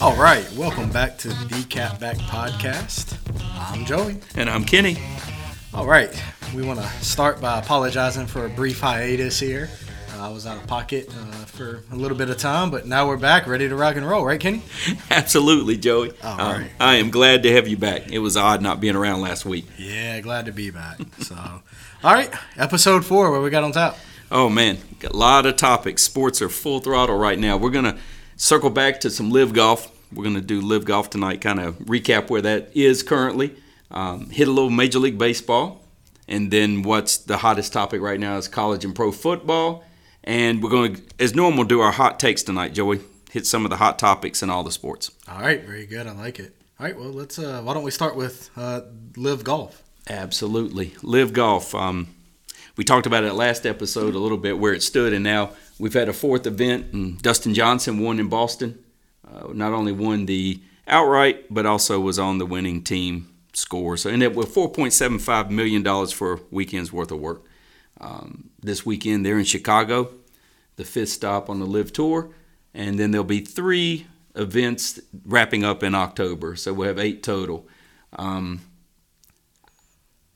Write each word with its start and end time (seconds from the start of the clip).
All 0.00 0.16
right, 0.16 0.50
welcome 0.52 0.90
back 0.90 1.18
to 1.18 1.28
the 1.28 1.64
Cat 1.68 2.00
Back 2.00 2.16
Podcast. 2.16 3.16
I'm 3.54 3.84
Joey. 3.84 4.16
And 4.34 4.48
I'm 4.48 4.64
Kenny. 4.64 4.96
All 5.74 5.86
right, 5.86 6.10
we 6.54 6.62
want 6.62 6.80
to 6.80 6.86
start 7.04 7.40
by 7.40 7.58
apologizing 7.58 8.26
for 8.26 8.46
a 8.46 8.48
brief 8.48 8.80
hiatus 8.80 9.38
here. 9.38 9.68
Uh, 10.16 10.26
I 10.26 10.32
was 10.32 10.46
out 10.46 10.56
of 10.56 10.66
pocket 10.66 11.10
uh, 11.14 11.44
for 11.44 11.84
a 11.92 11.96
little 11.96 12.16
bit 12.16 12.30
of 12.30 12.38
time, 12.38 12.70
but 12.70 12.86
now 12.86 13.06
we're 13.06 13.18
back, 13.18 13.46
ready 13.46 13.68
to 13.68 13.76
rock 13.76 13.96
and 13.96 14.08
roll, 14.08 14.24
right, 14.24 14.40
Kenny? 14.40 14.62
Absolutely, 15.10 15.76
Joey. 15.76 16.12
All 16.24 16.40
Um, 16.40 16.60
right. 16.62 16.70
I 16.80 16.94
am 16.96 17.10
glad 17.10 17.42
to 17.42 17.52
have 17.52 17.68
you 17.68 17.76
back. 17.76 18.10
It 18.10 18.20
was 18.20 18.38
odd 18.38 18.62
not 18.62 18.80
being 18.80 18.96
around 18.96 19.20
last 19.20 19.44
week. 19.44 19.66
Yeah, 19.78 20.18
glad 20.20 20.46
to 20.46 20.52
be 20.52 20.70
back. 20.70 20.98
So, 21.20 21.34
all 21.36 22.14
right, 22.14 22.32
episode 22.56 23.04
four, 23.04 23.30
what 23.30 23.42
we 23.42 23.50
got 23.50 23.64
on 23.64 23.72
top? 23.72 23.98
Oh 24.32 24.48
man, 24.48 24.78
got 24.98 25.12
a 25.12 25.16
lot 25.16 25.44
of 25.44 25.56
topics. 25.56 26.02
Sports 26.02 26.40
are 26.40 26.48
full 26.48 26.80
throttle 26.80 27.18
right 27.18 27.38
now. 27.38 27.56
We're 27.58 27.70
gonna 27.70 27.98
circle 28.36 28.70
back 28.70 29.00
to 29.00 29.10
some 29.10 29.30
LIV 29.30 29.52
golf. 29.52 29.90
We're 30.12 30.24
gonna 30.24 30.40
do 30.40 30.60
LIV 30.60 30.84
golf 30.84 31.10
tonight. 31.10 31.40
Kind 31.40 31.60
of 31.60 31.78
recap 31.80 32.30
where 32.30 32.42
that 32.42 32.70
is 32.74 33.02
currently. 33.02 33.54
Um, 33.90 34.30
hit 34.30 34.48
a 34.48 34.50
little 34.50 34.70
Major 34.70 34.98
League 34.98 35.18
Baseball, 35.18 35.84
and 36.28 36.50
then 36.50 36.82
what's 36.82 37.16
the 37.16 37.38
hottest 37.38 37.72
topic 37.72 38.00
right 38.00 38.20
now 38.20 38.36
is 38.36 38.48
college 38.48 38.84
and 38.84 38.94
pro 38.94 39.10
football. 39.12 39.84
And 40.22 40.62
we're 40.62 40.70
going 40.70 40.96
to, 40.96 41.02
as 41.18 41.34
normal, 41.34 41.64
do 41.64 41.80
our 41.80 41.92
hot 41.92 42.20
takes 42.20 42.42
tonight, 42.42 42.74
Joey. 42.74 43.00
Hit 43.30 43.46
some 43.46 43.64
of 43.64 43.70
the 43.70 43.76
hot 43.76 43.98
topics 43.98 44.42
in 44.42 44.50
all 44.50 44.62
the 44.62 44.70
sports. 44.70 45.10
All 45.28 45.40
right, 45.40 45.64
very 45.64 45.86
good. 45.86 46.06
I 46.06 46.12
like 46.12 46.38
it. 46.38 46.54
All 46.78 46.86
right, 46.86 46.98
well, 46.98 47.10
let's. 47.10 47.38
Uh, 47.38 47.62
why 47.62 47.74
don't 47.74 47.84
we 47.84 47.90
start 47.90 48.16
with 48.16 48.50
uh, 48.56 48.82
LIV 49.16 49.44
golf? 49.44 49.82
Absolutely. 50.08 50.94
LIV 51.02 51.32
golf. 51.32 51.74
Um, 51.74 52.08
we 52.76 52.84
talked 52.84 53.06
about 53.06 53.24
it 53.24 53.34
last 53.34 53.66
episode 53.66 54.14
a 54.14 54.18
little 54.18 54.38
bit 54.38 54.58
where 54.58 54.72
it 54.72 54.82
stood, 54.82 55.12
and 55.12 55.22
now 55.22 55.50
we've 55.78 55.94
had 55.94 56.08
a 56.08 56.12
fourth 56.12 56.46
event, 56.46 56.92
and 56.92 57.20
Dustin 57.22 57.54
Johnson 57.54 57.98
won 58.00 58.18
in 58.18 58.28
Boston. 58.28 58.78
Uh, 59.32 59.52
not 59.52 59.72
only 59.72 59.92
won 59.92 60.26
the 60.26 60.60
outright, 60.86 61.46
but 61.50 61.66
also 61.66 62.00
was 62.00 62.18
on 62.18 62.38
the 62.38 62.46
winning 62.46 62.82
team 62.82 63.32
score. 63.52 63.96
So 63.96 64.10
ended 64.10 64.32
up 64.32 64.36
with 64.36 64.54
$4.75 64.54 65.50
million 65.50 65.84
for 66.08 66.34
a 66.34 66.38
weekend's 66.50 66.92
worth 66.92 67.10
of 67.10 67.20
work. 67.20 67.44
Um, 68.00 68.50
this 68.60 68.84
weekend, 68.86 69.24
they're 69.24 69.38
in 69.38 69.44
Chicago, 69.44 70.12
the 70.76 70.84
fifth 70.84 71.10
stop 71.10 71.50
on 71.50 71.60
the 71.60 71.66
LIV 71.66 71.92
Tour, 71.92 72.30
and 72.72 72.98
then 72.98 73.10
there'll 73.10 73.24
be 73.24 73.40
three 73.40 74.06
events 74.34 75.00
wrapping 75.24 75.64
up 75.64 75.82
in 75.82 75.94
October. 75.94 76.56
So 76.56 76.72
we'll 76.72 76.88
have 76.88 76.98
eight 76.98 77.22
total. 77.22 77.68
Um, 78.14 78.60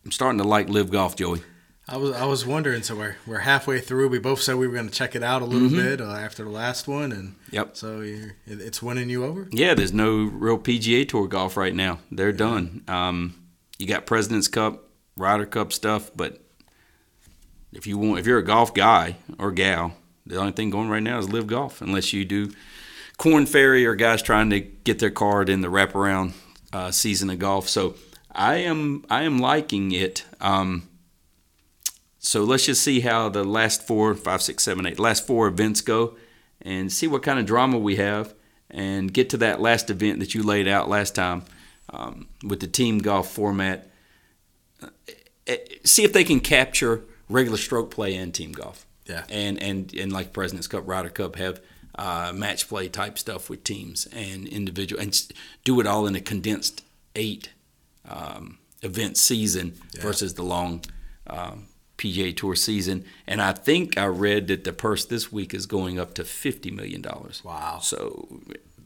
I'm 0.04 0.12
starting 0.12 0.38
to 0.38 0.44
like 0.44 0.68
LIV 0.68 0.90
golf, 0.90 1.16
Joey. 1.16 1.42
I 1.86 1.96
was 1.98 2.12
I 2.16 2.24
was 2.24 2.46
wondering. 2.46 2.82
So 2.82 2.96
we're 2.96 3.16
we're 3.26 3.40
halfway 3.40 3.80
through. 3.80 4.08
We 4.08 4.18
both 4.18 4.40
said 4.40 4.56
we 4.56 4.66
were 4.66 4.74
going 4.74 4.88
to 4.88 4.94
check 4.94 5.14
it 5.14 5.22
out 5.22 5.42
a 5.42 5.44
little 5.44 5.68
bit 5.68 6.00
uh, 6.00 6.04
after 6.12 6.42
the 6.44 6.50
last 6.50 6.88
one, 6.88 7.12
and 7.12 7.34
Yep. 7.50 7.76
so 7.76 8.00
you're, 8.00 8.36
it's 8.46 8.82
winning 8.82 9.10
you 9.10 9.24
over. 9.24 9.48
Yeah, 9.52 9.74
there's 9.74 9.92
no 9.92 10.24
real 10.24 10.58
PGA 10.58 11.06
Tour 11.08 11.26
golf 11.28 11.56
right 11.56 11.74
now. 11.74 11.98
They're 12.10 12.32
done. 12.32 12.82
Um, 12.88 13.34
you 13.78 13.86
got 13.86 14.06
President's 14.06 14.48
Cup, 14.48 14.84
Ryder 15.16 15.44
Cup 15.46 15.72
stuff, 15.74 16.10
but 16.16 16.40
if 17.72 17.86
you 17.86 17.98
want, 17.98 18.18
if 18.20 18.26
you're 18.26 18.38
a 18.38 18.44
golf 18.44 18.72
guy 18.72 19.16
or 19.38 19.52
gal, 19.52 19.94
the 20.24 20.36
only 20.36 20.52
thing 20.52 20.70
going 20.70 20.88
right 20.88 21.02
now 21.02 21.18
is 21.18 21.28
LIV 21.28 21.46
golf. 21.48 21.82
Unless 21.82 22.12
you 22.14 22.24
do 22.24 22.50
Korn 23.18 23.44
Ferry 23.46 23.84
or 23.84 23.94
guys 23.94 24.22
trying 24.22 24.48
to 24.50 24.60
get 24.60 25.00
their 25.00 25.10
card 25.10 25.48
in 25.50 25.60
the 25.60 25.68
wraparound 25.68 26.32
uh, 26.72 26.90
season 26.90 27.28
of 27.30 27.38
golf. 27.38 27.68
So 27.68 27.96
I 28.32 28.56
am 28.56 29.04
I 29.10 29.24
am 29.24 29.38
liking 29.38 29.92
it. 29.92 30.24
Um, 30.40 30.88
so 32.24 32.42
let's 32.42 32.64
just 32.64 32.82
see 32.82 33.00
how 33.00 33.28
the 33.28 33.44
last 33.44 33.86
four, 33.86 34.14
five, 34.14 34.40
six, 34.40 34.62
seven, 34.62 34.86
eight, 34.86 34.98
last 34.98 35.26
four 35.26 35.46
events 35.46 35.82
go, 35.82 36.16
and 36.62 36.90
see 36.90 37.06
what 37.06 37.22
kind 37.22 37.38
of 37.38 37.44
drama 37.44 37.78
we 37.78 37.96
have, 37.96 38.34
and 38.70 39.12
get 39.12 39.28
to 39.30 39.36
that 39.36 39.60
last 39.60 39.90
event 39.90 40.20
that 40.20 40.34
you 40.34 40.42
laid 40.42 40.66
out 40.66 40.88
last 40.88 41.14
time 41.14 41.44
um, 41.90 42.28
with 42.42 42.60
the 42.60 42.66
team 42.66 42.98
golf 42.98 43.30
format. 43.30 43.90
Uh, 44.82 44.88
eh, 45.46 45.58
See 45.84 46.02
if 46.02 46.14
they 46.14 46.24
can 46.24 46.40
capture 46.40 47.02
regular 47.28 47.58
stroke 47.58 47.90
play 47.90 48.14
and 48.14 48.34
team 48.34 48.52
golf. 48.52 48.86
Yeah. 49.04 49.24
And 49.28 49.62
and 49.62 49.92
and 49.94 50.10
like 50.10 50.32
President's 50.32 50.66
Cup, 50.66 50.88
Ryder 50.88 51.10
Cup 51.10 51.36
have 51.36 51.60
uh, 51.96 52.32
match 52.34 52.68
play 52.68 52.88
type 52.88 53.18
stuff 53.18 53.50
with 53.50 53.64
teams 53.64 54.06
and 54.06 54.48
individual, 54.48 55.02
and 55.02 55.32
do 55.62 55.78
it 55.78 55.86
all 55.86 56.06
in 56.06 56.14
a 56.14 56.20
condensed 56.20 56.82
eight 57.14 57.50
um, 58.08 58.58
event 58.80 59.18
season 59.18 59.74
versus 60.00 60.34
the 60.34 60.42
long 60.42 60.82
um, 61.26 61.66
PGA 62.04 62.36
Tour 62.36 62.54
season. 62.54 63.04
And 63.26 63.40
I 63.40 63.52
think 63.52 63.96
I 63.96 64.06
read 64.06 64.48
that 64.48 64.64
the 64.64 64.72
purse 64.72 65.04
this 65.04 65.32
week 65.32 65.54
is 65.54 65.66
going 65.66 65.98
up 65.98 66.14
to 66.14 66.24
fifty 66.24 66.70
million 66.70 67.00
dollars. 67.00 67.42
Wow. 67.44 67.78
So 67.80 68.42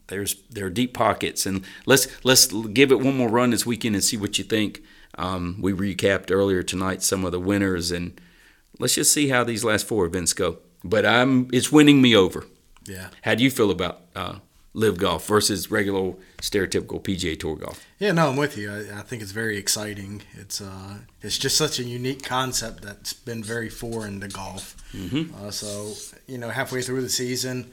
there's 0.07 0.41
there 0.49 0.65
are 0.65 0.69
deep 0.69 0.93
pockets, 0.93 1.45
and 1.45 1.63
let's 1.85 2.07
let's 2.23 2.47
give 2.47 2.91
it 2.91 2.99
one 2.99 3.17
more 3.17 3.29
run 3.29 3.49
this 3.51 3.65
weekend 3.65 3.95
and 3.95 4.03
see 4.03 4.17
what 4.17 4.37
you 4.37 4.43
think. 4.43 4.81
Um, 5.17 5.57
we 5.59 5.73
recapped 5.73 6.31
earlier 6.31 6.63
tonight 6.63 7.03
some 7.03 7.25
of 7.25 7.31
the 7.31 7.39
winners, 7.39 7.91
and 7.91 8.19
let's 8.79 8.95
just 8.95 9.11
see 9.11 9.29
how 9.29 9.43
these 9.43 9.63
last 9.63 9.87
four 9.87 10.05
events 10.05 10.33
go. 10.33 10.59
But 10.83 11.05
I'm 11.05 11.49
it's 11.51 11.71
winning 11.71 12.01
me 12.01 12.15
over. 12.15 12.45
Yeah. 12.85 13.09
How 13.23 13.35
do 13.35 13.43
you 13.43 13.51
feel 13.51 13.69
about 13.69 14.01
uh, 14.15 14.35
LIV 14.73 14.97
golf 14.97 15.27
versus 15.27 15.69
regular 15.69 16.13
stereotypical 16.41 17.01
PGA 17.01 17.39
Tour 17.39 17.55
golf? 17.55 17.85
Yeah, 17.99 18.11
no, 18.11 18.29
I'm 18.29 18.35
with 18.35 18.57
you. 18.57 18.71
I, 18.71 18.99
I 18.99 19.01
think 19.01 19.21
it's 19.21 19.31
very 19.31 19.57
exciting. 19.57 20.21
It's 20.33 20.61
uh, 20.61 20.99
it's 21.21 21.37
just 21.37 21.57
such 21.57 21.79
a 21.79 21.83
unique 21.83 22.23
concept 22.23 22.81
that's 22.81 23.13
been 23.13 23.43
very 23.43 23.69
foreign 23.69 24.19
to 24.21 24.27
golf. 24.27 24.75
Mhm. 24.93 25.33
Uh, 25.35 25.51
so 25.51 25.93
you 26.27 26.37
know, 26.37 26.49
halfway 26.49 26.81
through 26.81 27.01
the 27.01 27.09
season, 27.09 27.71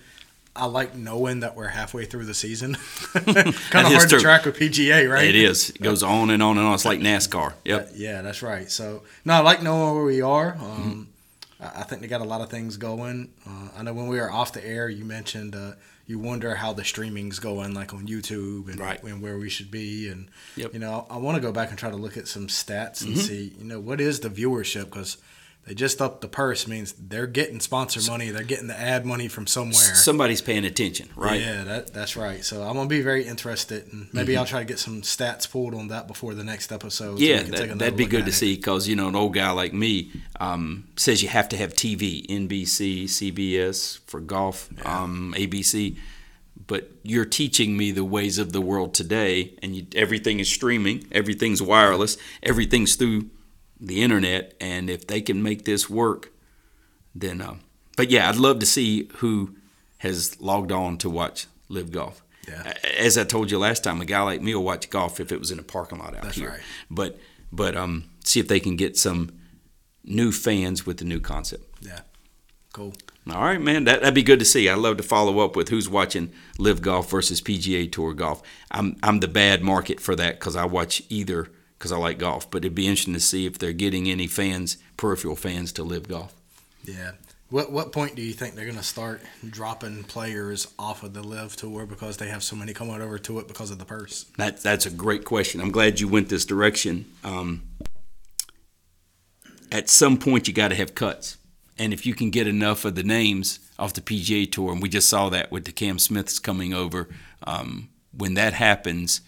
I 0.54 0.66
like 0.66 0.94
knowing 0.94 1.40
that 1.40 1.54
we're 1.54 1.68
halfway 1.68 2.06
through 2.06 2.24
the 2.24 2.34
season. 2.34 2.74
kind 3.12 3.28
of 3.38 3.54
hard 3.92 4.08
to 4.10 4.18
track 4.18 4.44
with 4.44 4.58
PGA, 4.58 5.10
right? 5.10 5.24
It 5.26 5.36
is. 5.36 5.70
It 5.70 5.82
goes 5.82 6.02
on 6.02 6.30
and 6.30 6.42
on 6.42 6.58
and 6.58 6.66
on. 6.66 6.74
It's 6.74 6.84
like 6.84 7.00
NASCAR. 7.00 7.52
Yep. 7.64 7.90
Yeah, 7.94 8.22
that's 8.22 8.42
right. 8.42 8.70
So 8.70 9.02
no, 9.24 9.34
I 9.34 9.38
like 9.40 9.62
knowing 9.62 9.94
where 9.94 10.04
we 10.04 10.22
are. 10.22 10.52
Mm-hmm. 10.54 10.82
Um, 10.82 11.08
I 11.60 11.80
I 11.80 11.82
think 11.84 12.00
they 12.02 12.08
got 12.08 12.20
a 12.20 12.24
lot 12.24 12.40
of 12.40 12.50
things 12.50 12.76
going. 12.76 13.30
Uh, 13.46 13.68
I 13.76 13.82
know 13.82 13.92
when 13.92 14.08
we 14.08 14.18
were 14.18 14.30
off 14.30 14.52
the 14.52 14.66
air, 14.66 14.88
you 14.88 15.04
mentioned 15.04 15.54
uh, 15.54 15.72
you 16.06 16.18
wonder 16.18 16.54
how 16.56 16.72
the 16.72 16.84
streaming's 16.84 17.38
going, 17.38 17.74
like 17.74 17.92
on 17.92 18.06
YouTube 18.06 18.68
and, 18.70 18.78
Right. 18.78 19.02
and 19.02 19.20
where 19.20 19.38
we 19.38 19.48
should 19.48 19.70
be. 19.70 20.08
And 20.08 20.28
Yep. 20.56 20.72
you 20.74 20.78
know, 20.78 21.06
I 21.10 21.16
want 21.16 21.36
to 21.36 21.40
go 21.42 21.52
back 21.52 21.70
and 21.70 21.78
try 21.78 21.90
to 21.90 21.96
look 21.96 22.16
at 22.16 22.28
some 22.28 22.46
stats 22.46 23.02
and 23.04 23.14
Mhm. 23.16 23.18
see, 23.26 23.52
you 23.58 23.64
know, 23.64 23.80
what 23.80 24.00
is 24.00 24.20
the 24.20 24.30
viewership 24.30 24.84
because. 24.84 25.16
They 25.66 25.74
just 25.74 26.00
upped 26.00 26.20
the 26.20 26.28
purse 26.28 26.68
means 26.68 26.92
they're 26.92 27.26
getting 27.26 27.58
sponsor 27.58 28.00
money. 28.08 28.30
They're 28.30 28.44
getting 28.44 28.68
the 28.68 28.78
ad 28.78 29.04
money 29.04 29.26
from 29.26 29.48
somewhere. 29.48 29.74
Somebody's 29.74 30.40
paying 30.40 30.64
attention, 30.64 31.08
right? 31.16 31.40
Yeah, 31.40 31.64
that, 31.64 31.92
that's 31.92 32.16
right. 32.16 32.44
So 32.44 32.62
I'm 32.62 32.74
gonna 32.76 32.88
be 32.88 33.02
very 33.02 33.26
interested, 33.26 33.92
and 33.92 34.06
maybe 34.12 34.36
I'll 34.36 34.46
try 34.46 34.60
to 34.60 34.64
get 34.64 34.78
some 34.78 35.02
stats 35.02 35.50
pulled 35.50 35.74
on 35.74 35.88
that 35.88 36.06
before 36.06 36.34
the 36.34 36.44
next 36.44 36.70
episode. 36.70 37.18
Yeah, 37.18 37.42
take 37.42 37.50
that, 37.50 37.78
that'd 37.80 37.96
be 37.96 38.06
good 38.06 38.26
to 38.26 38.30
it. 38.30 38.34
see 38.34 38.54
because 38.54 38.86
you 38.86 38.94
know 38.94 39.08
an 39.08 39.16
old 39.16 39.34
guy 39.34 39.50
like 39.50 39.72
me 39.72 40.12
um, 40.38 40.86
says 40.94 41.20
you 41.20 41.28
have 41.30 41.48
to 41.48 41.56
have 41.56 41.74
TV, 41.74 42.24
NBC, 42.28 43.04
CBS 43.04 43.98
for 44.06 44.20
golf, 44.20 44.68
um, 44.86 45.34
ABC. 45.36 45.96
But 46.68 46.90
you're 47.02 47.24
teaching 47.24 47.76
me 47.76 47.90
the 47.90 48.04
ways 48.04 48.38
of 48.38 48.52
the 48.52 48.60
world 48.60 48.94
today, 48.94 49.54
and 49.62 49.74
you, 49.74 49.86
everything 49.96 50.38
is 50.38 50.48
streaming, 50.48 51.06
everything's 51.10 51.60
wireless, 51.60 52.18
everything's 52.42 52.94
through 52.94 53.30
the 53.80 54.02
internet, 54.02 54.54
and 54.60 54.88
if 54.88 55.06
they 55.06 55.20
can 55.20 55.42
make 55.42 55.64
this 55.64 55.88
work, 55.90 56.32
then. 57.14 57.40
Uh, 57.40 57.56
but 57.96 58.10
yeah, 58.10 58.28
I'd 58.28 58.36
love 58.36 58.58
to 58.60 58.66
see 58.66 59.08
who 59.16 59.56
has 59.98 60.40
logged 60.40 60.72
on 60.72 60.98
to 60.98 61.10
watch 61.10 61.46
LIV 61.68 61.92
golf. 61.92 62.22
Yeah. 62.48 62.74
As 62.98 63.18
I 63.18 63.24
told 63.24 63.50
you 63.50 63.58
last 63.58 63.82
time, 63.82 64.00
a 64.00 64.04
guy 64.04 64.20
like 64.22 64.40
me 64.40 64.54
will 64.54 64.62
watch 64.62 64.88
golf 64.90 65.18
if 65.18 65.32
it 65.32 65.40
was 65.40 65.50
in 65.50 65.58
a 65.58 65.62
parking 65.64 65.98
lot 65.98 66.14
out 66.14 66.22
That's 66.22 66.36
here. 66.36 66.50
right. 66.50 66.60
But 66.90 67.18
but 67.50 67.76
um, 67.76 68.04
see 68.24 68.40
if 68.40 68.48
they 68.48 68.60
can 68.60 68.76
get 68.76 68.96
some 68.96 69.38
new 70.04 70.30
fans 70.30 70.86
with 70.86 70.98
the 70.98 71.04
new 71.04 71.20
concept. 71.20 71.64
Yeah, 71.80 72.00
cool. 72.72 72.94
All 73.28 73.42
right, 73.42 73.60
man, 73.60 73.84
that, 73.84 74.00
that'd 74.00 74.14
be 74.14 74.22
good 74.22 74.38
to 74.38 74.44
see. 74.44 74.68
I'd 74.68 74.78
love 74.78 74.98
to 74.98 75.02
follow 75.02 75.40
up 75.40 75.56
with 75.56 75.68
who's 75.70 75.88
watching 75.88 76.32
LIV 76.58 76.82
Golf 76.82 77.10
versus 77.10 77.40
PGA 77.40 77.90
Tour 77.90 78.14
golf. 78.14 78.40
I'm 78.70 78.96
I'm 79.02 79.18
the 79.18 79.28
bad 79.28 79.62
market 79.62 79.98
for 79.98 80.14
that 80.14 80.38
because 80.38 80.54
I 80.54 80.64
watch 80.66 81.02
either 81.08 81.50
because 81.78 81.92
I 81.92 81.96
like 81.96 82.18
golf. 82.18 82.50
But 82.50 82.58
it'd 82.58 82.74
be 82.74 82.86
interesting 82.86 83.14
to 83.14 83.20
see 83.20 83.46
if 83.46 83.58
they're 83.58 83.72
getting 83.72 84.10
any 84.10 84.26
fans, 84.26 84.78
peripheral 84.96 85.36
fans, 85.36 85.72
to 85.72 85.84
LIV 85.84 86.08
Golf. 86.08 86.34
Yeah. 86.84 87.12
What 87.48 87.70
what 87.70 87.92
point 87.92 88.16
do 88.16 88.22
you 88.22 88.32
think 88.32 88.54
they're 88.54 88.66
gonna 88.66 88.82
start 88.82 89.22
dropping 89.48 90.02
players 90.04 90.66
off 90.78 91.04
of 91.04 91.14
the 91.14 91.22
LIV 91.22 91.54
tour 91.54 91.86
because 91.86 92.16
they 92.16 92.28
have 92.28 92.42
so 92.42 92.56
many 92.56 92.72
coming 92.72 93.00
over 93.00 93.18
to 93.20 93.38
it 93.38 93.46
because 93.46 93.70
of 93.70 93.78
the 93.78 93.84
purse? 93.84 94.24
That 94.36 94.62
that's 94.62 94.84
a 94.84 94.90
great 94.90 95.24
question. 95.24 95.60
I'm 95.60 95.70
glad 95.70 96.00
you 96.00 96.08
went 96.08 96.28
this 96.28 96.44
direction. 96.44 97.06
Um, 97.22 97.62
at 99.70 99.88
some 99.88 100.18
point, 100.18 100.48
you 100.48 100.54
got 100.54 100.68
to 100.68 100.74
have 100.74 100.94
cuts, 100.94 101.36
and 101.78 101.92
if 101.92 102.04
you 102.04 102.14
can 102.14 102.30
get 102.30 102.48
enough 102.48 102.84
of 102.84 102.96
the 102.96 103.02
names 103.04 103.60
off 103.78 103.92
the 103.92 104.00
PGA 104.00 104.50
Tour, 104.50 104.72
and 104.72 104.82
we 104.82 104.88
just 104.88 105.08
saw 105.08 105.28
that 105.28 105.52
with 105.52 105.66
the 105.66 105.72
Cam 105.72 105.98
Smiths 105.98 106.38
coming 106.40 106.74
over, 106.74 107.08
um, 107.46 107.88
when 108.16 108.34
that 108.34 108.54
happens, 108.54 109.20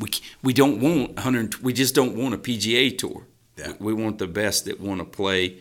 we 0.00 0.10
we 0.42 0.52
don't 0.52 0.80
want 0.80 1.14
100. 1.16 1.62
We 1.62 1.72
just 1.72 1.94
don't 1.94 2.16
want 2.16 2.34
a 2.34 2.38
PGA 2.38 2.96
Tour. 2.96 3.26
Yeah. 3.56 3.72
We, 3.80 3.92
we 3.92 4.02
want 4.02 4.18
the 4.18 4.26
best 4.28 4.64
that 4.66 4.80
want 4.80 5.00
to 5.00 5.04
play 5.04 5.58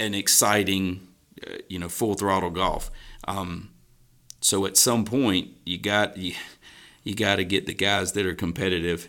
an 0.00 0.14
exciting, 0.14 1.06
uh, 1.46 1.56
you 1.68 1.78
know, 1.78 1.88
full 1.88 2.14
throttle 2.14 2.50
golf. 2.50 2.90
Um, 3.28 3.70
So 4.40 4.66
at 4.66 4.76
some 4.76 5.04
point, 5.04 5.48
you 5.64 5.78
got 5.78 6.16
you, 6.16 6.34
you 7.04 7.14
got 7.14 7.36
to 7.36 7.44
get 7.44 7.66
the 7.66 7.74
guys 7.74 8.12
that 8.12 8.26
are 8.26 8.34
competitive. 8.34 9.08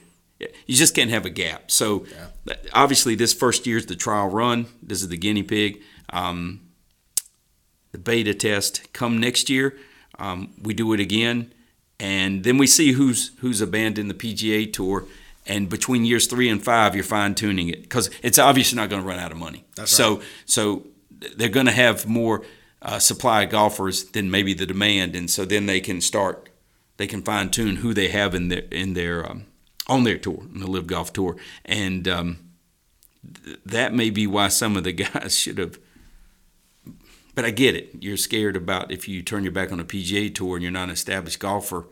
You 0.68 0.76
just 0.76 0.94
can't 0.96 1.10
have 1.12 1.26
a 1.26 1.30
gap. 1.30 1.72
So 1.72 2.06
Yeah. 2.46 2.56
obviously, 2.74 3.16
this 3.16 3.34
first 3.34 3.66
year 3.68 3.78
is 3.78 3.86
the 3.86 3.96
trial 3.96 4.28
run. 4.30 4.66
This 4.82 5.02
is 5.02 5.08
the 5.08 5.18
guinea 5.18 5.44
pig. 5.44 5.82
Um, 6.12 6.60
the 7.92 7.98
beta 8.00 8.34
test 8.34 8.92
come 8.94 9.20
next 9.20 9.50
year. 9.50 9.78
Um, 10.20 10.54
we 10.62 10.74
do 10.74 10.94
it 10.94 11.00
again, 11.00 11.54
and 12.00 12.44
then 12.44 12.58
we 12.58 12.68
see 12.68 12.94
who's 12.94 13.32
who's 13.40 13.62
abandoned 13.62 14.10
the 14.10 14.16
PGA 14.16 14.72
Tour. 14.72 15.06
And 15.46 15.68
between 15.68 16.06
years 16.06 16.26
three 16.28 16.48
and 16.48 16.64
five, 16.64 16.96
you're 16.96 17.04
fine 17.04 17.36
tuning 17.36 17.68
it 17.68 17.82
because 17.82 18.10
it's 18.22 18.40
obviously 18.40 18.78
not 18.78 18.90
going 18.90 19.02
to 19.02 19.08
run 19.08 19.20
out 19.20 19.32
of 19.32 19.38
money. 19.38 19.66
That's 19.76 19.92
so 19.92 20.22
so 20.46 20.88
they're 21.36 21.50
going 21.50 21.66
to 21.66 21.74
have 21.74 22.08
more 22.08 22.46
uh, 22.82 23.00
supply 23.00 23.44
of 23.44 23.50
golfers 23.50 24.06
than 24.06 24.32
maybe 24.32 24.54
the 24.54 24.66
demand, 24.66 25.16
and 25.16 25.30
so 25.30 25.44
then 25.44 25.66
they 25.66 25.82
can 25.82 26.00
start 26.00 26.50
they 26.98 27.08
can 27.08 27.22
fine 27.22 27.50
tune 27.50 27.78
who 27.78 27.94
they 27.94 28.10
have 28.10 28.36
in 28.36 28.50
their 28.50 28.64
in 28.72 28.94
their 28.94 29.30
um, 29.30 29.46
on 29.88 30.04
their 30.04 30.18
tour, 30.18 30.44
in 30.54 30.60
the 30.60 30.68
LIV 30.68 30.88
Golf 30.88 31.14
Tour, 31.14 31.36
and 31.66 32.08
um, 32.08 32.40
th- 33.44 33.60
that 33.66 33.94
may 33.94 34.10
be 34.10 34.28
why 34.28 34.48
some 34.48 34.78
of 34.78 34.84
the 34.84 34.92
guys 34.94 35.38
should 35.38 35.58
have. 35.58 35.80
But 37.36 37.46
I 37.46 37.52
get 37.52 37.76
it. 37.76 37.96
You're 38.00 38.18
scared 38.18 38.56
about 38.56 38.92
if 38.92 39.08
you 39.08 39.24
turn 39.24 39.44
your 39.44 39.52
back 39.52 39.72
on 39.72 39.80
a 39.80 39.86
PGA 39.86 40.34
Tour 40.34 40.56
and 40.56 40.64
you're 40.64 40.72
not 40.72 40.86
an 40.86 40.92
established 40.92 41.40
golfer. 41.40 41.88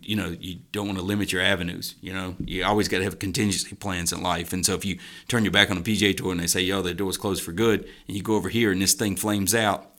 You 0.00 0.16
know, 0.16 0.36
you 0.40 0.60
don't 0.70 0.86
want 0.86 0.98
to 0.98 1.04
limit 1.04 1.32
your 1.32 1.42
avenues. 1.42 1.96
You 2.00 2.12
know, 2.12 2.36
you 2.44 2.64
always 2.64 2.88
got 2.88 2.98
to 2.98 3.04
have 3.04 3.18
contingency 3.18 3.74
plans 3.74 4.12
in 4.12 4.22
life. 4.22 4.52
And 4.52 4.64
so 4.64 4.74
if 4.74 4.84
you 4.84 4.98
turn 5.28 5.44
your 5.44 5.52
back 5.52 5.70
on 5.70 5.76
a 5.76 5.82
PGA 5.82 6.16
Tour 6.16 6.32
and 6.32 6.40
they 6.40 6.46
say, 6.46 6.60
"Yo, 6.60 6.82
the 6.82 6.94
door's 6.94 7.18
closed 7.18 7.42
for 7.42 7.52
good," 7.52 7.86
and 8.06 8.16
you 8.16 8.22
go 8.22 8.36
over 8.36 8.48
here 8.48 8.70
and 8.72 8.80
this 8.80 8.94
thing 8.94 9.16
flames 9.16 9.54
out, 9.54 9.90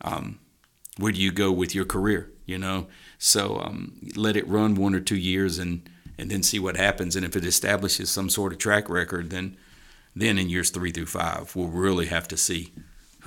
um, 0.00 0.40
where 0.96 1.12
do 1.12 1.20
you 1.20 1.30
go 1.30 1.52
with 1.52 1.74
your 1.74 1.84
career? 1.84 2.32
You 2.46 2.58
know, 2.58 2.86
so 3.18 3.58
um, 3.58 3.98
let 4.16 4.36
it 4.36 4.48
run 4.48 4.74
one 4.74 4.94
or 4.94 5.00
two 5.00 5.16
years 5.16 5.58
and 5.58 5.88
and 6.18 6.30
then 6.30 6.42
see 6.42 6.58
what 6.58 6.76
happens. 6.76 7.14
And 7.14 7.24
if 7.24 7.36
it 7.36 7.44
establishes 7.44 8.10
some 8.10 8.28
sort 8.28 8.52
of 8.52 8.58
track 8.58 8.88
record, 8.88 9.30
then 9.30 9.56
then 10.16 10.38
in 10.38 10.48
years 10.48 10.70
three 10.70 10.90
through 10.90 11.06
five, 11.06 11.54
we'll 11.54 11.68
really 11.68 12.06
have 12.06 12.26
to 12.28 12.36
see 12.36 12.72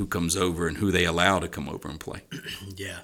who 0.01 0.07
comes 0.07 0.35
over 0.35 0.67
and 0.67 0.77
who 0.77 0.89
they 0.91 1.05
allow 1.05 1.37
to 1.37 1.47
come 1.47 1.69
over 1.69 1.87
and 1.87 1.99
play. 1.99 2.21
Yeah. 2.75 2.99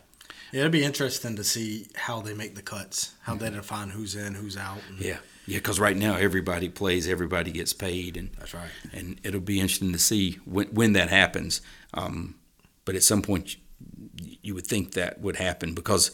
Yeah, 0.51 0.61
it'd 0.61 0.71
be 0.71 0.83
interesting 0.85 1.35
to 1.35 1.43
see 1.43 1.87
how 1.93 2.21
they 2.21 2.33
make 2.33 2.55
the 2.55 2.61
cuts, 2.61 3.13
how 3.23 3.35
they 3.35 3.49
define 3.49 3.89
who's 3.89 4.15
in, 4.15 4.33
who's 4.33 4.55
out. 4.55 4.77
and- 4.89 4.97
Yeah, 4.99 5.17
yeah, 5.45 5.57
because 5.57 5.77
right 5.77 5.95
now 5.97 6.15
everybody 6.15 6.69
plays, 6.69 7.05
everybody 7.07 7.51
gets 7.51 7.73
paid, 7.73 8.15
and 8.17 8.29
That's 8.39 8.53
right. 8.53 8.69
and 8.93 9.19
it'll 9.25 9.41
be 9.41 9.59
interesting 9.59 9.91
to 9.91 9.99
see 9.99 10.39
when 10.45 10.67
when 10.67 10.93
that 10.93 11.09
happens. 11.09 11.61
Um, 11.93 12.35
but 12.85 12.95
at 12.95 13.03
some 13.03 13.21
point, 13.21 13.57
you, 14.23 14.37
you 14.41 14.55
would 14.55 14.65
think 14.65 14.93
that 14.93 15.19
would 15.19 15.35
happen 15.35 15.73
because 15.73 16.11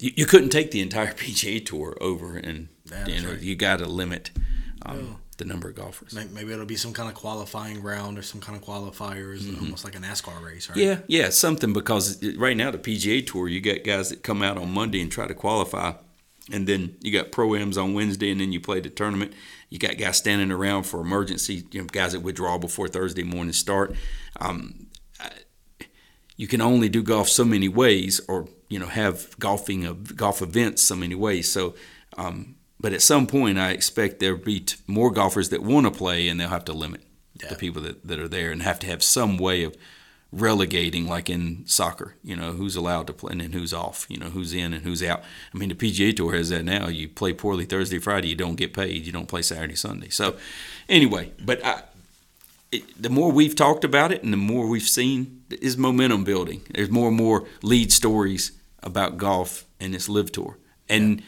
you, 0.00 0.10
you 0.16 0.24
couldn't 0.26 0.48
take 0.50 0.70
the 0.70 0.80
entire 0.80 1.12
PGA 1.22 1.64
Tour 1.64 1.98
over, 2.00 2.38
and 2.38 2.68
Yeah, 2.90 3.06
you 3.06 3.20
know 3.20 3.32
right. 3.32 3.40
you 3.42 3.56
got 3.56 3.78
to 3.80 3.86
limit 3.86 4.30
um, 4.86 4.98
Yeah. 4.98 5.16
The 5.38 5.44
number 5.44 5.68
of 5.68 5.74
golfers. 5.74 6.14
Maybe 6.14 6.52
it'll 6.52 6.64
be 6.64 6.76
some 6.76 6.92
kind 6.92 7.08
of 7.08 7.14
qualifying 7.14 7.82
round 7.82 8.18
or 8.18 8.22
some 8.22 8.40
kind 8.40 8.56
of 8.56 8.64
qualifiers, 8.64 9.46
almost 9.60 9.84
like 9.84 9.94
a 9.94 9.98
NASCAR 9.98 10.42
race, 10.42 10.68
right? 10.68 10.78
Mm-hmm. 10.78 11.02
Yeah, 11.10 11.22
yeah, 11.24 11.30
something 11.30 11.72
because 11.72 12.22
right 12.36 12.56
now 12.56 12.70
the 12.70 12.78
PGA 12.78 13.26
Tour, 13.26 13.48
you 13.48 13.60
got 13.60 13.84
guys 13.84 14.08
that 14.10 14.22
come 14.22 14.42
out 14.42 14.56
on 14.56 14.70
Monday 14.72 15.00
and 15.02 15.12
try 15.12 15.26
to 15.26 15.34
qualify, 15.34 15.92
and 16.52 16.66
then 16.66 16.96
you 17.02 17.12
got 17.12 17.32
pro 17.32 17.54
ams 17.54 17.76
on 17.76 17.92
Wednesday, 17.94 18.30
and 18.30 18.40
then 18.40 18.52
you 18.52 18.60
play 18.60 18.80
the 18.80 18.88
tournament. 18.90 19.32
You 19.68 19.78
got 19.78 19.98
guys 19.98 20.16
standing 20.16 20.50
around 20.52 20.84
for 20.84 21.00
emergency, 21.00 21.64
you 21.70 21.82
know, 21.82 21.86
guys 21.86 22.12
that 22.12 22.20
withdraw 22.20 22.56
before 22.56 22.88
Thursday 22.88 23.22
morning 23.24 23.52
start. 23.52 23.94
Um, 24.40 24.86
I- 25.20 25.32
you 26.38 26.46
can 26.46 26.60
only 26.60 26.88
do 26.88 27.02
golf 27.02 27.28
so 27.28 27.44
many 27.44 27.68
ways, 27.68 28.20
or 28.28 28.48
you 28.68 28.78
know, 28.78 28.86
have 28.86 29.38
golfing 29.38 29.84
of 29.84 30.16
golf 30.16 30.42
events 30.42 30.82
so 30.82 30.96
many 30.96 31.14
ways. 31.14 31.50
So. 31.50 31.74
Um, 32.18 32.55
but 32.80 32.92
at 32.92 33.02
some 33.02 33.26
point, 33.26 33.58
I 33.58 33.70
expect 33.70 34.20
there'll 34.20 34.38
be 34.38 34.60
t- 34.60 34.76
more 34.86 35.10
golfers 35.10 35.48
that 35.50 35.62
want 35.62 35.86
to 35.86 35.90
play, 35.90 36.28
and 36.28 36.38
they'll 36.40 36.48
have 36.48 36.64
to 36.66 36.72
limit 36.72 37.02
Yeah. 37.42 37.48
the 37.50 37.56
people 37.56 37.82
that, 37.82 38.06
that 38.06 38.18
are 38.18 38.28
there, 38.28 38.50
and 38.52 38.62
have 38.62 38.78
to 38.80 38.86
have 38.86 39.02
some 39.02 39.38
way 39.38 39.62
of 39.62 39.74
relegating, 40.32 41.06
like 41.06 41.30
in 41.30 41.62
soccer, 41.66 42.14
you 42.22 42.36
know, 42.36 42.52
who's 42.52 42.76
allowed 42.76 43.06
to 43.06 43.12
play 43.12 43.32
and 43.32 43.40
then 43.40 43.52
who's 43.52 43.72
off, 43.72 44.06
you 44.08 44.18
know, 44.18 44.26
who's 44.26 44.52
in 44.52 44.72
and 44.72 44.84
who's 44.84 45.02
out. 45.02 45.22
I 45.54 45.58
mean, 45.58 45.68
the 45.70 45.74
PGA 45.74 46.14
Tour 46.14 46.34
has 46.34 46.48
that 46.50 46.64
now. 46.64 46.88
You 46.88 47.08
play 47.08 47.32
poorly 47.32 47.64
Thursday, 47.64 47.98
Friday, 47.98 48.28
you 48.28 48.34
don't 48.34 48.56
get 48.56 48.74
paid. 48.74 49.06
You 49.06 49.12
don't 49.12 49.28
play 49.28 49.42
Saturday, 49.42 49.76
Sunday. 49.76 50.08
So, 50.10 50.36
anyway, 50.88 51.32
but 51.42 51.64
I, 51.64 51.82
it, 52.72 53.00
the 53.00 53.08
more 53.08 53.30
we've 53.30 53.54
talked 53.54 53.84
about 53.84 54.10
it 54.12 54.22
and 54.24 54.32
the 54.32 54.36
more 54.36 54.66
we've 54.66 54.82
seen, 54.88 55.44
is 55.48 55.76
momentum 55.78 56.24
building. 56.24 56.62
There's 56.74 56.90
more 56.90 57.08
and 57.08 57.16
more 57.16 57.46
lead 57.62 57.92
stories 57.92 58.50
about 58.82 59.16
golf 59.16 59.64
and 59.80 59.94
this 59.94 60.08
LIV 60.08 60.32
tour. 60.32 60.58
And 60.88 61.22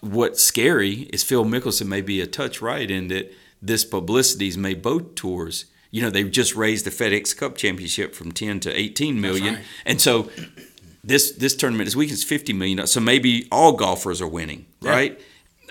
what's 0.00 0.42
scary 0.42 1.08
is 1.12 1.22
Phil 1.24 1.44
Mickelson 1.44 1.86
may 1.86 2.00
be 2.00 2.20
a 2.20 2.26
touch 2.26 2.60
right 2.62 2.90
in 2.90 3.08
that 3.08 3.32
this 3.60 3.84
publicity's 3.84 4.56
made 4.56 4.82
both 4.82 5.14
tours. 5.14 5.64
You 5.90 6.02
know, 6.02 6.10
they've 6.10 6.30
just 6.30 6.54
raised 6.54 6.84
the 6.84 6.90
FedEx 6.90 7.36
Cup 7.36 7.56
championship 7.56 8.14
from 8.14 8.30
10 8.32 8.60
to 8.60 8.72
18 8.78 9.20
million. 9.20 9.54
right. 9.54 9.64
And 9.86 10.00
so 10.00 10.30
this 11.02 11.32
this 11.32 11.56
tournament 11.56 11.86
this 11.86 11.96
week 11.96 12.10
is 12.10 12.22
50 12.24 12.52
million. 12.52 12.86
So 12.86 13.00
maybe 13.00 13.48
all 13.50 13.72
golfers 13.72 14.20
are 14.20 14.28
winning, 14.28 14.66
Yeah. 14.82 14.90
right? 14.90 15.20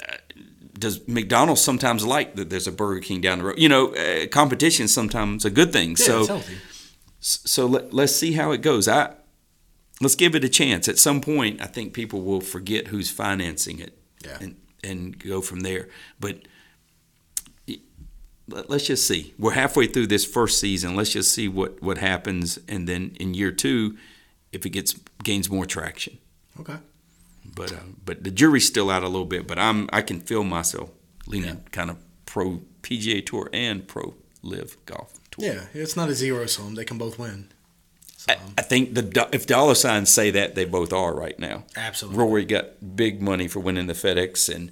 Uh, 0.01 0.15
Does 0.79 1.07
McDonald's 1.07 1.61
sometimes 1.61 2.05
like 2.05 2.35
that 2.35 2.49
there's 2.49 2.67
a 2.67 2.71
Burger 2.71 2.99
King 3.01 3.21
down 3.21 3.39
the 3.39 3.45
road? 3.45 3.59
You 3.59 3.69
know, 3.69 3.93
uh, 3.95 4.27
competition 4.27 4.85
is 4.85 4.93
sometimes 4.93 5.45
a 5.45 5.49
good 5.49 5.71
thing. 5.71 5.91
Yeah, 5.91 6.05
so 6.23 6.41
so 7.19 7.65
let, 7.65 7.93
let's 7.93 8.15
see 8.15 8.33
how 8.33 8.51
it 8.51 8.61
goes. 8.61 8.87
I 8.87 9.13
let's 10.01 10.15
give 10.15 10.35
it 10.35 10.43
a 10.43 10.49
chance. 10.49 10.87
At 10.87 10.97
some 10.99 11.21
point, 11.21 11.61
I 11.61 11.65
think 11.65 11.93
people 11.93 12.21
will 12.21 12.41
forget 12.41 12.87
who's 12.87 13.09
financing 13.09 13.79
it, 13.79 13.96
Yeah. 14.25 14.37
and 14.41 14.55
and 14.83 15.17
go 15.19 15.41
from 15.41 15.61
there. 15.61 15.89
But 16.19 16.41
let- 18.47 18.69
let's 18.69 18.87
just 18.87 19.05
see. 19.05 19.33
We're 19.37 19.51
halfway 19.51 19.87
through 19.87 20.07
this 20.07 20.25
first 20.25 20.59
season. 20.59 20.95
Let's 20.95 21.11
just 21.11 21.31
see 21.31 21.47
what 21.47 21.81
what 21.81 21.97
happens, 21.97 22.59
and 22.67 22.87
then 22.87 23.15
in 23.19 23.33
year 23.33 23.51
two, 23.51 23.97
if 24.51 24.65
it 24.65 24.69
gets 24.69 24.95
gains 25.23 25.49
more 25.49 25.65
traction. 25.65 26.17
Okay. 26.59 26.77
But 27.55 27.73
uh, 27.73 27.79
but 28.05 28.23
the 28.23 28.31
jury's 28.31 28.65
still 28.67 28.89
out 28.89 29.03
a 29.03 29.07
little 29.07 29.25
bit. 29.25 29.47
But 29.47 29.59
I'm 29.59 29.89
I 29.91 30.01
can 30.01 30.19
feel 30.21 30.43
myself 30.43 30.91
leaning 31.25 31.63
kind 31.71 31.89
of 31.89 31.97
pro 32.25 32.61
PGA 32.83 33.25
Tour 33.25 33.49
and 33.51 33.87
pro 33.87 34.15
LIV 34.43 34.77
Golf 34.85 35.13
Tour. 35.31 35.45
Yeah, 35.45 35.65
it's 35.73 35.95
not 35.97 36.09
a 36.09 36.13
zero 36.13 36.45
sum. 36.45 36.75
They 36.75 36.85
can 36.85 36.97
both 36.97 37.19
win. 37.19 37.51
So, 38.27 38.35
I, 38.35 38.37
I 38.57 38.61
think 38.61 38.93
the 38.93 39.29
if 39.31 39.47
dollar 39.47 39.75
signs 39.75 40.09
say 40.09 40.31
that 40.31 40.55
they 40.55 40.65
both 40.65 40.93
are 40.93 41.13
right 41.13 41.37
now. 41.39 41.63
absolutely. 41.75 42.19
Rory 42.19 42.45
got 42.45 42.95
big 42.95 43.21
money 43.21 43.47
for 43.47 43.59
winning 43.59 43.87
the 43.87 43.93
FedEx, 43.93 44.53
and 44.53 44.71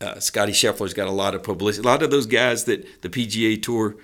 uh, 0.00 0.18
Scotty 0.20 0.52
Scheffler's 0.52 0.94
got 0.94 1.08
a 1.08 1.12
lot 1.12 1.34
of 1.34 1.42
publicity. 1.42 1.86
A 1.86 1.90
lot 1.90 2.02
of 2.02 2.10
those 2.10 2.26
guys 2.26 2.64
that 2.64 3.02
the 3.02 3.08
PGA 3.08 3.60
Tour 3.62 3.96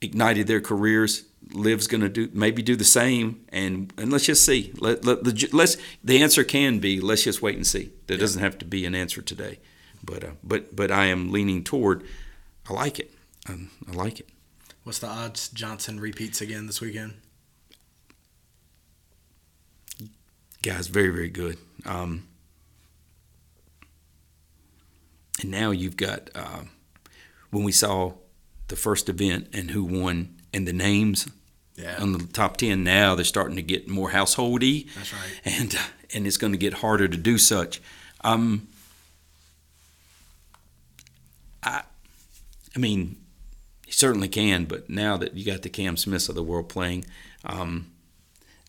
ignited 0.00 0.46
their 0.46 0.60
careers. 0.60 1.24
Liv's 1.52 1.86
going 1.86 2.00
to 2.00 2.08
do 2.08 2.28
maybe 2.32 2.60
do 2.62 2.74
the 2.74 2.84
same, 2.84 3.44
and 3.50 3.92
and 3.96 4.10
let's 4.10 4.26
just 4.26 4.44
see. 4.44 4.72
Let, 4.78 5.04
let 5.04 5.22
the 5.22 5.48
let's 5.52 5.76
the 6.02 6.22
answer 6.22 6.42
can 6.42 6.80
be 6.80 7.00
let's 7.00 7.22
just 7.22 7.40
wait 7.40 7.54
and 7.54 7.66
see. 7.66 7.92
There 8.06 8.18
doesn't 8.18 8.42
have 8.42 8.58
to 8.58 8.64
be 8.64 8.84
an 8.84 8.94
answer 8.94 9.22
today, 9.22 9.60
but 10.02 10.24
uh, 10.24 10.30
but 10.42 10.74
but 10.74 10.90
I 10.90 11.06
am 11.06 11.30
leaning 11.30 11.62
toward. 11.62 12.02
I 12.68 12.72
like 12.72 12.98
it. 12.98 13.12
Um, 13.48 13.70
I 13.88 13.92
like 13.92 14.18
it. 14.18 14.28
What's 14.82 14.98
the 14.98 15.06
odds 15.06 15.48
Johnson 15.48 16.00
repeats 16.00 16.40
again 16.40 16.66
this 16.66 16.80
weekend? 16.80 17.14
Guys, 20.66 20.88
very 20.88 21.10
very 21.10 21.28
good. 21.28 21.58
Um, 21.84 22.26
and 25.40 25.48
now 25.50 25.70
you've 25.70 25.96
got 25.96 26.28
uh, 26.34 26.62
when 27.50 27.62
we 27.62 27.70
saw 27.70 28.14
the 28.66 28.74
first 28.74 29.08
event 29.08 29.48
and 29.52 29.70
who 29.70 29.84
won 29.84 30.34
and 30.52 30.66
the 30.66 30.72
names 30.72 31.28
Yeah. 31.76 31.98
on 32.00 32.12
the 32.14 32.26
top 32.26 32.56
ten. 32.56 32.82
Now 32.82 33.14
they're 33.14 33.24
starting 33.24 33.54
to 33.54 33.62
get 33.62 33.86
more 33.86 34.10
householdy, 34.10 34.92
That's 34.96 35.12
right. 35.12 35.40
and 35.44 35.78
and 36.12 36.26
it's 36.26 36.36
going 36.36 36.52
to 36.52 36.58
get 36.58 36.74
harder 36.74 37.06
to 37.06 37.16
do 37.16 37.38
such. 37.38 37.80
Um, 38.22 38.66
I, 41.62 41.82
I 42.74 42.78
mean, 42.80 43.16
he 43.86 43.92
certainly 43.92 44.28
can, 44.28 44.64
but 44.64 44.90
now 44.90 45.16
that 45.16 45.36
you 45.36 45.44
got 45.44 45.62
the 45.62 45.68
Cam 45.68 45.96
Smiths 45.96 46.28
of 46.28 46.34
the 46.34 46.42
world 46.42 46.68
playing, 46.68 47.04
um, 47.44 47.92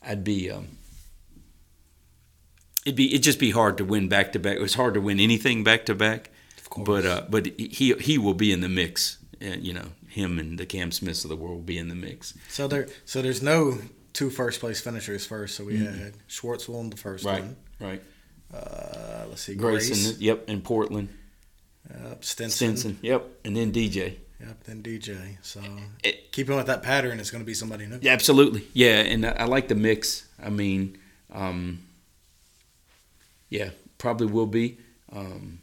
I'd 0.06 0.24
be. 0.24 0.51
Um, 0.51 0.77
It'd 2.88 2.96
be 2.96 3.08
it'd 3.13 3.24
just 3.24 3.39
be 3.39 3.51
hard 3.51 3.77
to 3.79 3.86
win 3.86 4.08
back 4.08 4.32
to 4.34 4.39
back. 4.39 4.56
It 4.56 4.62
was 4.62 4.75
hard 4.75 4.94
to 4.94 5.01
win 5.01 5.20
anything 5.20 5.63
back 5.63 5.86
to 5.88 5.94
back, 5.96 6.29
Of 6.58 6.70
course. 6.70 6.86
but 6.88 7.06
uh, 7.06 7.22
but 7.29 7.46
he 7.60 7.94
he 8.00 8.17
will 8.17 8.34
be 8.34 8.51
in 8.51 8.62
the 8.62 8.70
mix. 8.70 9.17
Uh, 9.41 9.56
you 9.60 9.74
know, 9.74 9.88
him 10.08 10.39
and 10.39 10.58
the 10.58 10.65
Cam 10.65 10.91
Smiths 10.91 11.24
of 11.25 11.29
the 11.29 11.36
world 11.36 11.56
will 11.58 11.63
be 11.75 11.77
in 11.77 11.89
the 11.89 11.96
mix. 11.96 12.34
So 12.50 12.67
there, 12.67 12.88
so 13.06 13.22
there's 13.22 13.44
no 13.44 13.77
two 14.13 14.29
first 14.29 14.60
place 14.62 14.79
finishers 14.82 15.25
first. 15.25 15.56
So 15.56 15.65
we 15.65 15.77
had 15.77 16.13
Schwartz 16.27 16.67
won 16.70 16.89
the 16.89 16.98
first 16.98 17.25
one. 17.25 17.56
right. 17.79 18.01
Uh, 18.53 19.25
let's 19.29 19.41
see, 19.41 19.56
Grayson, 19.56 19.94
Grace, 19.96 20.20
yep, 20.20 20.48
in 20.50 20.62
Portland. 20.62 21.10
Yep, 21.89 22.24
Stenson, 22.24 22.77
Stenson, 22.77 23.00
yep, 23.01 23.25
and 23.44 23.56
then 23.58 23.72
DJ. 23.74 24.15
yep, 24.39 24.63
then 24.63 24.82
DJ. 24.82 25.38
So 25.41 25.62
It- 26.03 26.32
keeping 26.32 26.56
with 26.56 26.67
that 26.67 26.82
pattern, 26.82 27.20
it's 27.20 27.29
going 27.32 27.41
to 27.44 27.46
be 27.46 27.53
somebody 27.53 27.86
new. 27.86 28.00
Yeah, 28.01 28.13
absolutely. 28.13 28.65
Yeah, 28.74 29.00
and 29.01 29.25
I, 29.25 29.32
I 29.32 29.44
like 29.46 29.67
the 29.67 29.75
mix. 29.75 30.25
I 30.41 30.50
mean, 30.50 30.98
um, 31.34 31.79
Yeah, 33.50 33.70
probably 33.98 34.27
will 34.27 34.46
be. 34.48 34.77
Um, 35.12 35.60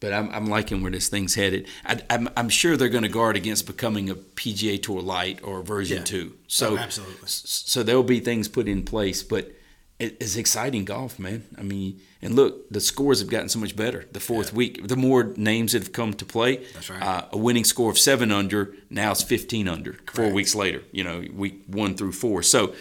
but 0.00 0.12
I'm, 0.12 0.30
I'm 0.30 0.46
liking 0.46 0.82
where 0.82 0.90
this 0.90 1.08
thing's 1.08 1.34
headed. 1.36 1.68
I, 1.84 2.00
I'm, 2.10 2.28
I'm 2.36 2.48
sure 2.48 2.76
they're 2.76 2.88
going 2.88 3.04
to 3.04 3.08
guard 3.08 3.36
against 3.36 3.66
becoming 3.66 4.10
a 4.10 4.16
PGA 4.16 4.82
Tour 4.82 5.00
Light 5.00 5.40
or 5.44 5.62
version 5.62 5.98
Yeah. 5.98 6.04
two. 6.04 6.36
So 6.48 6.74
Oh, 6.74 6.78
absolutely. 6.78 7.18
So 7.26 7.82
there'll 7.84 8.02
be 8.02 8.18
things 8.18 8.48
put 8.48 8.66
in 8.66 8.82
place, 8.82 9.22
but 9.22 9.52
it, 10.00 10.16
it's 10.20 10.34
exciting 10.34 10.84
golf, 10.86 11.20
man. 11.20 11.44
I 11.56 11.62
mean, 11.62 12.00
and 12.20 12.34
look, 12.34 12.68
the 12.70 12.80
scores 12.80 13.20
have 13.20 13.30
gotten 13.30 13.48
so 13.48 13.60
much 13.60 13.76
better. 13.76 14.06
The 14.10 14.18
fourth 14.18 14.50
Yeah. 14.52 14.56
week, 14.56 14.88
the 14.88 14.96
more 14.96 15.32
names 15.36 15.70
that 15.72 15.82
have 15.82 15.92
come 15.92 16.14
to 16.14 16.24
play. 16.24 16.64
That's 16.74 16.90
right. 16.90 17.00
Uh, 17.02 17.26
a 17.30 17.36
winning 17.38 17.64
score 17.64 17.90
of 17.90 17.98
seven 17.98 18.32
under 18.32 18.74
now 18.90 19.12
it's 19.12 19.22
15 19.22 19.68
under. 19.68 19.98
Four 20.12 20.30
weeks 20.32 20.56
later, 20.56 20.82
you 20.90 21.04
know, 21.04 21.22
week 21.32 21.62
one 21.68 21.94
through 21.94 22.12
four. 22.12 22.42
So 22.42 22.74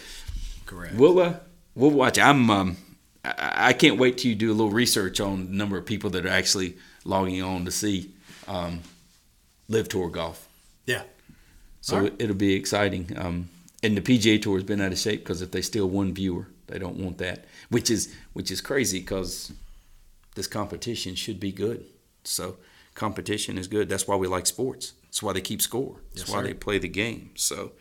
Correct. 0.66 0.96
We'll 0.96 1.20
uh, 1.20 1.36
we'll 1.76 1.92
watch. 1.92 2.18
I'm 2.18 2.50
um, 2.50 2.78
I, 3.24 3.74
can't 3.74 4.00
wait 4.00 4.18
till 4.18 4.30
you 4.30 4.36
do 4.36 4.50
a 4.52 4.54
little 4.54 4.72
research 4.72 5.20
on 5.20 5.48
the 5.48 5.54
number 5.54 5.78
of 5.78 5.86
people 5.86 6.10
that 6.12 6.26
are 6.26 6.30
actually 6.30 6.78
logging 7.06 7.42
on 7.44 7.66
to 7.66 7.72
see 7.72 8.12
um, 8.48 8.82
LIV 9.68 9.90
tour 9.90 10.10
golf. 10.10 10.48
Yeah. 10.86 11.04
So 11.82 11.98
right. 12.00 12.08
it, 12.08 12.16
it'll 12.18 12.36
be 12.36 12.54
exciting. 12.54 13.16
Um, 13.16 13.50
and 13.84 13.98
the 13.98 14.02
PGA 14.02 14.42
Tour 14.42 14.56
has 14.56 14.64
been 14.64 14.82
out 14.82 14.92
of 14.92 15.00
shape 15.00 15.22
because 15.22 15.42
if 15.42 15.52
they 15.52 15.62
steal 15.62 15.90
one 15.90 16.14
viewer, 16.14 16.48
they 16.68 16.80
don't 16.80 16.98
want 16.98 17.18
that, 17.18 17.46
which 17.70 17.90
is 17.90 18.14
which 18.34 18.52
is 18.52 18.62
crazy 18.62 19.00
because 19.00 19.52
this 20.36 20.48
competition 20.48 21.16
should 21.16 21.40
be 21.40 21.52
good. 21.52 21.86
So 22.24 22.58
competition 22.94 23.58
is 23.58 23.68
good. 23.68 23.90
That's 23.90 24.08
why 24.08 24.16
we 24.16 24.28
like 24.28 24.46
sports. 24.46 24.94
That's 25.04 25.22
why 25.22 25.34
they 25.34 25.42
keep 25.42 25.62
score. 25.62 25.98
That's 26.10 26.28
Yes, 26.28 26.30
why 26.30 26.42
sir. 26.42 26.48
they 26.48 26.54
play 26.54 26.78
the 26.78 26.88
game. 26.88 27.32
So, 27.36 27.72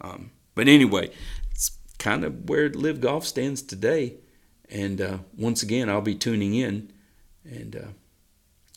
um, 0.00 0.30
but 0.54 0.68
anyway, 0.68 1.10
it's 1.50 1.72
kind 1.98 2.24
of 2.24 2.48
where 2.48 2.68
LIV 2.68 3.00
Golf 3.00 3.26
stands 3.26 3.62
today. 3.62 4.14
And 4.70 5.00
uh, 5.00 5.18
once 5.36 5.62
again, 5.62 5.88
I'll 5.88 6.00
be 6.02 6.14
tuning 6.14 6.54
in, 6.54 6.92
and 7.44 7.74
uh, 7.76 7.88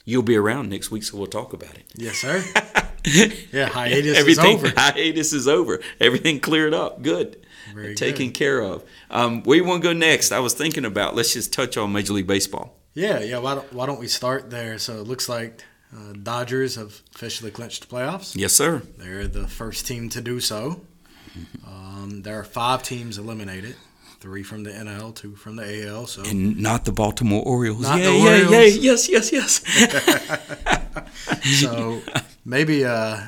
you'll 0.06 0.22
be 0.24 0.38
around 0.38 0.70
next 0.70 0.90
week, 0.92 1.04
so 1.04 1.18
we'll 1.18 1.28
talk 1.28 1.54
about 1.54 1.76
it. 1.76 1.84
Yes, 1.96 2.18
sir. 2.18 2.44
Yeah, 3.04 3.66
hiatus 3.68 4.16
is 4.28 4.38
over. 4.38 4.70
hiatus 4.78 5.34
is 5.34 5.48
over. 5.48 5.80
Everything 6.00 6.40
cleared 6.40 6.76
up. 6.76 7.02
Good. 7.02 7.44
Very 7.74 7.96
Taken 7.96 8.28
good. 8.28 8.36
care 8.36 8.60
of. 8.62 8.84
Um, 9.10 9.42
where 9.42 9.58
you 9.58 9.64
want 9.66 9.82
to 9.82 9.90
go 9.90 9.94
next? 9.94 10.32
I 10.32 10.38
was 10.40 10.54
thinking 10.54 10.86
about. 10.86 11.16
Let's 11.16 11.34
just 11.34 11.52
touch 11.52 11.78
on 11.78 11.92
Major 11.92 12.14
League 12.14 12.28
Baseball. 12.28 12.76
Yeah, 12.94 13.20
yeah. 13.22 13.40
Why 13.40 13.56
don't, 13.56 13.74
why 13.74 13.88
don't 13.88 14.00
we 14.00 14.08
start 14.08 14.52
there? 14.52 14.78
So 14.78 14.98
it 15.00 15.08
looks 15.08 15.28
like 15.28 15.64
uh, 15.92 16.14
Dodgers 16.22 16.76
have 16.76 17.02
officially 17.16 17.50
clinched 17.50 17.90
the 17.90 17.96
playoffs. 17.96 18.36
Yes, 18.36 18.54
sir. 18.54 18.84
They're 19.00 19.28
the 19.28 19.48
first 19.48 19.88
team 19.88 20.10
to 20.10 20.22
do 20.22 20.40
so. 20.40 20.82
Um, 21.66 22.22
there 22.22 22.38
are 22.40 22.44
five 22.44 22.84
teams 22.84 23.18
eliminated: 23.18 23.76
three 24.22 24.44
from 24.44 24.64
the 24.64 24.70
NL, 24.72 25.14
two 25.14 25.36
from 25.36 25.58
the 25.58 25.88
AL. 25.88 26.08
So 26.08 26.24
And 26.24 26.58
not 26.60 26.86
the 26.86 26.92
Baltimore 26.94 27.44
Orioles. 27.46 27.82
Not 27.82 28.00
yeah, 28.00 28.06
the 28.06 28.18
yeah, 28.18 28.38
yeah. 28.50 28.66
Yes, 28.80 29.10
yes, 29.10 29.32
yes. 29.34 29.62
so 31.60 32.02
maybe 32.46 32.86
uh, 32.86 33.20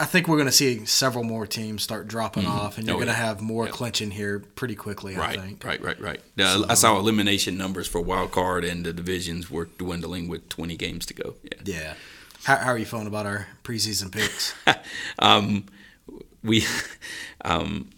I 0.00 0.04
think 0.06 0.26
we're 0.26 0.36
going 0.36 0.46
to 0.48 0.52
see 0.52 0.84
several 0.86 1.22
more 1.24 1.46
teams 1.46 1.82
start 1.82 2.08
dropping 2.08 2.46
off, 2.46 2.76
and 2.78 2.86
you're 2.86 2.96
Oh, 2.96 2.98
going 2.98 3.08
to 3.08 3.12
yeah. 3.12 3.26
have 3.26 3.40
more 3.40 3.66
Yep. 3.66 3.74
clinching 3.74 4.10
here 4.10 4.40
pretty 4.40 4.74
quickly. 4.74 5.16
I 5.16 5.36
think. 5.36 5.62
right, 5.64 5.80
right, 5.80 6.00
right. 6.00 6.20
Uh, 6.38 6.64
I 6.68 6.74
saw 6.74 6.98
elimination 6.98 7.56
numbers 7.56 7.86
for 7.86 8.00
wild 8.00 8.32
card 8.32 8.64
and 8.64 8.84
the 8.84 8.92
divisions 8.92 9.50
were 9.50 9.66
dwindling 9.78 10.28
with 10.28 10.48
20 10.48 10.76
games 10.76 11.06
to 11.06 11.14
go. 11.14 11.34
Yeah. 11.42 11.58
Yeah. 11.64 11.94
How, 12.44 12.56
how 12.56 12.70
are 12.72 12.78
you 12.78 12.84
feeling 12.84 13.06
about 13.06 13.26
our 13.26 13.46
preseason 13.62 14.10
picks? 14.12 14.54
um, 15.18 15.66
we 16.42 16.64
um, 17.44 17.90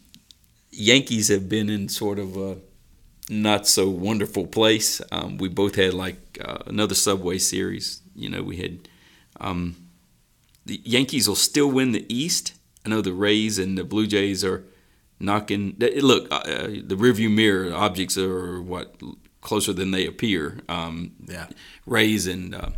Yankees 0.76 1.28
have 1.28 1.48
been 1.48 1.68
in 1.68 1.88
sort 1.88 2.18
of 2.18 2.36
a 2.36 2.58
not 3.28 3.66
so 3.66 3.88
wonderful 3.88 4.46
place. 4.46 5.00
Um, 5.10 5.38
we 5.38 5.48
both 5.48 5.74
had 5.74 5.94
like 5.94 6.38
uh, 6.44 6.58
another 6.66 6.94
Subway 6.94 7.38
series. 7.38 8.02
You 8.14 8.28
know, 8.28 8.42
we 8.42 8.58
had 8.58 8.88
um, 9.40 9.76
the 10.64 10.80
Yankees 10.84 11.28
will 11.28 11.34
still 11.34 11.70
win 11.70 11.92
the 11.92 12.06
East. 12.14 12.52
I 12.84 12.88
know 12.88 13.00
the 13.00 13.12
Rays 13.12 13.58
and 13.58 13.76
the 13.76 13.84
Blue 13.84 14.06
Jays 14.06 14.44
are 14.44 14.64
knocking. 15.18 15.76
Look, 15.78 16.30
uh, 16.30 16.36
uh, 16.36 16.66
the 16.68 16.96
rearview 16.96 17.32
mirror 17.34 17.74
objects 17.74 18.16
are 18.16 18.60
what 18.62 19.00
closer 19.40 19.72
than 19.72 19.90
they 19.90 20.06
appear. 20.06 20.60
Um, 20.68 21.12
Yeah. 21.26 21.46
Rays 21.86 22.26
and 22.26 22.54
uh, 22.54 22.70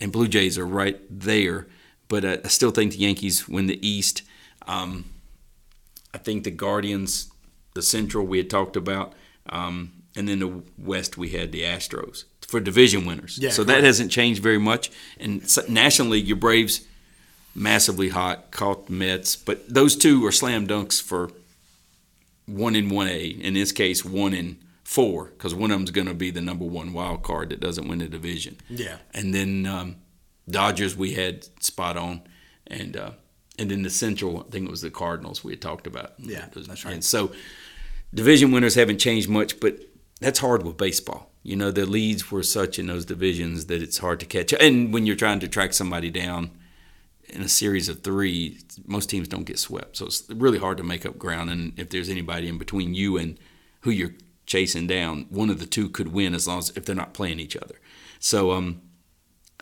and 0.00 0.12
Blue 0.12 0.28
Jays 0.28 0.58
are 0.58 0.66
right 0.66 1.00
there, 1.10 1.66
but 2.08 2.24
I, 2.24 2.38
I 2.44 2.48
still 2.48 2.70
think 2.70 2.92
the 2.92 2.98
Yankees 2.98 3.48
win 3.48 3.66
the 3.66 3.86
East. 3.86 4.22
Um, 4.66 5.04
I 6.16 6.18
think 6.18 6.44
the 6.44 6.50
Guardians, 6.50 7.30
the 7.74 7.82
Central 7.82 8.26
we 8.26 8.38
had 8.38 8.48
talked 8.48 8.74
about, 8.74 9.12
um, 9.50 9.92
and 10.16 10.26
then 10.26 10.38
the 10.38 10.62
West 10.78 11.18
we 11.18 11.28
had 11.28 11.52
the 11.52 11.60
Astros 11.60 12.24
for 12.48 12.58
division 12.58 13.04
winners. 13.04 13.38
Yeah, 13.38 13.50
so 13.50 13.64
that 13.64 13.84
hasn't 13.84 14.10
changed 14.10 14.42
very 14.42 14.56
much. 14.56 14.90
And 15.20 15.42
National 15.68 16.08
League, 16.08 16.26
your 16.26 16.38
Braves, 16.38 16.86
massively 17.54 18.08
hot, 18.08 18.50
caught 18.50 18.86
the 18.86 18.94
Mets, 18.94 19.36
but 19.36 19.68
those 19.68 19.94
two 19.94 20.24
are 20.24 20.32
slam 20.32 20.66
dunks 20.66 21.02
for 21.02 21.30
one 22.46 22.74
in 22.74 22.88
one 22.88 23.08
A. 23.08 23.26
In 23.26 23.52
this 23.52 23.72
case, 23.72 24.02
one 24.02 24.32
in 24.32 24.56
four, 24.82 25.26
because 25.26 25.54
one 25.54 25.70
of 25.70 25.78
them's 25.78 25.90
going 25.90 26.06
to 26.06 26.14
be 26.14 26.30
the 26.30 26.40
number 26.40 26.64
one 26.64 26.94
wild 26.94 27.22
card 27.22 27.50
that 27.50 27.60
doesn't 27.60 27.88
win 27.88 27.98
the 27.98 28.08
division. 28.08 28.56
Yeah. 28.70 28.96
And 29.12 29.34
then 29.34 29.66
um, 29.66 29.96
Dodgers 30.48 30.96
we 30.96 31.12
had 31.12 31.46
spot 31.62 31.98
on, 31.98 32.22
and 32.66 32.96
uh, 32.96 33.10
and 33.58 33.70
then 33.70 33.82
the 33.82 33.90
Central 33.90 34.40
I 34.40 34.50
think 34.50 34.66
it 34.66 34.70
was 34.70 34.82
the 34.82 34.90
Cardinals 34.90 35.44
we 35.44 35.52
had 35.52 35.62
talked 35.62 35.86
about. 35.86 36.14
Yeah, 36.18 36.46
that's 36.52 36.84
right. 36.84 36.94
And 36.94 37.04
so 37.04 37.32
division 38.14 38.52
winners 38.52 38.74
haven't 38.74 38.98
changed 38.98 39.28
much, 39.28 39.60
but 39.60 39.78
that's 40.20 40.38
hard 40.38 40.64
with 40.64 40.76
baseball. 40.76 41.30
You 41.42 41.56
know 41.56 41.70
the 41.70 41.86
leads 41.86 42.30
were 42.30 42.42
such 42.42 42.78
in 42.78 42.86
those 42.86 43.04
divisions 43.04 43.66
that 43.66 43.82
it's 43.82 43.98
hard 43.98 44.20
to 44.20 44.26
catch. 44.26 44.52
And 44.52 44.92
when 44.92 45.06
you're 45.06 45.16
trying 45.16 45.40
to 45.40 45.48
track 45.48 45.72
somebody 45.72 46.10
down 46.10 46.50
in 47.28 47.42
a 47.42 47.48
series 47.48 47.88
of 47.88 48.02
three, 48.02 48.58
most 48.84 49.10
teams 49.10 49.28
don't 49.28 49.44
get 49.44 49.58
swept, 49.58 49.96
so 49.96 50.06
it's 50.06 50.28
really 50.28 50.58
hard 50.58 50.78
to 50.78 50.84
make 50.84 51.06
up 51.06 51.18
ground. 51.18 51.50
And 51.50 51.78
if 51.78 51.90
there's 51.90 52.08
anybody 52.08 52.48
in 52.48 52.58
between 52.58 52.94
you 52.94 53.16
and 53.16 53.38
who 53.80 53.90
you're 53.90 54.14
chasing 54.46 54.86
down, 54.86 55.26
one 55.28 55.50
of 55.50 55.58
the 55.58 55.66
two 55.66 55.88
could 55.88 56.08
win 56.08 56.34
as 56.34 56.48
long 56.48 56.58
as 56.58 56.70
if 56.76 56.84
they're 56.84 56.94
not 56.94 57.14
playing 57.14 57.40
each 57.40 57.56
other. 57.56 57.76
So 58.18 58.52
um, 58.52 58.80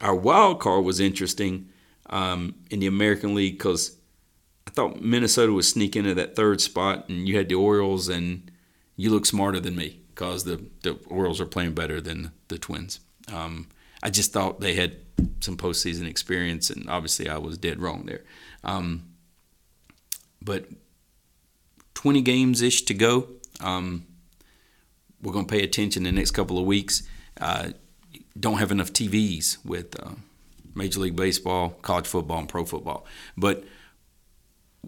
our 0.01 0.15
wild 0.15 0.61
card 0.61 0.85
was 0.85 1.01
interesting 1.01 1.69
um, 2.15 2.55
in 2.71 2.79
the 2.79 2.87
American 2.87 3.35
League 3.35 3.59
because 3.59 3.97
I 4.69 4.71
thought 4.71 5.03
Minnesota 5.03 5.53
was 5.53 5.69
sneaking 5.69 6.05
into 6.05 6.15
that 6.15 6.37
third 6.37 6.61
spot, 6.61 7.09
and 7.09 7.29
you 7.29 7.37
had 7.37 7.49
the 7.49 7.57
Orioles, 7.57 8.09
and 8.09 8.51
you 8.97 9.11
look 9.11 9.27
smarter 9.27 9.59
than 9.59 9.75
me 9.75 10.01
because 10.15 10.45
the, 10.45 10.65
the 10.83 10.97
Orioles 11.09 11.41
are 11.41 11.47
playing 11.47 11.75
better 11.75 12.01
than 12.01 12.31
the 12.49 12.57
Twins. 12.57 13.01
Um, 13.33 13.69
I 14.01 14.11
just 14.11 14.33
thought 14.33 14.61
they 14.61 14.75
had 14.75 14.97
some 15.41 15.57
postseason 15.57 16.09
experience, 16.09 16.71
and 16.71 16.89
obviously 16.89 17.29
I 17.29 17.39
was 17.39 17.59
dead 17.59 17.81
wrong 17.81 18.07
there. 18.07 18.23
Um, 18.63 19.09
but 20.41 20.67
20 21.95 22.23
games 22.23 22.63
ish 22.63 22.83
to 22.83 22.95
go. 22.95 23.29
Um, 23.61 24.07
we're 25.21 25.33
going 25.33 25.47
to 25.47 25.53
pay 25.53 25.65
attention 25.65 26.05
the 26.05 26.13
next 26.13 26.31
couple 26.31 26.59
of 26.59 26.65
weeks. 26.65 27.03
Uh, 27.41 27.71
don't 28.39 28.59
have 28.59 28.71
enough 28.71 28.93
TVs 28.93 29.65
with 29.65 29.99
uh, 30.01 30.15
Major 30.75 31.01
League 31.01 31.17
Baseball, 31.17 31.71
college 31.83 32.07
football, 32.07 32.39
and 32.41 32.49
pro 32.49 32.65
football. 32.65 33.07
But 33.37 33.65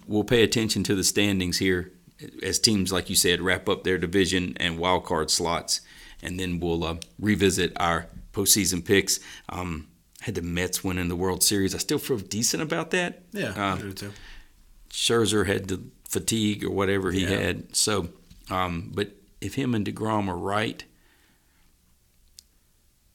we'll 0.06 0.24
pay 0.24 0.42
attention 0.42 0.82
to 0.84 0.94
the 0.94 1.04
standings 1.04 1.58
here 1.58 1.92
as 2.42 2.58
teams, 2.58 2.92
like 2.92 3.10
you 3.10 3.16
said, 3.16 3.40
wrap 3.40 3.68
up 3.68 3.84
their 3.84 3.98
division 3.98 4.54
and 4.58 4.78
wild 4.78 5.04
card 5.04 5.30
slots, 5.30 5.80
and 6.22 6.40
then 6.40 6.60
we'll 6.60 6.82
uh, 6.84 6.96
revisit 7.18 7.72
our 7.76 8.06
postseason 8.32 8.84
picks. 8.84 9.20
Um, 9.48 9.88
had 10.22 10.34
the 10.34 10.42
Mets 10.42 10.82
winning 10.82 11.08
the 11.08 11.14
World 11.16 11.42
Series. 11.42 11.74
I 11.74 11.78
still 11.78 11.98
feel 11.98 12.18
decent 12.18 12.62
about 12.62 12.90
that. 12.90 13.22
Yeah. 13.32 13.52
I 13.56 13.70
Uh, 13.72 13.76
do 13.76 13.92
too. 13.92 14.12
Scherzer 14.90 15.46
had 15.46 15.68
the 15.68 15.82
fatigue 16.08 16.64
or 16.64 16.70
whatever 16.70 17.12
he 17.12 17.22
Yeah. 17.22 17.28
had. 17.36 17.76
So, 17.76 18.08
um, 18.50 18.90
but 18.94 19.14
if 19.40 19.54
him 19.54 19.74
and 19.74 19.86
Degrom 19.86 20.28
are 20.28 20.36
right, 20.38 20.82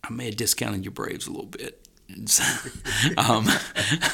I 0.04 0.12
may 0.12 0.26
have 0.26 0.38
discounted 0.38 0.84
your 0.86 0.92
Braves 0.94 1.28
a 1.28 1.32
little 1.32 1.48
bit. 1.48 1.81
um, 3.18 3.48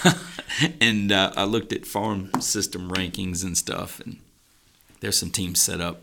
and 0.82 1.12
uh, 1.12 1.34
I 1.36 1.44
looked 1.46 1.74
at 1.74 1.86
farm 1.86 2.30
system 2.40 2.90
rankings 2.92 3.44
and 3.44 3.58
stuff, 3.58 4.00
and 4.00 4.18
there's 5.00 5.18
some 5.18 5.32
teams 5.32 5.60
set 5.62 5.82
up 5.82 6.02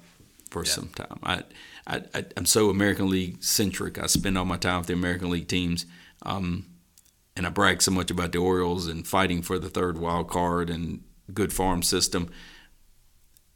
for 0.51 0.65
Yeah. 0.65 0.71
some 0.73 0.89
time. 0.89 1.19
I, 1.23 1.43
I, 1.87 2.03
I, 2.15 2.25
I'm 2.37 2.47
so 2.47 2.71
American 2.71 3.09
League 3.11 3.43
centric. 3.43 3.99
I 3.99 4.07
spend 4.07 4.39
all 4.39 4.45
my 4.45 4.57
time 4.57 4.79
with 4.79 4.87
the 4.87 4.93
American 4.95 5.31
League 5.31 5.49
teams. 5.49 5.87
Um, 6.23 6.67
and 7.37 7.47
I 7.47 7.51
brag 7.51 7.83
so 7.83 7.91
much 7.91 8.11
about 8.11 8.33
the 8.33 8.39
Orioles 8.39 8.87
and 8.87 9.07
fighting 9.07 9.43
for 9.43 9.59
the 9.59 9.69
third 9.69 9.99
wild 9.99 10.29
card 10.29 10.71
and 10.71 11.03
good 11.33 11.53
farm 11.53 11.83
system. 11.83 12.31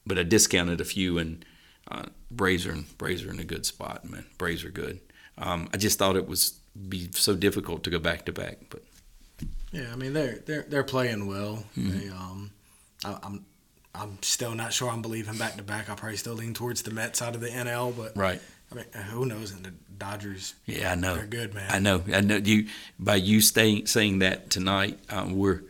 But 0.05 0.19
I 0.19 0.23
discounted 0.25 0.81
a 0.81 0.85
few, 0.85 1.19
and 1.19 1.45
uh, 1.91 2.07
Braves 2.31 2.67
are 2.67 2.73
in, 2.73 2.87
Braves 2.99 3.25
are 3.25 3.31
in 3.31 3.39
a 3.39 3.45
good 3.45 3.65
spot, 3.67 4.05
man. 4.09 4.25
Braves 4.37 4.65
are 4.65 4.71
good. 4.71 5.01
Um, 5.37 5.69
I 5.73 5.77
just 5.77 5.99
thought 5.99 6.17
it 6.17 6.27
was 6.27 6.59
be 6.89 7.09
so 7.15 7.35
difficult 7.35 7.85
to 7.85 7.91
go 7.91 7.99
back 7.99 8.25
to 8.27 8.33
back, 8.33 8.59
but 8.71 8.83
Yeah, 9.73 9.91
I 9.93 9.97
mean 9.97 10.13
they're 10.13 10.41
they're 10.47 10.63
they're 10.69 10.85
playing 10.85 11.27
well. 11.27 11.65
Mm-hmm. 11.77 11.99
They, 11.99 12.09
um, 12.09 12.51
I, 13.05 13.19
I'm 13.23 13.45
I'm 13.95 14.19
still 14.23 14.55
not 14.55 14.73
sure 14.73 14.91
I'm 14.91 15.03
believing 15.03 15.37
back 15.39 15.57
to 15.57 15.63
back. 15.63 15.91
I 15.91 15.95
probably 15.95 16.17
still 16.19 16.35
lean 16.35 16.55
towards 16.55 16.83
the 16.83 16.91
Mets 16.93 17.21
out 17.23 17.35
of 17.35 17.41
the 17.41 17.49
NL, 17.49 17.97
but 17.97 18.17
right, 18.17 18.41
I 18.71 18.75
mean, 18.77 18.85
who 19.11 19.27
knows? 19.27 19.51
And 19.51 19.65
the 19.65 19.73
Dodgers, 19.99 20.55
Yeah, 20.67 20.93
I 20.93 20.95
know. 20.95 21.17
they're 21.17 21.27
good, 21.27 21.55
man. 21.55 21.67
I 21.71 21.81
know. 21.81 22.05
I 22.15 22.21
know. 22.21 22.37
You 22.37 22.67
by 22.99 23.17
you 23.17 23.41
staying 23.41 23.87
saying 23.87 24.21
that 24.21 24.51
tonight, 24.51 24.99
um, 25.11 25.37
we're 25.37 25.63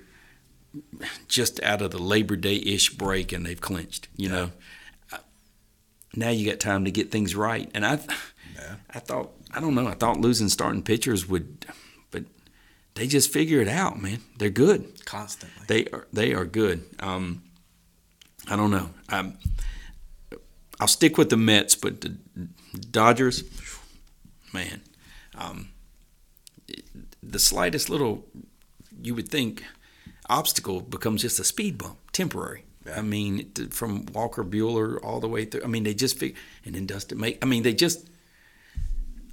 just 1.28 1.62
out 1.62 1.80
of 1.80 1.90
the 1.90 1.98
Labor 2.02 2.36
Day 2.36 2.56
ish 2.56 2.90
break, 2.94 3.32
and 3.32 3.46
they've 3.46 3.60
clinched. 3.60 4.08
You 4.16 4.28
know, 4.28 4.50
Uh, 5.10 5.18
now 6.14 6.28
you 6.30 6.48
got 6.48 6.60
time 6.60 6.84
to 6.84 6.90
get 6.90 7.10
things 7.10 7.34
right. 7.34 7.70
And 7.74 7.86
I, 7.86 7.98
Yeah. 8.54 8.74
I 8.90 8.98
thought 8.98 9.30
I 9.52 9.60
don't 9.60 9.74
know. 9.74 9.86
I 9.86 9.94
thought 9.94 10.20
losing 10.20 10.48
starting 10.48 10.82
pitchers 10.82 11.28
would, 11.28 11.66
but 12.10 12.24
they 12.94 13.06
just 13.06 13.32
figure 13.32 13.60
it 13.60 13.68
out, 13.68 14.00
man. 14.00 14.20
They're 14.36 14.50
good. 14.50 15.04
Constantly. 15.04 15.64
They 15.66 15.86
are 15.90 16.06
they 16.12 16.34
are 16.34 16.44
good. 16.44 16.84
Um, 17.00 17.42
I 18.48 18.56
don't 18.56 18.70
know. 18.70 18.90
i 19.08 19.32
I'll 20.80 20.86
stick 20.86 21.18
with 21.18 21.30
the 21.30 21.36
Mets, 21.36 21.74
but 21.74 22.02
the 22.02 22.16
Dodgers, 22.90 23.42
man, 24.52 24.80
um, 25.34 25.70
the 27.20 27.40
slightest 27.40 27.90
little 27.90 28.24
you 29.02 29.14
would 29.14 29.28
think 29.28 29.64
obstacle 30.28 30.80
becomes 30.80 31.22
just 31.22 31.40
a 31.40 31.44
speed 31.44 31.78
bump, 31.78 31.98
temporary. 32.12 32.64
I 32.94 33.02
mean, 33.02 33.52
from 33.70 34.06
Walker 34.12 34.44
Buehler 34.44 34.98
all 35.02 35.20
the 35.20 35.28
way 35.28 35.44
through. 35.44 35.62
I 35.62 35.66
mean, 35.66 35.82
they 35.82 35.94
just 35.94 36.18
fig- 36.18 36.36
and 36.64 36.74
then 36.74 36.86
Dustin 36.86 37.18
May. 37.18 37.38
I 37.42 37.44
mean, 37.44 37.62
they 37.62 37.74
just. 37.74 38.08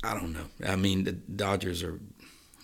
I 0.05 0.13
don't 0.13 0.33
know. 0.33 0.45
I 0.65 0.75
mean, 0.75 1.03
the 1.03 1.13
Dodgers 1.13 1.81
are 1.83 1.99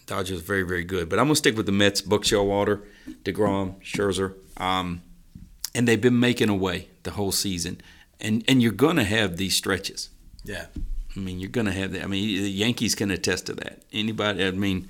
Dodgers 0.05 0.39
are 0.39 0.43
very 0.43 0.63
very 0.63 0.83
good, 0.83 1.09
but 1.09 1.17
I'm 1.19 1.25
gonna 1.25 1.35
stick 1.35 1.57
with 1.57 1.65
the 1.65 1.71
Mets. 1.71 2.01
Buck 2.01 2.21
Showalter, 2.21 2.83
Degrom, 3.23 3.81
Scherzer, 3.81 4.35
um, 4.57 5.01
and 5.73 5.87
they've 5.87 5.99
been 6.01 6.19
making 6.19 6.49
away 6.49 6.89
the 7.03 7.11
whole 7.11 7.31
season, 7.31 7.81
and 8.19 8.43
and 8.47 8.61
you're 8.61 8.71
gonna 8.71 9.03
have 9.03 9.37
these 9.37 9.55
stretches. 9.55 10.09
Yeah. 10.43 10.67
I 11.15 11.19
mean, 11.19 11.39
you're 11.39 11.49
gonna 11.49 11.71
have 11.71 11.91
that. 11.93 12.03
I 12.03 12.07
mean, 12.07 12.41
the 12.41 12.49
Yankees 12.49 12.95
can 12.95 13.11
attest 13.11 13.47
to 13.47 13.53
that. 13.55 13.83
Anybody? 13.91 14.45
I 14.45 14.51
mean, 14.51 14.87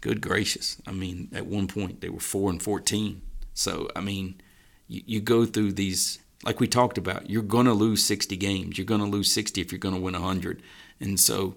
good 0.00 0.20
gracious. 0.20 0.76
I 0.86 0.92
mean, 0.92 1.28
at 1.34 1.46
one 1.46 1.68
point 1.68 2.00
they 2.00 2.08
were 2.08 2.20
four 2.20 2.50
and 2.50 2.62
fourteen. 2.62 3.22
So 3.54 3.88
I 3.94 4.00
mean, 4.00 4.40
you, 4.88 5.02
you 5.06 5.20
go 5.20 5.46
through 5.46 5.72
these 5.72 6.18
like 6.44 6.60
we 6.60 6.66
talked 6.66 6.98
about. 6.98 7.30
You're 7.30 7.42
gonna 7.42 7.72
lose 7.72 8.04
sixty 8.04 8.36
games. 8.36 8.78
You're 8.78 8.86
gonna 8.86 9.06
lose 9.06 9.30
sixty 9.30 9.60
if 9.60 9.72
you're 9.72 9.78
gonna 9.78 10.00
win 10.00 10.14
hundred, 10.14 10.62
and 11.00 11.18
so 11.18 11.56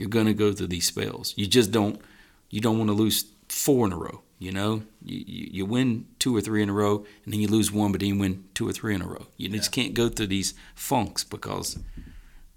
you're 0.00 0.08
gonna 0.08 0.32
go 0.32 0.50
through 0.50 0.68
these 0.68 0.86
spells. 0.86 1.34
You 1.36 1.46
just 1.46 1.72
don't. 1.72 2.00
You 2.48 2.62
don't 2.62 2.78
want 2.78 2.88
to 2.88 2.94
lose 2.94 3.26
four 3.50 3.86
in 3.86 3.92
a 3.92 3.98
row. 3.98 4.22
You 4.38 4.50
know, 4.50 4.82
you, 5.04 5.22
you, 5.26 5.48
you 5.52 5.66
win 5.66 6.06
two 6.18 6.34
or 6.34 6.40
three 6.40 6.62
in 6.62 6.70
a 6.70 6.72
row, 6.72 7.04
and 7.26 7.34
then 7.34 7.38
you 7.38 7.48
lose 7.48 7.70
one, 7.70 7.92
but 7.92 8.00
then 8.00 8.08
you 8.08 8.18
win 8.18 8.44
two 8.54 8.66
or 8.66 8.72
three 8.72 8.94
in 8.94 9.02
a 9.02 9.06
row. 9.06 9.26
You 9.36 9.50
just 9.50 9.72
can't 9.72 9.92
go 9.92 10.08
through 10.08 10.28
these 10.28 10.54
funks 10.74 11.22
because 11.22 11.78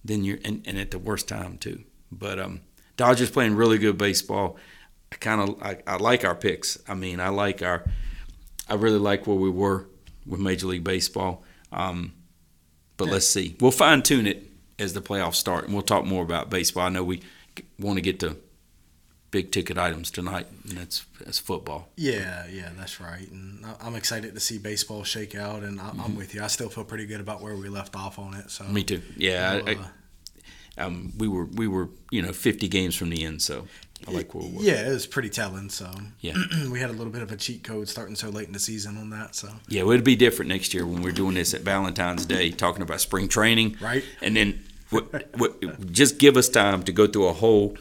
then 0.06 0.24
you're 0.24 0.38
and, 0.46 0.64
and 0.66 0.80
at 0.80 0.92
the 0.92 1.00
worst 1.00 1.28
time 1.28 1.58
too. 1.58 1.84
But 2.10 2.40
um, 2.40 2.62
Dodgers 2.96 3.30
playing 3.30 3.58
really 3.58 3.78
good 3.78 3.98
baseball. 3.98 4.56
I 5.12 5.18
kind 5.18 5.42
of 5.42 5.62
I, 5.62 5.80
I 5.86 5.98
like 5.98 6.24
our 6.24 6.36
picks. 6.36 6.78
I 6.88 6.94
mean, 6.94 7.20
I 7.20 7.28
like 7.28 7.62
our 7.62 7.84
I 8.70 8.76
really 8.76 9.00
like 9.00 9.28
where 9.28 9.36
we 9.36 9.50
were 9.50 9.90
with 10.26 10.40
Major 10.40 10.68
League 10.68 10.86
Baseball. 10.86 11.44
Um, 11.74 12.14
but 12.96 13.10
let's 13.10 13.28
see. 13.28 13.58
We'll 13.60 13.72
fine 13.72 14.02
tune 14.02 14.28
it 14.28 14.50
as 14.80 14.94
the 14.94 15.02
playoffs 15.02 15.36
start, 15.36 15.66
and 15.66 15.74
we'll 15.74 15.84
talk 15.84 16.06
more 16.06 16.24
about 16.24 16.50
baseball. 16.50 16.86
I 16.86 16.90
know 16.90 17.04
we 17.04 17.22
want 17.80 17.98
to 17.98 18.02
get 18.02 18.20
to 18.22 18.38
big 19.32 19.52
ticket 19.52 19.78
items 19.80 20.12
tonight, 20.12 20.46
and 20.70 20.78
that's 20.78 21.06
that's 21.20 21.40
football. 21.40 21.90
Yeah, 21.96 22.46
yeah, 22.48 22.70
that's 22.78 23.00
right. 23.02 23.30
And 23.32 23.66
I- 23.66 23.76
I'm 23.82 23.96
excited 23.96 24.34
to 24.36 24.40
see 24.40 24.58
baseball 24.60 25.04
shake 25.04 25.34
out, 25.36 25.64
and 25.64 25.80
I- 25.82 25.86
Mm-hmm. 25.86 26.02
I'm 26.02 26.16
with 26.16 26.36
you. 26.36 26.44
I 26.44 26.48
still 26.48 26.70
feel 26.70 26.84
pretty 26.84 27.06
good 27.08 27.20
about 27.22 27.42
where 27.42 27.56
we 27.56 27.68
left 27.70 27.96
off 27.96 28.20
on 28.20 28.36
it. 28.36 28.52
So 28.52 28.64
Me 28.66 28.84
too. 28.84 29.02
Yeah, 29.18 29.56
we'll, 29.56 29.70
I, 29.70 29.72
uh, 29.74 29.78
I, 30.78 30.82
um, 30.84 31.14
we 31.18 31.28
were 31.28 31.46
we 31.46 31.68
were 31.68 31.90
you 32.12 32.22
know 32.22 32.32
50 32.34 32.68
games 32.68 32.96
from 32.96 33.10
the 33.10 33.24
end, 33.24 33.42
so 33.42 33.68
I 34.08 34.12
like 34.12 34.34
where 34.36 34.44
we 34.48 34.58
were. 34.58 34.64
yeah, 34.64 34.88
it 34.88 34.94
was 34.94 35.08
pretty 35.08 35.30
telling. 35.30 35.70
So 35.70 35.90
Yeah. 36.20 36.34
we 36.72 36.80
had 36.80 36.90
a 36.90 36.94
little 36.94 37.12
bit 37.14 37.22
of 37.24 37.32
a 37.32 37.38
cheat 37.38 37.64
code 37.64 37.88
starting 37.90 38.16
so 38.16 38.30
late 38.30 38.48
in 38.48 38.54
the 38.54 38.60
season 38.60 38.98
on 38.98 39.10
that. 39.12 39.34
So 39.36 39.50
Yeah, 39.68 39.84
well, 39.84 39.94
it'd 39.94 40.04
be 40.06 40.16
different 40.16 40.50
next 40.50 40.74
year 40.74 40.86
when 40.86 41.02
we're 41.02 41.12
doing 41.12 41.36
this 41.36 41.54
at 41.54 41.62
Valentine's 41.62 42.26
Day, 42.26 42.50
talking 42.52 42.82
about 42.82 43.02
spring 43.02 43.28
training, 43.28 43.78
Right. 43.82 44.04
And 44.22 44.36
then 44.36 44.64
what, 44.94 45.38
what, 45.38 45.92
just 45.92 46.18
give 46.18 46.38
us 46.38 46.50
time 46.50 46.84
to 46.84 46.92
go 46.92 47.08
through 47.08 47.28
a 47.28 47.34
whole 47.34 47.78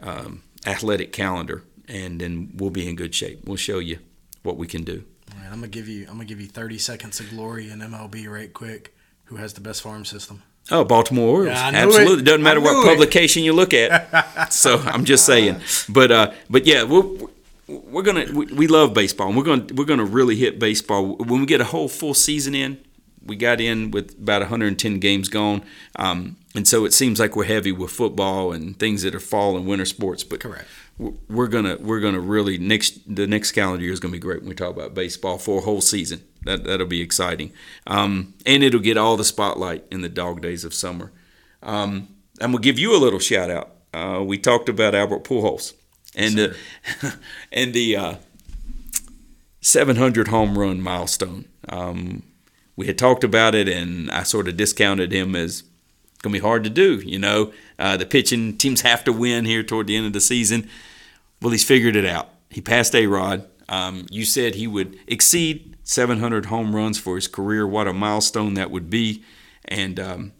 um, 0.00 0.42
athletic 0.66 1.12
calendar, 1.12 1.62
and 1.88 2.20
then 2.20 2.52
we'll 2.56 2.70
be 2.70 2.88
in 2.88 2.96
good 2.96 3.14
shape. 3.14 3.40
We'll 3.44 3.56
show 3.56 3.78
you 3.78 3.98
what 4.42 4.56
we 4.56 4.66
can 4.66 4.82
do. 4.84 5.04
all 5.32 5.38
right, 5.38 5.46
I'm 5.46 5.60
gonna 5.60 5.68
give 5.68 5.88
you 5.88 6.02
I'm 6.08 6.14
gonna 6.14 6.24
give 6.24 6.40
you 6.40 6.46
30 6.48 6.78
seconds 6.78 7.20
of 7.20 7.30
glory 7.30 7.70
in 7.70 7.80
MLB 7.80 8.28
right 8.28 8.52
quick. 8.52 8.94
Who 9.24 9.36
has 9.36 9.54
the 9.54 9.60
best 9.60 9.82
farm 9.82 10.04
system? 10.04 10.42
Oh, 10.70 10.84
Baltimore 10.84 11.28
Orioles! 11.28 11.58
Yeah, 11.58 11.70
Absolutely, 11.74 12.22
it. 12.22 12.24
doesn't 12.24 12.42
matter 12.42 12.60
what 12.60 12.84
it. 12.84 12.88
publication 12.88 13.44
you 13.44 13.52
look 13.52 13.72
at. 13.72 14.52
so 14.52 14.78
I'm 14.78 15.04
just 15.04 15.24
saying, 15.24 15.60
but 15.88 16.10
uh, 16.10 16.32
but 16.50 16.66
yeah, 16.66 16.82
we're 16.84 17.04
we're 17.68 18.02
gonna 18.02 18.26
we, 18.32 18.46
we 18.46 18.66
love 18.66 18.94
baseball, 18.94 19.28
and 19.28 19.36
we're 19.36 19.44
gonna 19.44 19.66
we're 19.74 19.84
gonna 19.84 20.04
really 20.04 20.36
hit 20.36 20.58
baseball 20.58 21.16
when 21.16 21.40
we 21.40 21.46
get 21.46 21.60
a 21.60 21.64
whole 21.64 21.88
full 21.88 22.14
season 22.14 22.54
in. 22.54 22.78
We 23.26 23.36
got 23.36 23.60
in 23.60 23.90
with 23.90 24.12
about 24.18 24.42
110 24.42 24.98
games 25.00 25.28
gone, 25.28 25.62
um, 25.96 26.36
and 26.54 26.66
so 26.66 26.84
it 26.84 26.92
seems 26.94 27.18
like 27.20 27.36
we're 27.36 27.44
heavy 27.44 27.72
with 27.72 27.90
football 27.90 28.52
and 28.52 28.78
things 28.78 29.02
that 29.02 29.14
are 29.14 29.20
fall 29.20 29.56
and 29.56 29.66
winter 29.66 29.84
sports. 29.84 30.24
But 30.24 30.40
Correct. 30.40 30.66
we're- 30.98 31.48
gonna 31.50 31.76
we're 31.80 32.00
gonna 32.00 32.20
really 32.20 32.56
next 32.58 33.00
the 33.14 33.26
next 33.26 33.52
calendar 33.52 33.82
year 33.84 33.92
is 33.92 34.00
gonna 34.00 34.12
be 34.12 34.18
great 34.18 34.40
when 34.40 34.48
we 34.48 34.54
talk 34.54 34.74
about 34.74 34.94
baseball 34.94 35.38
for 35.38 35.58
a 35.58 35.62
whole 35.62 35.80
season. 35.80 36.22
That 36.44 36.64
that'll 36.64 36.86
be 36.86 37.00
exciting, 37.02 37.52
um, 37.86 38.34
and 38.46 38.62
it'll 38.62 38.80
get 38.80 38.96
all 38.96 39.16
the 39.16 39.24
spotlight 39.24 39.84
in 39.90 40.00
the 40.02 40.08
dog 40.08 40.40
days 40.42 40.64
of 40.64 40.72
summer. 40.72 41.12
Um, 41.62 42.08
I'm 42.40 42.52
gonna 42.52 42.62
give 42.62 42.78
you 42.78 42.94
a 42.96 43.00
little 43.00 43.18
shout 43.18 43.50
out. 43.50 43.72
Uh, 43.92 44.22
we 44.22 44.38
talked 44.38 44.68
about 44.68 44.94
Albert 44.94 45.24
Pujols 45.24 45.72
and 46.14 46.36
the 46.36 46.56
and 47.52 47.72
the 47.74 47.96
uh, 47.96 48.14
700 49.60 50.28
home 50.28 50.58
run 50.58 50.80
milestone. 50.80 51.46
Um, 51.68 52.22
we 52.76 52.86
had 52.86 52.98
talked 52.98 53.24
about 53.24 53.54
it, 53.54 53.68
and 53.68 54.10
I 54.10 54.22
sort 54.22 54.48
of 54.48 54.56
discounted 54.56 55.12
him 55.12 55.34
as 55.34 55.64
gonna 56.22 56.32
be 56.32 56.38
hard 56.40 56.64
to 56.64 56.70
do. 56.70 56.96
You 56.96 57.18
know, 57.18 57.52
uh, 57.78 57.96
the 57.96 58.06
pitching 58.06 58.56
teams 58.56 58.82
have 58.82 59.04
to 59.04 59.12
win 59.12 59.44
here 59.44 59.62
toward 59.62 59.86
the 59.86 59.96
end 59.96 60.06
of 60.06 60.12
the 60.12 60.20
season. 60.20 60.68
Well, 61.40 61.52
he's 61.52 61.64
figured 61.64 61.96
it 61.96 62.06
out. 62.06 62.30
He 62.50 62.60
passed 62.60 62.94
A 62.94 63.06
Rod. 63.06 63.46
Um, 63.68 64.06
you 64.10 64.24
said 64.24 64.54
he 64.54 64.66
would 64.66 64.98
exceed 65.06 65.76
700 65.84 66.46
home 66.46 66.74
runs 66.74 66.98
for 66.98 67.16
his 67.16 67.28
career. 67.28 67.66
What 67.66 67.88
a 67.88 67.92
milestone 67.92 68.54
that 68.54 68.70
would 68.70 68.90
be. 68.90 69.24
And 69.64 69.98
um, 69.98 70.32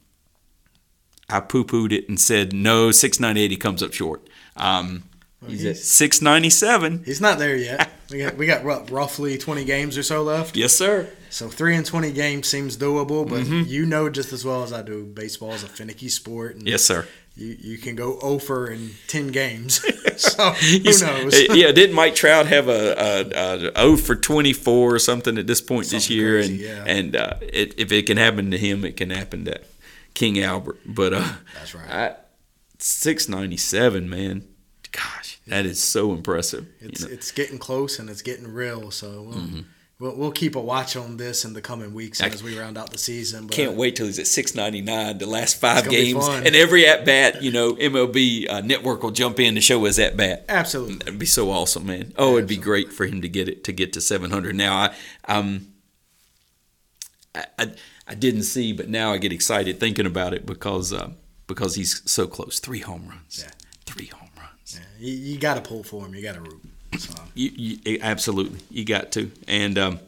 I 1.29 1.41
poo 1.41 1.65
pooed 1.65 1.93
it 1.93 2.09
and 2.09 2.21
said, 2.21 2.53
no, 2.53 2.91
698, 2.91 3.51
he 3.51 3.57
comes 3.57 3.83
up 3.83 3.93
short. 3.93 4.29
Um, 4.57 5.05
he's 5.47 5.65
at 5.65 5.77
697. 5.77 7.03
He's 7.05 7.21
not 7.21 7.39
there 7.39 7.57
yet. 7.57 7.91
we 8.11 8.19
got 8.19 8.37
we 8.37 8.47
got 8.47 8.65
roughly 8.91 9.37
20 9.37 9.65
games 9.65 9.99
or 9.99 10.03
so 10.03 10.23
left. 10.23 10.57
Yes, 10.57 10.75
sir. 10.75 11.09
So 11.37 11.51
three 11.51 11.77
and 11.77 11.85
20 11.85 12.13
games 12.13 12.49
seems 12.49 12.79
doable, 12.79 13.29
but 13.29 13.41
Mm-hmm. 13.43 13.69
you 13.69 13.85
know 13.85 14.09
just 14.09 14.33
as 14.33 14.43
well 14.43 14.63
as 14.63 14.73
I 14.73 14.81
do, 14.81 15.05
baseball 15.05 15.53
is 15.53 15.63
a 15.63 15.69
finicky 15.69 16.09
sport. 16.09 16.57
And 16.57 16.67
Yes, 16.67 16.83
sir. 16.83 17.07
You, 17.37 17.55
you 17.61 17.77
can 17.77 17.95
go 17.95 18.19
over 18.21 18.71
in 18.71 18.93
10 19.09 19.29
games. 19.33 19.83
so 20.17 20.53
who 20.53 20.79
knows? 20.83 21.55
yeah, 21.55 21.73
didn't 21.73 21.95
Mike 21.95 22.15
Trout 22.15 22.47
have 22.47 22.69
a, 22.69 22.95
a, 22.97 23.67
a 23.67 23.73
O 23.77 23.99
for 23.99 24.17
24 24.17 24.95
or 24.95 24.99
something 24.99 25.37
at 25.37 25.47
this 25.47 25.61
point 25.61 25.89
this 25.89 26.09
year? 26.09 26.39
crazy, 26.39 26.67
and 26.67 26.87
yeah. 26.87 26.95
and 26.97 27.17
uh, 27.17 27.35
it, 27.43 27.75
if 27.79 27.93
it 27.93 28.07
can 28.07 28.17
happen 28.17 28.51
to 28.53 28.57
him, 28.57 28.83
it 28.87 28.97
can 28.97 29.11
happen 29.11 29.45
to 29.45 29.61
King 30.15 30.43
Albert. 30.43 30.79
But 30.87 31.13
uh, 31.13 31.33
That's 31.55 31.75
right. 31.75 32.17
697, 32.79 34.09
man. 34.09 34.49
Gosh, 34.91 35.39
that 35.47 35.67
is 35.67 35.83
so 35.83 36.13
impressive. 36.15 36.67
you 36.81 36.89
It's 36.89 37.03
know. 37.03 37.09
it's 37.13 37.31
getting 37.31 37.59
close 37.59 37.99
and 37.99 38.09
it's 38.09 38.23
getting 38.23 38.49
real. 38.51 38.91
So 38.91 39.21
we'll, 39.29 39.65
we'll, 39.99 40.17
we'll 40.17 40.31
keep 40.33 40.57
a 40.57 40.61
watch 40.61 40.97
on 40.97 41.17
this 41.17 41.45
in 41.45 41.53
the 41.53 41.61
coming 41.61 41.95
weeks. 41.95 42.21
I 42.21 42.27
as 42.29 42.43
we 42.43 42.59
round 42.59 42.79
out 42.79 42.91
the 42.91 42.99
season. 42.99 43.47
But 43.47 43.57
Can't 43.57 43.77
wait 43.77 43.97
till 43.97 44.07
he's 44.07 44.19
at 44.19 44.27
699, 44.27 45.19
the 45.19 45.27
last 45.27 45.61
five 45.61 45.89
games. 45.89 46.27
And 46.29 46.55
every 46.55 46.87
at 46.87 47.05
bat, 47.05 47.43
you 47.43 47.51
know, 47.51 47.75
MLB 47.75 48.51
uh, 48.51 48.61
Network 48.61 49.03
will 49.03 49.11
jump 49.11 49.41
in 49.41 49.55
to 49.55 49.61
show 49.61 49.85
us 49.87 49.99
at 49.99 50.17
bat. 50.17 50.45
Absolutely. 50.49 50.97
That'd 50.97 51.19
be 51.19 51.27
so 51.27 51.51
awesome, 51.51 51.87
man. 51.87 52.13
Oh, 52.17 52.37
it'd 52.37 52.49
be 52.49 52.57
great 52.57 52.93
for 52.93 53.07
him 53.07 53.23
to 53.23 53.29
get 53.29 53.49
it 53.49 53.65
to 53.65 53.73
get 53.73 53.93
to 53.95 54.01
700. 54.01 54.55
Now, 54.55 54.77
I 54.77 54.95
um, 55.27 55.69
I, 57.35 57.45
I, 57.59 57.73
I 58.09 58.15
didn't 58.15 58.45
see, 58.45 58.73
but 58.73 58.89
now 58.89 59.13
I 59.13 59.19
get 59.19 59.33
excited 59.33 59.79
thinking 59.79 60.07
about 60.07 60.35
it 60.35 60.47
because 60.47 60.93
uh, 60.93 61.11
because 61.47 61.75
he's 61.75 62.03
so 62.11 62.27
close. 62.27 62.59
Three 62.59 62.81
home 62.81 63.09
runs. 63.09 63.45
Yeah. 63.45 63.51
Three 63.85 64.07
home 64.07 64.31
runs. 64.37 64.81
Yeah, 64.81 65.07
you, 65.07 65.15
you 65.15 65.39
got 65.39 65.55
to 65.55 65.61
pull 65.61 65.83
for 65.83 66.05
him. 66.05 66.15
You 66.15 66.23
got 66.23 66.35
to 66.35 66.41
root. 66.41 66.63
So 66.99 67.15
You, 67.35 67.79
you 67.85 67.99
absolutely 68.01 68.61
you 68.71 68.85
got 68.85 69.13
to, 69.13 69.31
and 69.47 69.79
um, 69.79 70.01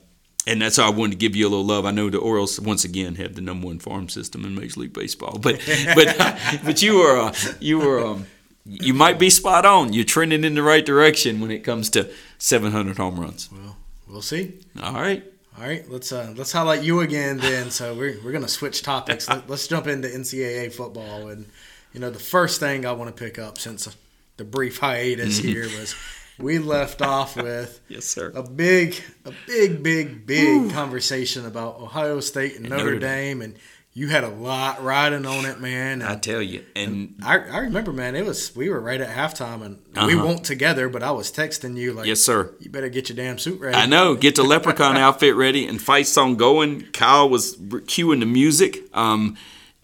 and 0.46 0.62
that's 0.62 0.76
how 0.76 0.86
I 0.86 0.90
wanted 0.90 1.12
to 1.12 1.18
give 1.18 1.36
you 1.36 1.46
a 1.46 1.50
little 1.50 1.64
love. 1.64 1.84
I 1.84 1.90
know 1.90 2.08
the 2.10 2.18
Orioles 2.18 2.58
once 2.60 2.84
again 2.84 3.16
have 3.16 3.34
the 3.34 3.40
number 3.40 3.66
one 3.66 3.78
farm 3.78 4.08
system 4.08 4.44
in 4.44 4.54
Major 4.54 4.80
League 4.80 4.92
Baseball, 4.92 5.38
but 5.38 5.60
but 5.94 6.16
but 6.64 6.82
you 6.82 6.98
were 6.98 7.18
uh, 7.18 7.34
you 7.60 7.78
were 7.78 8.04
um, 8.04 8.26
you 8.64 8.94
might 8.94 9.18
be 9.18 9.30
spot 9.30 9.64
on. 9.64 9.92
You're 9.92 10.04
trending 10.04 10.44
in 10.44 10.54
the 10.54 10.62
right 10.62 10.84
direction 10.84 11.40
when 11.40 11.50
it 11.50 11.64
comes 11.64 11.90
to 11.90 12.10
700 12.38 12.96
home 12.96 13.18
runs. 13.18 13.50
well, 13.50 13.76
we'll 14.06 14.22
see. 14.22 14.54
All 14.82 14.94
right. 14.94 15.24
All 15.56 15.64
right, 15.64 15.84
let's 15.90 16.12
uh, 16.12 16.32
let's 16.36 16.52
highlight 16.52 16.84
you 16.84 17.00
again 17.00 17.38
then. 17.38 17.72
So 17.72 17.92
we're, 17.92 18.16
we're 18.22 18.30
gonna 18.30 18.46
switch 18.46 18.82
topics. 18.82 19.28
Let, 19.28 19.50
us 19.50 19.66
jump 19.66 19.88
into 19.88 20.06
NCAA 20.06 20.72
football 20.72 21.28
and 21.28 21.46
you 21.92 22.00
know, 22.00 22.10
the 22.10 22.18
first 22.18 22.60
thing 22.60 22.86
I 22.86 22.92
want 22.92 23.14
to 23.14 23.24
pick 23.24 23.38
up 23.38 23.58
since 23.58 23.88
the 24.36 24.44
brief 24.44 24.78
hiatus 24.78 25.38
here 25.38 25.64
was 25.64 25.94
we 26.38 26.58
left 26.58 27.02
off 27.02 27.36
with 27.36 27.80
Yes, 27.88 28.04
sir. 28.04 28.32
a 28.34 28.42
big, 28.42 28.96
a 29.24 29.32
big, 29.46 29.82
big, 29.82 30.26
big 30.26 30.70
conversation 30.72 31.46
about 31.46 31.80
Ohio 31.80 32.20
State 32.20 32.56
and, 32.56 32.66
And 32.66 32.70
Notre, 32.70 32.84
Notre 32.84 32.98
Dame, 33.00 33.42
and 33.42 33.56
you 33.94 34.06
had 34.08 34.22
a 34.22 34.28
lot 34.28 34.84
riding 34.84 35.26
on 35.26 35.44
it, 35.44 35.58
man. 35.60 36.02
I 36.02 36.14
tell 36.14 36.40
you, 36.40 36.64
and 36.76 37.16
I, 37.24 37.38
I 37.38 37.58
remember, 37.58 37.92
man, 37.92 38.14
it 38.14 38.24
was 38.24 38.54
we 38.54 38.68
were 38.68 38.78
right 38.80 39.00
at 39.00 39.08
halftime, 39.08 39.62
and 39.62 39.78
we 40.06 40.14
Uh-huh. 40.14 40.24
weren't 40.26 40.44
together, 40.44 40.88
but 40.88 41.02
I 41.02 41.10
was 41.10 41.32
texting 41.32 41.76
you 41.76 41.92
like, 41.94 42.06
yes, 42.06 42.20
sir. 42.20 42.54
you 42.60 42.70
better 42.70 42.88
get 42.90 43.08
your 43.08 43.16
damn 43.16 43.38
suit 43.38 43.60
ready. 43.60 43.76
I 43.76 43.86
know. 43.86 44.14
Get 44.14 44.36
the 44.36 44.44
leprechaun 44.44 44.96
outfit 45.06 45.34
ready 45.34 45.66
and 45.66 45.82
fight 45.82 46.06
song 46.06 46.36
going. 46.36 46.82
Kyle 46.92 47.28
was 47.28 47.56
cueing 47.56 48.20
the 48.20 48.26
music. 48.26 48.78
Um, 48.94 49.36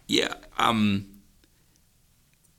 yeah. 0.06 0.34
Um, 0.58 1.06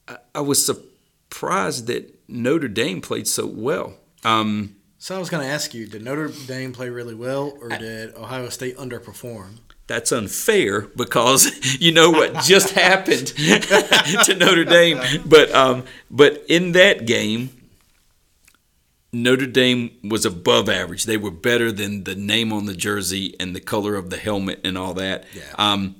I, 0.09 0.17
I 0.35 0.39
was 0.41 0.65
surprised 0.65 1.87
that 1.87 2.14
Notre 2.27 2.67
Dame 2.67 3.01
played 3.01 3.27
so 3.27 3.45
well. 3.45 3.93
Um, 4.23 4.75
So 4.97 5.15
I 5.15 5.19
was 5.19 5.29
going 5.29 5.43
to 5.45 5.49
ask 5.49 5.73
you, 5.73 5.85
did 5.87 6.03
Notre 6.03 6.29
Dame 6.47 6.73
play 6.73 6.89
really 6.89 7.15
well, 7.15 7.57
or 7.61 7.69
did 7.69 8.15
Ohio 8.15 8.49
State 8.49 8.77
underperform? 8.77 9.59
that's 9.87 10.11
unfair 10.11 10.81
because 10.81 11.51
you 11.79 11.91
know 11.91 12.09
what 12.09 12.33
just 12.43 12.71
happened 12.87 13.27
to 13.27 14.35
Notre 14.35 14.65
Dame. 14.65 14.99
But 15.25 15.53
um, 15.53 15.83
but 16.09 16.43
in 16.49 16.71
that 16.71 17.05
game, 17.05 17.51
Notre 19.13 19.45
Dame 19.45 19.91
was 20.03 20.25
above 20.25 20.67
average. 20.69 21.05
They 21.05 21.17
were 21.17 21.31
better 21.31 21.71
than 21.71 22.03
the 22.03 22.15
name 22.15 22.51
on 22.51 22.65
the 22.65 22.73
jersey 22.75 23.35
and 23.39 23.55
the 23.55 23.61
color 23.61 23.95
of 23.95 24.09
the 24.09 24.17
helmet 24.17 24.59
and 24.63 24.77
all 24.77 24.93
that. 24.95 25.25
Yeah. 25.35 25.43
Um, 25.57 25.95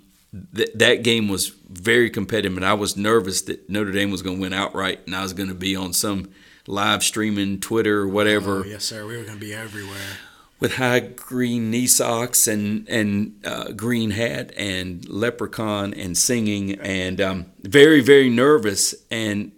th- 0.56 0.72
that 0.76 1.04
game 1.04 1.28
was 1.28 1.50
very 1.50 2.10
competitive, 2.10 2.56
and 2.58 2.66
I 2.66 2.74
was 2.74 2.96
nervous 2.98 3.42
that 3.44 3.70
Notre 3.70 3.92
Dame 3.92 4.12
was 4.12 4.22
going 4.22 4.38
to 4.38 4.42
win 4.42 4.54
outright, 4.54 5.02
and 5.06 5.16
I 5.16 5.24
was 5.24 5.34
going 5.34 5.50
to 5.50 5.56
be 5.56 5.76
on 5.76 5.94
some 5.94 6.30
live 6.68 7.04
streaming 7.04 7.60
Twitter 7.60 8.02
or 8.02 8.08
whatever 8.08 8.62
Oh, 8.62 8.64
yes, 8.66 8.86
sir. 8.86 9.06
We 9.06 9.18
were 9.18 9.24
going 9.24 9.40
to 9.40 9.46
be 9.46 9.54
everywhere. 9.54 10.18
with 10.60 10.76
high 10.76 11.00
green 11.00 11.70
knee 11.70 11.86
socks 11.88 12.48
and 12.48 12.88
and 12.90 13.36
uh, 13.46 13.72
green 13.74 14.12
hat 14.12 14.52
and 14.58 15.08
leprechaun 15.10 15.94
and 15.94 16.18
singing 16.18 16.74
and 16.80 17.20
um, 17.22 17.46
very 17.62 18.02
very 18.02 18.30
nervous 18.30 18.96
and 19.12 19.52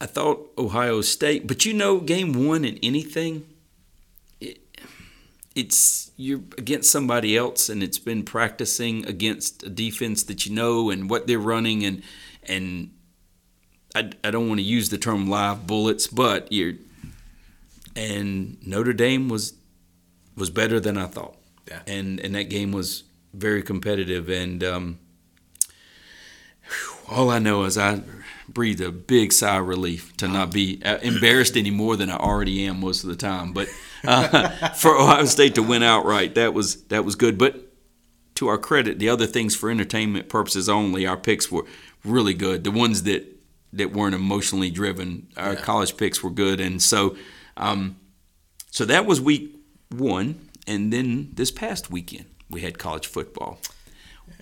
I 0.00 0.06
thought 0.06 0.50
Ohio 0.58 1.00
State, 1.02 1.46
but 1.46 1.64
you 1.64 1.72
know, 1.74 2.00
game 2.00 2.32
one 2.48 2.64
in 2.64 2.76
anything, 2.82 3.46
it, 4.40 4.58
it's 5.54 6.10
you're 6.22 6.42
against 6.58 6.90
somebody 6.90 7.36
else, 7.36 7.68
and 7.68 7.82
it's 7.82 7.98
been 7.98 8.22
practicing 8.22 9.04
against 9.06 9.62
a 9.64 9.68
defense 9.68 10.22
that 10.24 10.46
you 10.46 10.54
know 10.54 10.90
and 10.90 11.10
what 11.10 11.26
they're 11.26 11.38
running, 11.54 11.84
and 11.84 12.02
and 12.44 12.90
I, 13.94 14.10
I 14.24 14.30
don't 14.30 14.48
want 14.48 14.58
to 14.60 14.64
use 14.64 14.88
the 14.88 14.98
term 14.98 15.28
live 15.28 15.66
bullets, 15.66 16.06
but 16.06 16.50
you're 16.52 16.74
and 17.94 18.56
Notre 18.66 18.92
Dame 18.94 19.28
was 19.28 19.54
was 20.36 20.50
better 20.50 20.80
than 20.80 20.96
I 20.96 21.06
thought, 21.06 21.36
Yeah. 21.68 21.82
and 21.86 22.20
and 22.20 22.34
that 22.34 22.48
game 22.48 22.72
was 22.72 23.04
very 23.34 23.62
competitive, 23.62 24.28
and 24.28 24.62
um, 24.64 24.98
all 27.08 27.30
I 27.30 27.38
know 27.38 27.64
is 27.64 27.76
I 27.76 28.00
breathed 28.52 28.80
a 28.80 28.90
big 28.92 29.32
sigh 29.32 29.56
of 29.58 29.66
relief 29.66 30.16
to 30.18 30.28
not 30.28 30.52
be 30.52 30.80
uh, 30.84 30.98
embarrassed 30.98 31.56
any 31.56 31.70
more 31.70 31.96
than 31.96 32.10
I 32.10 32.16
already 32.16 32.64
am 32.66 32.80
most 32.80 33.04
of 33.04 33.10
the 33.10 33.16
time. 33.16 33.52
But 33.52 33.68
uh, 34.04 34.68
for 34.74 34.96
Ohio 34.96 35.24
State 35.24 35.54
to 35.56 35.62
win 35.62 35.82
outright, 35.82 36.34
that 36.34 36.54
was 36.54 36.82
that 36.84 37.04
was 37.04 37.14
good. 37.14 37.38
But 37.38 37.72
to 38.36 38.48
our 38.48 38.58
credit, 38.58 38.98
the 38.98 39.08
other 39.08 39.26
things 39.26 39.54
for 39.54 39.70
entertainment 39.70 40.28
purposes 40.28 40.68
only, 40.68 41.06
our 41.06 41.16
picks 41.16 41.50
were 41.50 41.64
really 42.04 42.34
good. 42.34 42.64
The 42.64 42.70
ones 42.70 43.02
that 43.04 43.26
that 43.72 43.92
weren't 43.92 44.14
emotionally 44.14 44.70
driven, 44.70 45.28
our 45.36 45.54
Yeah. 45.54 45.60
college 45.60 45.96
picks 45.96 46.22
were 46.22 46.30
good, 46.30 46.60
and 46.60 46.82
so 46.82 47.16
um, 47.56 47.96
so 48.70 48.84
that 48.84 49.06
was 49.06 49.20
week 49.20 49.54
one, 49.90 50.48
and 50.66 50.92
then 50.92 51.30
this 51.34 51.50
past 51.50 51.90
weekend 51.90 52.26
we 52.50 52.60
had 52.62 52.78
college 52.78 53.06
football. 53.06 53.58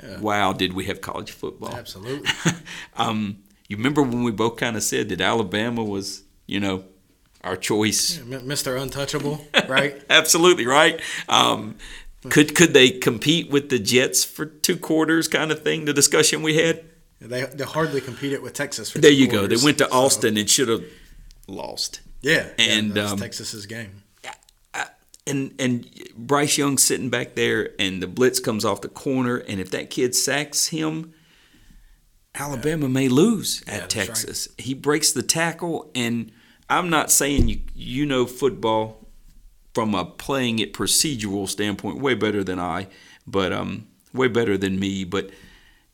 Yeah. 0.03 0.19
Wow, 0.21 0.53
did 0.53 0.73
we 0.73 0.85
have 0.87 1.01
college 1.01 1.31
football? 1.33 1.75
Absolutely. 1.75 2.29
um, 2.97 3.39
you 3.71 3.77
remember 3.79 4.03
when 4.03 4.23
we 4.25 4.31
both 4.33 4.57
kind 4.57 4.77
of 4.77 4.83
said 4.83 5.09
that 5.09 5.21
Alabama 5.23 5.83
was, 5.83 6.23
you 6.47 6.61
know, 6.61 6.85
our 7.43 7.57
choice? 7.57 8.19
M- 8.19 8.29
Mr. 8.47 8.79
Untouchable, 8.81 9.47
right? 9.69 10.03
Absolutely 10.11 10.67
right. 10.67 11.01
Um, 11.29 11.77
could 12.29 12.55
could 12.55 12.75
they 12.75 12.91
compete 12.91 13.49
with 13.51 13.71
the 13.71 13.79
Jets 13.79 14.25
for 14.25 14.45
two 14.45 14.77
quarters? 14.77 15.27
Kind 15.29 15.51
of 15.51 15.63
thing. 15.63 15.87
The 15.87 15.95
discussion 15.95 16.43
we 16.43 16.57
had. 16.57 16.85
They, 17.21 17.45
they 17.45 17.65
hardly 17.65 18.01
competed 18.03 18.43
with 18.43 18.53
Texas. 18.55 18.91
For 18.91 18.99
There 18.99 19.11
you 19.11 19.27
go. 19.29 19.47
They 19.47 19.57
went 19.63 19.79
to 19.79 19.89
so- 19.89 19.97
Austin 19.97 20.37
and 20.37 20.49
should 20.51 20.69
have 20.69 20.85
lost. 21.47 22.01
Yeah, 22.23 22.49
And, 22.59 22.95
yeah, 22.97 23.05
um, 23.13 23.19
Texas's 23.19 23.65
game. 23.67 24.03
and 25.27 25.55
and 25.59 25.89
Bryce 26.17 26.59
Young 26.59 26.77
sitting 26.79 27.09
back 27.11 27.35
there, 27.35 27.71
and 27.79 28.03
the 28.03 28.07
blitz 28.07 28.41
comes 28.41 28.65
off 28.65 28.81
the 28.83 28.89
corner, 28.89 29.37
and 29.37 29.61
if 29.61 29.71
that 29.71 29.91
kid 29.91 30.15
sacks 30.15 30.67
him, 30.69 31.15
Alabama 32.35 32.89
may 32.89 33.09
lose 33.09 33.63
Yeah, 33.67 33.75
at 33.75 33.81
right. 33.81 33.91
Texas. 33.91 34.49
He 34.59 34.75
breaks 34.75 35.13
the 35.13 35.23
tackle, 35.23 35.91
and 35.95 36.31
I'm 36.69 36.89
not 36.91 37.11
saying 37.11 37.49
you 37.49 37.61
you 37.75 38.07
know 38.07 38.27
football 38.27 39.09
from 39.75 39.95
a 39.95 40.05
playing 40.05 40.59
it 40.59 40.73
procedural 40.73 41.49
standpoint 41.49 41.99
way 41.99 42.15
better 42.15 42.43
than 42.45 42.59
I, 42.59 42.89
but 43.27 43.53
um 43.53 43.87
way 44.13 44.29
better 44.29 44.57
than 44.57 44.79
me, 44.79 45.05
but. 45.05 45.31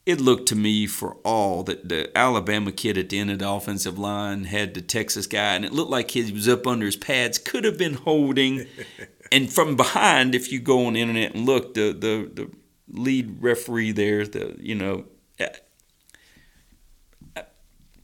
It 0.05 0.21
looked 0.21 0.47
to 0.51 0.55
me 0.55 0.87
for 0.87 1.17
all 1.25 1.65
that 1.65 1.89
the 1.89 2.17
Alabama 2.17 2.71
kid 2.71 2.97
at 2.97 3.09
the 3.09 3.19
end 3.19 3.29
of 3.33 3.41
the 3.41 3.51
offensive 3.51 3.99
line 3.99 4.45
had 4.45 4.75
the 4.75 4.81
Texas 4.81 5.27
guy, 5.27 5.57
and 5.57 5.65
it 5.65 5.73
looked 5.73 5.91
like 5.91 6.13
he 6.13 6.31
was 6.31 6.49
up 6.49 6.65
under 6.65 6.87
his 6.87 6.95
pads. 6.95 7.39
Could 7.39 7.65
have 7.65 7.77
been 7.77 7.95
holding, 7.95 8.69
and 9.33 9.53
from 9.53 9.75
behind, 9.75 10.37
if 10.37 10.53
you 10.53 10.61
go 10.61 10.87
on 10.87 10.93
the 10.93 11.01
internet 11.01 11.35
and 11.35 11.45
look, 11.45 11.75
the 11.75 11.91
the, 11.91 12.31
the 12.33 12.51
lead 12.89 13.43
referee 13.43 13.91
there, 13.91 14.25
the 14.25 14.55
you 14.61 14.77
know, 14.77 15.07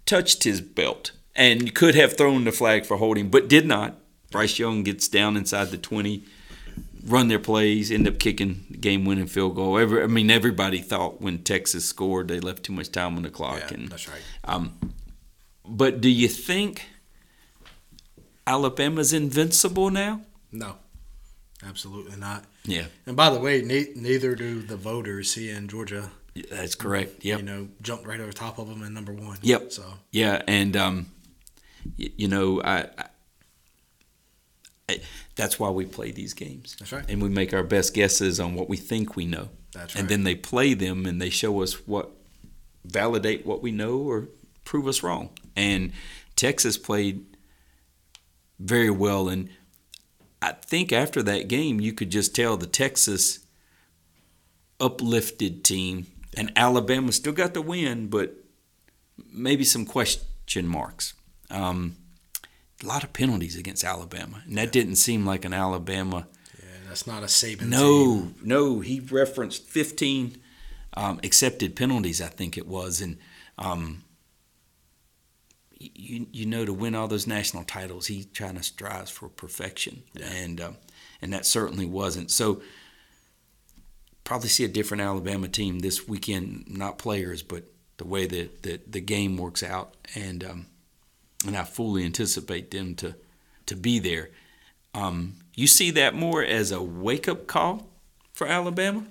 touched 0.06 0.44
his 0.44 0.60
belt 0.60 1.12
and 1.34 1.74
could 1.74 1.94
have 1.94 2.16
thrown 2.16 2.44
the 2.44 2.52
flag 2.52 2.84
for 2.86 2.96
holding, 2.98 3.30
but 3.30 3.48
did 3.48 3.66
not. 3.66 3.96
Bryce 4.30 4.58
Young 4.58 4.82
gets 4.82 5.08
down 5.08 5.36
inside 5.36 5.70
the 5.70 5.76
twenty, 5.78 6.22
run 7.06 7.28
their 7.28 7.38
plays, 7.38 7.90
end 7.90 8.08
up 8.08 8.18
kicking 8.18 8.64
game-winning 8.80 9.26
field 9.26 9.54
goal. 9.56 9.78
Every, 9.78 10.02
I 10.02 10.06
mean, 10.06 10.30
everybody 10.30 10.78
thought 10.80 11.20
when 11.20 11.42
Texas 11.42 11.84
scored, 11.84 12.28
they 12.28 12.40
left 12.40 12.62
too 12.62 12.72
much 12.72 12.90
time 12.90 13.16
on 13.16 13.22
the 13.22 13.30
clock, 13.30 13.70
Yeah, 13.70 13.74
and 13.74 13.88
that's 13.88 14.08
right. 14.08 14.22
um, 14.44 14.78
but 15.66 16.00
do 16.00 16.08
you 16.08 16.28
think 16.28 16.86
Alabama's 18.46 19.12
invincible 19.12 19.90
now? 19.90 20.22
No, 20.50 20.76
absolutely 21.64 22.16
not. 22.16 22.44
Yeah, 22.64 22.86
And 23.06 23.16
by 23.16 23.30
the 23.30 23.40
way, 23.40 23.60
ne- 23.62 23.92
neither 23.96 24.34
do 24.34 24.62
the 24.62 24.76
voters 24.76 25.34
here 25.34 25.56
in 25.56 25.68
Georgia. 25.68 26.10
That's 26.51 26.75
correct. 26.75 27.25
Yep. 27.25 27.38
You 27.40 27.45
know, 27.45 27.68
jumped 27.83 28.07
right 28.07 28.21
over 28.21 28.33
top 28.33 28.59
of 28.59 28.68
them 28.68 28.83
in 28.83 28.95
number 28.95 29.12
one. 29.12 29.38
Yep. 29.42 29.73
So 29.73 29.85
Yeah, 30.11 30.42
and 30.47 30.77
um, 30.77 31.07
y- 31.99 32.12
you 32.16 32.29
know, 32.29 32.62
I, 32.62 32.79
I, 32.99 33.05
I 34.88 35.01
that's 35.37 35.59
why 35.59 35.71
we 35.71 35.85
play 35.87 36.11
these 36.11 36.35
games. 36.35 36.77
That's 36.79 36.92
right. 36.92 37.05
And 37.09 37.23
we 37.23 37.29
make 37.29 37.53
our 37.53 37.62
best 37.64 37.95
guesses 37.95 38.40
on 38.40 38.55
what 38.55 38.68
we 38.68 38.77
think 38.77 39.16
we 39.16 39.27
know, 39.27 39.49
that's 39.73 39.95
right. 39.95 40.01
and 40.01 40.09
then 40.09 40.25
they 40.25 40.35
play 40.35 40.75
them 40.75 41.07
and 41.07 41.21
they 41.21 41.31
show 41.31 41.62
us 41.62 41.87
what 41.87 42.11
validate 42.85 43.47
what 43.47 43.62
we 43.62 43.71
know 43.71 43.99
or 43.99 44.29
prove 44.64 44.87
us 44.88 45.03
wrong. 45.03 45.31
And 45.57 45.92
Texas 46.35 46.79
played 46.79 47.25
very 48.59 48.90
well, 48.90 49.29
and 49.29 49.49
I 50.40 50.53
think 50.53 50.92
after 50.92 51.23
that 51.25 51.49
game, 51.49 51.81
you 51.81 51.92
could 51.92 52.11
just 52.11 52.35
tell 52.35 52.57
the 52.57 52.66
Texas 52.66 53.40
uplifted 54.81 55.62
team, 55.64 56.07
and 56.37 56.53
Alabama 56.57 57.12
still 57.12 57.33
got 57.33 57.55
the 57.55 57.62
win, 57.62 58.09
but 58.09 58.35
maybe 59.31 59.64
some 59.64 59.85
question 59.85 60.66
marks. 60.66 61.14
Um, 61.51 61.97
a 62.83 62.87
lot 62.87 63.05
of 63.05 63.12
penalties 63.12 63.57
against 63.57 63.85
Alabama, 63.85 64.42
and 64.47 64.59
that 64.59 64.73
didn't 64.73 64.97
seem 64.97 65.25
like 65.25 65.45
an 65.45 65.53
Alabama. 65.53 66.27
yeah, 66.59 66.68
that's 66.88 67.07
not 67.07 67.23
a 67.23 67.27
Saban. 67.27 67.61
team. 67.61 67.71
No, 67.71 68.33
no, 68.42 68.81
he 68.81 69.01
referenced 69.01 69.64
15 69.64 70.38
um, 70.95 71.21
accepted 71.23 71.77
penalties, 71.77 72.21
I 72.21 72.27
think 72.27 72.59
it 72.59 72.66
was, 72.66 73.01
and 73.01 73.18
um, 73.59 74.05
you 75.79 76.27
you 76.33 76.47
know 76.47 76.64
to 76.64 76.73
win 76.73 76.95
all 76.95 77.09
those 77.09 77.27
national 77.27 77.64
titles, 77.64 78.07
he 78.07 78.25
trying 78.25 78.57
to 78.57 78.62
strives 78.62 79.11
for 79.11 79.29
perfection, 79.29 80.03
and 80.21 80.61
um, 80.61 80.77
and 81.21 81.33
that 81.33 81.47
certainly 81.47 81.87
wasn't. 81.87 82.31
So 82.31 82.62
probably 84.24 84.48
see 84.48 84.64
a 84.64 84.68
different 84.68 85.02
Alabama 85.02 85.48
team 85.48 85.80
this 85.80 86.08
weekend, 86.08 86.64
not 86.68 86.98
players, 86.98 87.42
but 87.42 87.64
the 87.96 88.06
way 88.06 88.26
that, 88.26 88.62
that 88.62 88.92
the 88.92 89.00
game 89.00 89.37
works 89.37 89.62
out, 89.62 89.94
and 90.14 90.42
um, 90.44 90.66
and 91.46 91.56
I 91.56 91.64
fully 91.64 92.04
anticipate 92.04 92.70
them 92.70 92.94
to 92.96 93.14
to 93.66 93.76
be 93.76 93.98
there. 93.98 94.30
Um, 94.94 95.35
you 95.54 95.66
see 95.66 95.90
that 95.92 96.14
more 96.14 96.42
as 96.42 96.70
a 96.72 96.82
wake 96.82 97.28
up 97.28 97.46
call 97.46 97.88
for 98.32 98.46
Alabama? 98.46 99.04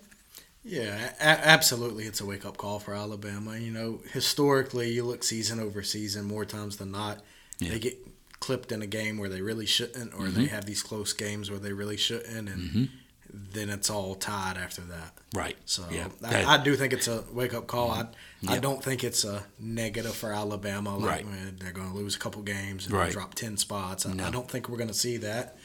Yeah, 0.63 1.11
a- 1.19 1.47
absolutely. 1.47 2.05
It's 2.05 2.21
a 2.21 2.25
wake 2.25 2.45
up 2.45 2.57
call 2.57 2.79
for 2.79 2.93
Alabama. 2.93 3.57
You 3.57 3.71
know, 3.71 3.99
historically, 4.11 4.91
you 4.91 5.03
look 5.03 5.23
season 5.23 5.59
over 5.59 5.81
season 5.81 6.25
more 6.25 6.45
times 6.45 6.77
than 6.77 6.91
not. 6.91 7.21
Yeah. 7.59 7.71
They 7.71 7.79
get 7.79 7.97
clipped 8.39 8.71
in 8.71 8.81
a 8.81 8.87
game 8.87 9.17
where 9.17 9.29
they 9.29 9.41
really 9.41 9.65
shouldn't, 9.65 10.13
or 10.13 10.27
they 10.29 10.45
have 10.45 10.65
these 10.65 10.83
close 10.83 11.13
games 11.13 11.49
where 11.49 11.59
they 11.59 11.73
really 11.73 11.97
shouldn't, 11.97 12.49
and 12.49 12.89
then 13.33 13.69
it's 13.69 13.89
all 13.89 14.15
tied 14.15 14.57
after 14.57 14.81
that. 14.81 15.13
Right. 15.33 15.55
So 15.65 15.83
Yeah. 15.89 16.09
I, 16.23 16.43
I 16.59 16.63
do 16.63 16.75
think 16.75 16.91
it's 16.91 17.07
a 17.07 17.23
wake 17.31 17.53
up 17.53 17.65
call. 17.67 17.91
I, 17.91 18.01
I 18.47 18.55
Yeah. 18.55 18.59
don't 18.59 18.83
think 18.83 19.03
it's 19.05 19.23
a 19.23 19.43
negative 19.59 20.13
for 20.15 20.33
Alabama. 20.33 20.97
Like 20.97 21.09
Right. 21.09 21.25
man, 21.25 21.55
they're 21.59 21.71
going 21.71 21.89
to 21.89 21.95
lose 21.95 22.15
a 22.15 22.19
couple 22.19 22.41
games 22.41 22.85
and 22.87 22.93
Right. 22.95 23.11
drop 23.11 23.33
ten 23.35 23.55
spots. 23.57 24.05
I, 24.05 24.13
No. 24.13 24.25
I 24.25 24.31
don't 24.31 24.49
think 24.51 24.67
we're 24.67 24.77
going 24.77 24.89
to 24.89 24.93
see 24.93 25.17
that. 25.17 25.57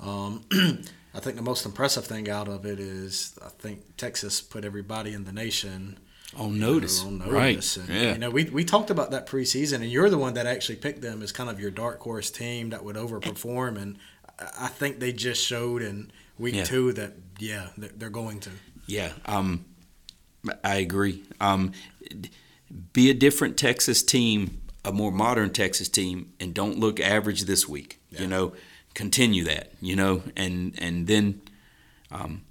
Um, 0.00 0.44
I 1.14 1.20
think 1.20 1.36
the 1.36 1.42
most 1.42 1.66
impressive 1.66 2.06
thing 2.06 2.30
out 2.30 2.48
of 2.48 2.64
it 2.64 2.80
is 2.80 3.34
I 3.44 3.50
think 3.50 3.96
Texas 3.98 4.40
put 4.40 4.64
everybody 4.64 5.12
in 5.12 5.24
the 5.24 5.32
nation 5.32 5.98
on 6.34 6.58
notice. 6.58 7.02
on 7.04 7.18
Right. 7.18 7.76
And, 7.76 7.88
yeah. 7.90 8.12
You 8.12 8.18
know, 8.18 8.30
we, 8.30 8.44
we 8.44 8.64
talked 8.64 8.88
about 8.88 9.10
that 9.10 9.26
preseason, 9.26 9.76
and 9.82 9.90
you're 9.90 10.08
the 10.08 10.16
one 10.16 10.32
that 10.34 10.46
actually 10.46 10.76
picked 10.76 11.02
them 11.02 11.22
as 11.22 11.30
kind 11.30 11.50
of 11.50 11.60
your 11.60 11.70
dark 11.70 12.00
horse 12.00 12.30
team 12.30 12.70
that 12.70 12.82
would 12.82 12.96
overperform. 12.96 13.76
And 13.80 13.98
I- 14.38 14.48
I 14.64 14.68
think 14.68 14.98
they 14.98 15.12
just 15.12 15.44
showed 15.44 15.82
in 15.82 16.10
week 16.38 16.54
Yeah. 16.54 16.64
two 16.64 16.92
that, 16.92 17.14
yeah, 17.38 17.68
they're, 17.76 18.10
going 18.10 18.40
to. 18.40 18.50
Yeah, 18.86 19.12
um, 19.26 19.64
I 20.64 20.76
agree. 20.76 21.22
Um, 21.40 21.72
be 22.92 23.10
a 23.10 23.14
different 23.14 23.56
Texas 23.56 24.02
team, 24.02 24.60
a 24.84 24.92
more 24.92 25.12
modern 25.12 25.50
Texas 25.52 25.88
team, 25.88 26.32
and 26.40 26.54
don't 26.54 26.78
look 26.78 27.00
average 27.00 27.42
this 27.42 27.68
week. 27.68 28.00
Yeah. 28.10 28.22
You 28.22 28.26
know, 28.28 28.52
continue 28.94 29.44
that. 29.44 29.72
You 29.80 29.96
know, 29.96 30.22
and 30.36 30.74
and 30.78 31.06
then, 31.06 31.42
um, 32.10 32.42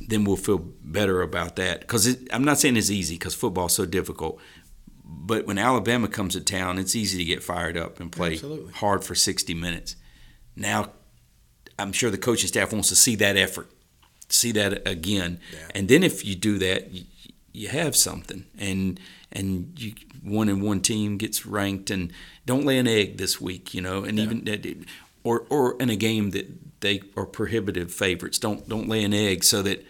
then 0.00 0.24
we'll 0.24 0.36
feel 0.36 0.58
better 0.82 1.22
about 1.22 1.56
that. 1.56 1.80
Because 1.80 2.16
I'm 2.32 2.44
not 2.44 2.58
saying 2.58 2.76
it's 2.76 2.90
easy, 2.90 3.14
because 3.14 3.34
football's 3.34 3.74
so 3.74 3.86
difficult. 3.86 4.40
But 5.06 5.46
when 5.46 5.58
Alabama 5.58 6.08
comes 6.08 6.32
to 6.34 6.40
town, 6.40 6.78
it's 6.78 6.96
easy 6.96 7.18
to 7.18 7.24
get 7.24 7.42
fired 7.42 7.76
up 7.76 8.00
and 8.00 8.10
play 8.10 8.32
Absolutely. 8.34 8.72
hard 8.72 9.04
for 9.04 9.14
60 9.14 9.52
minutes. 9.54 9.96
Now, 10.56 10.92
I'm 11.78 11.92
sure 11.92 12.10
the 12.10 12.18
coaching 12.18 12.48
staff 12.48 12.72
wants 12.72 12.88
to 12.90 12.96
see 12.96 13.16
that 13.16 13.36
effort, 13.36 13.70
see 14.28 14.52
that 14.52 14.86
again, 14.88 15.40
Yeah. 15.52 15.58
and 15.74 15.88
then 15.88 16.02
if 16.02 16.24
you 16.24 16.34
do 16.34 16.58
that, 16.58 16.90
you, 16.92 17.04
you 17.52 17.68
have 17.68 17.96
something, 17.96 18.46
and 18.58 19.00
and 19.32 19.72
you 19.76 19.94
one 20.22 20.48
and 20.48 20.62
one 20.62 20.80
team 20.80 21.18
gets 21.18 21.44
ranked, 21.46 21.90
and 21.90 22.12
don't 22.46 22.64
lay 22.64 22.78
an 22.78 22.86
egg 22.88 23.16
this 23.18 23.40
week, 23.40 23.74
you 23.74 23.80
know, 23.80 24.04
and 24.04 24.18
even 24.18 24.44
that, 24.44 24.66
or 25.22 25.44
or 25.50 25.76
in 25.80 25.90
a 25.90 25.96
game 25.96 26.30
that 26.30 26.80
they 26.80 27.02
are 27.16 27.26
prohibitive 27.26 27.92
favorites, 27.92 28.38
don't 28.38 28.68
don't 28.68 28.88
lay 28.88 29.04
an 29.04 29.12
egg 29.14 29.44
so 29.44 29.62
that 29.62 29.84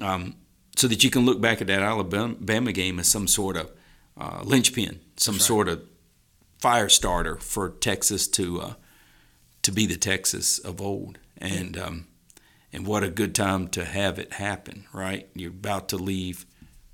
um, 0.00 0.34
so 0.76 0.88
that 0.88 1.04
you 1.04 1.10
can 1.10 1.24
look 1.26 1.40
back 1.40 1.60
at 1.60 1.66
that 1.66 1.82
Alabama 1.82 2.72
game 2.72 2.98
as 2.98 3.08
some 3.08 3.26
sort 3.28 3.56
of 3.56 3.70
uh, 4.16 4.40
linchpin, 4.44 5.00
some 5.16 5.34
right. 5.34 5.42
sort 5.42 5.68
of 5.68 5.82
fire 6.58 6.88
starter 6.88 7.36
for 7.36 7.70
Texas 7.70 8.28
to 8.28 8.60
uh, 8.60 8.74
to 9.62 9.72
be 9.72 9.86
the 9.86 9.96
Texas 9.96 10.58
of 10.58 10.80
old. 10.80 11.18
And 11.38 11.78
um, 11.78 12.06
and 12.72 12.86
what 12.86 13.02
a 13.02 13.10
good 13.10 13.34
time 13.34 13.68
to 13.68 13.84
have 13.84 14.18
it 14.18 14.34
happen, 14.34 14.86
right? 14.92 15.28
You're 15.34 15.50
about 15.50 15.88
to 15.90 15.96
leave 15.96 16.46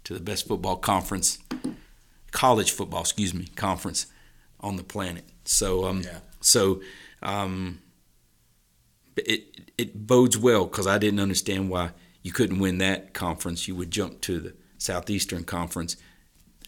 to 0.04 0.14
the 0.14 0.20
best 0.20 0.46
football 0.46 0.76
conference, 0.76 1.38
college 2.30 2.70
football, 2.70 3.00
excuse 3.00 3.34
me, 3.34 3.46
conference 3.56 4.06
on 4.60 4.76
the 4.76 4.84
planet. 4.84 5.24
So 5.44 5.84
um, 5.84 6.02
Yeah. 6.02 6.18
so 6.40 6.80
um, 7.22 7.80
it 9.16 9.70
it 9.78 10.06
bodes 10.06 10.38
well 10.38 10.64
because 10.66 10.86
I 10.86 10.98
didn't 10.98 11.20
understand 11.20 11.68
why 11.70 11.90
you 12.22 12.32
couldn't 12.32 12.58
win 12.58 12.78
that 12.78 13.12
conference. 13.14 13.68
You 13.68 13.74
would 13.76 13.90
jump 13.90 14.20
to 14.22 14.40
the 14.40 14.54
Southeastern 14.78 15.44
Conference. 15.44 15.96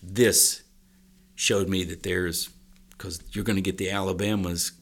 This 0.02 0.62
showed 1.34 1.68
me 1.68 1.84
that 1.84 2.02
there's 2.02 2.50
because 2.90 3.22
you're 3.32 3.44
going 3.44 3.56
to 3.56 3.62
get 3.62 3.78
the 3.78 3.90
Alabamas. 3.90 4.72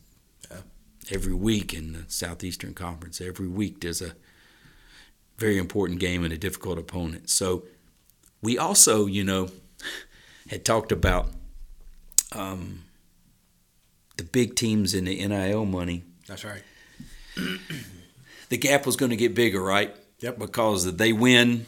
Every 1.11 1.35
week 1.35 1.73
in 1.73 1.93
the 1.93 2.05
Southeastern 2.09 2.75
Conference. 2.75 3.21
Every 3.21 3.49
week 3.49 3.81
there's 3.81 4.03
a 4.03 4.13
very 5.39 5.59
important 5.59 6.01
game 6.01 6.25
and 6.25 6.33
a 6.33 6.39
difficult 6.39 6.79
opponent. 6.79 7.31
So 7.31 7.65
we 8.43 8.59
also, 8.59 9.07
you 9.07 9.25
know, 9.25 9.49
had 10.51 10.65
talked 10.65 10.93
about 10.93 11.29
um, 12.33 12.85
the 14.17 14.25
big 14.25 14.57
teams 14.57 14.95
in 14.95 15.05
the 15.05 15.27
NIL 15.27 15.65
money 15.65 16.05
That's 16.27 16.45
right. 16.45 16.63
the 18.49 18.57
gap 18.57 18.87
was 18.87 18.97
going 18.97 19.11
to 19.11 19.17
get 19.17 19.35
bigger, 19.35 19.63
right? 19.63 19.95
Yep. 20.21 20.39
Because 20.39 20.97
they 20.97 21.13
win, 21.13 21.67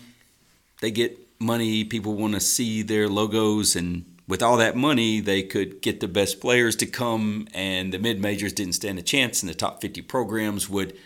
they 0.81 0.91
get 0.91 1.19
money. 1.39 1.85
People 1.85 2.15
want 2.15 2.35
to 2.35 2.41
see 2.41 2.83
their 2.83 3.09
logos, 3.09 3.77
and 3.77 4.05
with 4.29 4.43
all 4.43 4.59
that 4.59 4.77
money, 4.77 5.21
they 5.21 5.43
could 5.43 5.81
get 5.81 6.01
the 6.01 6.07
best 6.07 6.41
players 6.41 6.77
to 6.77 6.87
come, 6.87 7.49
and 7.55 7.93
the 7.93 7.99
mid 7.99 8.21
majors 8.21 8.53
didn't 8.53 8.75
stand 8.75 8.99
a 8.99 9.03
chance, 9.03 9.43
and 9.43 9.49
the 9.49 9.55
top 9.55 9.81
50 9.81 10.03
programs 10.03 10.69
would 10.69 10.97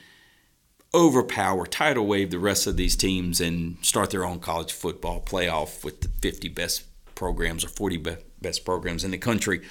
overpower, 0.92 1.64
tidal 1.64 2.06
wave 2.06 2.30
the 2.30 2.38
rest 2.38 2.66
of 2.66 2.76
these 2.76 2.96
teams, 2.96 3.40
and 3.40 3.78
start 3.80 4.10
their 4.10 4.26
own 4.26 4.40
college 4.40 4.72
football 4.72 5.20
playoff 5.20 5.84
with 5.84 6.00
the 6.00 6.08
50 6.08 6.48
best 6.48 6.84
programs 7.14 7.64
or 7.64 7.68
40 7.68 7.96
be- 7.98 8.16
best 8.42 8.64
programs 8.64 9.04
in 9.04 9.12
the 9.12 9.18
country. 9.18 9.62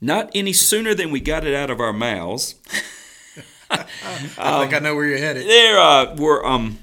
Not 0.00 0.30
any 0.34 0.52
sooner 0.52 0.94
than 0.94 1.10
we 1.10 1.20
got 1.20 1.44
it 1.44 1.54
out 1.54 1.70
of 1.70 1.80
our 1.80 1.92
mouths. 1.92 2.54
I 3.70 4.60
think 4.60 4.74
I 4.74 4.78
know 4.78 4.94
where 4.94 5.06
you're 5.06 5.18
headed. 5.18 5.46
there 5.46 5.78
uh, 5.78 6.14
were 6.16 6.46
um, 6.46 6.78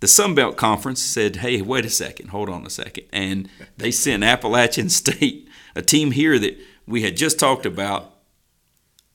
the 0.00 0.08
Sun 0.08 0.34
Belt 0.34 0.56
Conference 0.56 1.02
said, 1.02 1.36
"Hey, 1.36 1.60
wait 1.60 1.84
a 1.84 1.90
second, 1.90 2.28
hold 2.28 2.48
on 2.48 2.64
a 2.64 2.70
second. 2.70 3.04
and 3.12 3.48
they 3.76 3.90
sent 3.90 4.22
Appalachian 4.22 4.88
State, 5.02 5.48
a 5.74 5.82
team 5.82 6.12
here 6.12 6.38
that 6.38 6.58
we 6.86 7.02
had 7.02 7.16
just 7.16 7.38
talked 7.38 7.66
about, 7.66 8.14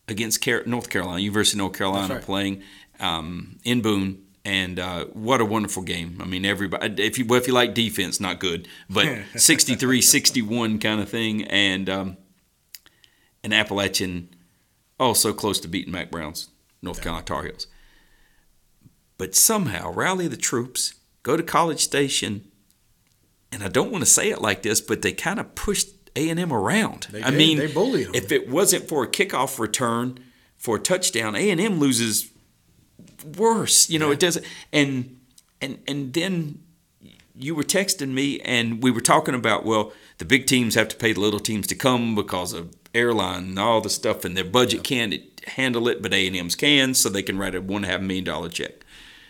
against 0.08 0.46
North 0.66 0.90
Carolina, 0.90 1.20
University 1.20 1.56
of 1.56 1.60
North 1.60 1.78
Carolina, 1.78 2.16
right. 2.16 2.24
playing 2.24 2.64
um, 3.00 3.60
in 3.64 3.82
Boone. 3.82 4.20
And 4.46 4.78
uh, 4.78 5.06
what 5.14 5.40
a 5.40 5.46
wonderful 5.46 5.84
game! 5.84 6.18
I 6.22 6.26
mean, 6.26 6.44
everybody. 6.44 7.02
If 7.02 7.18
you 7.18 7.26
well, 7.26 7.40
if 7.40 7.48
you 7.48 7.54
like 7.54 7.74
defense, 7.74 8.20
not 8.20 8.42
good, 8.42 8.68
but 8.90 9.06
63-61 9.36 10.82
kind 10.82 11.00
of 11.00 11.08
thing, 11.08 11.46
and 11.46 11.90
um, 11.90 12.18
an 13.42 13.54
Appalachian, 13.54 14.36
oh, 15.00 15.14
so 15.14 15.32
close 15.32 15.62
to 15.62 15.70
beating 15.70 15.94
Mack 15.94 16.12
Brown's 16.12 16.50
North 16.82 17.02
Carolina 17.02 17.24
Tar 17.24 17.44
Heels 17.44 17.68
but 19.18 19.36
somehow 19.36 19.92
rally 19.92 20.28
the 20.28 20.38
troops, 20.38 20.96
go 21.24 21.38
to 21.38 21.44
College 21.44 21.80
Station, 21.82 22.46
and 23.52 23.64
I 23.64 23.68
don't 23.68 23.92
want 23.92 24.04
to 24.04 24.10
say 24.10 24.30
it 24.30 24.42
like 24.42 24.62
this, 24.64 24.82
but 24.82 25.02
they 25.02 25.14
kind 25.14 25.40
of 25.40 25.54
pushed 25.56 25.90
A 26.16 26.30
and 26.30 26.40
M 26.40 26.52
around. 26.52 27.08
They 27.12 27.22
I 27.24 27.30
did. 27.30 27.38
mean, 27.38 27.58
They 27.58 27.68
bullied 27.72 28.08
'em. 28.08 28.16
if 28.16 28.32
it 28.32 28.50
wasn't 28.50 28.88
for 28.90 29.04
a 29.04 29.08
kickoff 29.08 29.60
return 29.60 30.20
for 30.58 30.78
a 30.78 30.80
touchdown, 30.80 31.36
A 31.36 31.50
and 31.50 31.62
M 31.62 31.80
loses 31.80 32.30
worse. 33.38 33.90
You 33.90 34.00
know, 34.00 34.12
it 34.12 34.20
doesn't. 34.20 34.46
And 34.72 35.20
and 35.62 35.80
and 35.88 36.14
then 36.14 36.60
you 37.36 37.56
were 37.56 37.64
texting 37.64 38.10
me, 38.10 38.40
and 38.42 38.82
we 38.84 38.92
were 38.92 39.02
talking 39.02 39.34
about 39.36 39.66
well, 39.66 39.94
the 40.18 40.26
big 40.26 40.46
teams 40.48 40.76
have 40.76 40.88
to 40.90 40.96
pay 40.96 41.14
the 41.14 41.20
little 41.20 41.40
teams 41.40 41.68
to 41.68 41.76
come 41.76 42.16
because 42.16 42.54
of 42.54 42.76
airline 42.94 43.44
and 43.44 43.60
all 43.60 43.82
the 43.82 43.90
stuff, 43.90 44.24
and 44.26 44.38
their 44.38 44.44
budget 44.44 44.84
can't 44.84 45.16
handle 45.48 45.88
it, 45.88 46.02
but 46.02 46.14
A 46.14 46.28
and 46.28 46.36
M's 46.36 46.56
can, 46.56 46.94
so 46.94 47.10
they 47.10 47.24
can 47.24 47.38
write 47.38 47.56
a 47.56 47.62
one 47.62 47.84
and 47.84 47.86
a 47.86 47.88
half 47.94 48.02
million 48.02 48.24
dollar 48.24 48.50
check. 48.50 48.83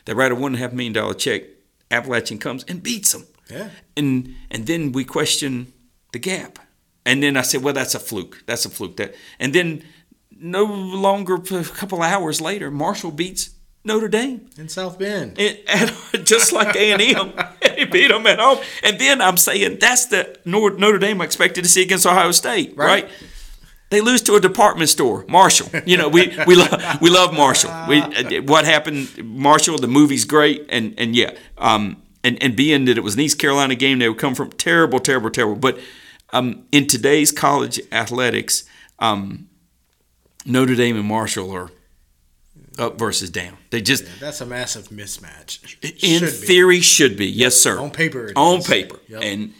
They 0.06 0.14
write 0.14 0.32
a 0.32 0.36
one 0.36 0.54
and 0.54 0.56
a 0.56 0.60
half 0.60 0.74
million 0.74 0.94
dollar 0.94 1.14
check. 1.14 1.44
Appalachian 1.92 2.40
comes 2.40 2.64
and 2.66 2.82
beats 2.82 3.12
them. 3.14 3.26
Yeah. 3.50 3.70
And 3.96 4.36
and 4.52 4.66
then 4.68 4.92
we 4.92 5.04
question 5.06 5.72
the 6.12 6.20
gap. 6.20 6.60
And 7.06 7.22
then 7.22 7.36
I 7.38 7.42
said, 7.42 7.62
well, 7.64 7.74
that's 7.74 7.96
a 7.96 8.00
fluke. 8.00 8.44
That's 8.46 8.66
a 8.66 8.70
fluke. 8.70 8.98
That 8.98 9.14
and 9.40 9.54
then 9.54 9.84
no 10.32 10.64
longer 10.64 11.36
a 11.36 11.64
couple 11.64 12.02
hours 12.02 12.42
later, 12.42 12.72
Marshall 12.72 13.12
beats 13.12 13.52
Notre 13.86 14.08
Dame. 14.08 14.50
In 14.58 14.70
South 14.70 14.98
Bend. 14.98 15.38
It, 15.38 15.64
and 15.68 16.26
just 16.26 16.54
like 16.54 16.76
A 16.76 16.94
and 16.94 17.02
M, 17.02 17.34
he 17.78 17.86
beat 17.86 18.08
them 18.08 18.26
at 18.28 18.40
home. 18.40 18.60
And 18.82 18.98
then 19.00 19.22
I'm 19.22 19.38
saying 19.38 19.78
that's 19.80 20.06
the 20.08 20.38
Notre 20.46 20.98
Dame 20.98 21.22
I 21.22 21.26
expected 21.26 21.64
to 21.66 21.70
see 21.70 21.82
against 21.84 22.06
Ohio 22.06 22.32
State, 22.32 22.76
Right. 22.78 23.04
right? 23.04 23.10
They 23.94 24.02
lose 24.02 24.22
to 24.24 24.36
a 24.36 24.40
department 24.42 24.90
store, 24.90 25.24
Marshall. 25.30 25.70
You 25.86 25.98
know, 25.98 26.10
we 26.10 26.36
we 26.48 26.56
love 26.56 27.02
we 27.02 27.10
love 27.10 27.34
Marshall. 27.34 27.72
We 27.88 28.02
what 28.42 28.66
happened, 28.66 29.24
Marshall. 29.24 29.78
The 29.78 29.88
movie's 29.88 30.26
great, 30.26 30.66
and 30.70 30.94
and 30.98 31.16
yeah, 31.16 31.32
um, 31.58 32.02
and 32.24 32.42
and 32.44 32.56
being 32.56 32.86
that 32.86 32.98
it 32.98 33.02
was 33.04 33.14
an 33.16 33.22
East 33.22 33.40
Carolina 33.40 33.76
game, 33.76 34.00
they 34.00 34.10
would 34.10 34.18
come 34.18 34.36
from 34.36 34.52
terrible, 34.52 35.00
terrible, 35.00 35.30
terrible. 35.30 35.56
But 35.56 35.80
um, 36.32 36.64
in 36.72 36.88
today's 36.88 37.32
college 37.32 37.80
athletics, 37.92 38.64
um, 39.00 39.48
Notre 40.46 40.76
Dame 40.76 40.98
and 40.98 41.06
Marshall 41.08 41.52
are 41.52 41.70
up 42.80 42.98
versus 42.98 43.30
down. 43.30 43.58
They 43.70 43.82
just 43.82 44.04
That's 44.20 44.42
a 44.42 44.46
massive 44.46 44.90
mismatch. 44.90 45.60
in 46.04 46.22
be. 46.22 46.28
theory 46.28 46.82
should 46.82 47.16
be 47.18 47.28
yes 47.28 47.56
sir 47.60 47.78
On 47.80 47.92
paper 47.92 48.28
it 48.30 48.34
on 48.36 48.60
is. 48.60 48.68
paper 48.68 49.00
Yep. 49.08 49.22
and 49.24 49.54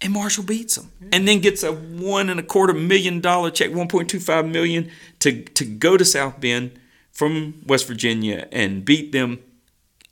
and 0.00 0.12
Marshall 0.12 0.44
beats 0.44 0.76
them 0.76 0.90
mm-hmm. 0.96 1.08
and 1.12 1.26
then 1.26 1.40
gets 1.40 1.62
a 1.62 1.72
one 1.72 2.28
and 2.28 2.38
a 2.38 2.42
quarter 2.42 2.74
million 2.74 3.20
dollar 3.20 3.50
check 3.50 3.70
1.25 3.70 4.50
million 4.50 4.90
to 5.20 5.42
to 5.42 5.64
go 5.64 5.96
to 5.96 6.04
South 6.04 6.40
Bend 6.40 6.78
from 7.12 7.62
West 7.66 7.86
Virginia 7.86 8.46
and 8.52 8.84
beat 8.84 9.12
them 9.12 9.40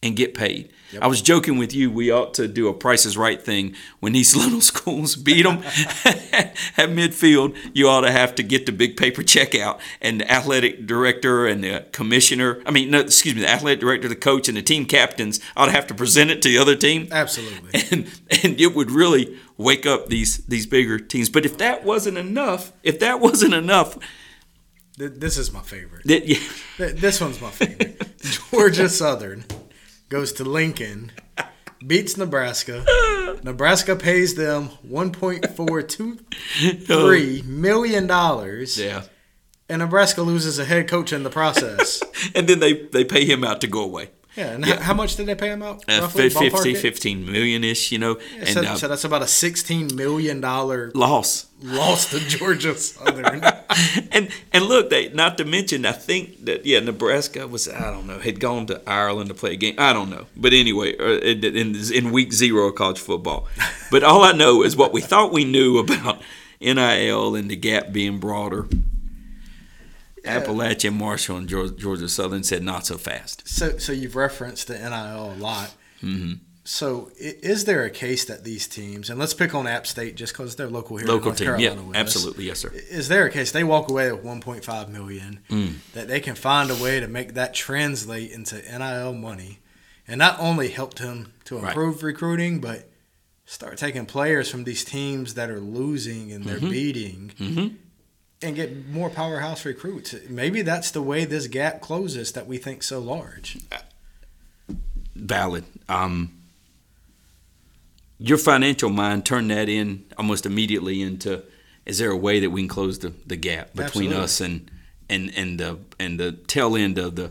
and 0.03 0.17
get 0.17 0.35
paid. 0.35 0.73
I 1.01 1.07
was 1.07 1.23
joking 1.23 1.59
with 1.59 1.75
you. 1.75 1.91
We 1.91 2.11
ought 2.11 2.35
to 2.35 2.49
do 2.49 2.69
a 2.69 2.75
Price 2.75 3.07
is 3.07 3.17
Right 3.17 3.43
thing 3.43 3.75
when 4.01 4.13
these 4.13 4.35
little 4.43 4.61
schools 4.61 5.17
beat 5.17 5.43
them 5.43 5.59
at 6.05 6.91
midfield. 6.91 7.57
You 7.75 7.89
ought 7.89 8.03
to 8.03 8.11
have 8.11 8.35
to 8.37 8.43
get 8.43 8.67
the 8.67 8.73
big 8.73 8.97
paper 8.97 9.23
check 9.23 9.55
out, 9.55 9.81
and 10.01 10.21
the 10.21 10.31
athletic 10.31 10.87
director 10.87 11.47
and 11.47 11.63
the 11.65 11.87
commissioner. 11.93 12.63
I 12.67 12.71
mean, 12.71 12.91
no, 12.91 13.01
excuse 13.01 13.35
me, 13.35 13.41
the 13.43 13.51
athletic 13.51 13.81
director, 13.81 14.09
the 14.09 14.17
coach, 14.17 14.49
and 14.49 14.57
the 14.57 14.63
team 14.63 14.87
captains 14.87 15.41
ought 15.57 15.67
to 15.67 15.73
have 15.73 15.87
to 15.89 15.95
present 15.95 16.31
it 16.31 16.43
to 16.43 16.49
the 16.49 16.59
other 16.59 16.77
team. 16.77 17.09
Absolutely. 17.11 17.71
And 17.91 18.07
and 18.43 18.61
it 18.61 18.75
would 18.75 18.91
really 18.91 19.37
wake 19.57 19.87
up 19.87 20.09
these 20.09 20.39
these 20.47 20.67
bigger 20.67 20.99
teams. 20.99 21.29
But 21.29 21.45
if 21.47 21.59
that 21.59 21.85
wasn't 21.85 22.19
enough, 22.19 22.73
if 22.83 22.99
that 23.01 23.21
wasn't 23.21 23.55
enough, 23.55 23.97
This 24.99 25.39
is 25.39 25.53
my 25.53 25.61
favorite. 25.63 26.03
that 26.07 26.27
yeah. 26.27 26.39
This 26.79 27.21
one's 27.21 27.41
my 27.41 27.51
favorite. 27.51 28.03
Georgia 28.51 28.89
Southern 28.89 29.45
goes 30.09 30.33
to 30.35 30.45
Lincoln, 30.45 31.13
beats 31.87 32.17
Nebraska. 32.17 32.85
Nebraska 33.43 33.97
pays 33.97 34.35
them 34.35 34.67
one 34.83 35.13
point 35.13 35.47
four 35.57 35.83
two 35.83 36.19
three 36.87 37.43
million 37.43 38.07
dollars, 38.07 38.79
Yeah. 38.79 39.03
and 39.69 39.81
Nebraska 39.81 40.23
loses 40.23 40.59
a 40.59 40.65
head 40.65 40.89
coach 40.89 41.13
in 41.13 41.23
the 41.23 41.31
process. 41.31 42.03
And 42.35 42.49
then 42.49 42.61
they, 42.61 42.73
they 42.87 43.05
pay 43.05 43.25
him 43.25 43.45
out 43.45 43.61
to 43.61 43.67
go 43.67 43.83
away. 43.83 44.11
Yeah, 44.37 44.49
and 44.53 44.67
Yeah. 44.67 44.81
how 44.83 44.95
much 44.95 45.17
did 45.17 45.27
they 45.27 45.35
pay 45.35 45.49
him 45.51 45.63
out? 45.63 45.83
Uh, 45.89 46.01
roughly, 46.03 46.29
fif- 46.29 46.53
50, 46.53 46.75
15 46.75 47.31
million 47.31 47.63
ish, 47.65 47.93
you 47.93 47.99
know, 47.99 48.19
Yeah, 48.35 48.39
and 48.41 48.49
so, 48.49 48.61
uh, 48.63 48.75
so 48.77 48.89
that's 48.89 49.05
about 49.05 49.23
a 49.23 49.27
sixteen 49.27 49.95
million 49.95 50.41
dollar 50.41 50.91
loss. 50.95 51.46
Loss 51.63 52.11
to 52.11 52.21
Georgia 52.21 52.75
Southern. 52.77 53.43
and 54.13 54.29
and 54.53 54.65
look, 54.65 54.91
they 54.91 55.09
not 55.11 55.39
to 55.39 55.45
mention, 55.45 55.87
I 55.87 55.93
think 55.93 56.45
that 56.45 56.67
yeah, 56.67 56.81
Nebraska 56.81 57.47
was 57.47 57.69
I 57.69 57.91
don't 57.91 58.07
know 58.07 58.19
had 58.19 58.41
gone 58.41 58.67
to 58.67 58.83
Ireland 58.89 59.29
to 59.29 59.35
play 59.35 59.53
a 59.53 59.57
game. 59.57 59.75
I 59.79 59.93
don't 59.93 60.11
know, 60.11 60.27
but 60.37 60.53
anyway, 60.53 60.97
uh, 60.99 61.19
in, 61.19 61.75
in 61.93 62.13
week 62.13 62.33
zero 62.33 62.69
of 62.69 62.75
college 62.75 63.01
football. 63.01 63.49
But 63.89 64.03
all 64.03 64.25
I 64.25 64.33
know 64.33 64.65
is 64.65 64.77
what 64.77 64.93
we 64.93 65.01
thought 65.01 65.33
we 65.33 65.45
knew 65.45 65.79
about 65.79 66.21
NIL 66.61 67.37
and 67.37 67.49
the 67.49 67.55
gap 67.55 67.93
being 67.93 68.19
broader. 68.19 68.67
Appalachian, 70.25 70.95
Marshall, 70.99 71.37
and 71.37 71.49
Georgia, 71.49 71.73
Georgia 71.73 72.09
Southern 72.09 72.43
said 72.43 72.65
not 72.65 72.85
so 72.85 72.99
fast. 72.99 73.47
So, 73.49 73.79
so 73.79 73.93
you've 73.93 74.17
referenced 74.17 74.67
the 74.67 74.77
NIL 74.77 75.33
a 75.33 75.39
lot. 75.39 75.73
hmm 76.01 76.33
So, 76.69 77.13
is 77.17 77.65
there 77.65 77.85
a 77.85 77.91
case 77.91 78.25
that 78.25 78.43
these 78.43 78.67
teams, 78.67 79.09
and 79.09 79.21
let's 79.21 79.35
pick 79.35 79.55
on 79.55 79.69
App 79.69 79.87
State 79.87 80.17
just 80.17 80.33
because 80.33 80.57
they're 80.57 80.69
local 80.69 80.97
here, 80.97 81.07
in 81.07 81.13
Local 81.13 81.27
North 81.27 81.39
team, 81.39 81.47
Carolina 81.47 81.81
yeah, 81.81 81.87
with 81.87 81.97
us. 81.97 82.01
absolutely, 82.01 82.47
yes, 82.47 82.59
sir. 82.59 82.73
Is 82.91 83.07
there 83.07 83.25
a 83.25 83.31
case 83.31 83.53
they 83.53 83.63
walk 83.63 83.89
away 83.89 84.11
with 84.11 84.25
1.5 84.25 84.89
million 84.89 85.39
Mm. 85.49 85.75
that 85.93 86.09
they 86.09 86.19
can 86.19 86.35
find 86.35 86.69
a 86.71 86.75
way 86.75 86.99
to 86.99 87.07
make 87.07 87.35
that 87.35 87.55
translate 87.55 88.33
into 88.33 88.57
NIL 88.57 89.13
money, 89.13 89.61
and 90.09 90.19
not 90.19 90.41
only 90.41 90.69
help 90.69 90.99
him 90.99 91.33
to 91.45 91.57
Right. 91.57 91.69
improve 91.69 92.03
recruiting, 92.03 92.59
but 92.61 92.91
start 93.45 93.79
taking 93.79 94.05
players 94.05 94.51
from 94.51 94.65
these 94.65 94.83
teams 94.85 95.35
that 95.35 95.49
are 95.49 95.61
losing 95.61 96.33
and 96.33 96.45
they're 96.47 96.59
Mhm. 96.59 96.71
beating, 96.71 97.33
hmm 97.39 97.67
and 98.43 98.55
get 98.57 98.87
more 98.89 99.09
powerhouse 99.09 99.65
recruits. 99.65 100.15
Maybe 100.29 100.61
that's 100.63 100.91
the 100.91 101.01
way 101.01 101.25
this 101.25 101.47
gap 101.47 101.81
closes 101.81 102.33
that 102.33 102.47
we 102.49 102.59
think 102.59 102.83
so 102.83 102.99
large. 102.99 103.59
valid. 105.15 105.65
Um, 105.89 106.33
your 108.19 108.39
financial 108.39 108.91
mind 108.91 109.25
turned 109.27 109.51
that 109.51 109.69
in 109.69 110.05
almost 110.17 110.47
immediately 110.47 111.03
into 111.03 111.43
is 111.85 111.99
there 111.99 112.11
a 112.11 112.17
way 112.17 112.41
that 112.41 112.51
we 112.51 112.63
can 112.63 112.69
close 112.69 112.99
the, 112.99 113.13
the 113.27 113.37
gap 113.37 113.75
between 113.75 114.13
Absolutely. 114.13 114.17
us 114.25 114.41
and 114.41 114.71
and 115.09 115.33
and 115.37 115.61
the 115.61 115.79
and 115.99 116.19
the 116.19 116.33
tail 116.33 116.77
end 116.77 116.99
of 116.99 117.15
the 117.17 117.31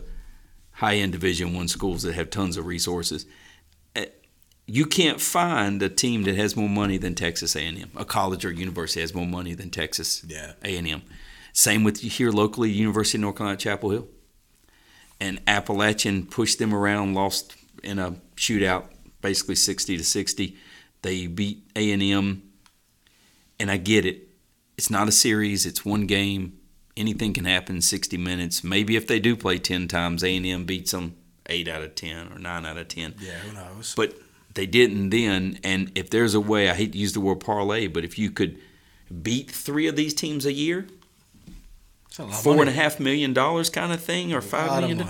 high 0.72 0.94
end 0.96 1.12
division 1.12 1.54
one 1.54 1.68
schools 1.68 2.02
that 2.02 2.14
have 2.14 2.30
tons 2.30 2.56
of 2.56 2.66
resources 2.66 3.26
Uh, 3.94 4.04
you 4.66 4.86
can't 4.86 5.20
find 5.20 5.82
a 5.82 5.88
team 5.88 6.22
that 6.24 6.36
has 6.36 6.56
more 6.56 6.68
money 6.68 6.98
than 6.98 7.14
Texas 7.14 7.56
A&M 7.56 7.90
a 7.96 8.04
college 8.04 8.44
or 8.44 8.50
university 8.52 9.00
has 9.00 9.14
more 9.14 9.26
money 9.26 9.54
than 9.54 9.70
Texas 9.70 10.24
Yeah. 10.26 10.52
A&M 10.62 11.02
same 11.52 11.84
with 11.84 12.00
here 12.00 12.30
locally 12.30 12.70
University 12.70 13.18
of 13.18 13.22
North 13.22 13.36
Carolina 13.36 13.58
Chapel 13.58 13.90
Hill 13.90 14.08
and 15.20 15.40
Appalachian 15.46 16.26
pushed 16.26 16.58
them 16.58 16.74
around, 16.74 17.14
lost 17.14 17.56
in 17.82 17.98
a 17.98 18.16
shootout, 18.36 18.84
basically 19.22 19.54
sixty 19.54 19.96
to 19.96 20.04
sixty. 20.04 20.56
They 21.06 21.28
beat 21.28 21.62
A 21.76 21.92
and 21.92 22.02
M, 22.02 22.42
and 23.60 23.70
I 23.70 23.76
get 23.76 24.04
it. 24.04 24.26
It's 24.76 24.90
not 24.90 25.06
a 25.06 25.12
series; 25.12 25.64
it's 25.64 25.84
one 25.84 26.06
game. 26.06 26.58
Anything 26.96 27.32
can 27.32 27.44
happen 27.44 27.76
in 27.76 27.82
sixty 27.82 28.16
minutes. 28.16 28.64
Maybe 28.64 28.96
if 28.96 29.06
they 29.06 29.20
do 29.20 29.36
play 29.36 29.58
ten 29.58 29.86
times, 29.86 30.24
A 30.24 30.36
and 30.36 30.44
M 30.44 30.64
beats 30.64 30.90
them 30.90 31.16
eight 31.48 31.68
out 31.68 31.82
of 31.82 31.94
ten 31.94 32.32
or 32.32 32.40
nine 32.40 32.66
out 32.66 32.76
of 32.76 32.88
ten. 32.88 33.14
Yeah, 33.20 33.34
who 33.34 33.52
knows? 33.54 33.94
But 33.94 34.14
they 34.54 34.66
didn't 34.66 35.10
then. 35.10 35.60
And 35.62 35.92
if 35.94 36.10
there's 36.10 36.34
a 36.34 36.40
way, 36.40 36.68
I 36.68 36.74
hate 36.74 36.90
to 36.90 36.98
use 36.98 37.12
the 37.12 37.20
word 37.20 37.38
parlay, 37.38 37.86
but 37.86 38.02
if 38.04 38.18
you 38.18 38.32
could 38.32 38.58
beat 39.22 39.48
three 39.48 39.86
of 39.86 39.94
these 39.94 40.12
teams 40.12 40.44
a 40.44 40.52
year, 40.52 40.88
a 42.18 42.26
four 42.32 42.60
and 42.62 42.68
a 42.68 42.72
half 42.72 42.98
million 42.98 43.32
dollars 43.32 43.70
kind 43.70 43.92
of 43.92 44.02
thing, 44.02 44.34
or 44.34 44.40
five 44.40 44.82
money. 44.82 45.04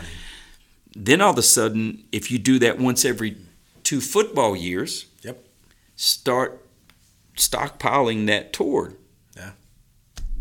Then 0.95 1.23
all 1.23 1.31
of 1.31 1.39
a 1.39 1.43
sudden, 1.43 2.05
if 2.13 2.31
you 2.31 2.39
do 2.39 2.59
that 2.59 2.79
once 2.79 3.07
every 3.07 3.39
two 3.83 4.03
football 4.03 4.55
years, 4.55 5.07
Yep. 5.23 5.46
Start 5.97 6.65
stockpiling 7.37 8.27
that 8.27 8.53
toward 8.53 8.97
Yeah. 9.37 9.53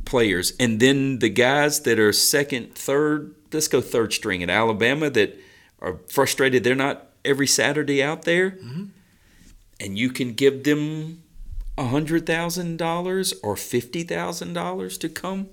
players, 0.06 0.54
and 0.60 0.80
then 0.80 1.20
the 1.20 1.30
guys 1.30 1.82
that 1.82 2.00
are 2.00 2.14
second, 2.14 2.76
third, 2.76 3.34
let's 3.52 3.68
go 3.68 3.82
third 3.82 4.14
string 4.14 4.44
at 4.44 4.50
Alabama 4.50 5.10
that 5.10 5.40
are 5.80 6.00
frustrated 6.08 6.64
they're 6.64 6.76
not 6.76 7.12
every 7.24 7.48
Saturday 7.48 8.02
out 8.04 8.24
there, 8.24 8.52
Mhm. 8.52 8.90
and 9.80 9.98
you 9.98 10.10
can 10.10 10.34
give 10.34 10.64
them 10.64 11.24
a 11.78 11.88
hundred 11.88 12.26
thousand 12.26 12.78
dollars 12.78 13.34
or 13.44 13.56
fifty 13.58 14.04
thousand 14.04 14.54
dollars 14.54 14.98
to 15.00 15.10
come. 15.10 15.50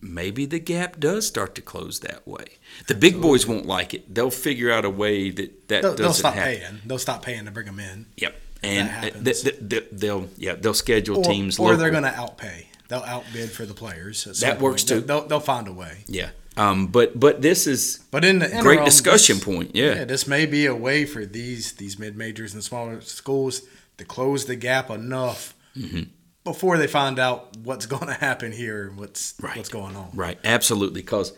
Maybe 0.00 0.46
the 0.46 0.58
gap 0.58 0.98
does 1.00 1.26
start 1.26 1.54
to 1.56 1.62
close 1.62 2.00
that 2.00 2.26
way. 2.26 2.44
The 2.86 2.94
big 2.94 3.20
boys 3.20 3.46
won't 3.46 3.66
like 3.66 3.94
it. 3.94 4.14
They'll 4.14 4.30
figure 4.30 4.70
out 4.70 4.84
a 4.84 4.90
way 4.90 5.30
that 5.30 5.68
that 5.68 5.82
They'll, 5.82 5.90
doesn't 5.92 5.96
they'll 6.04 6.12
stop 6.12 6.34
happen. 6.34 6.58
paying. 6.60 6.80
They'll 6.86 6.98
stop 6.98 7.22
paying 7.22 7.44
to 7.46 7.50
bring 7.50 7.66
them 7.66 7.80
in. 7.80 8.06
Yep. 8.16 8.34
And 8.62 9.24
th- 9.24 9.42
th- 9.42 9.68
th- 9.70 9.86
they'll 9.92 10.28
yeah 10.36 10.54
they'll 10.54 10.74
schedule 10.74 11.18
Or, 11.18 11.24
teams 11.24 11.58
or 11.58 11.76
they're 11.76 11.90
going 11.90 12.02
to 12.02 12.10
outpay. 12.10 12.66
They'll 12.88 13.00
outbid 13.04 13.50
for 13.50 13.66
the 13.66 13.74
players. 13.74 14.24
That 14.40 14.60
works 14.60 14.82
too. 14.84 15.00
They'll, 15.00 15.26
they'll 15.28 15.40
find 15.40 15.68
a 15.68 15.72
way. 15.72 16.04
yeah. 16.06 16.30
Um, 16.56 16.88
but 16.88 17.18
but 17.20 17.40
this 17.40 17.68
is 17.68 18.00
But 18.10 18.24
in 18.24 18.40
the 18.40 18.46
interim, 18.46 18.62
great 18.64 18.84
discussion 18.84 19.36
this- 19.36 19.44
point. 19.44 19.76
Yeah. 19.76 19.94
yeah, 19.94 20.04
this 20.04 20.26
may 20.26 20.44
be 20.44 20.66
a 20.66 20.74
way 20.74 21.04
for 21.04 21.24
these 21.24 21.72
these 21.74 21.98
mid 22.00 22.16
majors 22.16 22.52
and 22.52 22.64
smaller 22.64 23.00
schools 23.00 23.62
to 23.98 24.04
close 24.04 24.46
the 24.46 24.56
gap 24.56 24.90
enough 24.90 25.54
Mhm. 25.76 26.08
Before 26.52 26.78
they 26.78 26.86
find 26.86 27.18
out 27.18 27.56
what's 27.58 27.86
going 27.94 28.06
to 28.06 28.14
happen 28.14 28.52
here 28.52 28.88
and 28.88 28.96
what's 28.98 29.34
Right. 29.40 29.56
what's 29.56 29.68
going 29.68 29.96
on. 29.96 30.10
Right. 30.14 30.38
Absolutely. 30.44 31.00
Because 31.02 31.32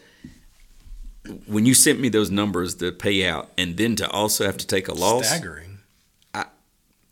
when 1.47 1.67
you 1.67 1.75
sent 1.75 2.01
me 2.01 2.09
those 2.09 2.31
numbers, 2.31 2.77
the 2.77 2.93
payout, 2.93 3.49
and 3.59 3.77
then 3.77 3.97
to 3.97 4.09
also 4.11 4.45
have 4.47 4.57
to 4.59 4.67
take 4.67 4.89
a 4.89 4.95
loss, 4.95 5.27
Staggering. 5.29 5.79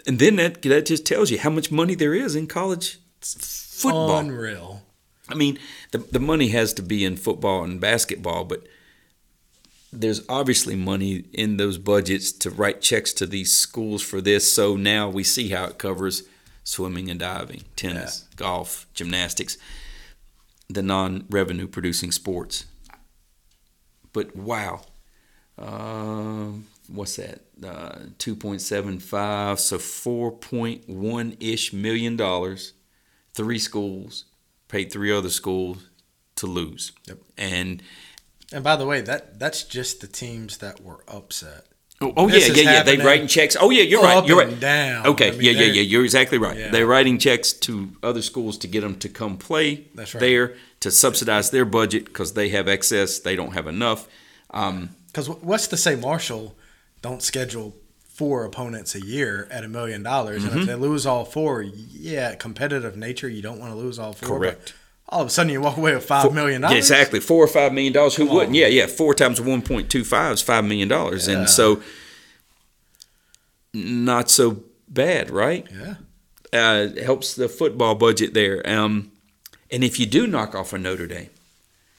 and 0.07 0.19
then 0.19 0.37
that 0.37 0.63
that 0.63 0.87
just 0.87 1.05
tells 1.05 1.31
you 1.31 1.39
how 1.39 1.51
much 1.51 1.71
money 1.71 1.95
there 1.95 2.15
is 2.15 2.35
in 2.35 2.47
college 2.47 2.99
football. 3.21 4.17
Unreal. 4.19 4.83
I 5.29 5.35
mean, 5.35 5.59
the 5.93 5.99
the 5.99 6.21
money 6.21 6.49
has 6.49 6.73
to 6.75 6.83
be 6.83 7.05
in 7.05 7.17
football 7.17 7.65
and 7.65 7.79
basketball, 7.81 8.45
but 8.45 8.67
there's 9.93 10.23
obviously 10.29 10.75
money 10.77 11.25
in 11.33 11.57
those 11.59 11.79
budgets 11.79 12.33
to 12.33 12.51
write 12.51 12.81
checks 12.81 13.13
to 13.15 13.27
these 13.27 13.53
schools 13.53 14.03
for 14.03 14.21
this. 14.21 14.51
So 14.53 14.77
now 14.77 15.09
we 15.11 15.25
see 15.25 15.49
how 15.51 15.65
it 15.65 15.79
covers 15.79 16.23
swimming 16.69 17.11
and 17.11 17.19
diving, 17.19 17.63
tennis, 17.77 18.27
golf, 18.37 18.87
gymnastics, 18.93 19.57
the 20.69 20.83
non-revenue 20.83 21.67
producing 21.67 22.13
sports. 22.13 22.67
But 24.13 24.37
wow, 24.37 24.83
um, 25.57 26.67
what's 26.89 27.17
that? 27.17 27.41
Uh, 27.65 28.11
Two 28.19 28.37
point 28.37 28.61
seven 28.61 28.99
five, 28.99 29.59
so 29.61 29.79
four 29.79 30.31
point 30.31 30.87
one 30.87 31.37
ish 31.41 31.73
million 31.73 32.17
dollars. 32.17 32.75
Three 33.33 33.59
schools 33.59 34.27
paid 34.69 34.93
three 34.93 35.11
other 35.11 35.31
schools 35.31 35.79
to 36.37 36.47
lose. 36.47 36.93
Yep. 37.07 37.19
And 37.39 37.83
And 38.53 38.63
by 38.63 38.77
the 38.77 38.85
way, 38.85 39.01
that 39.01 39.39
that's 39.39 39.65
just 39.65 40.01
the 40.01 40.07
teams 40.07 40.59
that 40.59 40.83
were 40.83 41.03
upset. 41.09 41.65
Oh, 42.01 42.13
oh 42.17 42.29
yeah, 42.29 42.37
yeah, 42.39 42.47
yeah. 42.47 42.53
They 42.55 42.65
happening 42.65 43.07
writing 43.07 43.27
checks. 43.27 43.57
Oh 43.59 43.71
yeah, 43.71 43.83
you're 43.83 44.05
up 44.05 44.07
right. 44.07 44.27
You're 44.27 44.39
right. 44.39 44.61
Down. 44.61 45.07
Okay, 45.07 45.29
I 45.29 45.31
mean, 45.33 45.43
yeah, 45.43 45.51
yeah, 45.53 45.65
yeah. 45.73 45.83
You're 45.83 46.05
exactly 46.05 46.39
right. 46.39 46.57
Yeah. 46.57 46.71
They're 46.71 46.87
writing 46.87 47.19
checks 47.19 47.53
to 47.53 47.91
other 48.03 48.23
schools 48.23 48.59
to 48.59 48.69
get 48.69 48.81
them 48.83 48.97
to 49.01 49.09
come 49.09 49.37
play 49.37 49.87
That's 49.95 50.15
right. 50.15 50.21
there 50.21 50.55
to 50.81 50.91
subsidize 50.91 51.51
their 51.51 51.65
budget 51.65 52.05
because 52.05 52.35
they 52.35 52.49
have 52.51 52.69
excess. 52.69 53.19
They 53.19 53.37
don't 53.37 53.53
have 53.55 53.67
enough. 53.67 54.07
Um, 54.51 54.91
Because 55.09 55.29
what's 55.29 55.67
to 55.69 55.77
say 55.77 55.97
Marshall 55.97 56.55
don't 57.03 57.23
schedule 57.23 57.75
four 58.09 58.45
opponents 58.45 58.95
a 58.95 59.01
year 59.05 59.47
at 59.51 59.63
a 59.65 59.69
million 59.69 60.03
dollars, 60.03 60.45
and 60.45 60.61
if 60.61 60.67
they 60.67 60.75
lose 60.75 61.07
all 61.07 61.25
four, 61.25 61.63
yeah, 61.63 62.35
competitive 62.35 62.97
nature, 62.97 63.29
you 63.29 63.43
don't 63.43 63.61
want 63.61 63.73
to 63.73 63.79
lose 63.79 63.99
all 63.99 64.13
four. 64.13 64.29
but 64.29 64.35
Correct. 64.39 64.75
All 65.11 65.23
of 65.23 65.29
a 65.29 65.31
sudden, 65.31 65.51
you 65.53 65.61
walk 65.61 65.77
away 65.79 65.95
with 65.95 66.05
five 66.05 66.33
million 66.35 66.61
Yeah, 66.63 66.69
dollars. 66.69 66.85
exactly. 66.85 67.21
Four 67.21 67.43
or 67.45 67.49
five 67.49 67.73
million 67.73 67.93
dollars. 67.95 68.17
Who 68.17 68.27
Come 68.27 68.35
wouldn't? 68.35 68.51
on. 68.51 68.55
Yeah, 68.55 68.67
yeah. 68.67 68.87
Four 68.87 69.15
times 69.15 69.41
one 69.41 69.63
point 69.63 69.91
two 69.91 70.05
five 70.05 70.33
is 70.35 70.43
five 70.43 70.65
million 70.65 70.89
dollars, 70.89 71.29
Yeah. 71.29 71.39
and 71.39 71.49
so 71.51 71.81
not 73.73 74.31
so 74.31 74.63
bad, 74.89 75.31
right? 75.31 75.67
Yeah. 75.73 75.95
Uh, 76.53 76.89
helps 77.03 77.35
the 77.35 77.49
football 77.49 77.95
budget 77.95 78.35
there. 78.35 78.67
Um, 78.69 79.13
and 79.71 79.85
if 79.85 80.01
you 80.01 80.07
do 80.07 80.27
knock 80.27 80.55
off 80.55 80.73
a 80.73 80.79
Notre 80.79 81.07
Dame, 81.07 81.29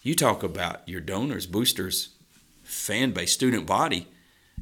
you 0.02 0.16
talk 0.16 0.42
about 0.44 0.88
your 0.88 1.02
donors, 1.02 1.46
boosters, 1.46 2.10
fan 2.64 3.12
base, 3.12 3.32
student 3.32 3.66
body, 3.68 4.08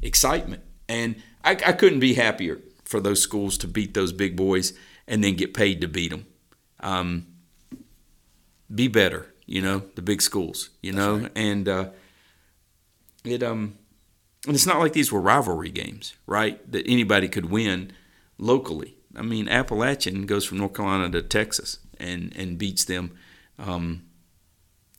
excitement, 0.02 0.62
and 0.90 1.16
I, 1.44 1.52
I 1.52 1.72
couldn't 1.72 2.00
be 2.02 2.16
happier 2.16 2.60
for 2.84 3.00
those 3.00 3.22
schools 3.22 3.58
to 3.60 3.68
beat 3.68 3.94
those 3.94 4.12
big 4.12 4.36
boys 4.36 4.74
and 5.08 5.24
then 5.24 5.36
get 5.36 5.54
paid 5.54 5.80
to 5.82 5.88
beat 5.88 6.12
them. 6.12 6.26
Um, 6.82 7.28
be 8.74 8.88
better, 8.88 9.34
you 9.46 9.62
know, 9.62 9.84
the 9.96 10.02
big 10.02 10.22
schools, 10.22 10.70
you 10.82 10.92
know, 10.92 11.18
right. 11.18 11.32
and 11.36 11.68
uh, 11.68 11.90
it 13.24 13.44
um, 13.44 13.78
and 14.46 14.56
it's 14.56 14.66
not 14.66 14.80
like 14.80 14.94
these 14.94 15.12
were 15.12 15.22
rivalry 15.22 15.70
games, 15.70 16.16
right? 16.26 16.70
That 16.72 16.86
anybody 16.88 17.28
could 17.28 17.50
win 17.50 17.92
locally. 18.38 18.96
I 19.16 19.22
mean, 19.24 19.48
Appalachian 19.50 20.26
goes 20.26 20.46
from 20.46 20.60
North 20.60 20.74
Carolina 20.74 21.10
to 21.12 21.22
Texas 21.22 21.80
and 22.00 22.34
and 22.36 22.58
beats 22.58 22.86
them. 22.86 23.16
Um, 23.60 24.04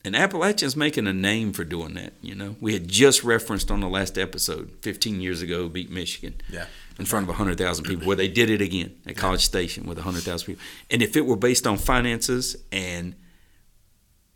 and 0.05 0.15
Appalachian's 0.15 0.77
making 0.77 1.07
a 1.07 1.13
name 1.13 1.51
for 1.51 1.63
doing 1.65 1.93
that. 1.95 2.13
You 2.21 2.33
know, 2.33 2.55
we 2.61 2.73
had 2.73 2.87
just 2.87 3.23
referenced 3.23 3.69
on 3.69 3.81
the 3.81 3.89
last 3.89 4.17
episode, 4.17 4.71
15 4.81 5.19
years 5.19 5.41
ago, 5.41 5.67
beat 5.67 5.91
Michigan 5.91 6.35
Yeah. 6.49 6.67
in 6.97 7.05
front 7.05 7.23
of 7.25 7.29
100,000 7.29 7.83
people, 7.83 8.07
where 8.07 8.15
they 8.15 8.29
did 8.29 8.49
it 8.49 8.61
again 8.61 8.95
at 9.05 9.17
College 9.17 9.43
Station 9.43 9.85
with 9.85 9.97
100,000 9.97 10.45
people. 10.45 10.61
And 10.89 11.01
if 11.01 11.17
it 11.17 11.25
were 11.25 11.35
based 11.35 11.67
on 11.67 11.77
finances 11.77 12.55
and 12.71 13.13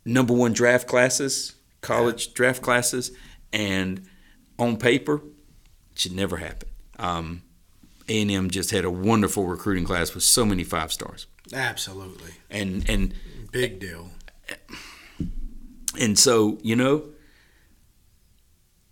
number 0.04 0.32
one 0.34 0.52
draft 0.52 0.86
classes, 0.88 1.54
college 1.80 2.34
draft 2.34 2.62
classes, 2.62 3.10
and 3.52 4.06
on 4.58 4.76
paper, 4.76 5.16
it 5.92 5.98
should 5.98 6.12
never 6.12 6.36
happen. 6.38 6.68
Um, 6.98 7.42
A&M 8.08 8.50
just 8.50 8.70
had 8.70 8.84
a 8.84 8.90
wonderful 8.90 9.46
recruiting 9.46 9.84
class 9.84 10.14
with 10.14 10.22
so 10.24 10.44
many 10.44 10.64
five 10.64 10.92
stars, 10.92 11.26
Absolutely. 11.52 12.32
and 12.50 12.88
and 12.88 13.14
Big 13.52 13.78
deal. 13.80 14.10
and 16.00 16.18
so 16.18 16.58
you 16.62 16.74
know, 16.76 17.04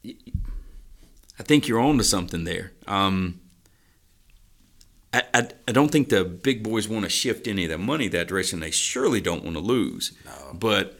I 0.04 1.42
think 1.44 1.66
you're 1.68 1.80
on 1.80 1.98
to 1.98 2.04
something 2.04 2.44
there. 2.44 2.72
Um, 2.86 3.40
I, 5.12 5.22
I, 5.34 5.48
I 5.68 5.72
don't 5.72 5.90
think 5.90 6.08
the 6.08 6.24
big 6.24 6.62
boys 6.62 6.88
want 6.88 7.04
to 7.04 7.10
shift 7.10 7.46
any 7.46 7.64
of 7.64 7.70
the 7.70 7.78
money 7.78 8.08
that 8.08 8.28
direction. 8.28 8.60
They 8.60 8.70
surely 8.70 9.20
don't 9.20 9.44
want 9.44 9.56
to 9.56 9.62
lose. 9.62 10.12
No. 10.24 10.54
But 10.54 10.98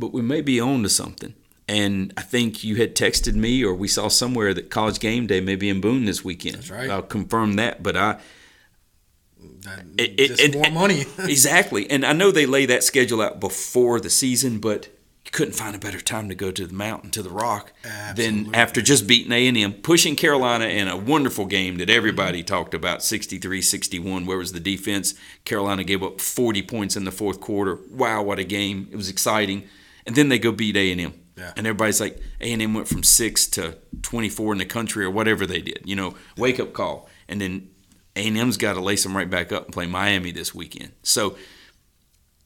but 0.00 0.12
we 0.12 0.22
may 0.22 0.40
be 0.40 0.58
on 0.60 0.82
to 0.82 0.88
something. 0.88 1.34
And 1.68 2.12
I 2.16 2.22
think 2.22 2.64
you 2.64 2.74
had 2.76 2.96
texted 2.96 3.34
me, 3.34 3.62
or 3.64 3.72
we 3.72 3.86
saw 3.86 4.08
somewhere 4.08 4.52
that 4.54 4.70
College 4.70 4.98
Game 4.98 5.28
Day 5.28 5.40
may 5.40 5.54
be 5.54 5.68
in 5.68 5.80
Boone 5.80 6.04
this 6.04 6.24
weekend. 6.24 6.56
That's 6.56 6.70
right. 6.70 6.90
I'll 6.90 7.02
confirm 7.02 7.54
that. 7.54 7.80
But 7.82 7.96
I 7.96 8.18
That, 9.62 9.84
it- 9.96 10.14
it- 10.18 10.28
just 10.28 10.40
it- 10.42 10.54
more 10.54 10.70
money. 10.70 11.04
exactly. 11.18 11.88
And 11.90 12.04
I 12.04 12.12
know 12.12 12.30
they 12.32 12.46
lay 12.46 12.66
that 12.66 12.82
schedule 12.82 13.22
out 13.22 13.38
before 13.40 14.00
the 14.00 14.10
season, 14.10 14.58
but 14.58 14.88
you 15.24 15.30
couldn't 15.30 15.54
find 15.54 15.76
a 15.76 15.78
better 15.78 16.00
time 16.00 16.28
to 16.28 16.34
go 16.34 16.50
to 16.50 16.66
the 16.66 16.74
mountain, 16.74 17.10
to 17.12 17.22
the 17.22 17.30
rock, 17.30 17.72
than 18.16 18.52
after 18.54 18.82
just 18.82 19.06
beating 19.06 19.30
A&M, 19.32 19.74
pushing 19.74 20.16
Carolina 20.16 20.64
in 20.64 20.88
a 20.88 20.96
wonderful 20.96 21.46
game 21.46 21.76
that 21.78 21.88
everybody 21.90 22.42
talked 22.42 22.74
about, 22.74 22.98
63-61. 23.00 24.26
Where 24.26 24.38
was 24.38 24.52
the 24.52 24.60
defense? 24.60 25.14
Carolina 25.44 25.84
gave 25.84 26.02
up 26.02 26.20
40 26.20 26.62
points 26.62 26.96
in 26.96 27.04
the 27.04 27.12
fourth 27.12 27.40
quarter. 27.40 27.78
Wow, 27.90 28.22
what 28.24 28.38
a 28.38 28.44
game. 28.44 28.88
It 28.90 28.96
was 28.96 29.08
exciting. 29.08 29.68
And 30.10 30.16
then 30.16 30.28
they 30.28 30.40
go 30.40 30.50
beat 30.50 30.76
A&M. 30.76 31.14
Yeah. 31.38 31.52
And 31.56 31.68
everybody's 31.68 32.00
like, 32.00 32.20
A&M 32.40 32.74
went 32.74 32.88
from 32.88 33.04
6 33.04 33.46
to 33.50 33.78
24 34.02 34.54
in 34.54 34.58
the 34.58 34.64
country 34.64 35.04
or 35.04 35.10
whatever 35.12 35.46
they 35.46 35.60
did. 35.60 35.82
You 35.84 35.94
know, 35.94 36.16
wake-up 36.36 36.72
call. 36.72 37.08
And 37.28 37.40
then 37.40 37.70
A&M's 38.16 38.56
got 38.56 38.72
to 38.72 38.80
lace 38.80 39.04
them 39.04 39.16
right 39.16 39.30
back 39.30 39.52
up 39.52 39.66
and 39.66 39.72
play 39.72 39.86
Miami 39.86 40.32
this 40.32 40.52
weekend. 40.52 40.90
So 41.04 41.36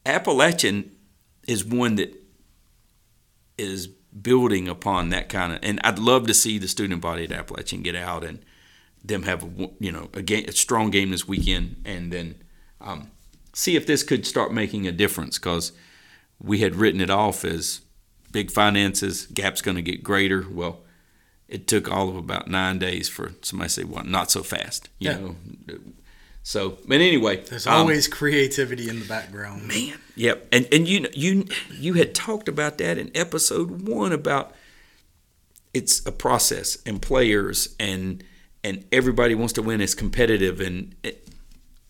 Appalachian 0.04 0.92
is 1.48 1.64
one 1.64 1.94
that 1.94 2.14
is 3.56 3.86
building 3.86 4.68
upon 4.68 5.08
that 5.08 5.30
kind 5.30 5.54
of, 5.54 5.60
and 5.62 5.80
I'd 5.82 5.98
love 5.98 6.26
to 6.26 6.34
see 6.34 6.58
the 6.58 6.68
student 6.68 7.00
body 7.00 7.24
at 7.24 7.32
Appalachian 7.32 7.80
get 7.80 7.96
out 7.96 8.24
and 8.24 8.44
them 9.02 9.22
have 9.22 9.42
a 9.42 9.70
you 9.80 9.90
know 9.90 10.10
a, 10.12 10.20
game, 10.20 10.44
a 10.48 10.52
strong 10.52 10.90
game 10.90 11.12
this 11.12 11.26
weekend, 11.26 11.80
and 11.86 12.12
then 12.12 12.42
um, 12.82 13.10
see 13.54 13.74
if 13.74 13.86
this 13.86 14.02
could 14.02 14.26
start 14.26 14.52
making 14.52 14.86
a 14.86 14.92
difference 14.92 15.38
because 15.38 15.72
we 16.44 16.58
had 16.58 16.76
written 16.76 17.00
it 17.00 17.10
off 17.10 17.44
as 17.44 17.80
big 18.32 18.50
finances, 18.50 19.26
gap's 19.26 19.62
going 19.62 19.76
to 19.76 19.82
get 19.82 20.02
greater. 20.02 20.44
Well, 20.50 20.80
it 21.48 21.66
took 21.66 21.90
all 21.90 22.08
of 22.08 22.16
about 22.16 22.48
nine 22.48 22.78
days 22.78 23.08
for 23.08 23.32
somebody 23.42 23.68
to 23.68 23.72
say, 23.74 23.84
"Well, 23.84 24.04
not 24.04 24.30
so 24.30 24.42
fast," 24.42 24.88
you 24.98 25.10
Yeah. 25.10 25.18
know. 25.18 25.36
So, 26.42 26.76
but 26.86 26.96
anyway, 27.00 27.36
There's 27.40 27.66
um, 27.66 27.72
always 27.74 28.06
creativity 28.06 28.88
in 28.90 29.00
the 29.00 29.06
background. 29.06 29.66
Man, 29.66 29.94
yep. 30.14 30.46
And 30.52 30.68
and 30.72 30.86
you 30.86 31.06
you 31.14 31.46
you 31.70 31.94
had 31.94 32.14
talked 32.14 32.48
about 32.48 32.76
that 32.78 32.98
in 32.98 33.10
episode 33.14 33.88
one 33.88 34.12
about 34.12 34.54
it's 35.72 36.04
a 36.06 36.12
process 36.12 36.76
and 36.84 37.00
players 37.00 37.74
and 37.80 38.22
and 38.62 38.84
everybody 38.92 39.34
wants 39.34 39.54
to 39.54 39.62
win. 39.62 39.80
It's 39.80 39.94
competitive 39.94 40.60
and 40.60 40.94
it, 41.02 41.26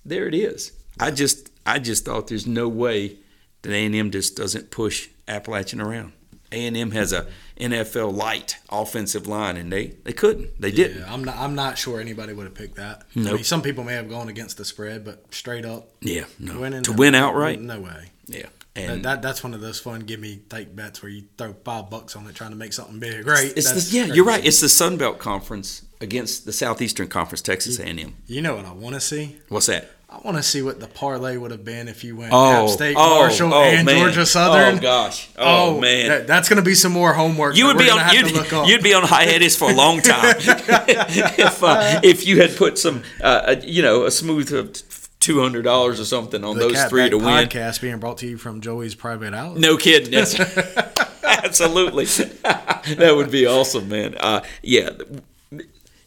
there 0.05 0.29
it 0.29 0.35
is. 0.35 0.73
I 1.01 1.11
just 1.11 1.51
I 1.67 1.79
just 1.81 2.05
thought 2.05 2.29
there's 2.29 2.47
no 2.47 2.69
way 2.69 3.17
that 3.65 3.73
A 3.73 3.85
and 3.85 3.95
M 3.95 4.11
just 4.13 4.37
doesn't 4.37 4.71
push 4.71 5.09
Appalachian 5.27 5.81
around. 5.81 6.13
A 6.53 6.67
and 6.67 6.77
M 6.77 6.93
has 6.93 7.13
a 7.13 7.27
NFL 7.59 8.15
light 8.15 8.59
offensive 8.71 9.27
line, 9.27 9.57
and 9.57 9.73
they, 9.73 9.89
they 10.05 10.13
couldn't. 10.13 10.61
They 10.61 10.71
didn't. 10.71 11.01
Yeah, 11.01 11.13
I'm 11.13 11.25
not. 11.25 11.37
I'm 11.37 11.55
not 11.57 11.77
sure 11.79 12.01
anybody 12.01 12.33
would 12.33 12.45
have 12.45 12.55
picked 12.55 12.77
that. 12.77 13.03
I 13.17 13.21
Nope. 13.21 13.35
mean, 13.35 13.45
some 13.45 13.61
people 13.63 13.83
may 13.83 13.95
have 13.95 14.09
gone 14.09 14.29
against 14.29 14.57
the 14.59 14.65
spread, 14.65 15.05
but 15.05 15.35
straight 15.35 15.65
up 15.65 15.89
Yeah, 16.01 16.25
no. 16.39 16.61
winning 16.61 16.83
to 16.85 16.93
no- 16.93 16.97
win 16.97 17.15
outright. 17.17 17.61
No 17.61 17.81
way. 17.81 18.11
Yeah, 18.27 18.47
and 18.77 19.05
that 19.05 19.21
that's 19.23 19.43
one 19.43 19.53
of 19.55 19.61
those 19.61 19.81
fun 19.81 20.01
give 20.01 20.21
me 20.21 20.41
take 20.49 20.75
bets 20.77 21.03
where 21.03 21.11
you 21.11 21.25
throw 21.39 21.55
five 21.65 21.91
bucks 21.91 22.15
on 22.17 22.27
it 22.29 22.35
trying 22.35 22.51
to 22.51 22.57
make 22.57 22.73
something 22.73 22.99
big. 23.01 23.27
Right? 23.27 23.53
It's 23.57 23.71
the, 23.91 23.97
yeah, 23.97 24.03
crazy. 24.05 24.17
you're 24.17 24.25
right. 24.25 24.45
It's 24.45 24.61
the 24.61 24.69
Sun 24.69 24.97
Belt 24.97 25.19
Conference 25.19 25.83
against 26.01 26.45
the 26.45 26.53
Southeastern 26.53 27.09
Conference, 27.09 27.41
Texas 27.43 27.79
A&M. 27.81 28.15
You 28.27 28.43
know 28.43 28.57
what 28.57 28.65
I 28.67 28.73
want 28.73 28.95
to 28.95 29.01
see? 29.01 29.37
What's 29.49 29.67
that? 29.67 29.91
I 30.15 30.21
want 30.25 30.37
to 30.37 30.43
see 30.43 30.63
what 30.63 30.79
the 30.81 30.87
parlay 30.87 31.37
would 31.37 31.51
have 31.51 31.65
been 31.65 31.89
if 31.89 32.05
you 32.05 32.17
went 32.17 32.33
Oh, 32.33 32.65
App 32.65 32.71
State, 32.71 32.95
oh, 32.97 33.19
Marshall, 33.21 33.53
oh, 33.53 33.63
and 33.65 33.85
man. 33.85 33.99
Georgia 33.99 34.25
Southern. 34.25 34.79
Oh 34.79 34.81
gosh. 34.81 35.29
Oh, 35.37 35.81
man. 35.81 36.09
that- 36.09 36.27
that's 36.27 36.49
going 36.49 36.57
to 36.59 36.63
be 36.65 36.75
some 36.75 36.93
more 36.93 37.13
homework. 37.13 37.57
you 37.57 37.67
would 37.67 37.77
be 37.79 37.91
on 37.91 38.15
you'd, 38.15 38.29
to 38.29 38.35
look 38.35 38.53
up. 38.53 38.69
you'd 38.69 38.83
be 38.83 38.95
on 38.95 39.03
hiatus 39.03 39.57
for 39.57 39.71
a 39.71 39.75
long 39.75 40.01
time 40.01 40.37
if 40.39 41.63
uh, 41.63 42.01
if 42.05 42.27
you 42.27 42.41
had 42.41 42.57
put 42.57 42.79
some 42.79 43.03
uh, 43.23 43.57
you 43.63 43.83
know 43.83 44.05
a 44.05 44.11
smooth 44.11 44.49
two 45.21 45.41
hundred 45.41 45.63
dollars 45.63 45.99
or 46.01 46.05
something 46.05 46.45
on 46.45 46.55
the 46.57 46.61
those 46.65 46.75
Cat 46.75 46.91
three 46.91 47.03
Back 47.03 47.11
to 47.11 47.19
win. 47.19 47.27
podcast 47.27 47.81
being 47.81 47.99
brought 47.99 48.19
to 48.19 48.27
you 48.27 48.37
from 48.37 48.61
Joey's 48.61 48.95
private 48.95 49.35
outlet. 49.35 49.61
No 49.61 49.77
kidding. 49.77 50.11
That's, 50.13 50.39
absolutely. 51.25 52.05
that 52.05 53.13
would 53.17 53.31
be 53.31 53.47
awesome, 53.47 53.89
man. 53.89 54.17
Uh, 54.21 54.43
yeah, 54.63 54.91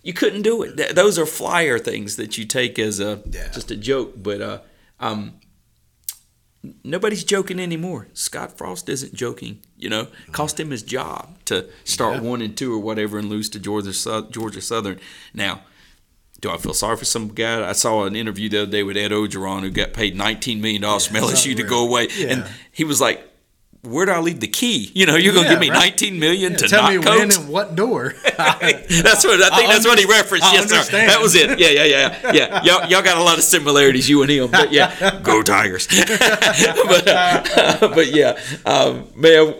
you 0.07 0.13
couldn't 0.13 0.41
do 0.43 0.63
it. 0.63 0.77
Th- 0.77 0.91
Those 1.01 1.19
are 1.19 1.25
flyer 1.25 1.77
things 1.77 2.15
that 2.15 2.37
you 2.37 2.45
take 2.45 2.79
as 2.79 2.99
a 2.99 3.21
Yeah. 3.29 3.49
just 3.57 3.69
a 3.71 3.75
joke, 3.75 4.13
but 4.15 4.39
uh, 4.41 4.59
um, 4.99 5.33
nobody's 6.83 7.23
joking 7.23 7.59
anymore. 7.59 8.07
Scott 8.13 8.57
Frost 8.57 8.89
isn't 8.89 9.13
joking. 9.13 9.59
You 9.77 9.89
know, 9.89 10.07
cost 10.31 10.59
him 10.59 10.71
his 10.71 10.83
job 10.83 11.37
to 11.45 11.67
start 11.83 12.15
Yeah. 12.15 12.21
one 12.29 12.41
and 12.41 12.55
two 12.57 12.73
or 12.73 12.79
whatever 12.79 13.17
and 13.19 13.29
lose 13.29 13.49
to 13.49 13.59
Georgia 13.59 13.93
Georgia 14.31 14.61
Southern. 14.61 14.99
Now. 15.33 15.61
Do 16.39 16.51
I 16.51 16.57
feel 16.57 16.75
sorry 16.75 16.95
for 16.97 17.03
some 17.05 17.29
guy? 17.29 17.67
I 17.67 17.71
saw 17.71 18.05
an 18.05 18.15
interview 18.15 18.47
the 18.47 18.61
other 18.61 18.71
day 18.71 18.83
with 18.83 18.95
Ed 18.95 19.09
Orgeron, 19.09 19.61
who 19.61 19.71
got 19.71 19.93
paid 19.93 20.15
$19 20.15 20.61
million 20.61 20.83
from 20.83 21.15
LSU 21.15 21.55
to 21.57 21.63
go 21.63 21.83
away. 21.83 22.09
Yeah. 22.15 22.27
And 22.27 22.45
he 22.71 22.83
was 22.83 23.01
like, 23.01 23.26
where 23.91 24.05
do 24.05 24.11
I 24.11 24.19
leave 24.19 24.39
the 24.39 24.47
key? 24.47 24.91
You 24.93 25.05
know, 25.05 25.15
you're 25.15 25.33
gonna 25.33 25.47
Yeah, 25.47 25.53
give 25.53 25.59
me 25.59 25.69
right. 25.69 25.79
19 25.79 26.19
million 26.19 26.51
Yeah, 26.53 26.57
to 26.59 26.67
tell 26.67 26.83
not 26.83 26.91
me 26.91 26.97
when 26.99 27.31
and 27.31 27.49
what 27.49 27.75
door. 27.75 28.13
that's 28.37 29.23
what 29.25 29.41
I 29.41 29.55
think. 29.57 29.69
I 29.69 29.73
that's 29.73 29.85
what 29.85 29.99
he 29.99 30.05
referenced. 30.05 30.45
I 30.45 30.53
yes, 30.53 30.69
sir. 30.69 30.91
That 30.91 31.19
was 31.21 31.35
it. 31.35 31.59
Yeah, 31.59 31.69
yeah, 31.69 31.83
yeah, 31.83 32.31
yeah. 32.33 32.63
Y'all, 32.67 32.89
y'all 32.89 33.01
got 33.01 33.17
a 33.17 33.23
lot 33.23 33.37
of 33.37 33.43
similarities, 33.43 34.09
you 34.09 34.21
and 34.21 34.31
him. 34.31 34.51
But 34.51 34.71
yeah, 34.71 35.19
go 35.21 35.41
Tigers. 35.43 35.87
but, 35.87 37.07
uh, 37.07 37.77
but 37.93 38.07
yeah, 38.13 38.39
um, 38.65 39.07
man. 39.15 39.53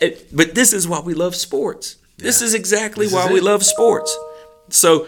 It, 0.00 0.34
but 0.34 0.54
this 0.54 0.72
is 0.72 0.86
why 0.86 1.00
we 1.00 1.14
love 1.14 1.34
sports. 1.34 1.96
This 2.16 2.42
is 2.42 2.54
exactly 2.54 3.06
This 3.06 3.14
why 3.14 3.26
is 3.26 3.32
we 3.32 3.40
love 3.40 3.64
sports. 3.64 4.16
So 4.68 5.06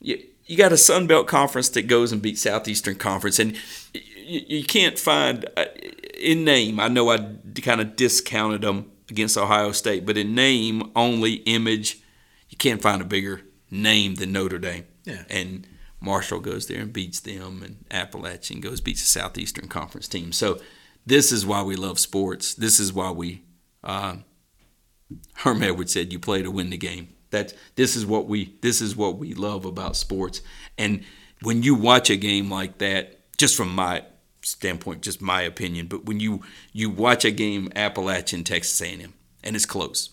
you, 0.00 0.22
you 0.46 0.56
got 0.56 0.72
a 0.72 0.76
Sun 0.76 1.06
Belt 1.06 1.26
conference 1.26 1.68
that 1.70 1.82
goes 1.86 2.12
and 2.12 2.20
beats 2.20 2.42
Southeastern 2.42 2.96
Conference, 2.96 3.38
and 3.38 3.56
you, 3.92 4.40
you 4.48 4.64
can't 4.64 4.98
find 4.98 5.46
uh, 5.56 5.66
in 6.18 6.44
name. 6.44 6.80
I 6.80 6.88
know 6.88 7.10
I 7.10 7.18
kind 7.62 7.80
of 7.80 7.96
discounted 7.96 8.62
them 8.62 8.90
against 9.10 9.36
Ohio 9.36 9.72
State, 9.72 10.04
but 10.06 10.18
in 10.18 10.34
name 10.34 10.90
only, 10.94 11.34
image, 11.34 12.00
you 12.48 12.56
can't 12.56 12.82
find 12.82 13.00
a 13.00 13.04
bigger 13.04 13.42
name 13.70 14.16
than 14.16 14.32
Notre 14.32 14.58
Dame. 14.58 14.86
Yeah. 15.04 15.24
And 15.30 15.66
Marshall 16.00 16.40
goes 16.40 16.66
there 16.66 16.80
and 16.80 16.92
beats 16.92 17.20
them, 17.20 17.62
and 17.62 17.84
Appalachian 17.90 18.60
goes 18.60 18.80
beats 18.80 19.00
the 19.00 19.20
Southeastern 19.20 19.68
Conference 19.68 20.08
team. 20.08 20.32
So 20.32 20.60
this 21.06 21.32
is 21.32 21.46
why 21.46 21.62
we 21.62 21.76
love 21.76 21.98
sports. 21.98 22.54
This 22.54 22.78
is 22.78 22.92
why 22.92 23.10
we. 23.10 23.42
Uh, 23.82 24.16
Herm 25.36 25.62
Edwards 25.62 25.92
said, 25.92 26.12
"You 26.12 26.18
play 26.18 26.42
to 26.42 26.50
win 26.50 26.70
the 26.70 26.76
game." 26.76 27.08
That 27.30 27.54
this 27.76 27.96
is 27.96 28.06
what 28.06 28.26
we 28.26 28.56
this 28.60 28.80
is 28.80 28.94
what 28.94 29.18
we 29.18 29.34
love 29.34 29.64
about 29.64 29.96
sports. 29.96 30.40
And 30.76 31.04
when 31.42 31.62
you 31.62 31.74
watch 31.74 32.10
a 32.10 32.16
game 32.16 32.50
like 32.50 32.78
that, 32.78 33.36
just 33.38 33.56
from 33.56 33.74
my 33.74 34.04
standpoint, 34.48 35.02
just 35.02 35.20
my 35.20 35.42
opinion, 35.42 35.86
but 35.86 36.04
when 36.06 36.20
you 36.20 36.42
you 36.72 36.90
watch 36.90 37.24
a 37.24 37.30
game 37.30 37.70
Appalachian 37.76 38.44
Texas 38.44 38.80
A&M 38.80 39.12
and 39.44 39.56
it's 39.56 39.66
close, 39.66 40.10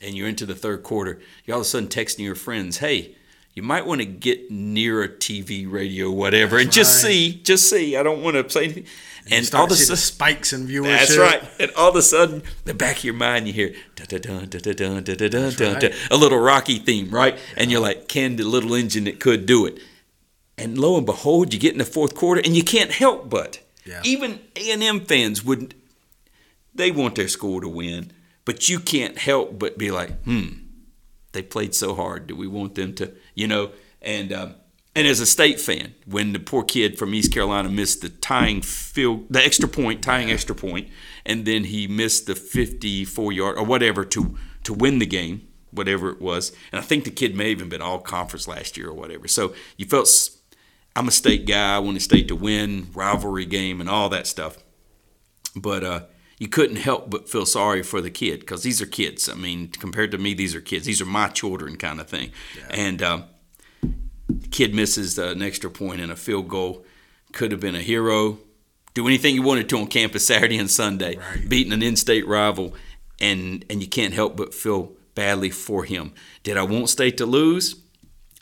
and 0.00 0.14
you're 0.14 0.28
into 0.28 0.46
the 0.46 0.54
third 0.54 0.82
quarter, 0.82 1.20
you're 1.44 1.54
all 1.54 1.60
of 1.60 1.66
a 1.66 1.68
sudden 1.68 1.88
texting 1.88 2.20
your 2.20 2.34
friends, 2.34 2.78
"Hey." 2.78 3.16
You 3.56 3.62
might 3.62 3.86
want 3.86 4.00
to 4.00 4.04
get 4.04 4.50
near 4.50 5.04
a 5.04 5.08
TV, 5.08 5.64
radio, 5.70 6.10
whatever, 6.10 6.56
That's 6.56 6.64
and 6.64 6.72
just 6.72 7.04
right. 7.04 7.10
see, 7.12 7.40
just 7.44 7.70
see. 7.70 7.96
I 7.96 8.02
don't 8.02 8.20
want 8.20 8.34
to 8.34 8.50
say 8.50 8.64
anything. 8.64 8.86
And 9.30 9.46
Start 9.46 9.60
all 9.60 9.64
of 9.66 9.70
a 9.70 9.74
the 9.74 9.80
sudden, 9.80 9.96
spikes 9.96 10.52
in 10.52 10.66
viewership. 10.66 10.88
that's 10.98 11.16
right. 11.16 11.40
And 11.60 11.70
all 11.76 11.90
of 11.90 11.94
a 11.94 12.02
sudden, 12.02 12.42
the 12.64 12.74
back 12.74 12.96
of 12.98 13.04
your 13.04 13.14
mind, 13.14 13.46
you 13.46 13.52
hear 13.52 13.72
da 13.94 14.06
da 14.08 14.18
da 14.18 14.40
da 14.46 14.58
da 14.58 14.72
da 15.00 15.28
da 15.28 15.50
da 15.50 15.74
da 15.78 15.88
a 16.10 16.16
little 16.16 16.40
Rocky 16.40 16.80
theme, 16.80 17.10
right? 17.10 17.38
And 17.56 17.70
you're 17.70 17.80
like, 17.80 18.08
can 18.08 18.34
the 18.34 18.42
little 18.42 18.74
engine 18.74 19.04
that 19.04 19.20
could 19.20 19.46
do 19.46 19.66
it? 19.66 19.78
And 20.56 20.78
lo 20.78 20.96
and 20.96 21.06
behold, 21.06 21.52
you 21.52 21.58
get 21.58 21.72
in 21.72 21.78
the 21.78 21.84
fourth 21.84 22.14
quarter, 22.14 22.40
and 22.44 22.56
you 22.56 22.62
can't 22.62 22.92
help 22.92 23.28
but. 23.28 23.60
Yeah. 23.84 24.00
Even 24.04 24.40
A 24.56 24.70
and 24.70 24.82
M 24.82 25.00
fans 25.00 25.44
wouldn't. 25.44 25.74
They 26.74 26.90
want 26.90 27.14
their 27.16 27.28
school 27.28 27.60
to 27.60 27.68
win, 27.68 28.12
but 28.44 28.68
you 28.68 28.80
can't 28.80 29.18
help 29.18 29.58
but 29.58 29.78
be 29.78 29.90
like, 29.90 30.22
hmm, 30.24 30.48
they 31.32 31.42
played 31.42 31.74
so 31.74 31.94
hard. 31.94 32.26
Do 32.26 32.34
we 32.34 32.46
want 32.46 32.74
them 32.74 32.94
to, 32.94 33.12
you 33.34 33.46
know? 33.46 33.70
And 34.00 34.32
um, 34.32 34.54
and 34.96 35.08
as 35.08 35.20
a 35.20 35.26
state 35.26 35.60
fan, 35.60 35.94
when 36.06 36.32
the 36.32 36.38
poor 36.38 36.62
kid 36.62 36.98
from 36.98 37.14
East 37.14 37.32
Carolina 37.32 37.68
missed 37.68 38.00
the 38.00 38.08
tying 38.08 38.62
field, 38.62 39.26
the 39.28 39.44
extra 39.44 39.68
point, 39.68 40.02
tying 40.02 40.30
extra 40.30 40.54
point, 40.54 40.88
and 41.26 41.44
then 41.44 41.64
he 41.64 41.88
missed 41.88 42.26
the 42.26 42.34
54 42.34 43.32
yard 43.32 43.58
or 43.58 43.64
whatever 43.64 44.04
to 44.06 44.36
to 44.62 44.72
win 44.72 44.98
the 45.00 45.06
game, 45.06 45.46
whatever 45.72 46.10
it 46.10 46.20
was. 46.20 46.52
And 46.72 46.80
I 46.80 46.82
think 46.82 47.04
the 47.04 47.10
kid 47.10 47.34
may 47.34 47.50
have 47.50 47.58
even 47.58 47.68
been 47.68 47.82
all 47.82 47.98
conference 47.98 48.46
last 48.46 48.76
year 48.76 48.88
or 48.88 48.94
whatever. 48.94 49.28
So 49.28 49.54
you 49.76 49.86
felt. 49.86 50.08
I'm 50.96 51.08
a 51.08 51.12
state 51.12 51.46
guy. 51.46 51.76
I 51.76 51.78
want 51.78 51.94
the 51.94 52.00
state 52.00 52.28
to 52.28 52.36
win, 52.36 52.88
rivalry 52.94 53.46
game, 53.46 53.80
and 53.80 53.88
all 53.90 54.08
that 54.10 54.26
stuff 54.26 54.58
but 55.56 55.84
uh, 55.84 56.00
you 56.38 56.48
couldn't 56.48 56.76
help 56.76 57.10
but 57.10 57.28
feel 57.28 57.46
sorry 57.46 57.82
for 57.82 58.00
the 58.00 58.10
kid 58.10 58.40
because 58.40 58.62
these 58.62 58.82
are 58.82 58.86
kids. 58.86 59.28
I 59.28 59.34
mean, 59.34 59.68
compared 59.68 60.10
to 60.10 60.18
me, 60.18 60.34
these 60.34 60.54
are 60.54 60.60
kids. 60.60 60.84
These 60.84 61.00
are 61.00 61.06
my 61.06 61.28
children, 61.28 61.76
kind 61.76 62.00
of 62.00 62.08
thing. 62.08 62.32
And 62.70 63.00
um, 63.02 63.24
the 63.82 64.48
kid 64.50 64.74
misses 64.74 65.16
an 65.18 65.42
extra 65.42 65.70
point 65.70 66.00
and 66.00 66.10
a 66.10 66.16
field 66.16 66.48
goal. 66.48 66.84
Could 67.32 67.52
have 67.52 67.60
been 67.60 67.74
a 67.76 67.82
hero. 67.82 68.38
Do 68.94 69.06
anything 69.06 69.34
you 69.34 69.42
wanted 69.42 69.68
to 69.68 69.78
on 69.78 69.86
campus 69.86 70.26
Saturday 70.26 70.58
and 70.58 70.70
Sunday, 70.70 71.16
Right. 71.18 71.48
beating 71.48 71.72
an 71.72 71.82
in-state 71.82 72.26
rival, 72.26 72.74
and 73.20 73.64
and 73.70 73.80
you 73.80 73.88
can't 73.88 74.14
help 74.14 74.36
but 74.36 74.54
feel 74.54 74.92
badly 75.14 75.50
for 75.50 75.84
him. 75.84 76.12
Did 76.42 76.56
I 76.56 76.62
want 76.62 76.88
state 76.88 77.16
to 77.18 77.26
lose? 77.26 77.76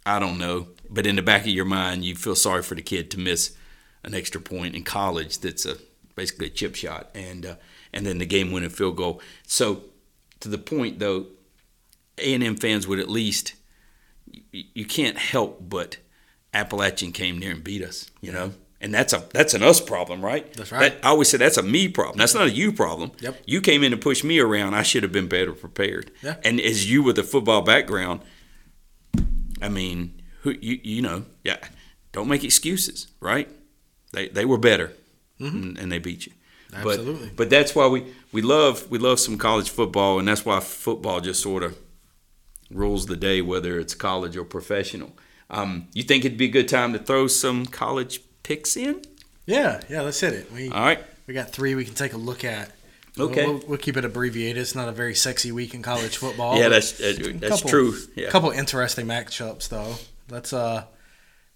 I 0.04 0.18
don't 0.18 0.38
know. 0.38 0.68
But 0.92 1.06
in 1.06 1.16
the 1.16 1.22
back 1.22 1.42
of 1.42 1.48
your 1.48 1.64
mind, 1.64 2.04
you 2.04 2.14
feel 2.14 2.34
sorry 2.34 2.62
for 2.62 2.74
the 2.74 2.82
kid 2.82 3.10
to 3.12 3.18
miss 3.18 3.56
an 4.04 4.14
extra 4.14 4.40
point 4.40 4.74
in 4.74 4.84
college 4.84 5.38
that's 5.38 5.64
a 5.64 5.76
basically 6.14 6.46
a 6.46 6.50
chip 6.50 6.74
shot 6.74 7.10
and 7.14 7.46
uh, 7.46 7.54
and 7.92 8.04
then 8.04 8.18
the 8.18 8.26
game 8.26 8.52
winning 8.52 8.70
field 8.70 8.96
goal. 8.96 9.20
So 9.46 9.84
to 10.40 10.48
the 10.48 10.58
point 10.58 10.98
though, 10.98 11.26
A 12.18 12.34
and 12.34 12.42
M 12.42 12.56
fans 12.56 12.86
would 12.86 12.98
at 12.98 13.08
least 13.08 13.54
you, 14.30 14.64
you 14.74 14.84
can't 14.84 15.16
help 15.16 15.58
but 15.68 15.96
Appalachian 16.52 17.12
came 17.12 17.40
there 17.40 17.52
and 17.52 17.64
beat 17.64 17.82
us, 17.82 18.10
you 18.20 18.32
know. 18.32 18.52
And 18.80 18.92
that's 18.92 19.12
a 19.12 19.24
that's 19.32 19.54
an 19.54 19.62
us 19.62 19.80
problem, 19.80 20.24
right? 20.24 20.52
That's 20.54 20.72
right. 20.72 20.92
That, 20.92 21.06
I 21.06 21.10
always 21.10 21.28
say 21.28 21.38
that's 21.38 21.56
a 21.56 21.62
me 21.62 21.86
problem. 21.86 22.18
That's 22.18 22.34
not 22.34 22.48
a 22.48 22.50
you 22.50 22.72
problem. 22.72 23.12
Yep. 23.20 23.42
You 23.46 23.60
came 23.60 23.84
in 23.84 23.92
and 23.92 24.02
pushed 24.02 24.24
me 24.24 24.40
around. 24.40 24.74
I 24.74 24.82
should 24.82 25.04
have 25.04 25.12
been 25.12 25.28
better 25.28 25.52
prepared. 25.52 26.10
Yeah. 26.20 26.36
And 26.44 26.60
as 26.60 26.90
you 26.90 27.04
with 27.04 27.16
a 27.18 27.22
football 27.22 27.62
background, 27.62 28.22
I 29.62 29.68
mean, 29.68 30.20
who 30.42 30.54
you 30.60 30.78
you 30.82 31.02
know, 31.02 31.24
yeah, 31.44 31.56
don't 32.12 32.28
make 32.28 32.44
excuses, 32.44 33.08
right? 33.20 33.48
They 34.12 34.28
they 34.28 34.44
were 34.44 34.58
better, 34.58 34.92
and, 35.38 35.76
and 35.78 35.90
they 35.90 35.98
beat 35.98 36.26
you. 36.26 36.32
Mm-hmm. 36.72 36.88
Absolutely. 36.88 37.26
But, 37.28 37.36
but 37.36 37.50
that's 37.50 37.74
why 37.74 37.86
we 37.88 38.04
we 38.32 38.42
love 38.42 38.88
we 38.90 38.98
love 38.98 39.18
some 39.18 39.38
college 39.38 39.70
football, 39.70 40.18
and 40.18 40.28
that's 40.28 40.44
why 40.44 40.60
football 40.60 41.20
just 41.20 41.42
sort 41.42 41.62
of 41.62 41.76
rules 42.70 43.06
the 43.06 43.16
day, 43.16 43.42
whether 43.42 43.78
it's 43.78 43.94
college 43.94 44.36
or 44.36 44.44
professional. 44.44 45.12
Um, 45.50 45.88
you 45.92 46.02
think 46.02 46.24
it'd 46.24 46.38
be 46.38 46.46
a 46.46 46.50
good 46.50 46.68
time 46.68 46.92
to 46.94 46.98
throw 46.98 47.26
some 47.26 47.66
college 47.66 48.20
picks 48.42 48.76
in? 48.76 49.02
Yeah, 49.44 49.80
yeah. 49.88 50.00
Let's 50.02 50.20
hit 50.20 50.32
it. 50.32 50.50
We 50.52 50.70
All 50.70 50.80
right. 50.82 51.04
we 51.26 51.34
got 51.34 51.50
three 51.50 51.74
we 51.74 51.84
can 51.84 51.94
take 51.94 52.14
a 52.14 52.18
look 52.18 52.44
at. 52.44 52.70
Okay. 53.18 53.44
We'll, 53.46 53.62
we'll 53.68 53.78
keep 53.78 53.98
it 53.98 54.04
abbreviated. 54.06 54.56
It's 54.60 54.74
not 54.74 54.88
a 54.88 54.92
very 54.92 55.14
sexy 55.14 55.52
week 55.52 55.74
in 55.74 55.82
college 55.82 56.16
football. 56.16 56.56
yeah, 56.58 56.68
that's 56.70 56.92
that's, 56.92 57.18
a 57.18 57.32
that's 57.32 57.56
couple- 57.56 57.70
true. 57.70 57.94
Yeah. 58.16 58.30
couple 58.30 58.50
interesting 58.50 59.06
matchups 59.06 59.68
though. 59.68 59.94
Let's 60.30 60.52
uh, 60.52 60.84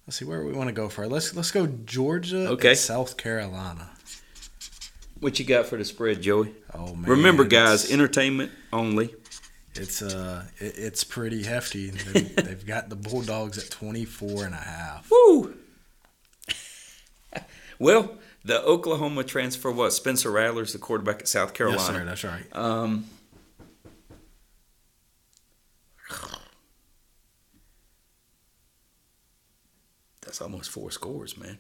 let's 0.07 0.17
see 0.17 0.25
where 0.25 0.45
we 0.45 0.53
want 0.53 0.69
to 0.69 0.73
go 0.75 0.89
for. 0.89 1.07
Let's 1.07 1.35
let's 1.35 1.51
go 1.51 1.67
Georgia. 1.67 2.49
Okay. 2.49 2.71
and 2.71 2.79
South 2.79 3.17
Carolina. 3.17 3.91
What 5.21 5.39
you 5.39 5.47
got 5.47 5.67
for 5.67 5.77
the 5.79 5.85
spread, 5.85 6.21
Joey? 6.21 6.55
Oh 6.75 6.95
man. 6.95 7.11
Remember, 7.11 7.45
guys, 7.45 7.85
it's- 7.85 7.93
entertainment 7.93 8.53
only. 8.73 9.14
It's 9.75 10.01
uh, 10.03 10.45
it, 10.59 10.75
it's 10.79 11.05
pretty 11.05 11.43
hefty. 11.43 11.91
They've, 11.91 12.37
they've 12.45 12.67
got 12.67 12.89
the 12.89 12.97
Bulldogs 12.97 13.59
at 13.59 13.71
24 13.71 14.45
and 14.47 14.55
a 14.55 14.59
half. 14.59 15.11
Woo! 15.11 15.55
well, 17.79 18.17
the 18.45 18.62
Oklahoma 18.62 19.23
transfer 19.25 19.71
was 19.71 19.95
Spencer 19.97 20.31
Rattler's 20.31 20.73
the 20.73 20.79
quarterback 20.79 21.21
at 21.21 21.29
South 21.29 21.53
Carolina. 21.53 21.81
Yes, 22.09 22.21
sir. 22.21 22.31
That's 22.31 22.57
right. 22.57 22.57
Um, 22.57 23.05
that's 30.37 30.43
almost 30.43 30.68
four 30.70 30.91
scores, 30.91 31.34
man. 31.39 31.57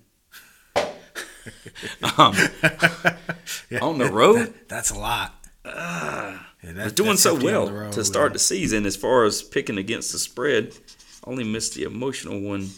um, 2.18 2.34
Yeah, 3.70 3.78
on 3.80 3.96
the 3.96 4.10
road? 4.12 4.38
that- 4.38 4.68
that's 4.68 4.90
a 4.90 4.98
lot. 4.98 5.34
Yeah, 5.64 6.38
that- 6.62 6.94
doing 6.94 7.16
so 7.16 7.34
well 7.34 7.70
road, 7.70 7.92
to 7.92 8.04
start 8.04 8.28
man. 8.28 8.32
the 8.34 8.38
season 8.38 8.84
as 8.84 8.94
far 8.94 9.24
as 9.24 9.42
picking 9.42 9.78
against 9.78 10.12
the 10.12 10.18
spread. 10.18 10.76
Only 11.24 11.42
missed 11.44 11.74
the 11.74 11.84
emotional 11.84 12.38
one 12.38 12.68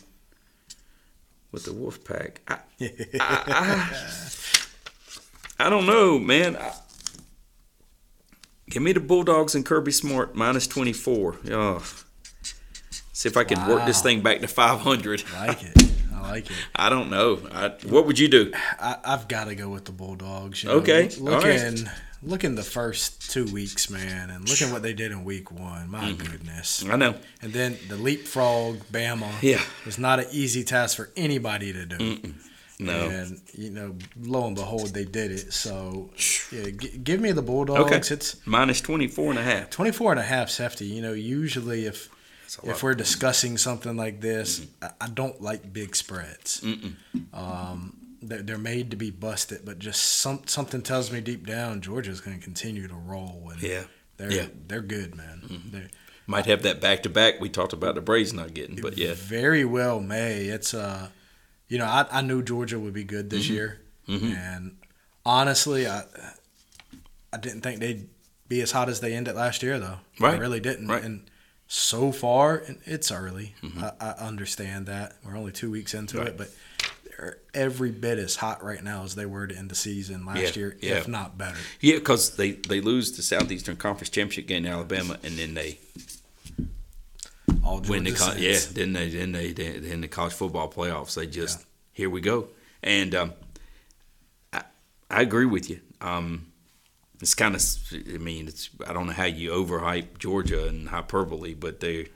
with 1.50 1.64
the 1.64 1.72
Wolfpack. 1.72 2.36
I, 2.46 2.58
I, 3.20 3.90
I, 5.58 5.66
I 5.66 5.68
don't 5.70 5.84
know, 5.86 6.18
man. 6.20 6.56
I, 6.56 6.74
give 8.70 8.82
me 8.84 8.92
the 8.92 9.00
Bulldogs 9.00 9.56
and 9.56 9.66
Kirby 9.66 9.90
Smart 9.92 10.36
minus 10.36 10.68
24. 10.68 11.38
Oh. 11.50 11.82
See 13.18 13.28
if 13.28 13.36
I 13.36 13.42
can 13.42 13.68
work 13.68 13.84
this 13.84 14.00
thing 14.00 14.20
back 14.20 14.38
to 14.42 14.46
500. 14.46 15.24
I 15.34 15.46
like 15.48 15.64
it. 15.64 15.82
I 16.28 16.32
like 16.32 16.50
it. 16.50 16.56
I 16.76 16.88
don't 16.90 17.10
know. 17.10 17.40
I, 17.52 17.68
what 17.88 18.06
would 18.06 18.18
you 18.18 18.28
do? 18.28 18.52
I, 18.78 18.96
I've 19.04 19.28
got 19.28 19.44
to 19.48 19.54
go 19.54 19.68
with 19.70 19.84
the 19.86 19.92
Bulldogs. 19.92 20.62
You 20.62 20.68
know, 20.70 20.76
Okay, 20.76 21.08
Look, 21.18 21.34
all 21.34 21.40
right. 21.48 21.60
looking, 21.72 21.90
looking 22.22 22.54
the 22.54 22.62
first 22.62 23.30
two 23.30 23.46
weeks, 23.46 23.88
man, 23.90 24.30
and 24.30 24.48
looking 24.48 24.70
what 24.72 24.82
they 24.82 24.92
did 24.92 25.10
in 25.12 25.24
week 25.24 25.50
one. 25.50 25.90
My 25.90 26.00
Mm-hmm. 26.12 26.30
goodness. 26.30 26.84
I 26.88 26.96
know. 26.96 27.14
And 27.42 27.52
then 27.52 27.76
the 27.88 27.96
leapfrog 27.96 28.78
Bama. 28.92 29.30
Yeah. 29.42 29.60
was 29.86 29.98
not 29.98 30.18
an 30.20 30.26
easy 30.32 30.64
task 30.64 30.96
for 30.96 31.10
anybody 31.16 31.72
to 31.72 31.86
do. 31.86 32.20
No. 32.80 32.92
And 33.08 33.40
you 33.54 33.70
know, 33.70 33.96
lo 34.20 34.46
and 34.46 34.54
behold, 34.54 34.94
they 34.94 35.04
did 35.04 35.32
it. 35.32 35.52
So 35.52 36.10
yeah, 36.52 36.70
g- 36.70 36.98
give 36.98 37.20
me 37.20 37.32
the 37.32 37.42
Bulldogs. 37.42 37.80
Okay. 37.80 37.96
It's 38.14 38.36
Minus 38.46 38.80
24 38.80 39.30
and 39.30 39.38
a 39.40 39.42
half. 39.42 39.70
24 39.70 40.12
and 40.12 40.20
a 40.20 40.24
half 40.24 40.48
is 40.50 40.58
hefty. 40.58 40.86
You 40.86 41.02
know, 41.02 41.12
usually 41.12 41.86
if 41.86 41.96
That's 41.98 42.08
a 42.08 42.08
lot. 42.08 42.16
If 42.64 42.82
we're 42.82 42.94
discussing 42.94 43.58
something 43.58 43.96
like 43.96 44.20
this, 44.20 44.66
I, 44.82 44.90
I 45.02 45.08
don't 45.08 45.40
like 45.40 45.72
big 45.72 45.94
spreads. 45.96 46.64
Um, 47.32 47.96
they're, 48.22 48.42
they're 48.42 48.58
made 48.58 48.90
to 48.90 48.96
be 48.96 49.10
busted, 49.10 49.64
but 49.64 49.78
just 49.78 50.02
some 50.02 50.42
something 50.46 50.82
tells 50.82 51.12
me 51.12 51.20
deep 51.20 51.46
down 51.46 51.80
Georgia's 51.80 52.20
going 52.20 52.38
to 52.38 52.42
continue 52.44 52.88
to 52.88 52.94
roll. 52.94 53.50
And 53.52 53.62
Yeah. 53.62 53.84
they're 54.16 54.32
Yeah. 54.32 54.46
they're 54.66 54.80
good, 54.82 55.14
man. 55.14 55.62
They're 55.70 55.88
Might 56.26 56.46
have 56.46 56.62
that 56.62 56.80
back 56.80 57.02
to 57.04 57.08
back 57.08 57.40
we 57.40 57.48
talked 57.48 57.72
about 57.72 57.94
the 57.94 58.00
Braves 58.00 58.32
not 58.32 58.52
getting, 58.54 58.76
but 58.76 58.98
yeah. 58.98 59.14
very 59.14 59.64
well 59.64 60.00
may. 60.00 60.46
It's 60.46 60.74
uh, 60.74 61.08
you 61.68 61.78
know, 61.78 61.84
I, 61.86 62.06
I 62.10 62.22
knew 62.22 62.42
Georgia 62.42 62.78
would 62.78 62.94
be 62.94 63.04
good 63.04 63.30
this 63.30 63.48
year, 63.48 63.80
Mhm. 64.08 64.34
and 64.36 64.76
honestly, 65.24 65.86
I 65.86 66.02
I 67.32 67.36
didn't 67.36 67.60
think 67.60 67.80
they'd 67.80 68.08
be 68.48 68.60
as 68.62 68.72
hot 68.72 68.88
as 68.88 69.00
they 69.00 69.12
ended 69.14 69.34
last 69.36 69.62
year, 69.62 69.78
though. 69.78 69.98
I 70.20 70.22
Right. 70.24 70.40
really 70.40 70.60
didn't. 70.60 70.88
Right. 70.88 71.02
And 71.04 71.30
so 71.68 72.10
far, 72.12 72.56
and 72.56 72.78
it's 72.84 73.12
early. 73.12 73.54
I, 73.78 73.92
I 74.00 74.10
understand 74.26 74.86
that 74.86 75.16
we're 75.24 75.36
only 75.36 75.52
two 75.52 75.70
weeks 75.70 75.92
into 75.94 76.18
Right. 76.18 76.28
it, 76.28 76.38
but 76.38 76.50
they're 77.04 77.38
every 77.52 77.90
bit 77.90 78.18
as 78.18 78.36
hot 78.36 78.64
right 78.64 78.82
now 78.82 79.04
as 79.04 79.14
they 79.14 79.26
were 79.26 79.46
to 79.46 79.54
end 79.54 79.70
the 79.70 79.74
season 79.74 80.24
last 80.24 80.38
Yeah, 80.56 80.60
year, 80.60 80.76
yeah. 80.80 80.94
if 80.96 81.08
not 81.08 81.36
better. 81.36 81.58
Yeah, 81.80 81.96
because 81.96 82.36
they, 82.36 82.52
they 82.52 82.80
lose 82.80 83.12
the 83.16 83.22
Southeastern 83.22 83.76
Conference 83.76 84.08
Championship 84.08 84.46
game 84.46 84.64
in 84.64 84.72
Alabama, 84.72 85.18
and 85.22 85.36
then 85.38 85.52
they 85.54 85.78
All 87.64 87.80
win 87.80 88.04
the 88.04 88.12
co- 88.12 88.34
yeah. 88.38 88.58
Then 88.72 88.92
they 88.94 89.10
then 89.10 89.32
they 89.32 89.52
then 89.52 90.00
the 90.00 90.08
college 90.08 90.32
football 90.32 90.70
playoffs. 90.70 91.14
They 91.14 91.26
just 91.26 91.64
here 91.92 92.08
we 92.08 92.20
go, 92.20 92.48
and 92.82 93.14
um, 93.14 93.32
I 94.52 94.62
I 95.10 95.20
agree 95.22 95.44
with 95.46 95.68
you. 95.68 95.80
Um, 96.00 96.46
it's 97.20 97.34
kind 97.34 97.54
of, 97.54 97.62
I 97.92 98.18
mean, 98.18 98.48
it's 98.48 98.70
I 98.86 98.92
don't 98.92 99.06
know 99.06 99.12
how 99.12 99.24
you 99.24 99.50
overhype 99.50 100.18
Georgia 100.18 100.68
and 100.68 100.88
hyperbole, 100.88 101.54
but 101.54 101.80
they're 101.80 102.06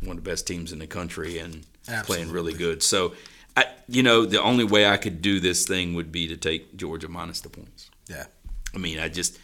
one 0.00 0.18
of 0.18 0.24
the 0.24 0.30
best 0.30 0.46
teams 0.46 0.72
in 0.72 0.78
the 0.78 0.86
country 0.86 1.38
and 1.38 1.66
playing 2.04 2.30
really 2.30 2.54
good. 2.54 2.82
So, 2.82 3.14
I, 3.56 3.66
you 3.88 4.02
know, 4.02 4.24
the 4.24 4.42
only 4.42 4.64
way 4.64 4.86
I 4.86 4.96
could 4.96 5.22
do 5.22 5.40
this 5.40 5.66
thing 5.66 5.94
would 5.94 6.12
be 6.12 6.28
to 6.28 6.36
take 6.36 6.76
Georgia 6.76 7.08
minus 7.08 7.40
the 7.40 7.48
points. 7.48 7.90
Yeah. 8.08 8.26
I 8.74 8.78
mean, 8.78 8.98
I 8.98 9.08
just, 9.08 9.38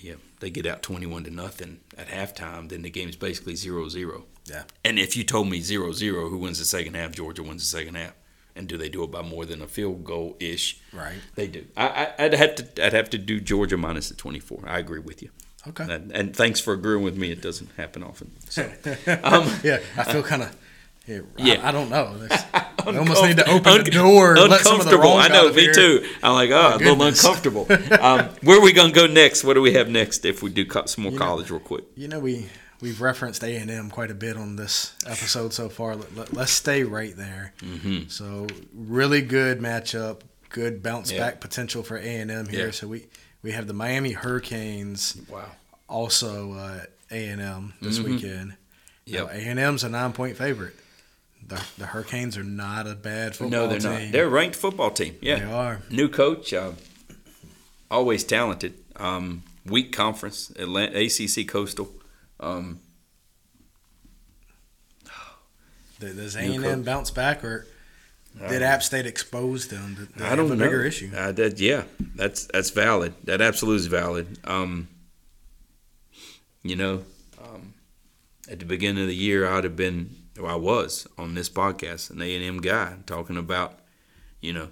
yeah, 0.00 0.14
they 0.40 0.50
get 0.50 0.66
out 0.66 0.82
21 0.82 1.24
to 1.24 1.30
nothing 1.30 1.80
at 1.96 2.08
halftime, 2.08 2.68
then 2.68 2.82
the 2.82 2.90
game's 2.90 3.16
basically 3.16 3.56
0 3.56 3.88
0. 3.88 4.24
Yeah. 4.46 4.64
And 4.84 4.98
if 4.98 5.16
you 5.16 5.24
told 5.24 5.48
me 5.48 5.60
0 5.60 5.92
0, 5.92 6.28
who 6.28 6.38
wins 6.38 6.58
the 6.58 6.64
second 6.64 6.94
half? 6.94 7.12
Georgia 7.12 7.42
wins 7.42 7.62
the 7.62 7.78
second 7.78 7.96
half. 7.96 8.14
And 8.58 8.66
do 8.68 8.76
they 8.76 8.88
do 8.88 9.04
it 9.04 9.10
by 9.12 9.22
more 9.22 9.46
than 9.46 9.62
a 9.62 9.68
field 9.68 10.02
goal 10.04 10.36
ish? 10.40 10.80
Right. 10.92 11.18
They 11.36 11.46
do. 11.46 11.64
I, 11.76 12.12
I'd 12.18 12.34
have 12.34 12.54
to. 12.56 12.84
I'd 12.86 12.92
have 12.92 13.08
to 13.10 13.18
do 13.18 13.40
Georgia 13.40 13.76
minus 13.76 14.08
the 14.08 14.16
24. 14.16 14.64
I 14.66 14.78
agree 14.80 14.98
with 14.98 15.22
you. 15.22 15.30
Okay. 15.68 15.84
And, 15.84 16.10
and 16.12 16.34
thanks 16.36 16.58
for 16.60 16.72
agreeing 16.74 17.02
with 17.04 17.16
me. 17.16 17.30
It 17.30 17.40
doesn't 17.40 17.70
happen 17.76 18.02
often. 18.02 18.32
So, 18.48 18.62
um, 19.22 19.48
yeah, 19.62 19.78
I 19.96 20.04
feel 20.12 20.22
kind 20.24 20.42
of. 20.42 20.56
Yeah, 21.06 21.20
Yeah. 21.38 21.60
I, 21.64 21.68
I 21.68 21.72
don't 21.72 21.88
know. 21.88 22.18
I 22.52 22.66
almost 22.98 23.22
need 23.22 23.36
to 23.38 23.48
open 23.50 23.72
Un- 23.72 23.84
the 23.84 23.90
door. 23.92 24.36
and 24.36 24.50
Let 24.50 24.60
some 24.60 24.78
of 24.80 24.86
the 24.86 24.96
uncomfortable. 24.96 25.04
wrong 25.04 25.20
I 25.20 25.28
know. 25.28 25.52
Me 25.52 25.62
here. 25.62 25.72
too. 25.72 26.08
I'm 26.22 26.34
like, 26.34 26.50
oh, 26.50 26.74
a 26.74 26.78
little 26.78 27.02
uncomfortable. 27.02 27.66
um, 28.00 28.28
where 28.42 28.58
are 28.58 28.62
we 28.62 28.72
gonna 28.74 28.92
go 28.92 29.06
next? 29.06 29.42
What 29.44 29.54
do 29.54 29.62
we 29.62 29.72
have 29.74 29.88
next? 29.88 30.24
If 30.26 30.42
we 30.42 30.50
do 30.50 30.66
co- 30.66 30.84
some 30.86 31.04
more 31.04 31.12
You 31.12 31.18
know- 31.18 31.24
college, 31.24 31.50
real 31.50 31.60
quick. 31.60 31.84
You 31.96 32.08
know, 32.08 32.18
we 32.18 32.46
we've 32.80 33.00
referenced 33.00 33.42
A 33.42 33.56
and 33.56 33.70
M 33.70 33.90
quite 33.90 34.10
a 34.10 34.14
bit 34.14 34.36
on 34.36 34.56
this 34.56 34.94
episode 35.06 35.52
so 35.52 35.68
far. 35.68 35.96
Let, 35.96 36.32
let, 36.34 36.36
us 36.44 36.50
stay 36.50 36.84
right 36.84 37.16
there. 37.16 37.52
Mm-hmm. 37.60 38.08
So 38.08 38.46
really 38.74 39.22
good 39.22 39.60
matchup, 39.60 40.20
good 40.50 40.82
bounce 40.82 41.10
Yeah. 41.12 41.18
back 41.20 41.40
potential 41.40 41.82
for 41.82 41.96
A 41.96 42.02
and 42.02 42.30
M 42.30 42.46
here. 42.48 42.66
Yeah. 42.66 42.70
So 42.72 42.86
we 42.88 43.06
we 43.42 43.52
have 43.52 43.66
the 43.66 43.72
Miami 43.74 44.12
Hurricanes 44.12 45.20
Wow. 45.28 45.46
also 45.88 46.52
uh, 46.54 46.80
A 47.10 47.28
and 47.28 47.40
M 47.40 47.74
this 47.80 47.98
Mhm. 47.98 48.04
weekend. 48.04 48.54
Yeah. 49.04 49.22
A 49.26 49.32
and 49.34 49.58
M's 49.58 49.84
a 49.84 49.88
nine 49.88 50.12
point 50.12 50.36
favorite. 50.36 50.74
The 51.46 51.62
the 51.78 51.86
Hurricanes 51.86 52.36
are 52.36 52.44
not 52.44 52.86
a 52.86 52.94
bad 52.94 53.34
football 53.34 53.50
team. 53.50 53.58
No, 53.60 53.68
they're 53.68 53.78
team. 53.80 54.04
not. 54.06 54.12
They're 54.12 54.26
a 54.26 54.30
ranked 54.30 54.56
football 54.56 54.90
team. 54.90 55.16
Yeah, 55.22 55.38
they 55.38 55.44
are. 55.52 55.80
New 55.88 56.08
coach, 56.08 56.52
uh, 56.52 56.72
always 57.90 58.24
talented. 58.24 58.74
Um, 58.96 59.44
weak 59.64 59.92
conference, 59.92 60.50
Atlant- 60.56 60.94
ACC 60.94 61.46
Coastal. 61.48 61.88
Um, 62.40 62.80
Does- 66.00 66.36
A 66.36 66.40
and 66.40 66.64
M 66.64 66.82
bounce 66.82 67.10
back, 67.10 67.42
or 67.44 67.66
did 68.48 68.62
App 68.62 68.82
State 68.82 69.06
expose 69.06 69.68
them? 69.68 70.08
I 70.20 70.36
don't 70.36 70.50
a 70.52 70.54
know. 70.56 70.64
bigger 70.64 70.84
issue. 70.84 71.10
Uh, 71.14 71.32
that, 71.32 71.58
yeah, 71.58 71.84
that's 72.14 72.46
that's 72.46 72.70
valid. 72.70 73.14
That 73.24 73.40
absolutely 73.40 73.80
is 73.80 73.86
valid. 73.86 74.38
Um, 74.44 74.88
you 76.62 76.76
know, 76.76 77.04
um, 77.42 77.74
at 78.50 78.58
the 78.60 78.64
beginning 78.64 79.02
of 79.02 79.08
the 79.08 79.14
year, 79.16 79.46
I'd 79.48 79.64
have 79.64 79.76
been, 79.76 80.14
or 80.38 80.48
I 80.48 80.54
was 80.56 81.06
on 81.16 81.34
this 81.34 81.48
podcast, 81.48 82.10
an 82.10 82.22
A 82.22 82.34
and 82.36 82.44
M 82.44 82.60
guy 82.60 82.96
talking 83.06 83.36
about, 83.36 83.78
you 84.40 84.52
know, 84.52 84.68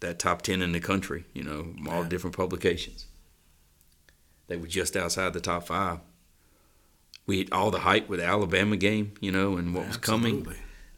that 0.00 0.18
top 0.20 0.42
ten 0.42 0.62
in 0.62 0.70
the 0.72 0.80
country. 0.80 1.24
You 1.34 1.42
know, 1.42 1.74
all 1.90 2.02
Yeah. 2.02 2.08
different 2.08 2.36
publications. 2.36 3.06
They 4.46 4.56
were 4.56 4.66
just 4.68 4.96
outside 4.96 5.32
the 5.32 5.40
top 5.40 5.66
five. 5.66 5.98
We 7.26 7.38
had 7.38 7.52
all 7.52 7.70
the 7.70 7.80
hype 7.80 8.08
with 8.08 8.20
the 8.20 8.26
Alabama 8.26 8.76
game, 8.76 9.12
you 9.20 9.30
know, 9.30 9.56
and 9.56 9.74
what 9.74 9.86
was 9.86 9.96
coming 9.96 10.46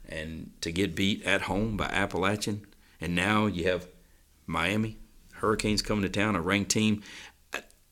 and 0.09 0.51
to 0.61 0.73
get 0.73 0.95
beat 0.95 1.23
at 1.25 1.43
home 1.43 1.77
by 1.77 1.87
Appalachian, 1.87 2.67
and 3.01 3.15
now 3.15 3.47
you 3.47 3.65
have 3.69 3.87
Miami 4.47 4.97
Hurricanes 5.35 5.83
coming 5.83 6.03
to 6.03 6.09
town, 6.09 6.37
a 6.37 6.41
ranked 6.41 6.71
team. 6.71 7.03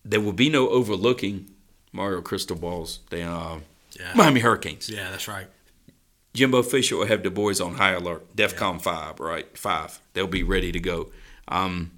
There 0.04 0.20
will 0.20 0.32
be 0.32 0.48
no 0.48 0.68
overlooking 0.68 1.50
Mario 1.92 2.20
Cristobal's 2.22 3.00
the 3.10 3.22
uh, 3.22 3.58
Yeah. 3.98 4.12
Miami 4.14 4.40
Hurricanes. 4.40 4.88
Yeah, 4.88 5.10
that's 5.10 5.28
right. 5.28 5.46
Jimbo 6.34 6.62
Fisher 6.62 6.96
will 6.96 7.06
have 7.06 7.22
the 7.22 7.30
boys 7.30 7.60
on 7.60 7.74
high 7.74 7.92
alert, 7.92 8.34
DEFCON 8.34 8.80
five, 8.80 9.20
right? 9.20 9.56
Five. 9.56 10.00
They'll 10.14 10.26
be 10.26 10.42
ready 10.42 10.72
to 10.72 10.80
go. 10.80 11.12
Um, 11.48 11.90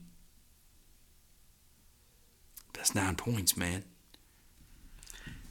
that's 2.72 2.94
nine 2.94 3.14
points, 3.14 3.56
man. 3.56 3.84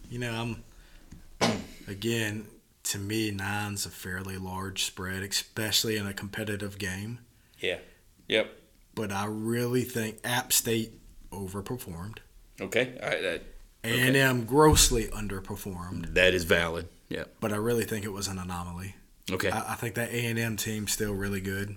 You 0.09 0.19
know, 0.19 0.31
I'm 0.33 0.63
again 1.87 2.47
to 2.83 2.97
me 2.97 3.31
nine's 3.31 3.85
a 3.85 3.89
fairly 3.89 4.37
large 4.37 4.83
spread, 4.83 5.23
especially 5.23 5.97
in 5.97 6.05
a 6.05 6.13
competitive 6.13 6.77
game. 6.77 7.19
Yeah. 7.59 7.77
Yep. 8.27 8.51
But 8.95 9.11
I 9.11 9.25
really 9.25 9.83
think 9.83 10.19
App 10.23 10.53
State 10.53 10.91
overperformed. 11.31 12.17
Okay. 12.61 12.97
All 13.01 13.09
right. 13.09 13.21
That, 13.21 13.43
A 13.83 13.87
and 13.87 14.15
M 14.15 14.45
grossly 14.45 15.05
underperformed, 15.07 16.13
that 16.13 16.33
is 16.33 16.43
valid. 16.43 16.87
Yeah. 17.09 17.25
but 17.39 17.53
I 17.53 17.57
really 17.57 17.83
think 17.83 18.05
it 18.05 18.11
was 18.11 18.27
an 18.27 18.39
anomaly. 18.39 18.95
Okay. 19.31 19.49
I, 19.49 19.73
I 19.73 19.75
think 19.75 19.95
that 19.95 20.09
A 20.09 20.25
and 20.25 20.39
M 20.39 20.57
team's 20.57 20.91
still 20.91 21.13
really 21.13 21.41
good. 21.41 21.75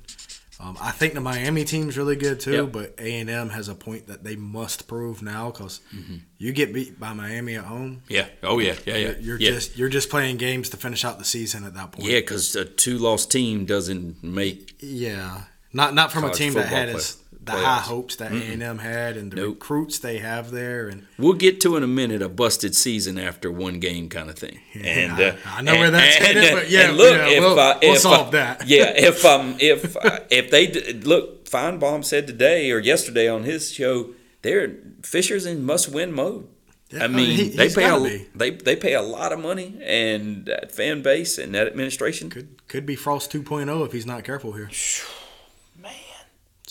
Um, 0.59 0.77
I 0.81 0.91
think 0.91 1.13
the 1.13 1.21
Miami 1.21 1.65
team's 1.65 1.99
really 1.99 2.17
good 2.17 2.41
too, 2.41 2.53
Yep. 2.53 2.73
but 2.73 2.95
A 2.99 3.21
and 3.21 3.29
M 3.29 3.51
has 3.51 3.69
a 3.69 3.75
point 3.75 4.07
that 4.07 4.25
they 4.25 4.37
must 4.37 4.89
prove 4.89 5.21
now 5.23 5.51
because 5.51 5.81
Mm-hmm. 5.95 6.17
you 6.39 6.53
get 6.53 6.73
beat 6.73 6.99
by 6.99 7.13
Miami 7.13 7.57
at 7.57 7.65
home. 7.65 8.03
yeah. 8.09 8.27
Oh 8.43 8.59
yeah. 8.59 8.75
Yeah. 8.87 8.95
Yeah. 8.97 8.99
You're, 9.09 9.19
you're 9.21 9.41
yeah. 9.41 9.51
just 9.51 9.77
you're 9.77 9.89
just 9.91 10.09
playing 10.09 10.39
games 10.39 10.71
to 10.71 10.79
finish 10.79 11.05
out 11.05 11.19
the 11.19 11.27
season 11.27 11.65
at 11.65 11.75
that 11.75 11.93
point. 11.93 12.09
Yeah, 12.09 12.21
because 12.21 12.57
a 12.57 12.65
two-loss 12.65 13.27
team 13.27 13.67
doesn't 13.67 14.25
make. 14.25 14.77
Yeah, 14.81 15.43
not 15.75 15.93
not 15.95 16.11
from 16.11 16.25
a 16.25 16.31
team 16.33 16.55
that 16.55 16.69
had 16.69 16.89
play- 16.89 16.97
as 16.99 17.19
the 17.47 17.53
high 17.53 17.79
hopes 17.81 18.17
that 18.17 18.33
A 18.33 18.35
and 18.53 18.63
M 18.63 18.79
had 18.79 19.17
and 19.17 19.31
the 19.33 19.37
Nope. 19.37 19.55
recruits 19.55 19.99
they 19.99 20.19
have 20.19 20.51
there. 20.51 20.89
And 20.89 21.07
We'll 21.19 21.33
get 21.35 21.61
to 21.63 21.77
in 21.77 21.83
a 21.83 21.87
minute 21.87 22.21
a 22.23 22.29
busted 22.29 22.75
season 22.75 23.19
after 23.19 23.51
one 23.51 23.81
game 23.81 24.09
kind 24.09 24.29
of 24.29 24.37
thing. 24.39 24.59
and 24.75 25.13
I- 25.13 25.37
I 25.47 25.63
know 25.63 25.75
where 25.79 25.91
that's 25.91 26.17
headed, 26.17 26.53
but 26.53 26.69
yeah, 26.71 26.89
and 26.89 26.97
look, 26.97 27.15
yeah, 27.15 27.29
if 27.29 27.41
we'll- 27.41 27.59
uh, 27.59 27.79
we'll 27.83 27.97
solve 27.97 28.29
uh, 28.29 28.31
that. 28.33 28.67
yeah, 28.69 28.93
if 28.95 29.25
um 29.25 29.57
if 29.61 29.97
uh, 29.97 30.21
if 30.31 30.51
they 30.51 30.71
look, 31.01 31.47
Finebaum 31.47 32.05
said 32.05 32.27
today 32.27 32.71
or 32.73 32.79
yesterday 32.81 33.29
on 33.29 33.45
his 33.45 33.73
show, 33.73 34.11
they're 34.43 34.75
Fisher's 35.03 35.47
in 35.47 35.63
must-win 35.65 36.13
mode. 36.13 36.49
Yeah, 36.91 37.05
I 37.05 37.09
mean, 37.09 37.31
he- 37.37 37.49
they 37.51 37.69
pay 37.69 37.89
a, 37.89 37.99
be. 38.01 38.27
they 38.35 38.51
they 38.51 38.77
pay 38.77 38.95
a 38.95 39.03
lot 39.03 39.33
of 39.33 39.39
money, 39.41 39.77
and 39.83 40.47
that 40.47 40.71
fan 40.73 41.03
base 41.03 41.37
and 41.39 41.55
that 41.55 41.67
administration. 41.67 42.31
could 42.31 42.49
could 42.69 42.87
be 42.87 42.95
Frost 42.97 43.33
2.0 43.33 43.85
if 43.87 43.93
he's 43.93 44.07
not 44.07 44.23
careful 44.25 44.53
here. 44.53 44.69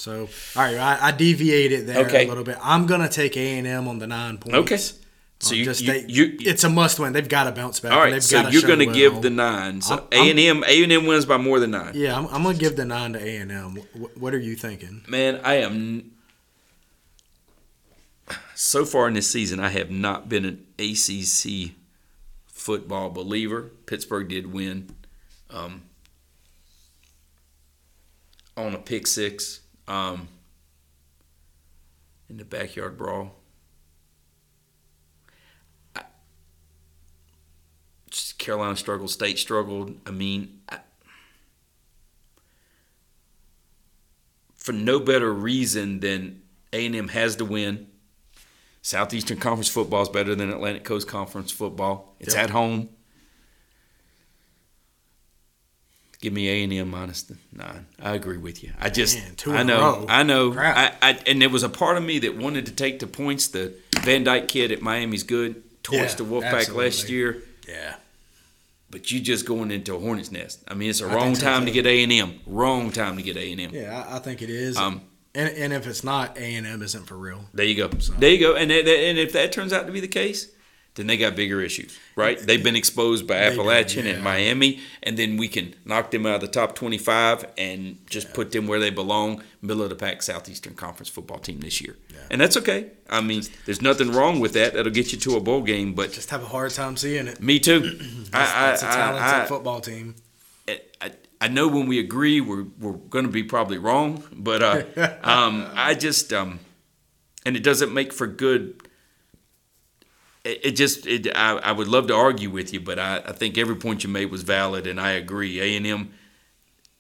So 0.06 0.30
all 0.56 0.62
right, 0.64 0.78
I, 0.78 1.08
I 1.08 1.12
deviated 1.12 1.88
there 1.88 2.06
Okay. 2.06 2.26
a 2.26 2.28
little 2.28 2.44
bit. 2.44 2.58
I'm 2.62 2.86
gonna 2.86 3.10
take 3.10 3.36
A 3.38 3.58
and 3.58 3.66
M 3.66 3.88
on 3.88 3.98
the 3.98 4.06
nine 4.06 4.38
points. 4.38 4.56
Okay. 4.60 4.78
So 4.78 5.52
Um, 5.54 5.56
you, 5.58 5.66
just 5.66 5.82
you, 5.82 5.88
they, 5.94 6.06
you, 6.08 6.38
it's 6.42 6.64
a 6.64 6.70
must 6.70 7.00
win. 7.00 7.12
They've 7.12 7.28
got 7.28 7.44
to 7.46 7.52
bounce 7.52 7.80
back. 7.80 7.92
all 7.92 8.00
right. 8.00 8.22
So 8.24 8.48
you're 8.50 8.62
going 8.62 8.80
to 8.80 8.86
well. 8.86 8.96
give 8.96 9.22
the 9.22 9.30
nine. 9.30 9.82
So 9.82 10.08
A 10.12 10.30
and 10.30 10.40
M, 10.40 10.64
A 10.66 10.84
and 10.84 10.92
M 10.94 11.06
wins 11.08 11.26
by 11.26 11.36
more 11.38 11.60
than 11.60 11.72
nine. 11.72 11.92
Yeah, 11.96 12.16
I'm, 12.18 12.28
I'm 12.28 12.44
gonna 12.44 12.58
give 12.58 12.76
the 12.78 12.86
nine 12.86 13.14
to 13.14 13.20
A 13.20 13.38
and 13.38 13.52
M. 13.52 13.76
Wh- 13.76 14.22
What 14.22 14.34
are 14.36 14.40
you 14.40 14.56
thinking? 14.56 15.04
Man, 15.08 15.42
I 15.44 15.56
am. 15.56 16.12
So 18.54 18.86
far 18.86 19.08
in 19.08 19.16
this 19.16 19.30
season, 19.30 19.60
I 19.60 19.70
have 19.70 19.90
not 19.92 20.30
been 20.30 20.46
an 20.46 20.66
ACC 20.80 21.72
football 22.48 23.10
believer. 23.10 23.72
Pittsburgh 23.88 24.30
did 24.30 24.54
win 24.54 24.90
um, 25.50 25.82
on 28.56 28.74
a 28.74 28.78
pick 28.78 29.06
six 29.08 29.60
um, 29.88 30.28
in 32.30 32.38
the 32.38 32.46
backyard 32.46 32.98
brawl. 32.98 33.36
I, 35.96 36.02
Carolina 38.38 38.76
struggled, 38.76 39.10
State 39.12 39.38
struggled. 39.40 39.96
I 40.06 40.12
mean, 40.12 40.62
I, 40.70 40.80
for 44.56 44.72
no 44.72 45.00
better 45.00 45.32
reason 45.32 46.00
than 46.00 46.42
A&M 46.74 47.10
has 47.10 47.36
to 47.38 47.46
win. 47.46 47.88
Southeastern 48.82 49.38
Conference 49.38 49.68
football 49.70 50.04
is 50.04 50.10
better 50.10 50.36
than 50.36 50.52
Atlantic 50.52 50.84
Coast 50.84 51.08
Conference 51.08 51.52
football. 51.52 52.16
It's 52.20 52.36
Yep. 52.36 52.44
at 52.44 52.50
home. 52.52 52.90
Give 56.26 56.34
me 56.34 56.50
A&M 56.50 56.90
minus 56.90 57.22
the 57.22 57.38
nine. 57.54 57.86
I 58.02 58.16
agree 58.16 58.38
with 58.38 58.64
you. 58.64 58.72
I 58.82 58.90
just, 58.90 59.16
Man, 59.46 59.56
I 59.56 59.62
a 59.62 59.64
know. 59.64 60.06
I 60.10 60.24
know. 60.24 60.56
I, 60.58 60.92
I, 61.00 61.20
and 61.28 61.40
there 61.40 61.52
was 61.52 61.62
a 61.62 61.70
part 61.70 61.98
of 61.98 62.04
me 62.04 62.18
that 62.18 62.36
wanted 62.36 62.66
to 62.66 62.72
take 62.72 62.98
the 62.98 63.06
points. 63.06 63.50
The 63.50 63.76
Van 64.00 64.24
Dyke 64.24 64.48
kid 64.48 64.72
at 64.72 64.82
Miami's 64.82 65.22
good. 65.22 65.62
Torched 65.84 65.94
Yeah, 65.94 66.16
the 66.16 66.24
Wolfpack 66.26 66.74
last 66.74 67.10
year. 67.10 67.44
Yeah, 67.70 67.98
But 68.90 69.12
you 69.12 69.20
just 69.20 69.46
going 69.46 69.70
into 69.70 69.94
a 69.94 70.00
hornet's 70.00 70.32
nest. 70.32 70.64
I 70.68 70.74
mean, 70.74 70.90
it's 70.90 71.00
a 71.00 71.06
I 71.06 71.14
wrong 71.14 71.36
time 71.36 71.68
to 71.68 71.72
get 71.72 71.86
A 71.86 72.02
and 72.02 72.12
M. 72.12 72.40
Wrong 72.48 72.90
time 72.92 73.18
to 73.18 73.22
get 73.22 73.38
A 73.38 73.52
and 73.52 73.62
M. 73.62 73.70
yeah, 73.76 74.04
I, 74.10 74.16
I 74.16 74.20
think 74.20 74.42
it 74.42 74.50
is. 74.50 74.78
Um, 74.78 75.02
and 75.36 75.56
and 75.56 75.74
if 75.74 75.86
it's 75.86 76.04
not, 76.04 76.40
A 76.40 76.56
and 76.56 76.66
M 76.66 76.82
isn't 76.82 77.06
for 77.06 77.18
real. 77.18 77.46
There 77.54 77.68
you 77.68 77.76
go. 77.76 77.88
There 77.90 78.32
you 78.32 78.40
go. 78.40 78.56
And 78.56 78.72
that- 78.72 78.86
that- 78.86 79.00
and 79.00 79.20
if 79.20 79.32
that 79.34 79.52
turns 79.52 79.72
out 79.74 79.86
to 79.86 79.92
be 79.92 80.00
the 80.00 80.08
case, 80.08 80.48
then 80.96 81.08
they 81.08 81.18
got 81.18 81.36
bigger 81.36 81.62
issues, 81.62 81.98
right? 82.16 82.40
They've 82.40 82.64
been 82.64 82.76
exposed 82.76 83.28
by 83.28 83.36
Appalachian 83.36 84.06
yeah. 84.06 84.14
and 84.14 84.24
Miami, 84.24 84.80
and 85.04 85.18
then 85.18 85.38
we 85.38 85.48
can 85.48 85.76
knock 85.84 86.12
them 86.12 86.26
out 86.26 86.36
of 86.36 86.42
the 86.42 86.48
top 86.48 86.74
25 86.76 87.46
and 87.58 87.98
just 88.10 88.34
put 88.34 88.52
them 88.52 88.66
where 88.66 88.80
they 88.80 88.90
belong, 88.90 89.44
middle 89.62 89.84
of 89.84 89.90
the 89.90 89.96
pack 89.96 90.22
Southeastern 90.22 90.74
Conference 90.74 91.10
football 91.10 91.40
team 91.40 91.60
this 91.60 91.82
year. 91.82 91.98
And 92.32 92.42
that's 92.42 92.58
okay. 92.58 92.92
I 93.10 93.22
mean, 93.22 93.44
there's 93.66 93.82
nothing 93.82 94.12
wrong 94.12 94.40
with 94.40 94.54
that. 94.54 94.74
That'll 94.74 94.92
get 94.92 95.12
you 95.12 95.20
to 95.20 95.36
a 95.36 95.40
bowl 95.40 95.62
game, 95.62 95.94
but 95.94 96.12
Just 96.12 96.30
have 96.32 96.44
a 96.44 96.48
hard 96.48 96.72
time 96.72 96.98
seeing 96.98 97.28
it. 97.28 97.42
me 97.42 97.60
too. 97.60 97.82
That's 98.32 98.82
a 98.82 98.88
I, 98.88 98.92
talented 98.92 99.24
I, 99.24 99.46
football 99.46 99.80
team. 99.80 100.16
I, 100.68 101.12
I 101.40 101.48
know 101.48 101.68
when 101.68 101.88
we 101.88 102.00
agree, 102.00 102.42
we're, 102.42 102.66
we're 102.80 102.94
going 102.94 103.26
to 103.26 103.32
be 103.32 103.44
probably 103.44 103.78
wrong, 103.78 104.24
but 104.32 104.64
uh, 104.64 104.84
um, 105.24 105.70
I 105.76 105.94
just, 105.94 106.34
um, 106.34 106.60
and 107.46 107.56
it 107.56 107.64
doesn't 107.64 107.94
make 107.94 108.12
for 108.12 108.28
good. 108.28 108.85
It, 110.46 110.60
it 110.64 110.72
just, 110.72 111.06
it, 111.06 111.28
I, 111.36 111.58
I 111.58 111.72
would 111.74 111.88
love 111.88 112.08
to 112.08 112.16
argue 112.16 112.50
with 112.50 112.72
you, 112.72 112.80
but 112.80 113.00
I, 113.00 113.18
I 113.18 113.32
think 113.34 113.58
every 113.58 113.76
point 113.76 114.04
you 114.04 114.10
made 114.10 114.32
was 114.32 114.44
valid, 114.44 114.88
and 114.88 115.02
I 115.02 115.12
agree. 115.12 115.60
A 115.60 115.76
and 115.76 115.86
M, 115.86 116.14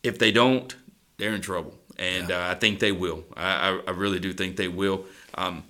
if 0.03 0.19
they 0.19 0.31
don't, 0.31 0.75
they're 1.17 1.33
in 1.33 1.41
trouble, 1.41 1.75
and 1.97 2.31
uh, 2.31 2.47
I 2.49 2.55
think 2.55 2.79
they 2.79 2.91
will. 2.91 3.23
I, 3.37 3.79
I, 3.87 3.91
really 3.91 4.19
do 4.19 4.33
think 4.33 4.57
they 4.57 4.67
will. 4.67 5.05
Um, 5.35 5.63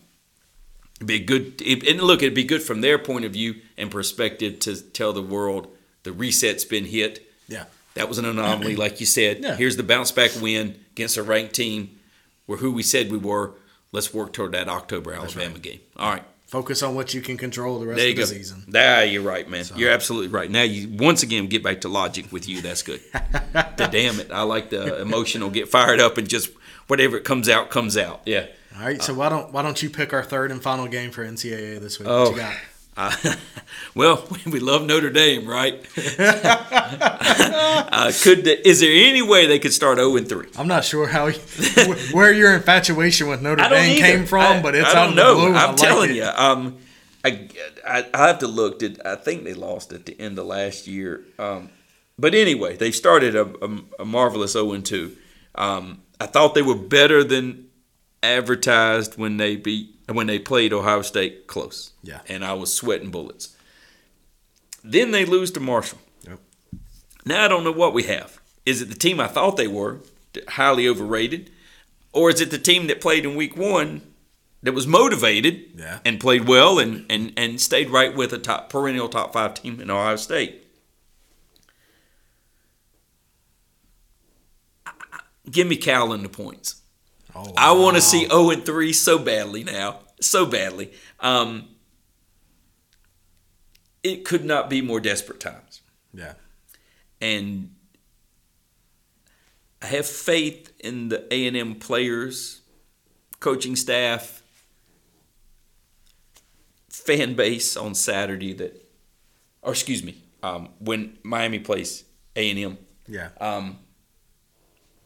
it'd 0.95 1.07
be 1.07 1.19
good, 1.19 1.61
it, 1.61 1.87
and 1.87 2.01
look, 2.01 2.23
it'd 2.23 2.33
be 2.33 2.45
good 2.45 2.63
from 2.63 2.81
their 2.81 2.97
point 2.97 3.25
of 3.25 3.33
view 3.33 3.55
and 3.77 3.91
perspective 3.91 4.59
to 4.61 4.81
tell 4.81 5.13
the 5.13 5.21
world 5.21 5.67
the 6.03 6.11
reset's 6.11 6.65
been 6.65 6.85
hit. 6.85 7.29
Yeah. 7.47 7.65
That 7.95 8.09
was 8.09 8.17
an 8.17 8.25
anomaly, 8.25 8.75
like 8.77 8.99
you 8.99 9.05
said. 9.05 9.43
Yeah. 9.43 9.55
Here's 9.55 9.77
the 9.77 9.83
bounce 9.83 10.11
back 10.11 10.31
win 10.41 10.79
against 10.91 11.17
a 11.17 11.23
ranked 11.23 11.53
team. 11.53 11.99
We're 12.47 12.57
who 12.57 12.71
we 12.71 12.83
said 12.83 13.11
we 13.11 13.17
were. 13.17 13.53
Let's 13.91 14.13
work 14.13 14.33
toward 14.33 14.51
that 14.51 14.67
October 14.67 15.13
Alabama 15.13 15.57
game. 15.59 15.79
All 15.95 16.11
right. 16.11 16.23
Focus 16.47 16.83
on 16.83 16.93
what 16.93 17.13
you 17.13 17.21
can 17.21 17.37
control 17.37 17.79
the 17.79 17.87
rest 17.87 17.97
There 17.97 18.05
you 18.07 18.11
of 18.11 18.17
the 18.17 18.21
go. 18.21 18.37
season. 18.37 18.63
Nah, 18.67 18.99
you're 19.01 19.23
right, 19.23 19.49
man. 19.49 19.65
You're 19.75 19.91
absolutely 19.91 20.27
right. 20.27 20.49
Now 20.49 20.61
you 20.61 20.89
once 20.89 21.23
again 21.23 21.47
get 21.47 21.63
back 21.63 21.81
to 21.81 21.89
logic 21.89 22.31
with 22.31 22.47
you. 22.47 22.61
That's 22.61 22.83
good. 22.83 23.01
the 23.53 23.89
damn 23.91 24.19
it. 24.19 24.31
I 24.31 24.43
like 24.43 24.69
the 24.69 25.01
emotional 25.01 25.49
get 25.49 25.69
fired 25.69 25.99
up 25.99 26.17
and 26.19 26.29
just 26.29 26.51
whatever 26.87 27.17
it 27.17 27.23
comes 27.23 27.49
out 27.49 27.71
comes 27.71 27.97
out. 27.97 28.21
Yeah. 28.25 28.45
All 28.77 28.85
right, 28.85 29.01
so 29.01 29.13
uh, 29.13 29.15
why 29.15 29.29
don't 29.29 29.51
why 29.53 29.61
don't 29.61 29.81
you 29.81 29.89
pick 29.89 30.13
our 30.13 30.23
third 30.23 30.51
and 30.51 30.61
final 30.61 30.87
game 30.87 31.09
for 31.11 31.25
NCAA 31.25 31.79
this 31.79 31.97
week? 31.99 32.09
Oh. 32.09 32.37
What 32.95 33.23
you 33.23 33.29
got? 33.29 33.33
Uh, 33.33 33.35
well, 33.95 34.27
we 34.45 34.59
love 34.59 34.85
Notre 34.85 35.09
Dame, 35.09 35.47
right? 35.47 35.73
uh, 36.19 38.11
could 38.23 38.47
is 38.47 38.79
there 38.79 38.91
any 38.91 39.21
way 39.21 39.45
they 39.47 39.59
could 39.59 39.73
start 39.73 39.97
0 39.97 40.15
and 40.17 40.27
3? 40.27 40.47
I'm 40.57 40.67
not 40.67 40.85
sure 40.85 41.07
how 41.07 41.29
where 42.13 42.31
your 42.31 42.53
infatuation 42.55 43.27
with 43.27 43.41
Notre 43.41 43.67
Dame 43.69 43.97
either. 43.97 44.05
came 44.05 44.25
from, 44.25 44.57
I- 44.57 44.61
but 44.61 44.75
it's 44.75 44.89
I 44.89 44.93
don't 45.05 45.15
know. 45.15 45.53
I 45.53 45.63
I'm 45.65 45.69
like 45.69 45.77
telling 45.77 46.15
you. 46.15 46.23
Um, 46.35 46.77
I, 47.23 47.49
I 47.87 48.05
I 48.13 48.27
have 48.27 48.39
to 48.39 48.47
look. 48.47 48.79
Did 48.79 49.01
I 49.05 49.15
think 49.15 49.43
they 49.43 49.53
lost 49.53 49.91
at 49.93 50.05
the 50.05 50.19
end 50.19 50.37
of 50.39 50.45
last 50.45 50.87
year? 50.87 51.23
Um, 51.39 51.69
but 52.17 52.33
anyway, 52.35 52.77
they 52.77 52.91
started 52.91 53.35
a, 53.35 53.45
a, 53.65 53.79
a 53.99 54.05
marvelous 54.05 54.53
0 54.53 54.71
and 54.73 54.85
2. 54.85 55.15
Um, 55.55 56.01
I 56.19 56.27
thought 56.27 56.53
they 56.55 56.61
were 56.61 56.75
better 56.75 57.23
than 57.23 57.64
advertised 58.33 59.17
when 59.17 59.37
they 59.37 59.55
beat 59.55 59.95
when 60.11 60.27
they 60.27 60.37
played 60.39 60.71
Ohio 60.73 61.01
State 61.01 61.47
close. 61.47 61.91
Yeah. 62.03 62.19
and 62.27 62.45
I 62.45 62.53
was 62.53 62.71
sweating 62.73 63.09
bullets. 63.11 63.55
Then 64.83 65.11
they 65.11 65.25
lose 65.25 65.49
to 65.51 65.59
Marshall. 65.59 65.99
Yep. 66.27 66.39
Now 67.25 67.45
I 67.45 67.47
don't 67.47 67.63
know 67.63 67.71
what 67.71 67.93
we 67.93 68.03
have. 68.03 68.39
Is 68.65 68.81
it 68.81 68.89
the 68.89 68.95
team 68.95 69.19
I 69.19 69.27
thought 69.27 69.57
they 69.57 69.67
were, 69.67 70.01
highly 70.49 70.87
overrated, 70.87 71.51
or 72.13 72.29
is 72.29 72.39
it 72.41 72.51
the 72.51 72.57
team 72.59 72.87
that 72.87 73.01
played 73.01 73.25
in 73.25 73.35
week 73.35 73.55
one 73.57 74.01
that 74.63 74.73
was 74.73 74.85
motivated 74.87 75.71
Yeah. 75.75 75.99
and 76.05 76.19
played 76.19 76.47
well 76.47 76.77
and, 76.79 77.05
and, 77.09 77.33
and 77.37 77.59
stayed 77.61 77.89
right 77.89 78.15
with 78.15 78.31
a 78.33 78.37
top 78.39 78.69
perennial 78.69 79.09
top 79.09 79.33
five 79.33 79.53
team 79.55 79.79
in 79.81 79.89
Ohio 79.89 80.15
State? 80.17 80.61
Give 85.49 85.67
me 85.67 85.77
Cal 85.77 86.11
in 86.13 86.23
the 86.23 86.29
points. 86.29 86.81
Oh, 87.35 87.53
I 87.57 87.71
want 87.73 87.95
to 87.97 88.01
see 88.01 88.27
0 88.27 88.49
and 88.51 88.65
3 88.65 88.93
so 88.93 89.19
badly 89.19 89.63
now. 89.63 89.99
So 90.21 90.45
badly. 90.45 90.93
Um, 91.19 91.67
it 94.03 94.23
could 94.23 94.45
not 94.45 94.69
be 94.69 94.81
more 94.81 94.99
desperate 94.99 95.39
times. 95.39 95.81
Yeah. 96.13 96.33
And 97.19 97.71
I 99.81 99.87
have 99.87 100.05
faith 100.07 100.71
in 100.79 101.09
the 101.09 101.25
A&M 101.33 101.75
players, 101.75 102.61
coaching 103.39 103.75
staff, 103.75 104.41
fan 106.89 107.35
base 107.35 107.75
on 107.75 107.93
Saturday 107.95 108.53
that, 108.53 108.81
or 109.61 109.71
excuse 109.73 110.03
me, 110.03 110.17
um, 110.41 110.69
when 110.79 111.17
Miami 111.23 111.59
plays 111.59 112.03
A&M, 112.35 112.77
Yeah. 113.07 113.29
um, 113.41 113.79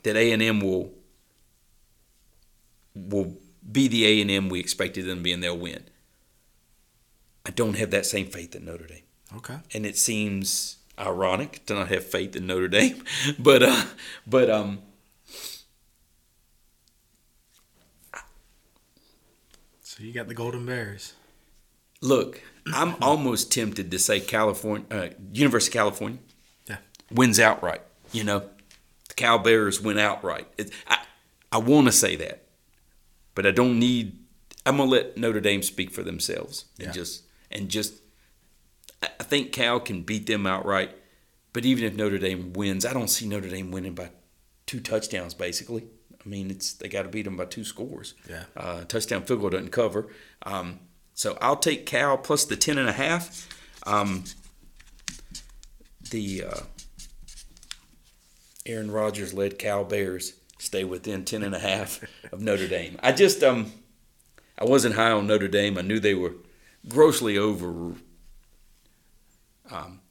that 0.03 0.15
A&M 0.15 0.59
will 0.61 0.93
will 2.95 3.37
be 3.71 3.87
the 3.87 4.05
A&M 4.21 4.49
we 4.49 4.59
expected 4.59 5.05
them 5.05 5.17
to 5.19 5.23
be 5.23 5.31
and 5.31 5.43
they'll 5.43 5.57
win. 5.57 5.83
I 7.45 7.51
don't 7.51 7.75
have 7.77 7.91
that 7.91 8.05
same 8.05 8.27
faith 8.27 8.55
in 8.55 8.65
Notre 8.65 8.85
Dame. 8.87 9.03
Okay. 9.37 9.57
And 9.73 9.85
it 9.85 9.97
seems 9.97 10.77
ironic 10.97 11.65
to 11.67 11.73
not 11.75 11.87
have 11.89 12.03
faith 12.05 12.35
in 12.35 12.47
Notre 12.47 12.67
Dame, 12.67 13.03
but 13.39 13.63
uh, 13.63 13.85
but 14.27 14.49
um, 14.49 14.79
So 19.81 20.03
you 20.03 20.13
got 20.13 20.27
the 20.27 20.33
Golden 20.33 20.65
Bears. 20.65 21.13
look, 22.01 22.41
I'm 22.73 22.95
almost 23.01 23.51
tempted 23.51 23.91
to 23.91 23.99
say 23.99 24.19
California, 24.19 24.85
uh, 24.91 25.09
University 25.33 25.71
of 25.71 25.73
California, 25.83 26.19
Yeah. 26.67 26.77
wins 27.11 27.39
outright. 27.39 27.81
You 28.11 28.23
know, 28.23 28.49
the 29.07 29.13
Cal 29.15 29.39
Bears 29.39 29.81
win 29.81 29.97
outright. 29.99 30.47
It, 30.57 30.71
I 30.87 30.99
I 31.51 31.57
want 31.57 31.87
to 31.87 31.91
say 31.91 32.15
that, 32.17 32.43
but 33.39 33.45
I 33.47 33.51
don't 33.51 33.79
need. 33.79 34.19
I'm 34.65 34.75
gonna 34.75 34.91
let 34.91 35.15
Notre 35.15 35.39
Dame 35.39 35.63
speak 35.63 35.91
for 35.91 36.03
themselves 36.03 36.65
and 36.77 36.87
Yeah. 36.87 36.91
just 36.91 37.23
and 37.49 37.69
just. 37.69 37.93
I 39.01 39.07
I 39.21 39.23
think 39.23 39.53
Cal 39.53 39.79
can 39.79 40.01
beat 40.03 40.25
them 40.27 40.45
outright, 40.45 40.91
but 41.53 41.63
even 41.63 41.85
if 41.85 41.95
Notre 41.95 42.17
Dame 42.17 42.51
wins, 42.51 42.85
I 42.85 42.91
don't 42.91 43.07
see 43.07 43.25
Notre 43.25 43.47
Dame 43.49 43.71
winning 43.71 43.95
by 43.95 44.09
two 44.65 44.81
touchdowns. 44.81 45.33
Basically, 45.33 45.85
I 46.25 46.27
mean 46.27 46.51
it's 46.51 46.73
they 46.73 46.89
got 46.89 47.03
to 47.03 47.07
beat 47.09 47.23
them 47.23 47.37
by 47.37 47.45
two 47.45 47.63
scores. 47.63 48.13
Yeah. 48.29 48.43
uh, 48.57 48.83
touchdown 48.83 49.23
field 49.23 49.39
goal 49.39 49.51
doesn't 49.51 49.71
cover. 49.71 50.09
Um, 50.43 50.79
so 51.13 51.37
I'll 51.39 51.55
take 51.55 51.85
Cal 51.85 52.17
plus 52.17 52.43
the 52.43 52.57
ten 52.57 52.77
and 52.77 52.89
a 52.89 52.97
half. 53.05 53.47
Um, 53.85 54.25
the 56.11 56.43
uh, 56.43 56.59
Aaron 58.65 58.91
Rodgers 58.91 59.33
led 59.33 59.57
Cal 59.57 59.85
Bears 59.85 60.33
stay 60.59 60.83
within 60.83 61.25
10 61.25 61.41
and 61.41 61.55
a 61.55 61.59
half 61.59 62.03
of 62.31 62.41
Notre 62.41 62.67
Dame. 62.67 62.99
I 63.01 63.11
just 63.11 63.43
um 63.43 63.71
I 64.57 64.65
wasn't 64.65 64.95
high 64.95 65.11
on 65.11 65.25
Notre 65.25 65.47
Dame. 65.47 65.77
I 65.77 65.81
knew 65.81 65.99
they 65.99 66.13
were 66.13 66.33
grossly 66.87 67.37
over 67.37 67.95
um 69.71 70.01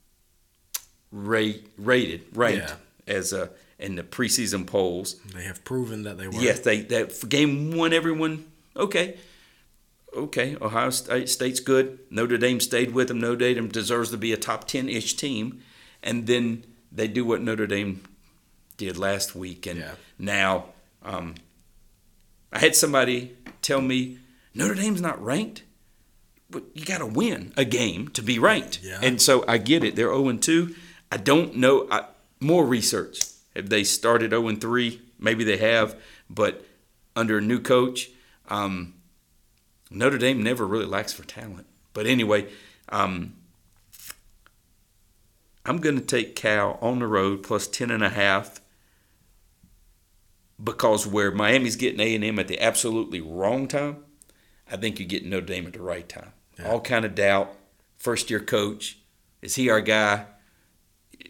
rate, 1.12 1.70
rated 1.76 2.24
ranked 2.34 2.74
as 3.06 3.32
a 3.32 3.50
in 3.78 3.94
the 3.94 4.02
preseason 4.02 4.66
polls. 4.66 5.14
They 5.34 5.44
have 5.44 5.64
proven 5.64 6.02
that 6.02 6.18
they 6.18 6.26
were. 6.26 6.40
Yes, 6.40 6.60
they 6.60 6.80
that 6.82 7.12
for 7.12 7.26
game 7.26 7.76
one 7.76 7.92
everyone 7.92 8.50
okay. 8.76 9.18
Okay, 10.16 10.56
Ohio 10.62 10.88
State, 10.88 11.28
State's 11.28 11.60
good. 11.60 11.98
Notre 12.10 12.38
Dame 12.38 12.60
stayed 12.60 12.92
with 12.92 13.08
them. 13.08 13.20
Notre 13.20 13.36
Dame 13.36 13.68
deserves 13.68 14.10
to 14.10 14.16
be 14.16 14.32
a 14.32 14.38
top 14.38 14.66
10 14.66 14.88
ish 14.88 15.14
team. 15.14 15.60
And 16.02 16.26
then 16.26 16.64
they 16.90 17.08
do 17.08 17.26
what 17.26 17.42
Notre 17.42 17.66
Dame 17.66 18.02
did 18.78 18.96
last 18.96 19.34
week. 19.34 19.66
And 19.66 19.80
Yeah. 19.80 19.94
now 20.18 20.66
um, 21.02 21.34
I 22.50 22.58
had 22.60 22.74
somebody 22.74 23.36
tell 23.60 23.82
me 23.82 24.18
Notre 24.54 24.74
Dame's 24.74 25.02
not 25.02 25.22
ranked. 25.22 25.64
But 26.50 26.62
you 26.72 26.86
got 26.86 26.98
to 26.98 27.06
win 27.06 27.52
a 27.58 27.64
game 27.66 28.08
to 28.08 28.22
be 28.22 28.38
ranked. 28.38 28.80
Yeah. 28.82 28.98
And 29.02 29.20
so 29.20 29.44
I 29.46 29.58
get 29.58 29.84
it. 29.84 29.96
They're 29.96 30.14
0 30.14 30.32
2. 30.32 30.74
I 31.12 31.18
don't 31.18 31.56
know. 31.56 31.86
I, 31.90 32.06
more 32.40 32.64
research. 32.64 33.20
Have 33.54 33.68
they 33.68 33.84
started 33.84 34.30
0 34.30 34.54
3? 34.56 35.02
Maybe 35.18 35.44
they 35.44 35.58
have. 35.58 35.94
But 36.30 36.64
under 37.14 37.36
a 37.36 37.42
new 37.42 37.60
coach, 37.60 38.08
um, 38.48 38.94
Notre 39.90 40.16
Dame 40.16 40.42
never 40.42 40.66
really 40.66 40.86
lacks 40.86 41.12
for 41.12 41.22
talent. 41.24 41.66
But 41.92 42.06
anyway, 42.06 42.46
um, 42.88 43.34
I'm 45.66 45.78
going 45.78 45.96
to 45.96 46.04
take 46.04 46.34
Cal 46.34 46.78
on 46.80 46.98
the 47.00 47.06
road 47.06 47.42
plus 47.42 47.66
10 47.66 47.90
and 47.90 48.02
a 48.02 48.08
half 48.08 48.60
because 50.62 51.06
where 51.06 51.30
Miami's 51.30 51.76
getting 51.76 52.00
A&M 52.00 52.38
at 52.38 52.48
the 52.48 52.60
absolutely 52.60 53.20
wrong 53.20 53.68
time, 53.68 54.04
I 54.70 54.76
think 54.76 54.98
you're 54.98 55.08
getting 55.08 55.30
Notre 55.30 55.46
Dame 55.46 55.66
at 55.66 55.72
the 55.74 55.82
right 55.82 56.08
time. 56.08 56.32
Yeah. 56.58 56.70
All 56.70 56.80
kind 56.80 57.04
of 57.04 57.14
doubt. 57.14 57.54
First 57.96 58.30
year 58.30 58.40
coach, 58.40 58.98
is 59.42 59.54
he 59.54 59.70
our 59.70 59.80
guy? 59.80 60.26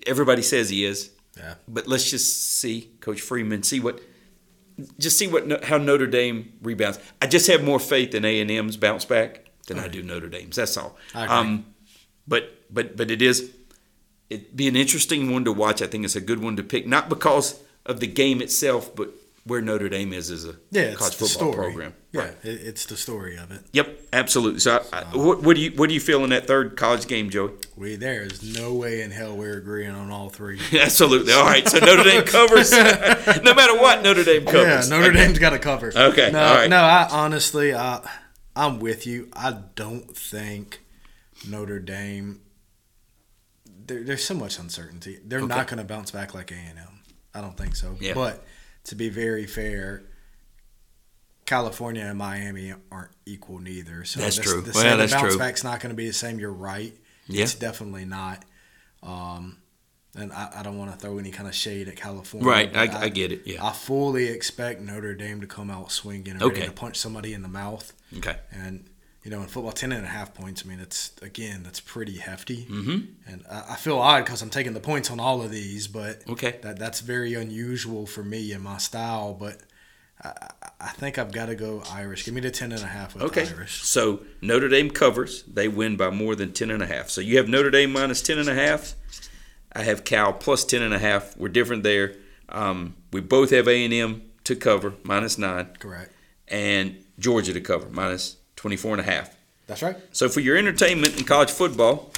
Everybody 0.07 0.43
says 0.43 0.71
he 0.71 0.85
is. 0.85 1.11
Yeah. 1.37 1.55
But 1.67 1.87
let's 1.87 2.11
just 2.11 2.57
see 2.57 2.91
Coach 3.01 3.21
Freeman, 3.21 3.63
see 3.63 3.81
what 3.81 4.01
just 4.99 5.19
see 5.19 5.27
what 5.27 5.65
how 5.65 5.79
Notre 5.79 6.07
Dame 6.07 6.53
rebounds. 6.63 6.99
I 7.23 7.27
just 7.27 7.47
have 7.49 7.65
more 7.65 7.81
faith 7.81 8.15
in 8.15 8.25
A 8.25 8.41
and 8.41 8.51
M's 8.51 8.77
bounce 8.77 9.05
back 9.05 9.47
than 9.67 9.79
I 9.79 9.89
do 9.89 10.03
Notre 10.03 10.29
Dame's. 10.29 10.57
That's 10.57 10.77
all. 10.77 10.97
I 11.15 11.25
agree. 11.25 11.37
Um, 11.37 11.67
but 12.27 12.63
but 12.71 12.97
but 12.97 13.11
it 13.11 13.23
is 13.23 13.51
it 14.31 14.57
be 14.57 14.69
an 14.69 14.77
interesting 14.77 15.33
one 15.33 15.45
to 15.45 15.53
watch. 15.53 15.81
I 15.81 15.87
think 15.87 16.05
it's 16.05 16.17
a 16.17 16.21
good 16.21 16.43
one 16.43 16.57
to 16.57 16.63
pick, 16.63 16.87
not 16.87 17.09
because 17.09 17.61
of 17.87 18.01
the 18.01 18.07
game 18.07 18.43
itself, 18.43 18.95
but 18.95 19.11
where 19.49 19.61
Notre 19.61 19.89
Dame 19.89 20.13
is 20.13 20.31
as 20.31 20.45
a 20.45 20.55
Yeah, 20.71 20.83
it's 20.83 20.97
college 20.99 21.17
the 21.17 21.25
football 21.27 21.53
story. 21.53 21.67
program. 21.73 21.95
Yeah, 22.13 22.21
Right. 22.23 22.35
it's 22.45 22.87
the 22.87 22.97
story 22.97 23.37
of 23.37 23.51
it. 23.51 23.61
Yep, 23.73 24.01
absolutely. 24.13 24.61
So, 24.61 24.83
I, 24.93 25.01
I, 25.01 25.17
what, 25.17 25.43
what 25.43 25.57
do 25.57 25.63
you 25.63 25.71
what 25.73 25.89
do 25.89 25.95
you 25.95 26.01
feel 26.01 26.23
in 26.25 26.31
that 26.31 26.47
third 26.47 26.77
college 26.77 27.07
game, 27.09 27.29
Joey? 27.31 27.53
We 27.77 27.97
there 27.97 28.23
is 28.23 28.43
no 28.57 28.73
way 28.75 29.03
in 29.03 29.11
hell 29.11 29.37
we're 29.37 29.59
agreeing 29.59 29.91
on 29.91 30.11
all 30.11 30.29
three. 30.31 30.61
Absolutely. 30.81 31.33
All 31.33 31.45
right. 31.45 31.69
So 31.69 31.79
Notre 31.79 32.05
Dame 32.05 32.23
covers. 32.25 32.71
no 33.43 33.55
matter 33.55 33.77
what, 33.79 34.03
Notre 34.03 34.25
Dame 34.25 34.45
covers. 34.45 34.89
Yeah. 34.89 34.97
Notre 34.97 35.11
Okay. 35.11 35.19
Dame's 35.27 35.39
got 35.39 35.51
to 35.51 35.59
cover. 35.59 35.93
Okay, 35.95 36.31
No, 36.31 36.41
all 36.41 36.55
right. 36.55 36.71
no. 36.71 36.79
I 36.79 37.09
honestly, 37.11 37.75
I, 37.75 38.09
I'm 38.57 38.79
with 38.81 39.07
you. 39.07 39.29
I 39.35 39.57
don't 39.75 40.17
think 40.17 40.81
Notre 41.49 41.79
Dame. 41.81 42.41
There, 43.87 44.03
there's 44.03 44.25
so 44.25 44.35
much 44.35 44.59
uncertainty. 44.59 45.19
They're 45.25 45.39
Okay. 45.41 45.49
not 45.49 45.67
going 45.67 45.79
to 45.79 45.85
bounce 45.85 46.11
back 46.11 46.35
like 46.35 46.51
A 46.51 46.55
and. 46.55 46.79
I 47.35 47.41
don't 47.43 47.57
think 47.57 47.77
so. 47.77 47.97
Yeah. 48.01 48.15
But 48.15 48.43
to 48.85 48.95
be 48.95 49.09
very 49.09 49.47
fair, 49.47 50.03
California 51.47 52.03
and 52.03 52.19
Miami 52.19 52.75
aren't 52.93 53.13
equal 53.27 53.59
neither. 53.59 54.05
So 54.05 54.21
That's 54.21 54.37
the, 54.37 54.43
true. 54.43 54.61
The, 54.61 54.73
Well, 54.75 54.97
that's 54.99 55.13
bounce 55.13 55.29
true. 55.31 55.39
back's 55.39 55.65
not 55.65 55.81
going 55.81 55.91
to 55.91 55.97
be 55.97 56.07
the 56.07 56.13
same. 56.13 56.39
You're 56.39 56.53
right. 56.53 56.95
Yeah. 57.27 57.45
It's 57.45 57.55
definitely 57.55 58.05
not. 58.05 58.45
Um, 59.03 59.59
and 60.17 60.33
I, 60.33 60.51
I 60.57 60.63
don't 60.63 60.77
want 60.79 60.91
to 60.93 60.99
throw 60.99 61.19
any 61.19 61.31
kind 61.31 61.49
of 61.49 61.55
shade 61.55 61.89
at 61.89 61.97
California. 61.97 62.49
Right. 62.49 62.73
but 62.73 62.91
I, 62.95 63.03
I 63.05 63.09
get 63.09 63.33
it. 63.33 63.43
Yeah. 63.47 63.65
I 63.65 63.73
fully 63.73 64.27
expect 64.27 64.81
Notre 64.81 65.15
Dame 65.15 65.41
to 65.41 65.47
come 65.47 65.71
out 65.71 65.91
swinging 65.93 66.33
and 66.33 66.43
ready 66.43 66.57
Okay. 66.57 66.67
to 66.67 66.73
punch 66.73 66.97
somebody 66.97 67.33
in 67.35 67.43
the 67.43 67.49
mouth. 67.49 67.93
Okay. 68.19 68.37
And, 68.51 68.89
you 69.29 69.37
know, 69.37 69.43
in 69.43 69.47
football, 69.49 69.73
10 69.73 69.93
and 69.93 70.07
a 70.07 70.09
half 70.09 70.33
points, 70.33 70.63
I 70.65 70.69
mean, 70.71 70.81
it's, 70.81 71.13
again, 71.21 71.63
that's 71.63 71.81
pretty 71.81 72.17
hefty. 72.17 72.65
Mm-hmm. 72.65 73.31
And 73.31 73.45
I, 73.51 73.73
I 73.73 73.77
feel 73.77 73.99
odd 73.99 74.25
because 74.25 74.41
I'm 74.41 74.49
taking 74.49 74.73
the 74.73 74.81
points 74.81 75.11
on 75.11 75.21
all 75.21 75.43
of 75.43 75.51
these, 75.51 75.87
but 75.87 76.23
Okay. 76.27 76.57
that 76.63 76.79
that's 76.79 77.01
very 77.01 77.35
unusual 77.35 78.07
for 78.07 78.25
me 78.25 78.53
and 78.53 78.65
my 78.65 78.79
style. 78.79 79.35
But 79.39 79.59
I, 80.25 80.33
I- 80.81 80.89
think 80.93 81.19
I've 81.19 81.31
got 81.31 81.47
to 81.47 81.55
go 81.55 81.83
Irish. 81.93 82.25
Give 82.25 82.33
me 82.33 82.41
the 82.41 82.51
10 82.51 82.73
and 82.73 82.83
a 82.83 82.87
half 82.87 83.13
with 83.13 83.25
Okay. 83.25 83.47
Irish. 83.55 83.83
So 83.83 84.21
Notre 84.41 84.71
Dame 84.71 84.91
covers. 84.91 85.43
They 85.43 85.69
win 85.69 85.99
by 85.99 86.09
more 86.09 86.35
than 86.35 86.55
10 86.55 86.71
and 86.71 86.83
a 86.83 86.87
half. 86.87 87.11
So 87.11 87.21
you 87.21 87.37
have 87.37 87.49
Notre 87.51 87.71
Dame 87.71 87.93
minus 87.93 88.23
10 88.23 88.39
and 88.39 88.49
a 88.49 88.55
half. 88.55 88.95
I 89.75 89.83
have 89.83 90.05
Cal 90.05 90.33
plus 90.33 90.65
10 90.65 90.81
and 90.81 90.95
a 90.95 90.99
half. 90.99 91.37
We're 91.37 91.49
different 91.51 91.83
there. 91.83 92.15
Um, 92.49 92.97
we 93.13 93.21
both 93.21 93.51
have 93.51 93.69
A&M 93.69 94.23
to 94.45 94.57
cover 94.57 94.95
minus 95.03 95.37
9 95.37 95.69
Correct. 95.79 96.15
and 96.49 96.97
Georgia 97.19 97.53
to 97.53 97.61
cover 97.61 97.91
minus 97.91 98.38
24 98.59 98.93
and 98.93 99.01
a 99.01 99.05
half. 99.05 99.35
That's 99.67 99.83
right. 99.83 99.97
So 100.13 100.29
for 100.29 100.41
your 100.41 100.57
entertainment 100.57 101.17
in 101.19 101.25
college 101.25 101.51
football, 101.51 102.13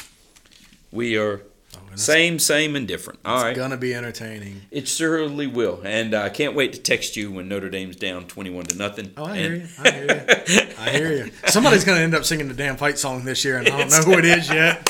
we 0.91 1.17
are 1.17 1.43
Oh, 1.77 1.95
same, 1.95 2.41
same, 2.41 2.75
and 2.75 2.89
different. 2.89 3.21
All 3.25 3.37
it's 3.37 3.45
right. 3.45 3.55
going 3.55 3.71
to 3.71 3.77
be 3.77 3.95
entertaining. 3.95 4.63
It 4.73 4.89
surely 4.89 5.47
will, 5.47 5.81
and 5.85 6.15
I 6.15 6.29
can't 6.29 6.57
wait 6.57 6.73
to 6.73 6.81
text 6.81 7.17
you 7.17 7.31
when 7.31 7.49
Notre 7.49 7.69
Dame's 7.71 7.95
down 7.95 8.25
twenty-one 8.25 8.65
to 8.67 8.77
nothing. 8.77 9.13
Oh, 9.17 9.25
I 9.25 9.37
And- 9.37 9.39
hear 9.39 9.55
you. 9.55 9.69
I 9.79 9.91
hear 9.91 10.05
you. 10.49 10.67
I 10.79 10.91
hear 10.91 11.13
you. 11.27 11.31
Somebody's 11.47 11.85
going 11.85 11.99
to 11.99 12.03
end 12.03 12.15
up 12.17 12.25
singing 12.25 12.49
the 12.49 12.55
damn 12.55 12.77
fight 12.77 12.99
song 12.99 13.25
this 13.25 13.45
year, 13.45 13.59
and 13.59 13.69
I 13.69 13.79
don't 13.79 13.91
know 13.91 14.03
who 14.03 14.19
it 14.19 14.25
is 14.25 14.49
yet. 14.49 14.85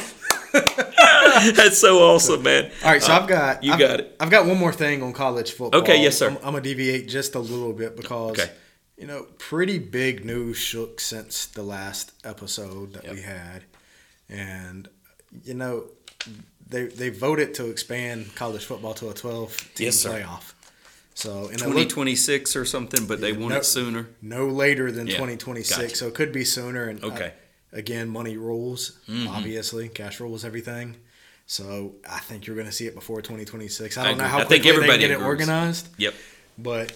That's 1.54 1.78
so 1.78 1.98
awesome, 1.98 2.42
man. 2.42 2.70
All 2.84 2.90
right, 2.92 3.02
so 3.02 3.12
Uh, 3.12 3.16
I've 3.20 3.28
got 3.28 3.62
you 3.62 3.72
I've, 3.74 3.78
got 3.78 4.00
it. 4.00 4.16
I've 4.18 4.30
got 4.30 4.46
one 4.46 4.56
more 4.58 4.72
thing 4.72 5.02
on 5.02 5.12
college 5.12 5.52
football. 5.52 5.82
Okay, 5.82 6.02
yes, 6.02 6.16
sir. 6.18 6.28
I'm, 6.30 6.36
I'm 6.38 6.42
gonna 6.44 6.60
deviate 6.62 7.08
just 7.08 7.34
a 7.34 7.40
little 7.40 7.72
bit 7.74 7.94
because 7.96 8.32
Okay. 8.40 8.50
You 9.00 9.06
know 9.06 9.26
pretty 9.38 9.78
big 9.78 10.24
news 10.24 10.56
shook 10.58 11.00
since 11.00 11.46
the 11.46 11.62
last 11.62 12.12
episode 12.24 12.92
that 12.92 13.10
we 13.10 13.22
had, 13.22 13.64
and 14.28 14.88
you 15.44 15.54
know 15.54 15.84
they 16.68 16.84
they 16.86 17.08
voted 17.08 17.54
to 17.54 17.66
expand 17.70 18.34
college 18.36 18.64
football 18.64 18.94
to 18.94 19.08
a 19.10 19.14
12 19.14 19.56
team 19.74 19.86
Yes, 19.86 20.04
playoff. 20.04 20.52
So 21.14 21.48
Twenty 21.48 22.14
looked 22.16 22.56
or 22.56 22.64
something, 22.64 23.06
but 23.06 23.20
they 23.20 23.32
Yeah, 23.32 23.38
want 23.38 23.50
no- 23.54 23.56
it 23.60 23.64
sooner. 23.64 24.08
no 24.22 24.46
later 24.46 24.90
than 24.92 25.06
Yeah, 25.06 25.14
2026, 25.16 25.76
gotcha. 25.78 25.96
so 25.96 26.06
it 26.08 26.14
could 26.14 26.32
be 26.32 26.44
sooner. 26.44 26.84
And 26.88 27.02
Okay. 27.04 27.32
I- 27.74 27.78
again, 27.78 28.08
money 28.08 28.36
rules, 28.38 28.92
Mhm. 29.08 29.28
obviously, 29.28 29.88
cash 29.88 30.20
rules 30.20 30.44
everything. 30.44 30.96
So 31.46 31.96
I 32.08 32.20
think 32.20 32.46
you're 32.46 32.56
going 32.56 32.68
to 32.68 32.72
see 32.72 32.86
it 32.86 32.94
before 32.94 33.20
2026. 33.20 33.98
I 33.98 34.02
I 34.02 34.04
don't 34.04 34.18
know 34.18 34.24
agree. 34.24 34.30
how 34.30 34.36
I 34.36 34.40
think 34.44 34.48
quickly 34.48 34.62
they 34.70 34.70
everybody 34.76 35.02
can 35.02 35.08
get 35.10 35.20
it 35.20 35.24
organized, 35.24 35.88
Yep. 35.98 36.14
but 36.56 36.92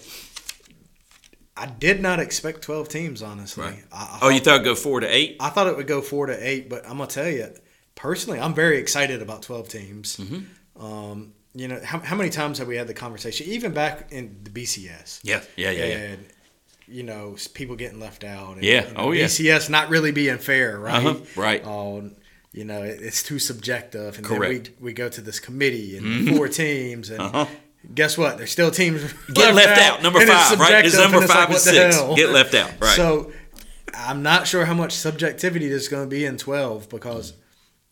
I 1.56 1.66
did 1.66 2.00
not 2.02 2.18
expect 2.20 2.62
12 2.62 2.88
teams. 2.88 3.22
Honestly, 3.22 3.64
Right. 3.64 3.84
I, 3.92 3.96
I 3.96 4.18
Oh, 4.22 4.28
you 4.28 4.38
thought, 4.38 4.44
thought 4.44 4.54
it'd 4.56 4.64
go 4.64 4.74
four 4.74 5.00
to 5.00 5.06
eight? 5.06 5.36
I 5.40 5.50
thought 5.50 5.66
it 5.68 5.76
would 5.76 5.86
go 5.86 6.00
four 6.00 6.26
to 6.26 6.48
eight, 6.48 6.68
but 6.68 6.84
I'm 6.84 6.98
gonna 6.98 7.06
tell 7.06 7.28
you, 7.28 7.48
personally, 7.94 8.40
I'm 8.40 8.54
very 8.54 8.78
excited 8.78 9.22
about 9.22 9.42
12 9.42 9.68
teams. 9.68 10.16
Mhm. 10.16 10.44
Um, 10.80 11.32
you 11.54 11.68
know, 11.68 11.80
how, 11.84 12.00
how 12.00 12.16
many 12.16 12.30
times 12.30 12.58
have 12.58 12.66
we 12.66 12.76
had 12.76 12.88
the 12.88 12.94
conversation, 12.94 13.46
even 13.48 13.72
back 13.72 14.10
in 14.10 14.40
the 14.42 14.50
BCS? 14.50 15.20
Yeah. 15.22 15.42
Yeah. 15.56 15.70
Yeah. 15.70 15.86
Yeah. 15.86 16.16
you 16.86 17.02
know 17.02 17.34
people 17.54 17.76
getting 17.76 17.98
left 18.00 18.24
out. 18.24 18.54
And, 18.56 18.62
Yeah. 18.64 18.80
know, 18.92 18.92
Oh, 18.96 19.12
yeah. 19.12 19.24
BCS 19.26 19.70
not 19.70 19.88
really 19.88 20.10
being 20.12 20.36
fair, 20.38 20.78
right? 20.78 21.06
Uh-huh. 21.06 21.20
Right. 21.36 21.64
Um, 21.64 22.16
you 22.52 22.64
know, 22.64 22.82
it, 22.82 23.00
it's 23.00 23.22
too 23.22 23.38
subjective, 23.38 24.16
and 24.18 24.26
Correct. 24.26 24.64
then 24.66 24.74
we 24.80 24.86
we 24.90 24.92
go 24.92 25.08
to 25.08 25.20
this 25.22 25.40
committee 25.40 25.96
and 25.96 26.04
Mhm. 26.28 26.36
four 26.36 26.48
teams, 26.48 27.08
and 27.10 27.20
Uh-huh. 27.20 27.46
Guess 27.92 28.16
what? 28.16 28.38
There's 28.38 28.52
still 28.52 28.70
teams 28.70 29.12
Get 29.32 29.54
left 29.54 29.80
out. 29.80 30.02
Number 30.02 30.20
and 30.20 30.28
five, 30.28 30.60
right? 30.60 30.84
It's 30.84 30.96
number 30.96 31.18
and 31.18 31.26
five 31.26 31.48
like, 31.48 31.50
and 31.50 31.58
six. 31.58 31.96
hell? 31.96 32.14
Get 32.14 32.30
left 32.30 32.54
out. 32.54 32.72
Right. 32.80 32.96
So 32.96 33.32
I'm 33.94 34.22
not 34.22 34.46
sure 34.46 34.64
how 34.64 34.74
much 34.74 34.92
subjectivity 34.92 35.68
there's 35.68 35.88
going 35.88 36.04
to 36.04 36.10
be 36.10 36.24
in 36.24 36.36
12 36.38 36.88
because 36.88 37.34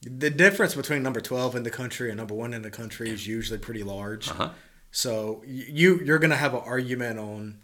the 0.02 0.30
difference 0.30 0.74
between 0.74 1.02
number 1.02 1.20
12 1.20 1.56
in 1.56 1.62
the 1.62 1.70
country 1.70 2.10
and 2.10 2.18
number 2.18 2.34
one 2.34 2.52
in 2.54 2.62
the 2.62 2.70
country 2.70 3.10
is 3.10 3.26
usually 3.26 3.58
pretty 3.58 3.82
large. 3.82 4.28
Uh-huh. 4.28 4.50
So 4.90 5.42
you 5.46 6.00
you're 6.04 6.18
going 6.18 6.30
to 6.30 6.36
have 6.36 6.54
an 6.54 6.62
argument 6.64 7.18
on 7.18 7.60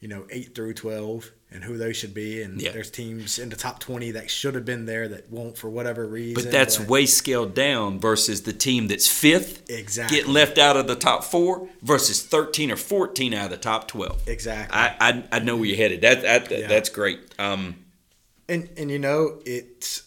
you 0.00 0.08
know 0.08 0.26
8 0.30 0.54
through 0.54 0.74
12 0.74 1.30
and 1.54 1.64
who 1.64 1.76
they 1.76 1.92
should 1.92 2.14
be 2.14 2.42
and 2.42 2.60
Yeah. 2.60 2.72
there's 2.72 2.90
teams 2.90 3.38
in 3.38 3.48
the 3.48 3.56
top 3.56 3.78
20 3.80 4.10
that 4.12 4.30
should 4.30 4.54
have 4.54 4.64
been 4.64 4.86
there 4.86 5.08
that 5.08 5.30
won't 5.30 5.56
for 5.58 5.68
whatever 5.70 6.06
reason. 6.06 6.42
But 6.42 6.50
that's 6.52 6.80
way 6.80 7.06
scaled 7.06 7.54
down 7.54 8.00
versus 8.00 8.42
the 8.42 8.52
team 8.52 8.88
that's 8.88 9.06
fifth 9.06 9.68
exactly 9.70 10.16
getting 10.18 10.32
left 10.32 10.58
out 10.58 10.76
of 10.76 10.86
the 10.86 10.96
top 10.96 11.24
four 11.24 11.68
versus 11.82 12.22
13 12.22 12.70
or 12.70 12.76
14 12.76 13.34
out 13.34 13.44
of 13.46 13.50
the 13.50 13.56
top 13.58 13.88
12. 13.88 14.22
exactly. 14.26 14.76
I, 14.78 14.96
I, 15.00 15.24
I 15.32 15.38
know 15.40 15.56
where 15.56 15.66
you're 15.66 15.76
headed. 15.76 16.00
That, 16.02 16.22
that, 16.22 16.50
Yeah. 16.50 16.66
That's 16.68 16.88
great. 16.88 17.20
Um, 17.38 17.76
And 18.48 18.68
and 18.76 18.90
you 18.90 18.98
know 18.98 19.40
it's 19.46 20.02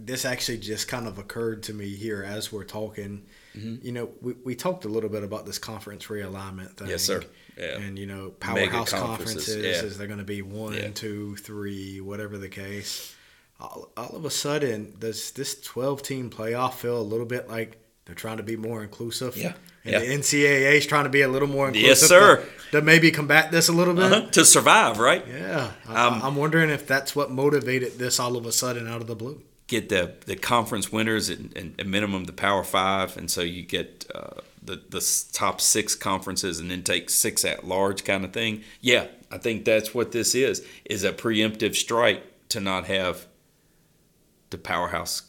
this 0.00 0.24
actually 0.24 0.58
just 0.58 0.86
kind 0.88 1.06
of 1.08 1.18
occurred 1.18 1.62
to 1.64 1.74
me 1.74 1.88
here 1.96 2.22
as 2.22 2.52
we're 2.52 2.64
talking. 2.64 3.24
Mhm. 3.56 3.82
You 3.84 3.92
know, 3.92 4.10
we, 4.20 4.34
we 4.44 4.54
talked 4.54 4.84
a 4.84 4.88
little 4.88 5.10
bit 5.10 5.24
about 5.24 5.44
this 5.46 5.58
conference 5.58 6.06
realignment 6.06 6.76
thing. 6.76 6.88
Yes, 6.88 7.02
sir. 7.02 7.24
Yeah. 7.58 7.78
And 7.78 7.98
you 7.98 8.06
know, 8.06 8.30
powerhouse 8.30 8.90
conferences, 8.90 9.46
conferences 9.46 9.56
yeah. 9.82 9.86
is 9.88 9.98
they're 9.98 10.06
going 10.06 10.18
to 10.20 10.24
be 10.24 10.42
one, 10.42 10.74
Yeah. 10.74 10.90
two, 10.90 11.36
three, 11.36 12.00
whatever 12.00 12.38
the 12.38 12.48
case. 12.48 13.14
All, 13.60 13.90
all 13.96 14.14
of 14.14 14.24
a 14.24 14.30
sudden, 14.30 14.94
does 14.98 15.32
this 15.32 15.60
twelve 15.60 16.02
team 16.02 16.30
playoff 16.30 16.74
feel 16.74 16.98
a 16.98 17.02
little 17.02 17.26
bit 17.26 17.48
like 17.48 17.78
they're 18.04 18.14
trying 18.14 18.36
to 18.36 18.42
be 18.44 18.56
more 18.56 18.82
inclusive? 18.82 19.36
Yeah. 19.36 19.54
And 19.84 19.92
Yeah. 19.92 19.98
the 20.00 20.06
NCAA 20.14 20.76
is 20.78 20.86
trying 20.86 21.04
to 21.04 21.10
be 21.10 21.22
a 21.22 21.28
little 21.28 21.48
more 21.48 21.66
inclusive. 21.66 21.88
Yes, 21.88 22.00
sir. 22.02 22.44
To, 22.70 22.78
to 22.78 22.82
maybe 22.82 23.10
combat 23.10 23.50
this 23.50 23.68
a 23.68 23.72
little 23.72 23.94
bit. 23.94 24.12
uh-huh, 24.12 24.30
to 24.30 24.44
survive, 24.44 24.98
right? 24.98 25.24
Yeah, 25.26 25.72
I, 25.88 26.06
Um, 26.06 26.20
I'm 26.22 26.36
wondering 26.36 26.70
if 26.70 26.86
that's 26.86 27.16
what 27.16 27.30
motivated 27.32 27.98
this 27.98 28.20
all 28.20 28.36
of 28.36 28.46
a 28.46 28.52
sudden 28.52 28.86
out 28.86 29.00
of 29.00 29.06
the 29.08 29.16
blue. 29.16 29.42
Get 29.68 29.90
the, 29.90 30.14
the 30.26 30.34
conference 30.34 30.90
winners 30.90 31.28
and, 31.28 31.54
and, 31.78 31.88
minimum 31.88 32.24
the 32.24 32.32
Power 32.32 32.64
Five, 32.64 33.16
and 33.16 33.30
so 33.30 33.42
you 33.42 33.62
get 33.62 34.10
uh, 34.14 34.40
the 34.62 34.82
the 34.88 35.28
top 35.32 35.60
six 35.60 35.94
conferences, 35.94 36.58
and 36.58 36.70
then 36.70 36.82
take 36.82 37.10
six 37.10 37.44
at 37.44 37.66
large 37.66 38.02
kind 38.02 38.24
of 38.24 38.32
thing. 38.32 38.62
Yeah, 38.80 39.08
I 39.30 39.38
think 39.38 39.66
that's 39.66 39.94
what 39.94 40.12
this 40.12 40.34
is: 40.34 40.66
is 40.86 41.04
a 41.04 41.12
preemptive 41.12 41.76
strike 41.76 42.24
to 42.48 42.60
not 42.60 42.86
have 42.86 43.26
the 44.50 44.58
powerhouse 44.58 45.22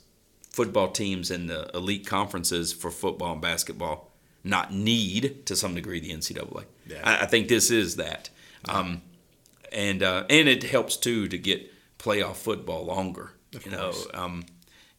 football 0.49 0.89
teams 0.89 1.31
and 1.31 1.49
the 1.49 1.69
elite 1.73 2.07
conferences 2.07 2.73
for 2.73 2.91
football 2.91 3.33
and 3.33 3.41
basketball 3.41 4.11
not 4.43 4.73
need 4.73 5.45
to 5.45 5.55
some 5.55 5.75
degree 5.75 5.99
the 5.99 6.11
NCAA. 6.11 6.65
Yeah. 6.87 7.01
I, 7.03 7.23
I 7.23 7.25
think 7.25 7.47
this 7.47 7.71
is 7.71 7.97
that, 7.97 8.29
um, 8.65 9.01
and 9.71 10.01
uh, 10.01 10.25
and 10.29 10.47
it 10.47 10.63
helps 10.63 10.97
too 10.97 11.27
to 11.27 11.37
get 11.37 11.71
playoff 11.97 12.35
football 12.35 12.85
longer. 12.85 13.33
Of 13.55 13.65
you 13.65 13.71
know, 13.71 13.93
um, 14.13 14.45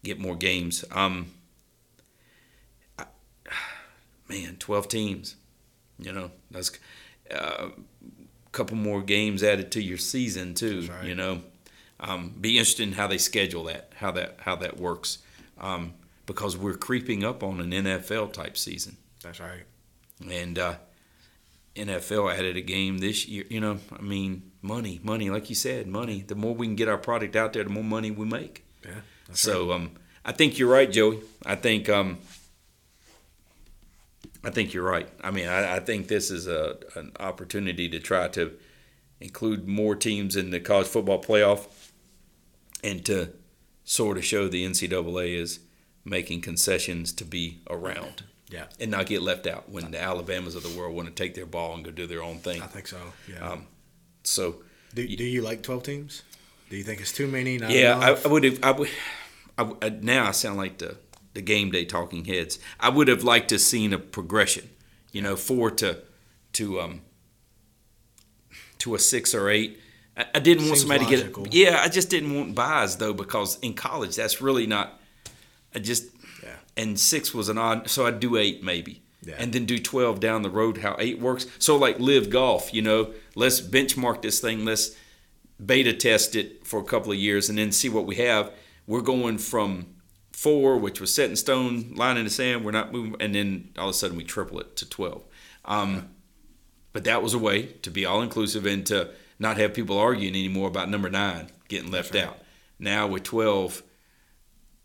get 0.02 0.18
more 0.18 0.34
games. 0.36 0.84
Um, 0.90 1.32
I- 2.98 3.06
man, 4.28 4.56
twelve 4.58 4.88
teams. 4.88 5.36
You 5.98 6.12
know, 6.12 6.30
that's 6.50 6.70
uh, 7.30 7.68
a 7.68 8.50
couple 8.52 8.76
more 8.76 9.02
games 9.02 9.42
added 9.42 9.70
to 9.72 9.82
your 9.82 9.98
season 9.98 10.54
too. 10.54 10.88
Right. 10.90 11.04
You 11.04 11.14
know, 11.14 11.42
um, 12.00 12.34
be 12.40 12.56
interested 12.58 12.84
in 12.88 12.94
how 12.94 13.06
they 13.06 13.18
schedule 13.18 13.64
that, 13.64 13.92
how 13.96 14.10
that 14.12 14.36
how 14.40 14.56
that 14.56 14.78
works, 14.78 15.18
um, 15.58 15.92
because 16.26 16.56
we're 16.56 16.74
creeping 16.74 17.22
up 17.24 17.42
on 17.42 17.60
an 17.60 17.70
NFL 17.70 18.32
type 18.32 18.56
season 18.56 18.96
That's 19.22 19.40
right. 19.40 19.64
and 20.28 20.58
uh, 20.58 20.74
NFL 21.80 22.32
added 22.36 22.56
a 22.56 22.60
game 22.60 22.98
this 22.98 23.26
year. 23.26 23.44
You 23.48 23.60
know, 23.60 23.78
I 23.96 24.02
mean, 24.02 24.52
money, 24.62 25.00
money, 25.02 25.30
like 25.30 25.48
you 25.48 25.56
said, 25.56 25.86
money. 25.86 26.22
The 26.26 26.34
more 26.34 26.54
we 26.54 26.66
can 26.66 26.76
get 26.76 26.88
our 26.88 26.98
product 26.98 27.36
out 27.36 27.52
there, 27.52 27.64
the 27.64 27.70
more 27.70 27.84
money 27.84 28.10
we 28.10 28.26
make. 28.26 28.64
Yeah. 28.84 29.00
So 29.32 29.72
um, 29.72 29.92
I 30.24 30.32
think 30.32 30.58
you're 30.58 30.70
right, 30.70 30.90
Joey. 30.90 31.20
I 31.44 31.56
think 31.56 31.88
um, 31.88 32.18
I 34.42 34.50
think 34.50 34.72
you're 34.72 34.84
right. 34.84 35.08
I 35.22 35.30
mean, 35.30 35.48
I, 35.48 35.76
I 35.76 35.80
think 35.80 36.08
this 36.08 36.30
is 36.30 36.46
a 36.46 36.78
an 36.94 37.12
opportunity 37.20 37.88
to 37.88 37.98
try 37.98 38.28
to 38.28 38.52
include 39.20 39.68
more 39.68 39.94
teams 39.94 40.36
in 40.36 40.50
the 40.50 40.60
college 40.60 40.86
football 40.86 41.22
playoff, 41.22 41.90
and 42.82 43.04
to 43.06 43.32
sort 43.84 44.16
of 44.16 44.24
show 44.24 44.48
the 44.48 44.64
NCAA 44.64 45.36
is 45.36 45.60
making 46.04 46.40
concessions 46.40 47.12
to 47.12 47.24
be 47.24 47.60
around. 47.68 48.24
Yeah. 48.50 48.64
And 48.80 48.90
not 48.90 49.06
get 49.06 49.22
left 49.22 49.46
out 49.46 49.68
when 49.68 49.90
the 49.92 50.00
Alabamas 50.02 50.54
of 50.56 50.62
the 50.62 50.76
world 50.78 50.94
want 50.94 51.08
to 51.08 51.14
take 51.14 51.34
their 51.34 51.46
ball 51.46 51.74
and 51.74 51.84
go 51.84 51.90
do 51.90 52.06
their 52.06 52.22
own 52.22 52.38
thing. 52.38 52.60
I 52.60 52.66
think 52.66 52.88
so. 52.88 52.98
Yeah. 53.28 53.48
Um, 53.52 53.66
so 54.24 54.56
do, 54.94 55.06
do 55.06 55.24
you 55.24 55.40
like 55.42 55.62
twelve 55.62 55.82
teams? 55.84 56.22
Do 56.68 56.76
you 56.76 56.82
think 56.82 57.00
it's 57.00 57.12
too 57.12 57.26
many? 57.26 57.56
Yeah, 57.58 57.98
I? 57.98 58.10
I 58.12 58.28
would 58.28 58.44
have. 58.44 58.58
I 58.62 58.70
would. 58.72 58.88
I, 59.58 59.62
would- 59.62 59.84
uh, 59.84 59.90
now 60.00 60.26
I 60.26 60.30
sound 60.32 60.56
like 60.56 60.78
the 60.78 60.96
the 61.34 61.42
game 61.42 61.70
day 61.70 61.84
talking 61.84 62.24
heads. 62.24 62.58
I 62.80 62.88
would 62.88 63.06
have 63.08 63.22
liked 63.22 63.48
to 63.50 63.58
seen 63.58 63.92
a 63.92 63.98
progression. 63.98 64.68
You 65.12 65.22
know, 65.22 65.36
four 65.36 65.70
to 65.72 65.98
to 66.54 66.80
um 66.80 67.02
to 68.78 68.94
a 68.94 68.98
six 68.98 69.34
or 69.34 69.48
eight. 69.48 69.78
I, 70.16 70.26
I 70.34 70.38
didn't 70.40 70.66
want 70.66 70.78
somebody 70.78 71.04
logical. 71.04 71.44
to 71.44 71.50
get. 71.50 71.58
Yeah, 71.72 71.80
I 71.82 71.88
just 71.88 72.10
didn't 72.10 72.34
want 72.34 72.54
buys 72.54 72.96
though 72.96 73.12
because 73.12 73.58
in 73.60 73.74
college 73.74 74.16
that's 74.16 74.40
really 74.40 74.66
not. 74.66 75.00
I 75.74 75.78
just. 75.78 76.06
And 76.80 76.98
six 76.98 77.34
was 77.34 77.48
an 77.48 77.58
odd. 77.58 77.90
So 77.90 78.06
I'd 78.06 78.20
do 78.20 78.36
eight 78.36 78.62
maybe. 78.62 79.02
Yeah. 79.22 79.34
And 79.38 79.52
then 79.52 79.66
do 79.66 79.78
twelve 79.78 80.18
down 80.18 80.42
the 80.42 80.50
road. 80.50 80.78
How 80.78 80.96
eight 80.98 81.20
works. 81.20 81.46
So 81.58 81.76
like 81.76 82.00
LIV 82.00 82.30
golf. 82.30 82.72
You 82.72 82.82
know, 82.82 83.12
let's 83.34 83.60
benchmark 83.60 84.22
this 84.22 84.40
thing. 84.40 84.64
Let's 84.64 84.96
beta 85.64 85.92
test 85.92 86.34
it 86.34 86.66
for 86.66 86.80
a 86.80 86.84
couple 86.84 87.12
of 87.12 87.18
years 87.18 87.48
and 87.50 87.58
then 87.58 87.70
see 87.70 87.88
what 87.88 88.06
we 88.06 88.16
have. 88.16 88.50
We're 88.86 89.02
going 89.02 89.38
from 89.38 89.94
four, 90.32 90.78
which 90.78 91.00
was 91.00 91.12
set 91.12 91.28
in 91.28 91.36
stone, 91.36 91.92
line 91.94 92.16
in 92.16 92.24
the 92.24 92.30
sand. 92.30 92.64
We're 92.64 92.70
not 92.70 92.92
moving, 92.92 93.16
and 93.20 93.34
then 93.34 93.70
all 93.78 93.88
of 93.88 93.94
a 93.94 93.98
sudden 93.98 94.16
we 94.16 94.24
triple 94.24 94.58
it 94.60 94.76
to 94.76 94.88
twelve. 94.88 95.22
Um, 95.66 96.08
but 96.92 97.04
that 97.04 97.22
was 97.22 97.34
a 97.34 97.38
way 97.38 97.66
to 97.82 97.90
be 97.90 98.06
all 98.06 98.22
inclusive 98.22 98.64
and 98.64 98.86
to 98.86 99.10
not 99.38 99.58
have 99.58 99.74
people 99.74 99.98
arguing 99.98 100.34
anymore 100.34 100.68
about 100.68 100.88
number 100.88 101.10
nine 101.10 101.50
getting 101.68 101.90
left 101.90 102.14
right. 102.14 102.24
out. 102.24 102.38
Now 102.78 103.06
with 103.06 103.24
twelve, 103.24 103.82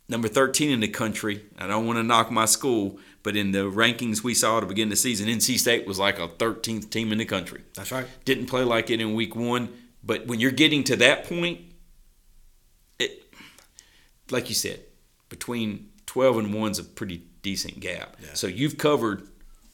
number 0.08 0.28
thirteen 0.28 0.72
in 0.72 0.80
the 0.80 0.88
country. 0.88 1.44
I 1.58 1.68
don't 1.68 1.86
want 1.86 1.98
to 1.98 2.04
knock 2.04 2.32
my 2.32 2.46
school, 2.46 3.00
but 3.24 3.36
in 3.36 3.52
the 3.52 3.70
rankings 3.72 4.24
we 4.24 4.34
saw 4.34 4.60
to 4.60 4.66
begin 4.66 4.90
the 4.90 4.96
season, 4.96 5.28
NC 5.28 5.58
State 5.60 5.88
was 5.88 5.98
like 6.00 6.20
a 6.20 6.28
13th 6.28 6.90
team 6.90 7.12
in 7.12 7.18
the 7.18 7.26
country 7.26 7.64
That's 7.74 7.92
right. 7.92 8.08
didn't 8.26 8.46
play 8.48 8.64
like 8.64 8.90
it 8.90 9.02
in 9.02 9.14
week 9.16 9.36
one. 9.36 9.70
But 10.04 10.28
when 10.28 10.40
you're 10.40 10.52
getting 10.52 10.84
to 10.86 10.96
that 10.98 11.24
point, 11.26 11.62
it, 13.00 13.24
like 14.30 14.50
you 14.50 14.56
said, 14.56 14.82
between 15.30 15.90
12 16.06 16.38
and 16.38 16.54
1's 16.54 16.78
a 16.78 16.84
pretty 16.84 17.24
decent 17.42 17.80
gap. 17.80 18.16
Yeah. 18.22 18.34
So 18.34 18.46
you've 18.48 18.78
covered 18.78 19.28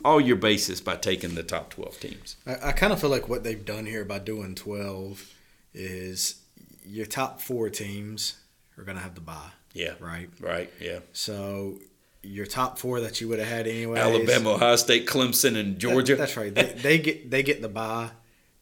all 0.05 0.21
your 0.21 0.37
bases 0.37 0.79
by 0.79 0.95
taking 0.95 1.35
the 1.35 1.43
top 1.43 1.69
12 1.71 1.99
teams. 1.99 2.37
I, 2.47 2.69
I 2.69 2.71
kind 2.71 2.93
of 2.93 3.01
feel 3.01 3.09
like 3.09 3.27
what 3.27 3.43
they've 3.43 3.63
done 3.65 3.85
here 3.85 4.05
by 4.05 4.19
doing 4.19 4.55
12 4.55 5.33
is 5.73 6.41
your 6.85 7.05
top 7.05 7.41
four 7.41 7.69
teams 7.69 8.37
are 8.77 8.83
going 8.83 8.97
to 8.97 9.03
have 9.03 9.15
the 9.15 9.21
bye, 9.21 9.51
Yeah. 9.73 9.93
right? 9.99 10.29
Right. 10.39 10.71
Yeah. 10.79 10.99
So 11.13 11.79
your 12.23 12.45
top 12.45 12.77
four 12.77 13.01
that 13.01 13.19
you 13.21 13.27
would 13.29 13.39
have 13.39 13.47
had 13.47 13.67
anyway. 13.67 13.99
Alabama, 13.99 14.51
Ohio 14.51 14.75
State, 14.75 15.07
Clemson, 15.07 15.57
and 15.57 15.79
Georgia. 15.79 16.15
that's 16.15 16.37
right. 16.37 16.53
They, 16.53 16.63
they 16.73 16.97
get 16.99 17.31
they 17.31 17.43
get 17.43 17.61
the 17.61 17.69
bye, 17.69 18.11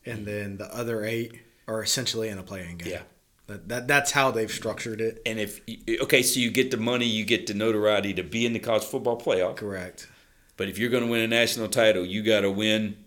and 0.06 0.26
then 0.26 0.58
the 0.58 0.74
other 0.74 1.04
eight 1.04 1.40
are 1.68 1.84
essentially 1.84 2.30
in 2.30 2.38
a 2.38 2.44
playing 2.44 2.78
game. 2.78 2.90
Yeah. 2.94 3.02
That, 3.48 3.68
that 3.70 3.88
that's 3.88 4.12
how 4.12 4.30
they've 4.30 4.52
structured 4.52 5.02
it. 5.02 5.24
and 5.26 5.40
if 5.40 5.62
okay, 6.04 6.22
so 6.22 6.40
you 6.40 6.52
get 6.52 6.70
the 6.70 6.78
money, 6.78 7.06
you 7.06 7.26
get 7.26 7.48
the 7.48 7.56
notoriety 7.56 8.14
to 8.14 8.24
be 8.24 8.46
in 8.46 8.54
the 8.54 8.60
college 8.60 8.84
football 8.84 9.20
playoff. 9.20 9.56
Correct. 9.56 10.08
But 10.56 10.70
if 10.70 10.78
you're 10.78 10.90
going 10.92 11.04
to 11.06 11.10
win 11.10 11.22
a 11.22 11.28
national 11.28 11.68
title, 11.70 12.06
you 12.06 12.22
got 12.22 12.42
to 12.42 12.52
win 12.52 12.98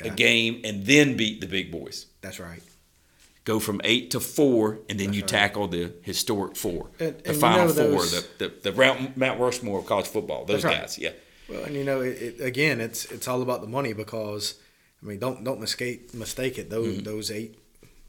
a 0.00 0.10
game 0.10 0.62
and 0.64 0.84
then 0.84 1.16
beat 1.16 1.40
the 1.40 1.46
big 1.46 1.70
boys. 1.70 2.06
That's 2.22 2.40
right. 2.40 2.62
Go 3.52 3.58
from 3.58 3.80
eight 3.92 4.06
to 4.14 4.20
four, 4.20 4.62
and 4.88 4.96
then 5.00 5.10
you 5.16 5.22
tackle 5.22 5.66
the 5.76 5.84
historic 6.10 6.54
four, 6.64 6.82
And- 7.00 7.16
the 7.18 7.26
and 7.28 7.34
you 7.34 7.40
final 7.46 7.66
know 7.74 7.90
four, 7.90 8.02
the, 8.14 8.22
the 8.40 8.48
the 8.66 8.72
Mount, 8.80 9.16
Mount 9.16 9.38
Rushmore 9.40 9.78
of 9.80 9.86
college 9.92 10.08
football. 10.14 10.44
Those 10.44 10.64
right. 10.64 10.80
guys, 10.82 10.98
yeah, 10.98 11.12
Well, 11.50 11.64
and 11.66 11.74
you 11.78 11.84
know, 11.88 12.00
it, 12.08 12.16
it, 12.26 12.34
again, 12.52 12.76
it's 12.86 13.00
it's 13.14 13.26
all 13.30 13.40
about 13.46 13.60
the 13.66 13.70
money 13.78 13.92
because, 14.04 14.44
I 15.02 15.06
mean, 15.08 15.18
don't 15.24 15.38
don't 15.48 15.60
mistake 15.66 16.00
mistake 16.14 16.54
it. 16.62 16.66
Those 16.70 17.02
those 17.12 17.26
eight 17.40 17.52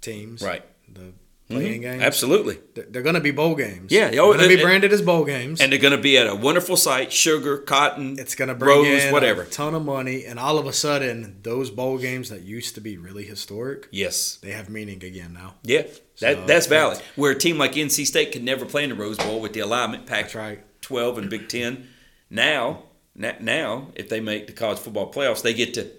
teams, 0.02 0.42
Mm-hmm. 0.42 0.52
right. 0.52 0.66
The 0.98 1.08
playing 1.50 1.82
mm-hmm. 1.82 1.92
games, 1.92 2.04
Absolutely, 2.04 2.60
They're, 2.76 3.02
going 3.02 3.16
to 3.16 3.22
be 3.22 3.32
bowl 3.32 3.56
games. 3.56 3.92
Yeah, 3.92 4.10
they're 4.10 4.22
going 4.22 4.40
to 4.40 4.48
be 4.48 4.62
branded 4.62 4.94
as 4.94 5.02
bowl 5.02 5.26
games. 5.26 5.60
and 5.60 5.72
they're 5.72 5.80
going 5.80 5.96
to 5.96 6.02
be 6.02 6.18
at 6.18 6.28
a 6.28 6.36
wonderful 6.36 6.78
site: 6.78 7.12
sugar, 7.12 7.58
cotton, 7.58 8.18
it's 8.20 8.36
going 8.36 8.50
to 8.50 8.56
bring 8.56 8.84
rose, 8.84 9.04
in 9.04 9.12
whatever. 9.14 9.42
a 9.42 9.46
ton 9.46 9.74
of 9.74 9.84
money, 9.84 10.26
and 10.26 10.40
all 10.40 10.58
of 10.58 10.68
a 10.68 10.74
sudden, 10.74 11.40
those 11.44 11.70
bowl 11.72 11.98
games 11.98 12.30
that 12.30 12.42
used 12.42 12.76
to 12.76 12.82
be 12.82 12.98
really 12.98 13.24
historic, 13.24 13.88
Yes, 13.92 14.36
they 14.42 14.52
have 14.52 14.70
meaning 14.70 15.04
again 15.04 15.34
now. 15.34 15.56
yeah, 15.64 15.82
that 16.20 16.36
So, 16.36 16.46
that's 16.46 16.68
valid. 16.68 17.02
Where 17.16 17.32
a 17.32 17.36
team 17.38 17.58
like 17.58 17.74
NC 17.74 18.06
State 18.06 18.32
could 18.32 18.44
never 18.44 18.66
play 18.66 18.84
in 18.84 18.90
the 18.90 18.96
Rose 18.96 19.18
Bowl 19.18 19.42
with 19.42 19.54
the 19.54 19.62
alignment 19.62 20.06
Pac 20.06 20.34
right. 20.36 20.64
twelve 20.82 21.18
and 21.18 21.30
Big 21.30 21.50
Ten. 21.50 21.88
Now, 22.30 22.84
now, 23.16 23.88
if 23.96 24.08
they 24.08 24.20
make 24.20 24.48
the 24.48 24.54
college 24.54 24.80
football 24.80 25.12
playoffs, 25.12 25.42
they 25.42 25.54
get 25.54 25.74
to 25.74 25.90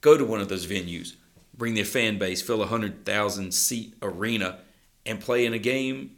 go 0.00 0.16
to 0.16 0.24
one 0.24 0.40
of 0.40 0.48
those 0.48 0.66
venues, 0.66 1.14
bring 1.56 1.74
their 1.74 1.84
fan 1.84 2.18
base, 2.18 2.42
fill 2.42 2.62
a 2.62 2.66
hundred 2.66 3.04
thousand 3.04 3.54
seat 3.54 3.94
arena, 4.02 4.58
and 5.06 5.20
play 5.20 5.46
in 5.46 5.52
a 5.54 5.58
game, 5.58 6.16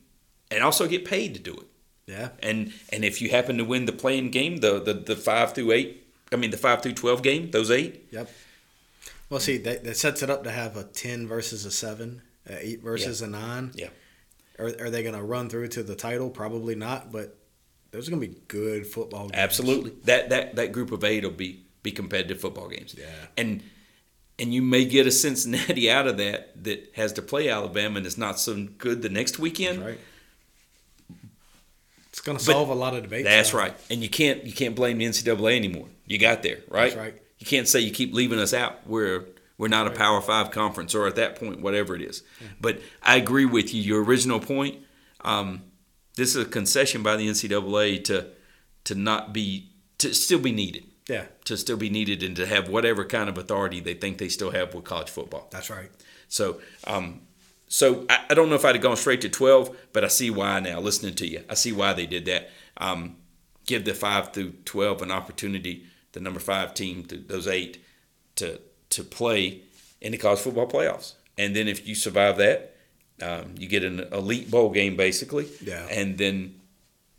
and 0.51 0.63
also 0.63 0.87
get 0.87 1.05
paid 1.05 1.35
to 1.35 1.41
do 1.41 1.55
it. 1.55 1.67
Yeah, 2.07 2.31
And 2.43 2.73
and 2.93 3.05
if 3.05 3.23
you 3.23 3.31
happen 3.31 3.59
to 3.59 3.65
win 3.65 3.87
the 3.87 3.93
playing 3.93 4.31
game, 4.31 4.57
the 4.59 4.81
the, 4.81 4.95
the 4.95 5.17
five 5.17 5.55
through 5.55 5.73
eight, 5.73 6.07
I 6.33 6.37
mean 6.37 6.51
the 6.51 6.57
five 6.57 6.83
through 6.83 6.95
twelve 6.95 7.23
game, 7.23 7.51
those 7.53 7.71
eight, 7.71 8.09
Yep. 8.11 8.31
Well, 9.31 9.41
see, 9.41 9.57
that, 9.59 9.85
that 9.85 9.97
sets 9.97 10.23
it 10.23 10.29
up 10.29 10.45
to 10.45 10.51
have 10.51 10.77
a 10.77 10.85
ten 10.85 11.27
versus 11.27 11.65
a 11.65 11.71
seven, 11.71 12.21
a 12.47 12.67
eight 12.67 12.83
versus 12.83 13.23
a 13.23 13.27
nine. 13.27 13.71
Yeah. 13.75 13.89
Are, 14.59 14.67
are 14.67 14.91
they 14.91 15.03
going 15.03 15.15
to 15.15 15.23
run 15.23 15.49
through 15.49 15.69
to 15.69 15.83
the 15.83 15.95
title? 15.95 16.29
Probably 16.29 16.75
not. 16.75 17.11
But 17.11 17.39
those 17.93 18.09
are 18.09 18.11
going 18.11 18.21
to 18.21 18.29
be 18.29 18.37
good 18.49 18.87
football 18.87 19.29
games. 19.29 19.33
absolutely. 19.35 19.93
That 20.05 20.29
that 20.31 20.57
that 20.57 20.73
group 20.73 20.93
of 20.93 21.05
eight 21.05 21.25
will 21.25 21.31
be 21.31 21.65
be 21.83 21.93
competitive 21.93 22.41
football 22.41 22.69
games. 22.69 22.95
Yeah. 22.99 23.07
And 23.39 23.63
and 24.43 24.53
you 24.53 24.61
may 24.61 24.85
get 24.85 25.07
a 25.07 25.11
Cincinnati 25.13 25.89
out 25.97 26.07
of 26.07 26.17
that 26.19 26.65
that 26.65 26.91
has 26.97 27.13
to 27.15 27.23
play 27.23 27.49
Alabama 27.49 27.97
and 27.99 28.07
is 28.07 28.19
not 28.19 28.39
so 28.39 28.67
good 28.77 29.01
the 29.01 29.09
next 29.09 29.39
weekend. 29.39 29.79
That's 29.79 29.89
right. 29.91 30.01
It's 32.11 32.21
going 32.21 32.37
to 32.37 32.45
But- 32.45 32.53
solve 32.53 32.69
a 32.69 32.75
lot 32.75 32.95
of 32.95 33.03
debates. 33.05 33.25
That's 33.27 33.53
now. 33.53 33.59
right. 33.61 33.75
And 33.91 34.03
you 34.03 34.09
can't 34.11 34.45
you 34.45 34.53
can't 34.53 34.75
blame 34.75 34.99
the 34.99 35.07
NCAA 35.07 35.57
anymore. 35.57 35.89
You 36.07 36.19
got 36.19 36.43
there, 36.43 36.59
right? 36.69 36.93
That's 36.93 36.97
right. 36.97 37.15
You 37.39 37.47
can't 37.47 37.67
say 37.67 37.81
you 37.81 37.91
keep 37.91 38.13
leaving 38.13 38.39
us 38.39 38.53
out. 38.53 38.87
We're 38.87 39.25
we're 39.59 39.69
not 39.69 39.87
a 39.87 39.91
Power 39.91 40.21
Five 40.21 40.51
conference, 40.51 40.95
or 40.95 41.07
at 41.07 41.17
that 41.17 41.37
point, 41.39 41.61
whatever 41.61 41.95
it 41.95 42.03
is. 42.03 42.23
But 42.61 42.81
I 43.03 43.17
agree 43.17 43.47
with 43.47 43.73
you. 43.73 43.81
Your 43.81 44.03
original 44.05 44.41
point. 44.41 44.79
Um, 45.23 45.63
this 46.17 46.35
is 46.37 46.43
a 46.43 46.49
concession 46.49 47.03
by 47.03 47.17
the 47.17 47.29
NCAA 47.29 48.05
to 48.05 48.27
to 48.85 48.95
not 48.95 49.33
be 49.33 49.71
to 49.99 50.13
still 50.13 50.39
be 50.41 50.53
needed, 50.53 50.85
Yeah, 51.09 51.25
to 51.47 51.57
still 51.57 51.77
be 51.77 51.91
needed, 51.91 52.23
and 52.23 52.37
to 52.37 52.47
have 52.47 52.69
whatever 52.69 53.05
kind 53.05 53.29
of 53.29 53.37
authority 53.37 53.81
they 53.81 53.95
think 53.95 54.19
they 54.19 54.29
still 54.29 54.51
have 54.53 54.73
with 54.75 54.85
college 54.85 55.11
football. 55.11 55.49
that's 55.51 55.69
right. 55.71 55.91
So, 56.29 56.61
um, 56.87 57.23
so 57.69 58.07
I, 58.09 58.25
I 58.31 58.35
don't 58.35 58.49
know 58.49 58.55
if 58.55 58.65
I'd 58.65 58.75
have 58.77 58.83
gone 58.83 58.97
straight 58.97 59.21
to 59.23 59.29
twelve, 59.29 59.77
but 59.93 60.05
I 60.05 60.09
see 60.09 60.31
why 60.31 60.61
now. 60.61 60.79
Listening 60.81 61.15
to 61.17 61.27
you, 61.27 61.43
I 61.51 61.55
see 61.55 61.73
why 61.73 61.93
they 61.93 62.07
did 62.07 62.25
that. 62.27 62.51
Um, 62.77 63.17
give 63.67 63.85
the 63.85 63.95
five 63.95 64.33
through 64.33 64.53
twelve 64.65 65.03
an 65.03 65.11
opportunity, 65.11 65.87
the 66.13 66.21
number 66.21 66.41
five 66.41 66.73
team, 66.75 67.05
to 67.07 67.17
those 67.17 67.49
eight, 67.49 67.83
to 68.37 68.61
to 68.91 69.03
play 69.03 69.63
in 70.01 70.13
the 70.13 70.19
college 70.19 70.39
football 70.41 70.69
playoffs, 70.69 71.15
and 71.37 71.55
then 71.57 71.67
if 71.67 71.87
you 71.87 71.95
survive 71.95 72.37
that, 72.39 72.77
um, 73.21 73.55
you 73.59 73.67
get 73.69 73.83
an 73.85 74.01
elite 74.13 74.51
bowl 74.51 74.71
game 74.71 74.97
basically, 74.97 75.49
Yeah. 75.61 75.87
and 75.91 76.17
then 76.19 76.61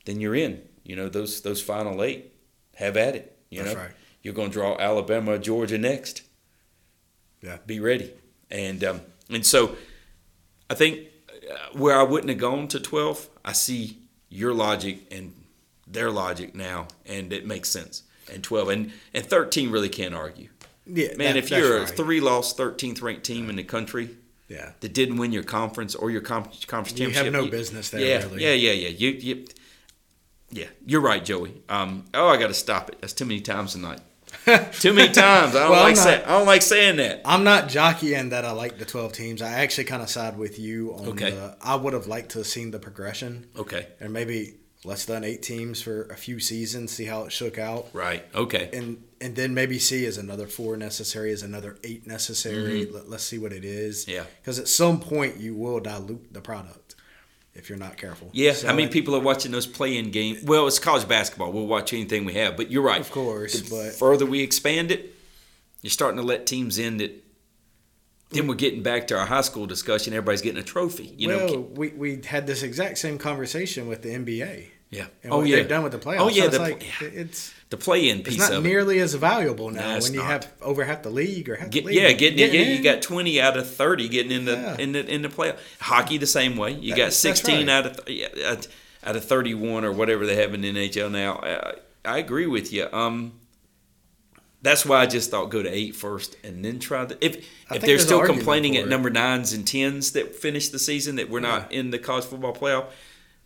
then 0.06 0.22
you're 0.22 0.36
in. 0.36 0.62
You 0.84 0.96
know 0.96 1.10
those 1.10 1.42
those 1.42 1.62
final 1.62 2.02
eight, 2.04 2.34
have 2.76 2.96
at 2.98 3.16
it. 3.16 3.33
You 3.54 3.64
That's 3.64 3.76
know, 3.76 3.82
right. 3.82 3.92
you're 4.22 4.34
going 4.34 4.50
to 4.50 4.54
draw 4.54 4.78
Alabama, 4.80 5.38
Georgia 5.40 5.78
next 5.78 6.24
Yeah. 7.42 7.58
be 7.66 7.80
ready. 7.80 8.12
And 8.50 8.84
um, 8.84 9.02
and 9.30 9.46
so 9.46 9.76
I 10.70 10.76
think 10.76 11.00
uh, 11.52 11.56
where 11.78 11.98
I 12.00 12.04
wouldn't 12.04 12.30
have 12.30 12.40
gone 12.40 12.68
to 12.70 12.80
12, 12.80 13.30
I 13.46 13.52
see 13.54 13.98
your 14.30 14.54
logic 14.54 15.00
and 15.12 15.34
their 15.88 16.10
logic 16.12 16.56
now, 16.56 16.88
and 17.06 17.32
it 17.34 17.46
makes 17.46 17.70
sense. 17.70 18.04
And 18.34 18.44
12 18.44 18.70
and, 18.70 18.92
and 19.14 19.26
13 19.26 19.70
really 19.70 19.90
can't 19.90 20.14
argue. 20.16 20.50
Yeah, 20.86 21.10
Man, 21.18 21.34
that- 21.34 21.38
if 21.38 21.50
you're 21.52 21.78
a 21.84 21.88
three 21.88 22.20
loss, 22.22 22.54
13th 22.56 23.02
ranked 23.02 23.24
team 23.26 23.50
in 23.50 23.56
the 23.58 23.64
country 23.64 24.10
yeah, 24.50 24.72
that 24.82 24.94
didn't 24.94 25.18
win 25.18 25.32
your 25.32 25.44
conference 25.44 25.96
or 25.96 26.12
your 26.12 26.22
com- 26.22 26.44
conference 26.68 26.98
championship, 27.00 27.26
You 27.26 27.32
have 27.32 27.46
no 27.46 27.50
business 27.50 27.90
there, 27.90 28.02
Yeah, 28.02 28.24
really. 28.24 28.44
yeah, 28.44 28.54
yeah, 28.54 28.72
yeah. 28.72 28.90
You, 28.90 29.10
you, 29.12 29.46
yeah, 30.54 30.68
you're 30.86 31.02
right, 31.02 31.24
Joey. 31.24 31.62
Um, 31.70 32.06
oh, 32.14 32.28
I 32.30 32.38
got 32.38 32.48
to 32.48 32.54
stop 32.54 32.90
it. 32.90 33.00
That's 33.02 33.14
too 33.14 33.26
many 33.26 33.42
times 33.42 33.74
tonight. 33.74 34.00
Too 34.80 34.94
many 34.94 35.14
times. 35.14 35.56
I 35.56 35.60
don't 35.60 35.72
Well, 35.72 35.84
like 35.84 35.96
not- 35.96 36.04
saying. 36.04 36.24
I 36.26 36.38
don't 36.38 36.48
like 36.48 36.62
saying 36.64 36.96
that. 36.98 37.22
I'm 37.24 37.44
not 37.44 37.70
jockeying 37.70 38.30
that 38.30 38.44
I 38.46 38.52
like 38.52 38.78
the 38.80 38.84
12 38.86 39.14
teams. 39.14 39.42
I 39.44 39.52
actually 39.52 39.84
kind 39.86 40.02
of 40.02 40.10
side 40.10 40.38
with 40.38 40.58
you 40.60 40.94
on 40.96 41.08
Okay. 41.10 41.32
the. 41.32 41.56
I 41.62 41.76
would 41.76 41.94
have 41.94 42.08
liked 42.08 42.32
to 42.32 42.40
have 42.40 42.48
seen 42.48 42.72
the 42.72 42.80
progression 42.80 43.46
Okay. 43.58 43.88
and 44.00 44.12
maybe 44.12 44.56
less 44.86 45.06
than 45.06 45.24
eight 45.24 45.44
teams 45.44 45.82
for 45.82 46.04
a 46.08 46.16
few 46.18 46.40
seasons, 46.40 46.92
see 46.92 47.06
how 47.06 47.24
it 47.26 47.32
shook 47.32 47.58
out, 47.58 47.88
Right. 47.94 48.26
Okay. 48.36 48.70
and 48.74 49.04
and 49.22 49.38
then 49.38 49.54
maybe 49.54 49.80
see 49.80 50.04
is 50.04 50.18
another 50.18 50.48
four 50.48 50.76
necessary, 50.76 51.32
is 51.32 51.44
another 51.44 51.78
eight 51.86 52.06
necessary. 52.06 52.86
Let, 52.86 53.08
let's 53.10 53.24
see 53.24 53.38
what 53.38 53.54
it 53.54 53.64
is. 53.64 54.02
Mm-hmm. 54.04 54.12
Yeah. 54.12 54.24
Because 54.42 54.60
at 54.60 54.68
some 54.68 55.00
point 55.00 55.38
you 55.38 55.56
will 55.56 55.80
dilute 55.80 56.34
the 56.34 56.42
product 56.42 56.83
if 57.56 57.70
you're 57.70 57.78
not 57.78 57.98
careful. 57.98 58.30
Yeah, 58.34 58.54
So, 58.54 58.68
how 58.68 58.74
many 58.74 58.88
people 58.88 59.16
are 59.16 59.20
watching 59.20 59.52
those 59.52 59.68
play-in 59.68 60.12
games? 60.12 60.44
Well, 60.44 60.68
it's 60.68 60.80
college 60.80 61.08
basketball. 61.08 61.52
We'll 61.52 61.68
watch 61.68 61.94
anything 61.94 62.26
we 62.26 62.34
have, 62.34 62.58
but 62.58 62.72
you're 62.72 62.82
right. 62.82 63.02
Of 63.02 63.12
course, 63.12 63.62
The 63.62 63.70
but 63.70 63.94
further 63.96 64.26
we 64.26 64.42
expand 64.42 64.92
it, 64.92 65.16
you're 65.82 65.92
starting 65.92 66.20
to 66.20 66.26
let 66.26 66.46
teams 66.46 66.78
in 66.78 66.98
that. 66.98 67.20
Then 68.32 68.48
we're 68.48 68.56
getting 68.56 68.82
back 68.82 69.06
to 69.08 69.18
our 69.20 69.28
high 69.28 69.42
school 69.42 69.68
discussion. 69.68 70.12
Everybody's 70.14 70.42
getting 70.42 70.60
a 70.60 70.66
trophy. 70.66 71.14
You 71.18 71.28
well, 71.28 71.48
know. 71.48 71.60
we, 71.76 71.90
we 71.90 72.22
had 72.26 72.48
this 72.48 72.64
exact 72.64 72.98
same 72.98 73.20
conversation 73.20 73.88
with 73.88 74.02
the 74.02 74.10
NBA. 74.10 74.70
Yeah. 74.94 75.08
And 75.24 75.34
oh 75.34 75.38
what 75.40 75.48
yeah. 75.48 75.56
they've 75.58 75.68
done 75.68 75.84
with 75.84 75.92
the 75.92 75.98
playoffs. 76.00 76.20
Oh 76.20 76.30
yeah. 76.30 76.42
So 76.42 76.48
it's 76.48 76.58
the, 76.58 76.64
like 76.64 77.02
yeah. 77.02 77.08
it's 77.22 77.54
the 77.70 77.78
play-in 77.78 78.20
it's 78.20 78.30
piece 78.30 78.38
not 78.38 78.52
of 78.54 78.66
it. 78.66 78.68
nearly 78.68 79.00
as 79.00 79.14
valuable 79.16 79.72
now 79.72 79.96
No, 79.98 80.00
when 80.04 80.14
you 80.14 80.20
not. 80.20 80.28
have 80.28 80.52
over 80.62 80.84
half 80.84 81.02
the 81.04 81.10
league 81.10 81.50
or 81.50 81.56
half 81.56 81.70
Get, 81.72 81.86
the 81.86 81.88
league. 81.92 82.02
yeah, 82.02 82.12
getting, 82.12 82.38
getting 82.38 82.62
yeah, 82.62 82.76
you 82.76 82.84
got 82.84 83.02
twenty 83.02 83.42
out 83.42 83.58
of 83.58 83.68
thirty 83.70 84.08
getting 84.08 84.32
in 84.32 84.46
the 84.46 84.54
Yeah. 84.54 84.78
in 84.78 84.92
the 84.92 85.06
in 85.06 85.22
the 85.24 85.30
play. 85.30 85.54
Hockey 85.80 86.18
the 86.18 86.28
same 86.28 86.56
way. 86.58 86.74
You 86.74 86.92
That- 86.92 86.98
got 86.98 87.14
sixteen 87.14 87.68
right. 87.68 87.86
out 87.86 87.86
of 87.88 88.10
yeah, 88.10 88.28
out- 88.46 88.68
of 89.16 89.26
thirty 89.26 89.54
one 89.54 89.84
or 89.84 89.92
whatever 89.92 90.26
they 90.26 90.36
have 90.36 90.54
in 90.54 90.62
the 90.62 90.72
NHL 90.72 91.12
now. 91.12 91.40
I, 91.44 91.74
I 92.06 92.18
agree 92.20 92.48
with 92.48 92.72
you. 92.72 92.88
Um, 92.94 93.34
that's 94.62 94.86
why 94.86 95.02
I 95.02 95.06
just 95.08 95.30
thought 95.30 95.50
go 95.50 95.62
to 95.62 95.70
eight 95.70 95.94
first 95.96 96.38
and 96.44 96.64
then 96.64 96.80
try 96.80 97.04
the 97.06 97.18
if 97.26 97.46
I 97.70 97.76
if 97.76 97.82
they're 97.82 98.00
still 98.00 98.26
complaining 98.26 98.78
at 98.78 98.88
number 98.88 99.10
nines 99.10 99.52
and 99.52 99.68
tens 99.68 100.14
that 100.14 100.36
finish 100.36 100.70
the 100.70 100.80
season 100.80 101.18
that 101.18 101.30
we're 101.30 101.42
not 101.42 101.72
in 101.74 101.92
the 101.92 102.00
college 102.00 102.24
football 102.26 102.54
playoff, 102.56 102.86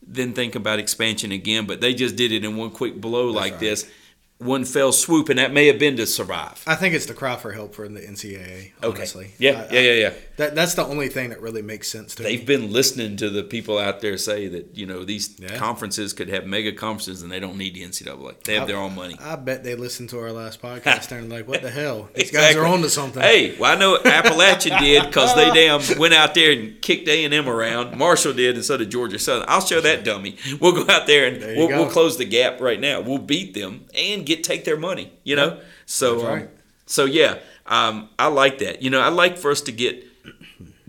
then 0.01 0.33
think 0.33 0.55
about 0.55 0.79
expansion 0.79 1.31
again. 1.31 1.65
But 1.65 1.81
they 1.81 1.93
just 1.93 2.15
did 2.15 2.31
it 2.31 2.43
in 2.43 2.57
one 2.57 2.71
quick 2.71 2.99
blow 2.99 3.27
like 3.29 3.53
right. 3.53 3.59
this, 3.59 3.91
one 4.39 4.65
fell 4.65 4.91
swoop, 4.91 5.29
and 5.29 5.39
that 5.39 5.51
may 5.51 5.65
have 5.67 5.79
been 5.79 5.97
to 5.97 6.05
survive. 6.05 6.61
I 6.67 6.75
think 6.75 6.93
it's 6.93 7.07
the 7.07 7.13
cry 7.15 7.35
for 7.37 7.51
help 7.53 7.73
for 7.73 7.87
the 7.87 7.99
NCAA. 7.99 8.71
Okay. 8.83 9.05
Yeah, 9.39 9.51
I- 9.69 9.73
yeah, 9.73 9.79
I- 9.79 9.83
yeah, 9.83 9.93
yeah. 9.93 10.13
That 10.37 10.53
that's 10.53 10.75
the 10.75 10.85
only 10.85 11.07
thing 11.09 11.29
that 11.31 11.41
really 11.41 11.63
makes 11.63 11.87
sense 11.87 12.13
to 12.15 12.21
They've 12.23 12.41
me. 12.41 12.45
been 12.45 12.71
listening 12.71 13.17
to 13.17 13.31
the 13.31 13.41
people 13.41 13.79
out 13.79 14.01
there 14.01 14.15
say 14.19 14.47
that 14.49 14.77
you 14.77 14.85
know 14.85 15.03
these 15.03 15.31
Yeah. 15.39 15.57
conferences 15.57 16.13
could 16.13 16.29
have 16.29 16.45
mega 16.45 16.71
conferences 16.71 17.23
and 17.23 17.31
they 17.31 17.39
don't 17.39 17.57
need 17.57 17.73
the 17.73 17.81
NCAA. 17.83 18.35
They 18.45 18.53
have 18.53 18.67
their 18.67 18.77
own 18.77 18.93
money. 18.93 19.15
I 19.19 19.35
bet 19.37 19.63
they 19.63 19.73
listened 19.73 20.09
to 20.11 20.19
our 20.19 20.31
last 20.31 20.61
podcast 20.61 21.11
and 21.11 21.29
like, 21.29 21.47
"What 21.47 21.63
the 21.63 21.71
hell? 21.81 22.09
These 22.13 22.29
guys 22.29 22.55
are 22.55 22.59
Exactly. 22.59 22.71
on 22.77 22.81
to 22.83 22.89
something." 22.91 23.23
Hey, 23.23 23.55
well 23.57 23.75
I 23.75 23.79
know 23.79 23.97
Appalachian 24.05 24.77
did 24.79 25.07
because 25.07 25.33
they 25.35 25.49
damn 25.51 25.81
went 25.97 26.13
out 26.13 26.35
there 26.35 26.51
and 26.51 26.79
kicked 26.83 27.07
A 27.07 27.25
and 27.25 27.33
M 27.33 27.49
around. 27.49 27.97
Marshall 27.97 28.33
did, 28.33 28.53
and 28.55 28.63
so 28.63 28.77
did 28.77 28.91
Georgia 28.91 29.17
Southern. 29.17 29.45
I'll 29.47 29.65
show 29.65 29.81
that 29.81 30.03
dummy. 30.03 30.37
We'll 30.59 30.73
go 30.73 30.85
out 30.93 31.07
there 31.07 31.25
and 31.25 31.41
There 31.41 31.55
we'll, 31.55 31.69
we'll 31.69 31.89
close 31.89 32.17
the 32.19 32.25
gap 32.25 32.61
right 32.61 32.79
now. 32.79 33.01
We'll 33.01 33.17
beat 33.17 33.55
them 33.55 33.85
and 33.95 34.23
get 34.27 34.43
take 34.43 34.63
their 34.65 34.77
money. 34.77 35.11
You 35.23 35.35
know, 35.37 35.59
so 35.85 36.19
That's 36.19 36.43
um, 36.43 36.49
so 36.85 37.05
yeah, 37.05 37.39
um, 37.65 38.09
I 38.19 38.27
like 38.27 38.59
that. 38.59 38.81
You 38.81 38.89
know, 38.89 39.01
I 39.01 39.09
like 39.09 39.37
for 39.37 39.49
us 39.51 39.61
to 39.61 39.71
get 39.71 40.03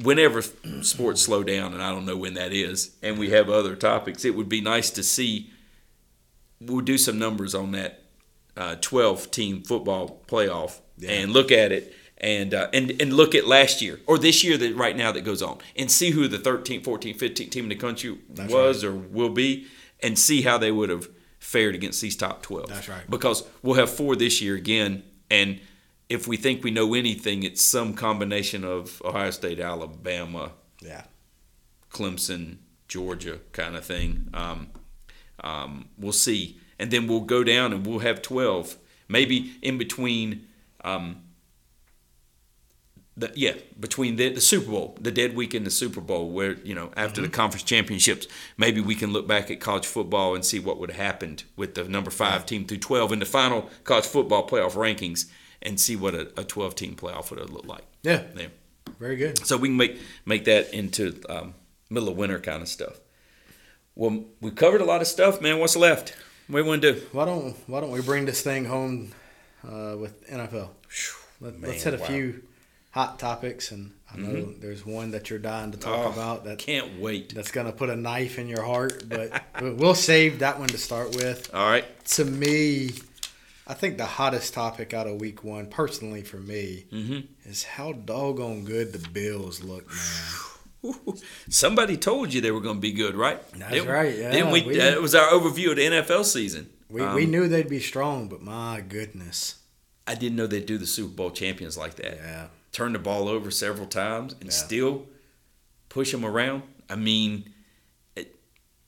whenever 0.03 0.43
sports 0.83 1.23
slow 1.23 1.43
down, 1.43 1.73
and 1.75 1.83
I 1.83 1.91
don't 1.91 2.05
know 2.07 2.17
when 2.17 2.35
that 2.35 2.53
is, 2.53 2.97
and 3.03 3.19
we 3.19 3.31
have 3.31 3.49
other 3.51 3.75
topics, 3.77 4.25
it 4.25 4.35
would 4.37 4.49
be 4.49 4.61
nice 4.61 4.91
to 4.91 5.03
see. 5.03 5.51
We'll 6.61 6.81
do 6.85 6.99
some 6.99 7.19
numbers 7.19 7.55
on 7.55 7.71
that 7.73 8.03
uh, 8.57 8.75
12 8.81 9.31
team 9.31 9.63
football 9.63 10.23
playoff 10.27 10.81
Yeah. 10.99 11.11
and 11.13 11.33
look 11.33 11.53
at 11.53 11.71
it. 11.73 11.95
And, 12.21 12.53
uh, 12.53 12.67
and 12.73 13.01
and 13.01 13.13
look 13.13 13.37
at 13.37 13.47
last 13.47 13.81
year 13.81 14.01
or 14.09 14.19
this 14.19 14.43
year 14.43 14.57
that 14.59 14.75
right 14.75 14.97
now 14.97 15.13
that 15.13 15.21
goes 15.21 15.41
on 15.41 15.59
and 15.77 15.89
see 15.89 16.11
who 16.11 16.27
the 16.27 16.37
13, 16.41 16.83
14, 16.83 17.15
15 17.17 17.49
team 17.49 17.63
in 17.67 17.69
the 17.69 17.77
country 17.77 18.19
That's 18.29 18.53
was 18.53 18.83
or 18.83 18.93
will 18.93 19.29
be 19.29 19.69
and 20.03 20.19
see 20.19 20.43
how 20.43 20.59
they 20.59 20.73
would 20.73 20.91
have 20.91 21.09
fared 21.39 21.75
against 21.75 22.01
these 22.01 22.17
top 22.17 22.43
12. 22.43 22.69
That's 22.69 22.89
right. 22.89 23.09
Because 23.09 23.45
we'll 23.63 23.77
have 23.77 23.91
four 23.91 24.17
this 24.17 24.41
year 24.43 24.55
again 24.57 25.03
and 25.31 25.61
if 26.09 26.27
we 26.27 26.39
think 26.39 26.65
we 26.65 26.71
know 26.71 26.95
anything, 26.95 27.43
it's 27.43 27.61
some 27.63 27.93
combination 27.93 28.65
of 28.65 29.03
Ohio 29.05 29.31
State, 29.31 29.61
Alabama, 29.61 30.53
Yeah. 30.81 31.05
Clemson, 31.91 32.57
Georgia 32.89 33.41
kind 33.53 33.77
of 33.77 33.85
thing. 33.85 34.29
Um, 34.33 34.69
um, 35.45 35.89
we'll 35.99 36.13
see. 36.13 36.59
And 36.79 36.91
then 36.91 37.07
we'll 37.09 37.21
go 37.21 37.45
down 37.45 37.73
and 37.75 37.87
we'll 37.87 37.99
have 37.99 38.23
12. 38.23 38.77
Maybe 39.09 39.57
in 39.63 39.77
between, 39.79 40.47
um, 40.83 41.23
the, 43.19 43.33
yeah, 43.35 43.55
between 43.79 44.17
the, 44.17 44.29
the 44.31 44.41
Super 44.41 44.71
Bowl, 44.71 44.97
the 45.01 45.11
dead 45.11 45.35
week 45.35 45.55
in 45.55 45.65
the 45.65 45.71
Super 45.71 46.01
Bowl, 46.01 46.31
where, 46.31 46.53
you 46.59 46.75
know, 46.75 46.91
after 46.97 47.21
the 47.21 47.29
conference 47.29 47.65
championships, 47.65 48.29
maybe 48.57 48.81
we 48.81 48.95
can 48.95 49.13
look 49.13 49.27
back 49.27 49.51
at 49.51 49.61
college 49.61 49.87
football 49.87 50.35
and 50.35 50.45
see 50.45 50.61
what 50.61 50.79
would 50.79 50.91
have 50.91 51.05
happened 51.05 51.43
with 51.57 51.75
the 51.75 51.85
number 51.85 52.11
five 52.11 52.47
team 52.47 52.65
through 52.65 52.79
12 52.79 53.13
in 53.13 53.19
the 53.19 53.27
final 53.27 53.69
college 53.83 54.07
football 54.07 54.47
playoff 54.47 54.75
rankings 54.75 55.27
and 55.61 55.81
see 55.81 55.97
what 55.97 56.15
a, 56.15 56.41
a 56.41 56.45
12 56.45 56.77
team 56.77 56.95
playoff 56.95 57.31
would 57.31 57.41
have 57.41 57.51
looked 57.51 57.67
like. 57.67 57.85
Yeah. 58.03 58.23
There. 58.35 58.51
Very 59.01 59.17
good. 59.17 59.45
So 59.45 59.57
we 59.57 59.69
can 59.69 59.77
make 59.77 60.01
make 60.25 60.45
that 60.45 60.73
into 60.73 61.21
um, 61.29 61.55
middle 61.91 62.09
of 62.09 62.17
winter 62.17 62.39
kind 62.39 62.63
of 62.63 62.69
stuff. 62.69 63.01
Well, 63.95 64.25
we've 64.41 64.55
covered 64.55 64.81
a 64.81 64.85
lot 64.85 65.01
of 65.01 65.09
stuff, 65.09 65.41
man. 65.41 65.59
What's 65.59 65.77
left? 65.77 66.17
What 66.47 66.61
do 66.61 66.65
you 66.65 66.69
want 66.69 66.83
to 66.83 66.93
do? 66.95 67.01
Why 67.13 67.25
don't 67.25 67.57
Why 67.69 67.81
don't 67.81 67.91
we 67.91 68.01
bring 68.01 68.25
this 68.27 68.43
thing 68.43 68.65
home 68.65 69.13
uh, 69.65 69.97
with 69.99 70.29
NFL? 70.29 70.71
Let, 71.41 71.55
us 71.63 71.83
hit 71.83 71.95
a 71.95 71.99
wow. 71.99 72.07
few 72.07 72.43
hot 72.99 73.19
topics, 73.19 73.71
and 73.71 73.93
I 74.13 74.17
know 74.19 74.53
there's 74.59 74.85
one 74.85 75.13
that 75.13 75.31
you're 75.31 75.39
dying 75.39 75.71
to 75.71 75.79
talk 75.79 76.07
Oh, 76.07 76.11
about 76.13 76.45
that 76.47 76.59
Can't 76.59 76.99
wait. 76.99 77.33
that's 77.35 77.53
gonna 77.53 77.71
put 77.73 77.91
a 77.91 77.97
knife 77.97 78.39
in 78.41 78.49
your 78.49 78.63
heart, 78.65 79.05
but 79.09 79.41
we'll 79.79 79.95
save 79.95 80.41
that 80.41 80.59
one 80.59 80.69
to 80.71 80.79
start 80.79 81.15
with. 81.15 81.55
All 81.55 81.69
right. 81.71 81.85
To 82.17 82.25
me, 82.25 82.91
I 83.69 83.75
think 83.75 83.99
the 83.99 84.07
hottest 84.07 84.53
topic 84.55 84.95
out 84.95 85.07
of 85.07 85.21
Week 85.21 85.45
One, 85.45 85.67
personally 85.67 86.23
for 86.23 86.39
me, 86.39 86.87
Mm-hmm. 86.93 87.49
is 87.51 87.63
how 87.63 87.93
doggone 87.93 88.65
good 88.65 88.93
the 88.93 89.09
Bills 89.11 89.63
look, 89.63 89.87
man. 89.89 91.15
Somebody 91.49 91.97
told 91.97 92.33
you 92.33 92.41
they 92.41 92.51
were 92.51 92.61
going 92.61 92.77
to 92.77 92.81
be 92.81 92.93
good, 92.93 93.15
right? 93.15 93.41
That's 93.53 93.73
Didn't- 93.73 93.89
right, 93.89 94.17
yeah, 94.17 94.31
Didn't 94.33 94.51
we? 94.53 94.63
we- 94.63 94.77
that 94.79 95.01
was 95.03 95.15
our 95.15 95.29
overview 95.31 95.71
of 95.71 95.77
the 95.77 95.83
NFL 95.87 96.25
season. 96.25 96.71
We, 96.91 97.03
Um, 97.03 97.15
we 97.15 97.27
knew 97.27 97.47
they'd 97.49 97.69
be 97.69 97.81
strong, 97.81 98.29
but 98.29 98.41
my 98.43 98.81
goodness, 98.81 99.57
I 100.07 100.15
didn't 100.15 100.37
know 100.37 100.47
they'd 100.47 100.65
do 100.67 100.79
the 100.79 100.87
Super 100.87 101.15
Bowl 101.15 101.31
champions 101.31 101.77
like 101.77 101.97
that. 101.97 102.17
yeah, 102.17 102.47
Turn 102.79 102.93
the 102.93 103.01
ball 103.01 103.29
over 103.29 103.51
several 103.51 103.87
times 103.89 104.35
and 104.35 104.45
Yeah. 104.45 104.51
still 104.51 105.07
push 105.89 106.13
them 106.13 106.25
around. 106.25 106.63
I 106.89 106.95
mean, 106.95 107.53
it, 108.15 108.39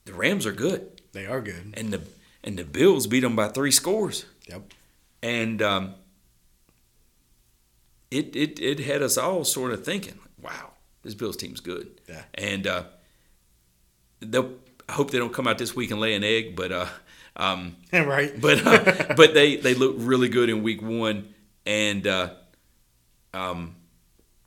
the 0.04 0.14
Rams 0.14 0.46
are 0.46 0.52
good, 0.52 1.02
they 1.10 1.26
are 1.26 1.40
good. 1.40 1.74
and 1.76 1.92
the 1.92 2.00
and 2.44 2.56
the 2.56 2.62
Bills 2.64 3.08
beat 3.08 3.20
them 3.20 3.34
by 3.34 3.48
three 3.48 3.72
scores. 3.72 4.26
Yep. 4.48 4.62
and 5.24 5.60
um, 5.60 5.94
it, 8.12 8.34
it 8.36 8.60
it 8.60 8.78
had 8.80 9.02
us 9.02 9.18
all 9.18 9.44
sort 9.44 9.72
of 9.72 9.84
thinking, 9.84 10.20
"Wow, 10.40 10.70
this 11.02 11.14
Bills 11.14 11.36
team's 11.36 11.58
good." 11.60 12.00
Yeah. 12.08 12.22
And 12.34 12.66
uh, 12.68 12.84
they'll 14.20 14.52
I 14.88 14.92
hope 14.92 15.10
they 15.10 15.18
don't 15.18 15.32
come 15.32 15.48
out 15.48 15.58
this 15.58 15.74
week 15.74 15.90
and 15.90 16.00
lay 16.00 16.14
an 16.14 16.22
egg, 16.22 16.54
but 16.54 16.70
uh, 16.70 16.86
um, 17.36 17.76
right. 17.92 18.40
but 18.40 18.64
uh, 18.66 19.14
but 19.16 19.34
they 19.34 19.56
they 19.56 19.74
look 19.74 19.96
really 19.98 20.28
good 20.28 20.48
in 20.48 20.62
week 20.62 20.80
one 20.80 21.34
and 21.66 22.06
uh, 22.06 22.30
um, 23.34 23.74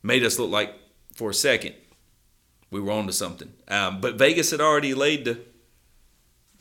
made 0.03 0.23
us 0.23 0.37
look 0.37 0.51
like 0.51 0.75
for 1.15 1.31
a 1.31 1.33
second 1.33 1.73
we 2.73 2.81
were 2.81 2.91
on 2.91 3.07
to 3.07 3.13
something. 3.13 3.53
Um, 3.67 4.01
but 4.01 4.15
Vegas 4.15 4.51
had 4.51 4.59
already 4.59 4.93
laid 4.93 5.23
the 5.25 5.39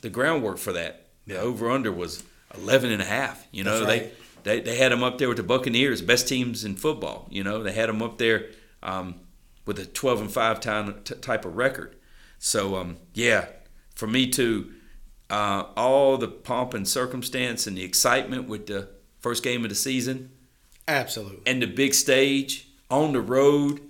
the 0.01 0.09
groundwork 0.09 0.59
for 0.59 0.71
that. 0.73 1.07
The 1.25 1.39
over 1.39 1.69
under 1.69 1.91
was 1.91 2.23
11 2.55 2.91
and 2.91 3.01
a 3.01 3.05
half. 3.05 3.47
You 3.51 3.63
know, 3.63 3.83
right. 3.83 4.13
they, 4.43 4.59
they 4.59 4.61
they 4.61 4.77
had 4.77 4.91
them 4.91 5.03
up 5.03 5.17
there 5.17 5.27
with 5.27 5.37
the 5.37 5.43
Buccaneers, 5.43 6.01
best 6.01 6.27
teams 6.27 6.63
in 6.63 6.75
football. 6.75 7.27
You 7.31 7.43
know, 7.43 7.63
they 7.63 7.73
had 7.73 7.89
them 7.89 8.01
up 8.01 8.19
there 8.19 8.49
um, 8.83 9.15
with 9.65 9.79
a 9.79 9.85
12 9.85 10.21
and 10.21 10.31
5 10.31 10.59
time, 10.59 11.01
t- 11.03 11.15
type 11.15 11.45
of 11.45 11.55
record. 11.55 11.95
So 12.37 12.75
um, 12.75 12.97
yeah, 13.13 13.47
for 13.95 14.07
me 14.07 14.27
too, 14.27 14.71
uh, 15.29 15.65
all 15.75 16.17
the 16.17 16.27
pomp 16.27 16.73
and 16.73 16.87
circumstance 16.87 17.65
and 17.65 17.75
the 17.75 17.83
excitement 17.83 18.47
with 18.47 18.67
the 18.67 18.89
first 19.19 19.43
game 19.43 19.63
of 19.63 19.69
the 19.69 19.75
season 19.75 20.31
Absolutely, 20.85 21.39
and 21.45 21.61
the 21.61 21.65
big 21.65 21.93
stage 21.93 22.67
on 23.01 23.13
the 23.13 23.21
road. 23.21 23.81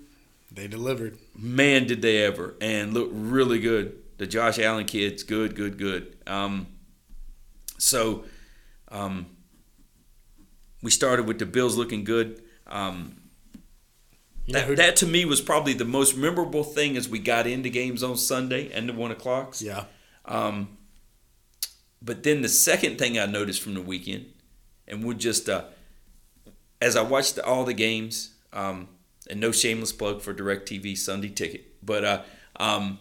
they 0.51 0.67
delivered. 0.67 1.17
Man, 1.35 1.85
did 1.87 2.01
they 2.01 2.23
ever 2.23 2.55
and 2.61 2.93
look 2.93 3.09
really 3.11 3.59
good. 3.59 3.97
The 4.17 4.27
Josh 4.27 4.59
Allen 4.59 4.85
kids, 4.85 5.23
good, 5.23 5.55
good, 5.55 5.77
good. 5.77 6.15
Um, 6.27 6.67
so 7.77 8.23
um, 8.89 9.25
we 10.81 10.91
started 10.91 11.27
with 11.27 11.39
the 11.39 11.45
Bills 11.45 11.75
looking 11.75 12.03
good. 12.03 12.41
Um, 12.67 13.15
You 14.45 14.53
know 14.53 14.59
that, 14.59 14.67
who- 14.67 14.75
that 14.75 14.95
to 14.97 15.05
me 15.07 15.25
was 15.25 15.41
probably 15.41 15.73
the 15.73 15.85
most 15.85 16.15
memorable 16.15 16.63
thing 16.63 16.95
as 16.97 17.09
we 17.09 17.19
got 17.19 17.47
into 17.47 17.69
games 17.69 18.03
on 18.03 18.15
Sunday 18.17 18.71
and 18.71 18.87
the 18.87 18.93
one 18.93 19.11
o'clocks. 19.11 19.61
yeah, 19.61 19.85
Um, 20.25 20.77
but 22.01 22.23
then 22.23 22.41
the 22.41 22.49
second 22.49 22.97
thing 22.97 23.17
I 23.19 23.25
noticed 23.25 23.61
from 23.61 23.73
the 23.73 23.81
weekend, 23.81 24.25
and 24.87 25.03
we'll 25.03 25.17
just 25.17 25.49
uh, 25.49 25.65
as 26.81 26.95
I 26.95 27.01
watched 27.01 27.39
all 27.39 27.63
the 27.65 27.73
games, 27.73 28.31
um, 28.53 28.87
and 29.29 29.39
no 29.39 29.51
shameless 29.51 29.91
plug 29.91 30.21
for 30.21 30.33
DirecTV 30.33 30.97
Sunday 30.97 31.29
Ticket, 31.29 31.65
but 31.85 32.03
uh, 32.03 32.21
um, 32.57 32.99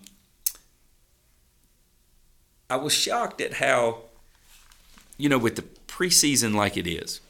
I 2.70 2.76
was 2.76 2.92
shocked 2.92 3.40
at 3.40 3.54
how, 3.54 3.98
you 5.18 5.28
know, 5.28 5.38
with 5.38 5.56
the 5.56 5.62
preseason 5.88 6.54
like 6.54 6.76
it 6.76 6.86
is, 6.86 7.20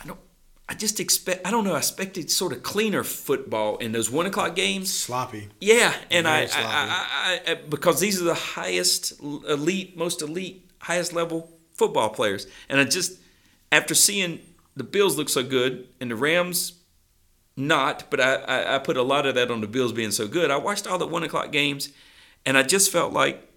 I 0.00 0.06
don't. 0.06 0.18
I 0.68 0.74
just 0.74 1.00
expect. 1.00 1.46
I 1.46 1.50
don't 1.50 1.64
know. 1.64 1.74
I 1.74 1.78
expected 1.78 2.30
sort 2.30 2.52
of 2.52 2.62
cleaner 2.62 3.04
football 3.04 3.76
in 3.76 3.92
those 3.92 4.10
one 4.10 4.26
o'clock 4.26 4.54
games. 4.54 4.92
Sloppy. 4.92 5.48
Yeah, 5.60 5.92
and 6.10 6.26
I, 6.26 6.46
sloppy. 6.46 6.66
I, 6.66 7.40
I, 7.46 7.50
I, 7.50 7.54
because 7.56 8.00
these 8.00 8.20
are 8.20 8.24
the 8.24 8.34
highest 8.34 9.20
elite, 9.20 9.96
most 9.98 10.22
elite, 10.22 10.70
highest 10.78 11.12
level 11.12 11.50
football 11.74 12.10
players, 12.10 12.46
and 12.68 12.80
I 12.80 12.84
just 12.84 13.18
after 13.70 13.94
seeing 13.94 14.40
the 14.76 14.84
Bills 14.84 15.18
look 15.18 15.28
so 15.28 15.42
good 15.42 15.88
and 16.00 16.10
the 16.10 16.16
Rams 16.16 16.72
not, 17.56 18.04
but 18.10 18.20
I, 18.20 18.34
I, 18.36 18.74
I 18.76 18.78
put 18.78 18.96
a 18.96 19.02
lot 19.02 19.26
of 19.26 19.34
that 19.34 19.50
on 19.50 19.60
the 19.60 19.66
Bills 19.66 19.92
being 19.92 20.10
so 20.10 20.26
good. 20.26 20.50
I 20.50 20.56
watched 20.56 20.86
all 20.86 20.98
the 20.98 21.06
one 21.06 21.22
o'clock 21.22 21.52
games, 21.52 21.90
and 22.46 22.56
I 22.56 22.62
just 22.62 22.90
felt 22.90 23.12
like 23.12 23.48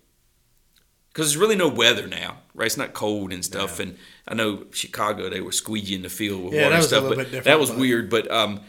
because 1.09 1.27
there's 1.31 1.37
really 1.37 1.55
no 1.55 1.69
weather 1.69 2.07
now, 2.07 2.39
right? 2.53 2.65
It's 2.65 2.75
not 2.77 2.91
cold 2.93 3.31
and 3.31 3.43
stuff. 3.45 3.79
And 3.79 3.97
I 4.27 4.33
know 4.33 4.65
Chicago 4.71 5.29
they 5.29 5.39
were 5.39 5.51
squeegeeing 5.51 6.01
the 6.01 6.09
field 6.09 6.43
with 6.43 6.53
Yeah, 6.53 6.63
water 6.63 6.69
that 6.71 6.75
and 6.75 6.77
was 6.77 6.85
a 6.85 6.89
stuff, 6.89 7.01
little 7.03 7.15
but 7.15 7.23
bit 7.23 7.31
different, 7.31 7.45
that 7.45 7.59
was 7.59 7.69
but- 7.69 7.79
weird. 7.79 8.09
But 8.09 8.29
um, 8.31 8.61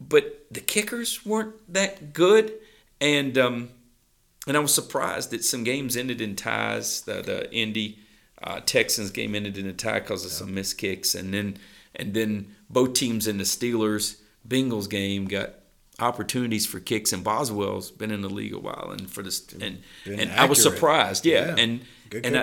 but 0.00 0.46
the 0.50 0.60
kickers 0.60 1.26
weren't 1.26 1.54
that 1.72 2.12
good, 2.12 2.52
and 3.00 3.36
um, 3.36 3.70
and 4.46 4.56
I 4.56 4.60
was 4.60 4.72
surprised 4.72 5.30
that 5.32 5.44
some 5.44 5.64
games 5.64 5.96
ended 5.96 6.20
in 6.20 6.36
ties. 6.36 7.00
The 7.02 7.22
the 7.22 7.52
Indy 7.52 7.98
uh, 8.42 8.60
Texans 8.64 9.10
game 9.10 9.34
ended 9.34 9.58
in 9.58 9.66
a 9.66 9.72
tie 9.72 9.98
because 10.00 10.24
of 10.24 10.30
some 10.30 10.54
missed 10.54 10.78
kicks, 10.78 11.14
and 11.16 11.34
then 11.34 11.56
and 11.96 12.14
then 12.14 12.54
both 12.70 12.94
teams 12.94 13.26
in 13.26 13.36
the 13.38 13.44
Steelers 13.44 14.16
Bengals 14.50 14.88
game 14.90 15.26
got 15.26 15.50
opportunities 15.98 16.66
for 16.66 16.80
kicks, 16.80 17.12
and 17.12 17.22
Boswell's 17.22 17.90
been 17.90 18.10
in 18.10 18.20
the 18.22 18.28
league 18.30 18.52
a 18.54 18.58
while, 18.58 18.88
and 18.96 19.08
for 19.10 19.22
this 19.22 19.46
and 19.52 19.80
Been 20.04 20.20
and 20.20 20.32
I 20.32 20.44
was 20.46 20.60
surprised, 20.62 21.24
yeah, 21.24 21.46
Yeah. 21.48 21.62
and 21.62 21.80
Good 22.10 22.26
and 22.26 22.36
I, 22.36 22.42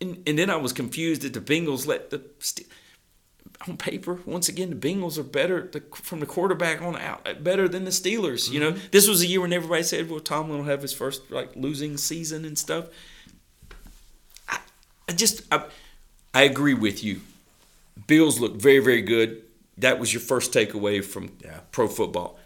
and 0.00 0.22
and 0.26 0.38
then 0.38 0.50
I 0.50 0.56
was 0.56 0.72
confused 0.72 1.22
that 1.22 1.32
the 1.32 1.40
Bengals 1.40 1.86
let 1.86 2.10
the. 2.10 2.20
On 3.68 3.76
paper, 3.76 4.18
once 4.24 4.48
again, 4.48 4.70
the 4.70 4.76
Bengals 4.88 5.18
are 5.18 5.22
better 5.22 5.68
the, 5.70 5.82
from 5.94 6.20
the 6.20 6.26
quarterback 6.26 6.80
on 6.80 6.96
out, 6.96 7.44
better 7.44 7.68
than 7.68 7.84
the 7.84 7.90
Steelers. 7.90 8.50
You 8.50 8.58
know, 8.60 8.72
Mm-hmm. 8.72 8.86
this 8.90 9.06
was 9.06 9.20
a 9.20 9.26
year 9.26 9.42
when 9.42 9.52
everybody 9.52 9.82
said, 9.82 10.08
"Well, 10.08 10.20
Tomlin 10.20 10.58
will 10.60 10.64
have 10.66 10.80
his 10.80 10.94
first 10.94 11.30
like 11.30 11.54
losing 11.56 11.98
season 11.98 12.46
and 12.46 12.56
stuff." 12.58 12.86
I, 14.48 14.58
I 15.08 15.12
just, 15.12 15.42
I, 15.52 15.64
I 16.32 16.42
agree 16.44 16.72
with 16.74 17.04
you. 17.04 17.20
Bills 18.06 18.40
look 18.40 18.56
very, 18.56 18.78
very 18.78 19.02
good. 19.02 19.42
That 19.80 19.98
was 19.98 20.12
your 20.14 20.20
first 20.20 20.52
takeaway 20.52 21.04
from 21.04 21.30
Yeah. 21.44 21.60
pro 21.72 21.88
football. 21.88 22.38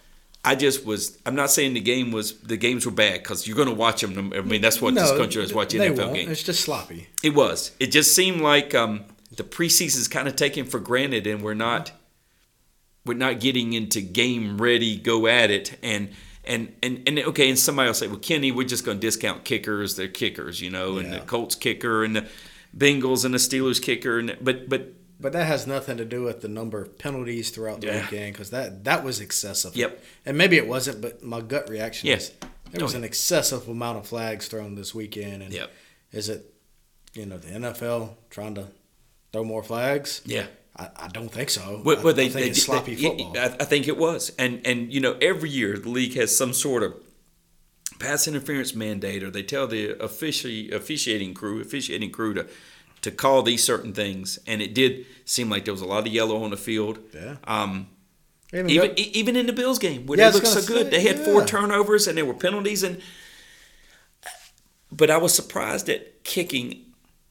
I 0.47 0.55
just 0.55 0.85
was. 0.85 1.19
I'm 1.25 1.35
not 1.35 1.51
saying 1.51 1.73
the 1.73 1.81
game 1.81 2.13
was 2.13 2.39
the 2.41 2.57
games 2.59 2.85
were 2.85 2.93
bad 2.93 3.23
because 3.23 3.47
you're 3.47 3.57
going 3.57 3.69
to 3.69 3.75
watch 3.75 4.03
them. 4.03 4.33
I 4.35 4.41
mean, 4.43 4.61
that's 4.61 4.81
what 4.83 4.95
this 4.95 5.11
country 5.13 5.43
is 5.43 5.55
watching 5.55 5.81
NFL 5.81 5.97
won't. 5.99 6.15
games. 6.15 6.31
It's 6.33 6.43
just 6.43 6.61
sloppy. 6.63 7.09
It 7.23 7.35
was. 7.35 7.73
It 7.81 7.87
just 7.87 8.15
seemed 8.15 8.43
like 8.43 8.75
um, 8.75 9.05
the 9.35 9.43
preseason 9.43 9.97
is 9.97 10.07
kind 10.09 10.29
of 10.29 10.37
taken 10.37 10.67
for 10.67 10.79
granted, 10.81 11.27
and 11.27 11.43
we're 11.43 11.55
not 11.55 11.93
we're 13.07 13.15
not 13.17 13.41
getting 13.41 13.73
into 13.73 14.01
game 14.03 14.59
ready, 14.61 14.97
go 14.99 15.27
at 15.27 15.51
it, 15.51 15.79
and 15.83 16.11
and 16.45 16.75
and 16.83 17.03
and 17.07 17.19
okay. 17.21 17.49
And 17.49 17.59
somebody 17.59 17.89
will 17.89 17.95
say, 17.95 18.09
"Well, 18.09 18.19
Kenny, 18.19 18.53
we're 18.53 18.67
just 18.69 18.85
going 18.85 18.99
to 18.99 19.07
discount 19.07 19.45
kickers. 19.45 19.97
They're 19.97 20.09
kickers, 20.09 20.61
you 20.61 20.69
know, 20.69 20.99
and 20.99 21.11
the 21.11 21.21
Colts 21.21 21.55
kicker 21.55 22.05
and 22.05 22.17
the 22.17 22.27
Bengals 22.77 23.25
and 23.25 23.33
the 23.33 23.39
Steelers 23.39 23.81
kicker, 23.81 24.19
and 24.19 24.37
but 24.43 24.69
but 24.69 24.93
But 25.25 25.33
that 25.33 25.47
has 25.47 25.67
nothing 25.67 25.97
to 25.97 26.05
do 26.05 26.23
with 26.23 26.43
the 26.43 26.49
number 26.49 26.83
of 26.83 26.99
penalties 26.99 27.49
throughout 27.49 27.81
the 27.81 27.87
Yeah. 27.87 28.03
weekend 28.03 28.35
because 28.35 28.51
that 28.51 28.85
that 28.85 29.03
was 29.03 29.21
excessive. 29.21 29.75
Yep. 29.75 30.05
And 30.27 30.37
maybe 30.37 30.59
it 30.59 30.67
wasn't, 30.69 31.01
but 31.01 31.23
my 31.25 31.41
gut 31.41 31.71
reaction 31.71 32.09
Yes. 32.09 32.25
is 32.29 32.33
there 32.73 32.83
oh, 32.83 32.85
was 32.85 32.95
Oh, 32.95 32.99
an 32.99 33.05
excessive 33.05 33.67
amount 33.67 33.97
of 33.97 34.07
flags 34.07 34.49
thrown 34.49 34.75
this 34.75 34.95
weekend. 34.95 35.43
And 35.43 35.51
Yep. 35.55 35.71
is 36.13 36.29
it, 36.29 36.55
you 37.15 37.25
know, 37.25 37.39
the 37.39 37.49
NFL 37.55 38.19
trying 38.29 38.55
to 38.57 38.67
throw 39.33 39.45
more 39.45 39.63
flags? 39.63 40.21
yeah. 40.27 40.47
I, 40.77 40.89
I 41.05 41.09
don't 41.09 41.31
think 41.33 41.49
so. 41.51 41.81
Well, 41.85 42.03
well, 42.03 42.13
they, 42.13 42.27
I 42.27 42.29
think 42.29 42.45
they, 42.45 42.51
it's 42.51 42.63
sloppy 42.63 42.95
they- 42.95 43.05
football. 43.05 43.39
I, 43.39 43.45
I 43.61 43.65
think 43.65 43.89
it 43.89 43.97
was, 43.97 44.31
and 44.39 44.61
and 44.67 44.93
you 44.93 45.01
know 45.01 45.17
every 45.23 45.49
year 45.49 45.79
the 45.79 45.89
league 45.89 46.15
has 46.17 46.37
some 46.37 46.53
sort 46.53 46.83
of 46.83 46.93
pass 47.99 48.27
interference 48.29 48.75
mandate, 48.75 49.23
or 49.23 49.31
they 49.31 49.43
tell 49.45 49.67
the 49.69 49.95
offici- 49.95 50.71
officiating 50.73 51.33
crew, 51.33 51.61
officiating 51.61 52.11
crew 52.11 52.35
to 52.35 52.47
to 53.05 53.11
call 53.11 53.43
these 53.43 53.63
certain 53.63 53.93
things, 53.93 54.39
and 54.47 54.61
it 54.61 54.75
did 54.75 55.07
seem 55.25 55.49
like 55.51 55.65
there 55.65 55.75
was 55.75 55.81
a 55.83 55.87
lot 55.87 56.07
of 56.07 56.13
yellow 56.13 56.43
on 56.45 56.51
the 56.51 56.57
field. 56.57 56.99
Yeah. 57.15 57.37
Um, 57.45 57.89
Even 58.53 58.71
even 58.71 58.89
though- 58.89 58.95
e- 59.03 59.11
even 59.21 59.37
in 59.37 59.47
the 59.47 59.53
Bills 59.53 59.79
game 59.79 60.07
where 60.07 60.19
Yeah, 60.19 60.29
I 60.29 60.31
they 60.31 60.35
looked 60.37 60.47
so 60.47 60.63
good, 60.75 60.87
say, 60.87 60.91
they 60.91 61.03
had 61.09 61.19
four 61.25 61.45
turnovers 61.45 62.07
and 62.09 62.17
there 62.19 62.25
were 62.25 62.35
penalties, 62.47 62.83
and 62.83 63.01
but 64.93 65.11
I 65.11 65.17
was 65.19 65.35
surprised 65.35 65.89
at 65.89 66.25
kicking, 66.25 66.81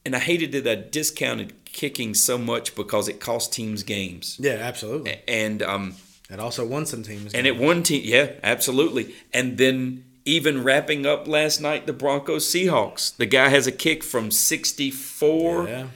and 0.06 0.16
I 0.16 0.20
hated 0.20 0.52
that 0.54 0.68
I 0.68 0.76
discounted 0.90 1.54
kicking 1.66 2.14
so 2.14 2.38
much 2.38 2.76
because 2.76 3.08
it 3.08 3.20
cost 3.20 3.54
teams 3.54 3.84
games, 3.84 4.38
yeah, 4.40 4.54
absolutely. 4.62 5.22
and 5.28 5.62
um, 5.64 5.96
It 6.30 6.40
also 6.40 6.66
won 6.66 6.86
some 6.86 7.04
teams. 7.04 7.34
and 7.34 7.48
it 7.48 7.58
won 7.58 7.84
team, 7.84 8.02
yeah, 8.06 8.32
absolutely. 8.44 9.16
And 9.34 9.58
then 9.58 10.04
even 10.26 10.64
wrapping 10.64 11.06
up 11.06 11.28
last 11.28 11.60
night, 11.62 11.86
the 11.86 11.94
Broncos 11.94 12.46
Seahawks. 12.46 13.16
The 13.16 13.26
guy 13.26 13.50
has 13.50 13.68
a 13.68 13.72
kick 13.72 14.04
from 14.04 14.32
64, 14.32 15.68
yeah, 15.68 15.88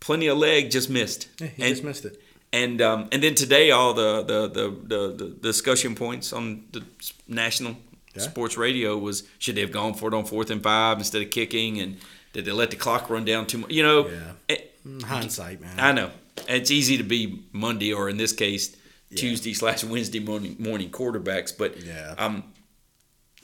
plenty 0.00 0.26
of 0.26 0.38
leg, 0.38 0.70
just 0.70 0.90
missed. 0.90 1.28
yeah 1.40 1.46
he 1.48 1.62
and, 1.62 1.72
just 1.72 1.84
missed 1.84 2.04
it. 2.04 2.20
and 2.52 2.80
um, 2.82 3.08
and 3.12 3.22
then 3.22 3.34
today, 3.34 3.70
all 3.70 3.94
the 3.94 4.22
the, 4.22 4.48
the, 4.48 4.76
the, 4.86 5.24
the 5.24 5.28
discussion 5.40 5.94
points 5.94 6.32
on 6.32 6.64
the 6.72 6.82
national 7.28 7.76
Yeah. 8.14 8.22
sports 8.22 8.56
radio 8.56 8.96
was 8.98 9.24
should 9.38 9.56
they 9.56 9.60
have 9.62 9.72
gone 9.72 9.94
for 9.94 10.08
it 10.08 10.14
on 10.14 10.24
fourth 10.24 10.50
and 10.50 10.62
five 10.62 10.98
instead 10.98 11.22
of 11.22 11.30
kicking, 11.30 11.80
and 11.80 11.96
did 12.32 12.44
they 12.44 12.52
let 12.52 12.70
the 12.70 12.76
clock 12.76 13.10
run 13.10 13.24
down 13.24 13.46
too 13.46 13.58
much? 13.58 13.70
You 13.70 13.82
know, 13.82 14.08
Yeah. 14.08 14.32
it- 14.48 14.70
Mm, 14.86 15.02
Hindsight, 15.02 15.62
man. 15.62 15.80
I 15.80 15.92
know 15.92 16.10
it's 16.46 16.70
easy 16.70 16.98
to 16.98 17.02
be 17.02 17.42
Monday 17.52 17.94
or 17.94 18.10
in 18.10 18.18
this 18.18 18.34
case 18.34 18.76
Tuesday 19.16 19.54
slash 19.54 19.82
Wednesday 19.82 20.20
morning 20.20 20.56
morning 20.58 20.90
quarterbacks, 20.90 21.56
but 21.56 21.80
Yeah. 21.82 22.14
um, 22.18 22.44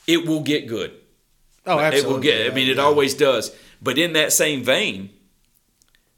it 0.07 0.27
will 0.27 0.41
get 0.41 0.67
good. 0.67 0.93
oh, 1.67 1.79
absolutely. 1.79 1.99
It 1.99 2.13
will 2.13 2.21
get. 2.21 2.53
I 2.53 2.55
mean, 2.55 2.69
it 2.69 2.77
yeah. 2.77 2.83
always 2.83 3.15
does. 3.15 3.55
But 3.83 3.99
in 3.99 4.13
that 4.15 4.33
same 4.33 4.63
vein, 4.63 5.11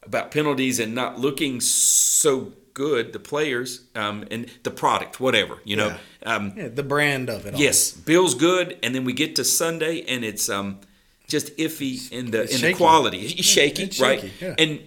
about 0.02 0.30
penalties 0.30 0.78
and 0.78 0.94
not 0.94 1.18
looking 1.18 1.60
so 1.60 2.52
good, 2.74 3.12
the 3.12 3.18
players 3.18 3.82
um, 3.94 4.24
and 4.30 4.46
the 4.62 4.70
product, 4.70 5.20
whatever 5.20 5.58
you 5.64 5.76
know. 5.76 5.96
Um, 6.24 6.52
Yeah, 6.56 6.68
the 6.68 6.82
brand 6.82 7.28
of 7.28 7.46
it. 7.46 7.54
all. 7.54 7.60
yes, 7.60 7.90
Bill's 7.92 8.34
good, 8.34 8.78
and 8.82 8.94
then 8.94 9.04
we 9.04 9.12
get 9.12 9.36
to 9.36 9.44
Sunday, 9.44 10.02
and 10.02 10.24
it's 10.24 10.48
um, 10.48 10.80
just 11.28 11.56
iffy 11.56 12.10
in 12.10 12.30
the 12.30 12.42
It's 12.42 12.62
in 12.62 12.72
the 12.72 12.74
quality. 12.74 13.18
It's 13.38 13.46
shaky, 13.46 13.84
it's 13.84 14.00
right? 14.00 14.20
shaky, 14.20 14.32
yeah. 14.44 14.54
And 14.58 14.80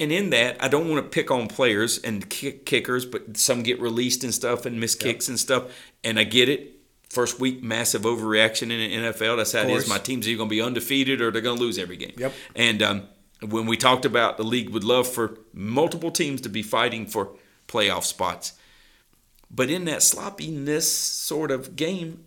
and 0.00 0.10
in 0.10 0.30
that, 0.30 0.56
I 0.62 0.68
don't 0.68 0.90
want 0.90 1.04
to 1.04 1.08
pick 1.08 1.30
on 1.30 1.46
players 1.46 1.98
and 1.98 2.28
kick, 2.28 2.66
kickers, 2.66 3.06
but 3.06 3.36
some 3.36 3.62
get 3.62 3.80
released 3.80 4.24
and 4.24 4.34
stuff 4.34 4.66
and 4.66 4.80
miss 4.80 4.94
kicks 4.94 5.28
and 5.28 5.38
stuff, 5.38 5.64
and 6.02 6.18
I 6.18 6.24
get 6.24 6.48
it. 6.48 6.72
First 7.10 7.38
week, 7.38 7.62
massive 7.62 8.02
overreaction 8.02 8.62
in 8.62 8.68
the 8.70 8.96
NFL. 9.12 9.36
That's 9.36 9.52
how 9.52 9.60
it 9.62 9.70
is. 9.70 9.88
My 9.88 9.98
team's 9.98 10.28
either 10.28 10.36
going 10.38 10.48
to 10.48 10.54
be 10.54 10.60
undefeated 10.60 11.20
or 11.20 11.30
they're 11.30 11.42
going 11.42 11.56
to 11.58 11.62
lose 11.62 11.78
every 11.78 11.96
game. 11.96 12.14
Yep. 12.16 12.32
And 12.56 12.82
um, 12.82 13.08
when 13.40 13.66
we 13.66 13.76
talked 13.76 14.04
about 14.04 14.36
the 14.36 14.42
league 14.42 14.70
would 14.70 14.82
love 14.84 15.06
for 15.06 15.38
multiple 15.52 16.10
teams 16.10 16.40
to 16.42 16.48
be 16.48 16.62
fighting 16.62 17.06
for 17.06 17.30
playoff 17.68 18.02
spots, 18.04 18.54
but 19.50 19.70
in 19.70 19.84
that 19.84 20.02
sloppiness 20.02 20.90
sort 20.90 21.50
of 21.52 21.76
game, 21.76 22.24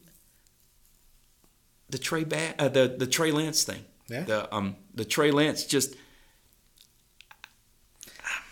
the 1.90 1.98
Trey 1.98 2.24
ba- 2.24 2.56
uh, 2.60 2.70
the 2.70 2.88
the 2.98 3.08
Trey 3.08 3.32
Lance 3.32 3.64
thing, 3.64 3.84
Yeah. 4.10 4.24
the 4.24 4.56
um 4.56 4.76
the 4.94 5.06
Trey 5.06 5.32
Lance 5.32 5.64
just 5.66 5.96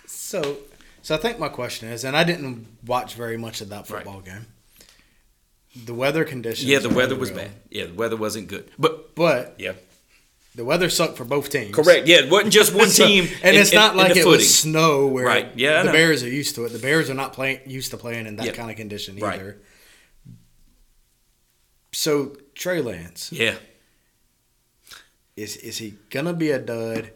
So, 0.07 0.57
so 1.01 1.15
I 1.15 1.17
think 1.17 1.39
my 1.39 1.49
question 1.49 1.89
is, 1.89 2.03
and 2.03 2.15
I 2.17 2.23
didn't 2.23 2.65
watch 2.85 3.13
very 3.13 3.37
much 3.37 3.61
of 3.61 3.69
that 3.69 3.89
Right. 3.89 4.03
football 4.03 4.21
game. 4.21 4.47
The 5.75 5.93
weather 5.93 6.23
conditions. 6.23 6.65
yeah 6.69 6.79
the 6.79 6.89
weather 6.89 7.15
was 7.15 7.31
bad. 7.31 7.51
Yeah, 7.69 7.85
the 7.87 7.93
weather 7.93 8.15
wasn't 8.15 8.47
good. 8.47 8.69
But 8.79 9.13
But 9.15 9.55
yeah, 9.57 9.73
the 10.55 10.63
weather 10.63 10.89
sucked 10.89 11.17
for 11.17 11.25
both 11.25 11.49
teams. 11.49 11.75
correct. 11.75 12.07
Yeah, 12.07 12.19
it 12.23 12.29
wasn't 12.31 12.53
just 12.53 12.73
one 12.73 12.89
So- 12.99 13.05
team, 13.05 13.27
and 13.43 13.55
in- 13.55 13.61
it's 13.61 13.73
not 13.73 13.91
in 13.91 13.97
like 13.97 14.13
the 14.13 14.19
it 14.19 14.23
footing. 14.23 14.37
was 14.39 14.57
snow 14.59 15.07
where 15.07 15.25
Right. 15.25 15.49
Yeah, 15.55 15.83
the. 15.83 15.91
Bears 15.91 16.23
are 16.23 16.29
used 16.29 16.55
to 16.55 16.63
it. 16.65 16.69
The 16.69 16.79
Bears 16.79 17.09
are 17.09 17.13
not 17.13 17.33
playing 17.33 17.59
used 17.65 17.91
to 17.91 17.97
playing 17.97 18.25
in 18.25 18.37
that 18.37 18.45
Yep. 18.45 18.55
kind 18.55 18.71
of 18.71 18.77
condition 18.77 19.17
Right. 19.17 19.35
either. 19.39 19.57
So 21.91 22.35
Trey 22.55 22.81
Lance 22.81 23.31
Yeah, 23.31 23.55
is 25.35 25.57
is 25.57 25.77
he 25.77 25.95
gonna 26.09 26.33
be 26.33 26.51
a 26.51 26.59
dud? 26.59 27.11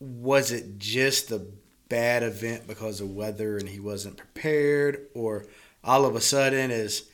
Was 0.00 0.50
it 0.52 0.78
just 0.78 1.30
a 1.30 1.42
bad 1.88 2.22
event 2.22 2.66
because 2.66 3.00
of 3.00 3.10
weather 3.10 3.56
and 3.58 3.68
he 3.68 3.78
wasn't 3.80 4.16
prepared, 4.16 5.06
or 5.14 5.46
all 5.84 6.04
of 6.04 6.14
a 6.16 6.20
sudden 6.20 6.70
is 6.70 7.04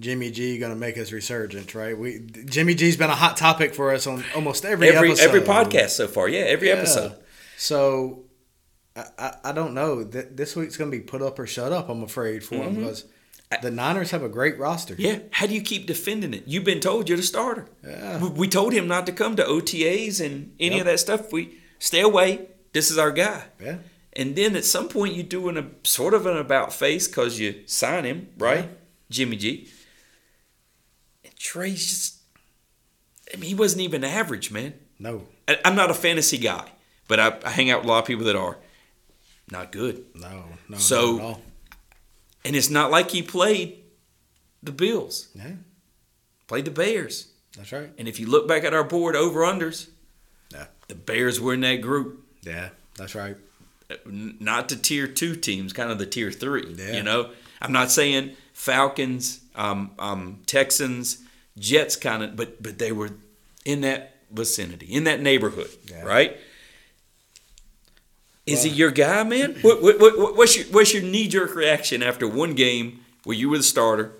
Jimmy 0.00 0.30
G 0.32 0.58
gonna 0.58 0.74
make 0.76 0.96
his 0.96 1.12
resurgence? 1.12 1.74
Right? 1.74 1.96
We 1.96 2.20
Jimmy 2.46 2.74
G's 2.74 2.96
been 2.96 3.10
a 3.10 3.14
hot 3.14 3.36
topic 3.36 3.74
for 3.74 3.92
us 3.94 4.06
on 4.06 4.24
almost 4.34 4.64
every 4.64 4.88
every 4.88 5.10
episode. 5.10 5.24
every 5.28 5.40
podcast 5.42 5.90
so 5.90 6.08
far. 6.08 6.28
Yeah, 6.28 6.40
every 6.40 6.68
Yeah. 6.68 6.74
episode. 6.74 7.16
So 7.56 8.24
I, 8.96 9.36
I, 9.44 9.52
don't 9.52 9.72
know. 9.72 10.02
Th- 10.04 10.26
This 10.32 10.56
week's 10.56 10.76
going 10.76 10.90
to 10.90 10.96
be 10.96 11.02
put 11.02 11.22
up 11.22 11.38
or 11.38 11.46
shut 11.46 11.72
up. 11.72 11.88
I'm 11.88 12.02
afraid 12.02 12.42
for 12.42 12.56
him 12.56 12.74
because 12.74 13.04
the 13.62 13.70
Niners 13.70 14.10
have 14.10 14.22
a 14.24 14.28
great 14.28 14.58
roster. 14.58 14.94
Mm-hmm. 14.94 15.02
Yeah, 15.04 15.18
how 15.30 15.46
do 15.46 15.54
you 15.54 15.62
keep 15.62 15.86
defending 15.86 16.34
it? 16.34 16.42
You've 16.46 16.64
been 16.64 16.80
told 16.80 17.08
you're 17.08 17.16
the 17.16 17.22
starter. 17.22 17.66
Yeah. 17.86 18.18
We, 18.18 18.28
we 18.30 18.48
told 18.48 18.72
him 18.72 18.88
not 18.88 19.06
to 19.06 19.12
come 19.12 19.36
to 19.36 19.44
OTAs 19.44 20.24
and 20.24 20.54
any 20.58 20.76
Yep. 20.76 20.80
of 20.80 20.86
that 20.86 21.00
stuff. 21.00 21.32
We 21.32 21.58
stay 21.78 22.00
away. 22.00 22.48
This 22.72 22.90
is 22.90 22.98
our 22.98 23.12
guy. 23.12 23.44
Yeah. 23.62 23.76
And 24.14 24.34
then 24.36 24.56
at 24.56 24.64
some 24.64 24.88
point 24.88 25.14
you 25.14 25.22
do 25.22 25.48
an, 25.48 25.56
a 25.56 25.66
sort 25.84 26.12
of 26.12 26.26
an 26.26 26.36
about 26.36 26.72
face 26.72 27.06
because 27.06 27.38
you 27.38 27.62
sign 27.66 28.04
him, 28.04 28.28
right? 28.38 28.64
Yeah. 28.64 28.70
Jimmy 29.08 29.36
G. 29.36 29.68
Trey's 31.40 31.88
just, 31.88 32.16
I 33.32 33.36
mean, 33.38 33.48
he 33.48 33.54
wasn't 33.54 33.80
even 33.80 34.04
average, 34.04 34.50
man. 34.52 34.74
No, 34.98 35.26
I, 35.48 35.58
I'm 35.64 35.74
not 35.74 35.90
a 35.90 35.94
fantasy 35.94 36.36
guy, 36.38 36.68
but 37.08 37.18
I, 37.18 37.38
I 37.44 37.50
hang 37.50 37.70
out 37.70 37.78
with 37.80 37.86
a 37.86 37.88
lot 37.88 37.98
of 38.00 38.04
people 38.06 38.26
that 38.26 38.36
are. 38.36 38.58
Not 39.50 39.72
good. 39.72 40.04
no, 40.14 40.44
no. 40.68 40.76
So- 40.78 41.12
not 41.16 41.18
at 41.20 41.24
all. 41.24 41.42
And 42.44 42.56
it's 42.56 42.70
not 42.70 42.90
like 42.90 43.10
he 43.10 43.22
played 43.22 43.78
the 44.62 44.72
Bills, 44.72 45.28
yeah, 45.34 45.52
played 46.46 46.64
the 46.64 46.70
Bears. 46.70 47.28
that's 47.54 47.70
right. 47.70 47.90
And 47.98 48.08
if 48.08 48.18
you 48.18 48.26
look 48.26 48.48
back 48.48 48.64
at 48.64 48.72
our 48.72 48.82
board 48.84 49.14
over 49.14 49.40
unders, 49.40 49.88
Yeah. 50.50 50.66
the 50.88 50.94
Bears 50.94 51.38
were 51.38 51.52
in 51.52 51.60
that 51.60 51.82
group. 51.82 52.24
Yeah, 52.42 52.70
that's 52.96 53.14
right. 53.14 53.36
Not 54.06 54.68
the 54.70 54.76
tier 54.76 55.06
two 55.06 55.36
teams, 55.36 55.74
kind 55.74 55.90
of 55.90 55.98
the 55.98 56.06
tier 56.06 56.30
three. 56.32 56.74
Yeah. 56.78 56.92
You 56.92 57.02
know, 57.02 57.30
I'm 57.60 57.72
not 57.72 57.90
saying 57.90 58.36
Falcons, 58.54 59.40
um, 59.54 59.90
um, 59.98 60.40
Texans, 60.46 61.18
Jets, 61.58 61.96
kind 61.96 62.22
of, 62.22 62.36
but 62.36 62.62
but 62.62 62.78
they 62.78 62.92
were 62.92 63.10
in 63.64 63.80
that 63.82 64.16
vicinity, 64.30 64.86
in 64.86 65.04
that 65.04 65.20
neighborhood, 65.20 65.70
Yeah. 65.88 66.02
right? 66.02 66.36
Is 68.46 68.62
he 68.64 68.70
your 68.70 68.90
guy, 68.90 69.22
man? 69.22 69.56
What, 69.62 69.80
what, 69.82 70.00
what, 70.00 70.36
what's 70.36 70.56
your 70.56 70.66
what's 70.66 70.92
your 70.94 71.02
knee 71.02 71.28
jerk 71.28 71.54
reaction 71.54 72.02
after 72.02 72.26
one 72.26 72.54
game 72.54 73.04
where 73.24 73.36
you 73.36 73.48
were 73.50 73.58
the 73.58 73.62
starter? 73.62 74.12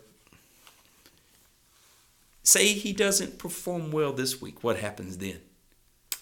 Say 2.43 2.69
he 2.69 2.93
doesn't 2.93 3.39
perform 3.39 3.91
well 3.91 4.13
this 4.13 4.41
week. 4.41 4.63
What 4.65 4.79
happens 4.79 5.19
then? 5.19 5.41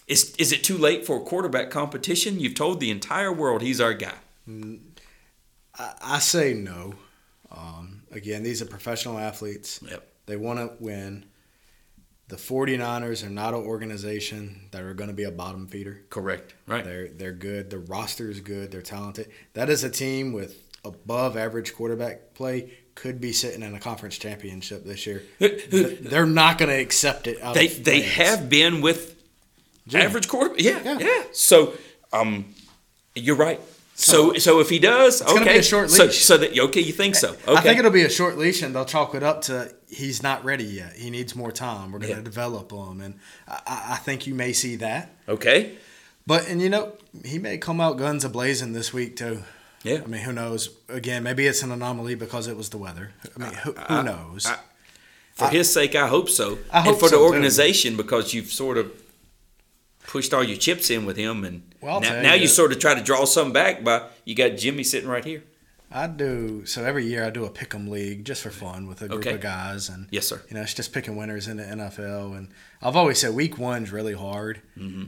Is 0.07 0.33
is 0.37 0.51
it 0.51 0.63
too 0.63 0.77
late 0.77 1.05
for 1.05 1.17
a 1.17 1.23
quarterback 1.23 1.69
competition? 1.69 2.39
You've 2.39 2.55
told 2.55 2.79
the 2.79 2.89
entire 2.91 3.31
world 3.31 3.61
he's 3.61 3.79
our 3.79 3.93
guy. 3.93 4.15
I, 4.47 5.93
I 6.01 6.19
say 6.19 6.53
no. 6.53 6.93
Um, 7.51 8.01
again, 8.11 8.43
these 8.43 8.61
are 8.61 8.65
professional 8.65 9.17
athletes. 9.19 9.79
Yep. 9.87 10.07
They 10.29 10.37
want 10.37 10.59
to 10.59 10.71
win. 10.83 11.25
The 12.27 12.35
49ers 12.35 13.25
are 13.25 13.29
not 13.29 13.55
an 13.55 13.61
organization 13.61 14.69
that 14.71 14.83
are 14.83 14.93
going 14.93 15.09
to 15.09 15.15
be 15.15 15.23
a 15.23 15.31
bottom 15.31 15.65
feeder. 15.67 16.01
Correct. 16.11 16.53
Right. 16.67 16.83
They're 16.85 17.07
they're 17.09 17.31
good. 17.31 17.71
The 17.71 17.79
roster 17.79 18.29
is 18.29 18.39
good. 18.39 18.71
They're 18.71 18.83
talented. 18.83 19.29
That 19.53 19.69
is 19.69 19.83
a 19.83 19.89
team 19.89 20.31
with 20.31 20.63
above 20.85 21.35
average 21.35 21.73
quarterback 21.73 22.35
play. 22.35 22.71
Could 22.93 23.19
be 23.19 23.31
sitting 23.31 23.63
in 23.63 23.73
a 23.73 23.79
conference 23.79 24.17
championship 24.17 24.83
this 24.85 25.07
year. 25.07 25.23
They're 25.39 26.25
not 26.25 26.57
going 26.57 26.69
to 26.69 26.79
accept 26.79 27.27
it. 27.27 27.37
They 27.53 27.67
they 27.67 28.01
have 28.01 28.49
been 28.49 28.81
with 28.81 29.15
Jimmy. 29.87 30.03
average 30.03 30.27
quarterback. 30.27 30.61
Yeah, 30.61 30.81
yeah. 30.83 30.99
Yeah. 30.99 31.23
So 31.31 31.73
um, 32.11 32.53
you're 33.15 33.37
right. 33.37 33.59
So 33.99 34.33
so 34.35 34.59
if 34.61 34.69
he 34.69 34.79
does, 34.79 35.21
gonna 35.21 35.41
okay. 35.41 35.53
be 35.53 35.59
a 35.59 35.63
short 35.63 35.89
so 35.89 36.05
leash. 36.05 36.23
so 36.23 36.37
that 36.37 36.57
okay, 36.57 36.79
you 36.79 36.93
think 36.93 37.15
so? 37.15 37.31
Okay. 37.31 37.53
I 37.53 37.61
think 37.61 37.79
it'll 37.79 37.91
be 37.91 38.03
a 38.03 38.09
short 38.09 38.37
leash, 38.37 38.61
and 38.61 38.73
they'll 38.73 38.85
chalk 38.85 39.13
it 39.13 39.23
up 39.23 39.41
to 39.43 39.73
he's 39.89 40.23
not 40.23 40.45
ready 40.45 40.63
yet. 40.63 40.93
He 40.95 41.09
needs 41.09 41.35
more 41.35 41.51
time. 41.51 41.91
We're 41.91 41.99
going 41.99 42.11
to 42.13 42.17
Yeah. 42.19 42.23
develop 42.23 42.71
him, 42.71 43.01
and 43.01 43.15
I- 43.47 43.61
I, 43.67 43.93
I 43.93 43.95
think 43.97 44.25
you 44.25 44.33
may 44.33 44.53
see 44.53 44.77
that. 44.77 45.11
okay. 45.27 45.77
But 46.25 46.47
and 46.47 46.61
you 46.61 46.69
know 46.69 46.93
he 47.25 47.39
may 47.39 47.57
come 47.57 47.81
out 47.81 47.97
guns 47.97 48.23
a 48.23 48.29
blazing 48.29 48.71
this 48.73 48.93
week 48.93 49.15
too. 49.17 49.43
Yeah. 49.83 50.01
I 50.03 50.07
mean, 50.07 50.21
who 50.21 50.31
knows? 50.31 50.69
Again, 50.87 51.23
maybe 51.23 51.45
it's 51.47 51.63
an 51.63 51.71
anomaly 51.71 52.15
because 52.15 52.47
it 52.47 52.55
was 52.55 52.69
the 52.69 52.77
weather. 52.77 53.11
I 53.35 53.39
mean, 53.43 53.53
who, 53.53 53.71
who 53.73 54.03
knows? 54.03 54.45
I- 54.45 54.59
For 55.33 55.47
his 55.47 55.71
sake, 55.73 55.95
I 55.95 56.07
hope 56.07 56.29
so. 56.29 56.59
I 56.71 56.81
hope 56.81 56.91
and 56.93 56.99
for 56.99 57.07
so, 57.09 57.15
the 57.15 57.21
too. 57.21 57.23
organization 57.25 57.97
because 57.97 58.33
you've 58.33 58.51
sort 58.51 58.77
of 58.77 58.91
pushed 60.09 60.33
all 60.33 60.43
your 60.43 60.57
chips 60.57 60.89
in 60.89 61.05
with 61.05 61.17
him, 61.17 61.43
and 61.45 61.61
Well, 61.81 62.01
now, 62.01 62.09
tell 62.09 62.23
now 62.23 62.33
you. 62.33 62.41
you 62.41 62.47
sort 62.47 62.71
of 62.71 62.79
try 62.79 62.95
to 62.95 63.01
draw 63.03 63.25
some 63.25 63.51
back 63.53 63.83
by 63.83 64.07
you 64.25 64.33
got 64.33 64.57
Jimmy 64.57 64.83
sitting 64.83 65.07
right 65.09 65.23
here. 65.23 65.43
I 65.91 66.07
do 66.07 66.65
so 66.65 66.83
every 66.83 67.05
year. 67.05 67.23
I 67.25 67.29
do 67.29 67.45
a 67.45 67.49
pick'em 67.49 67.87
league 67.89 68.25
just 68.25 68.41
for 68.41 68.49
fun 68.49 68.87
with 68.87 69.01
a 69.03 69.07
group 69.07 69.21
Okay. 69.21 69.35
of 69.35 69.41
guys, 69.41 69.87
and 69.89 70.07
Yes, 70.11 70.27
sir. 70.27 70.41
you 70.49 70.55
know 70.55 70.61
it's 70.63 70.73
just 70.73 70.93
picking 70.93 71.15
winners 71.15 71.47
in 71.47 71.57
the 71.57 71.63
NFL. 71.63 72.33
And 72.37 72.49
I've 72.81 72.95
always 72.95 73.19
said 73.19 73.33
week 73.35 73.57
one's 73.59 73.91
really 73.91 74.13
hard, 74.13 74.61
Mm-hmm. 74.77 75.05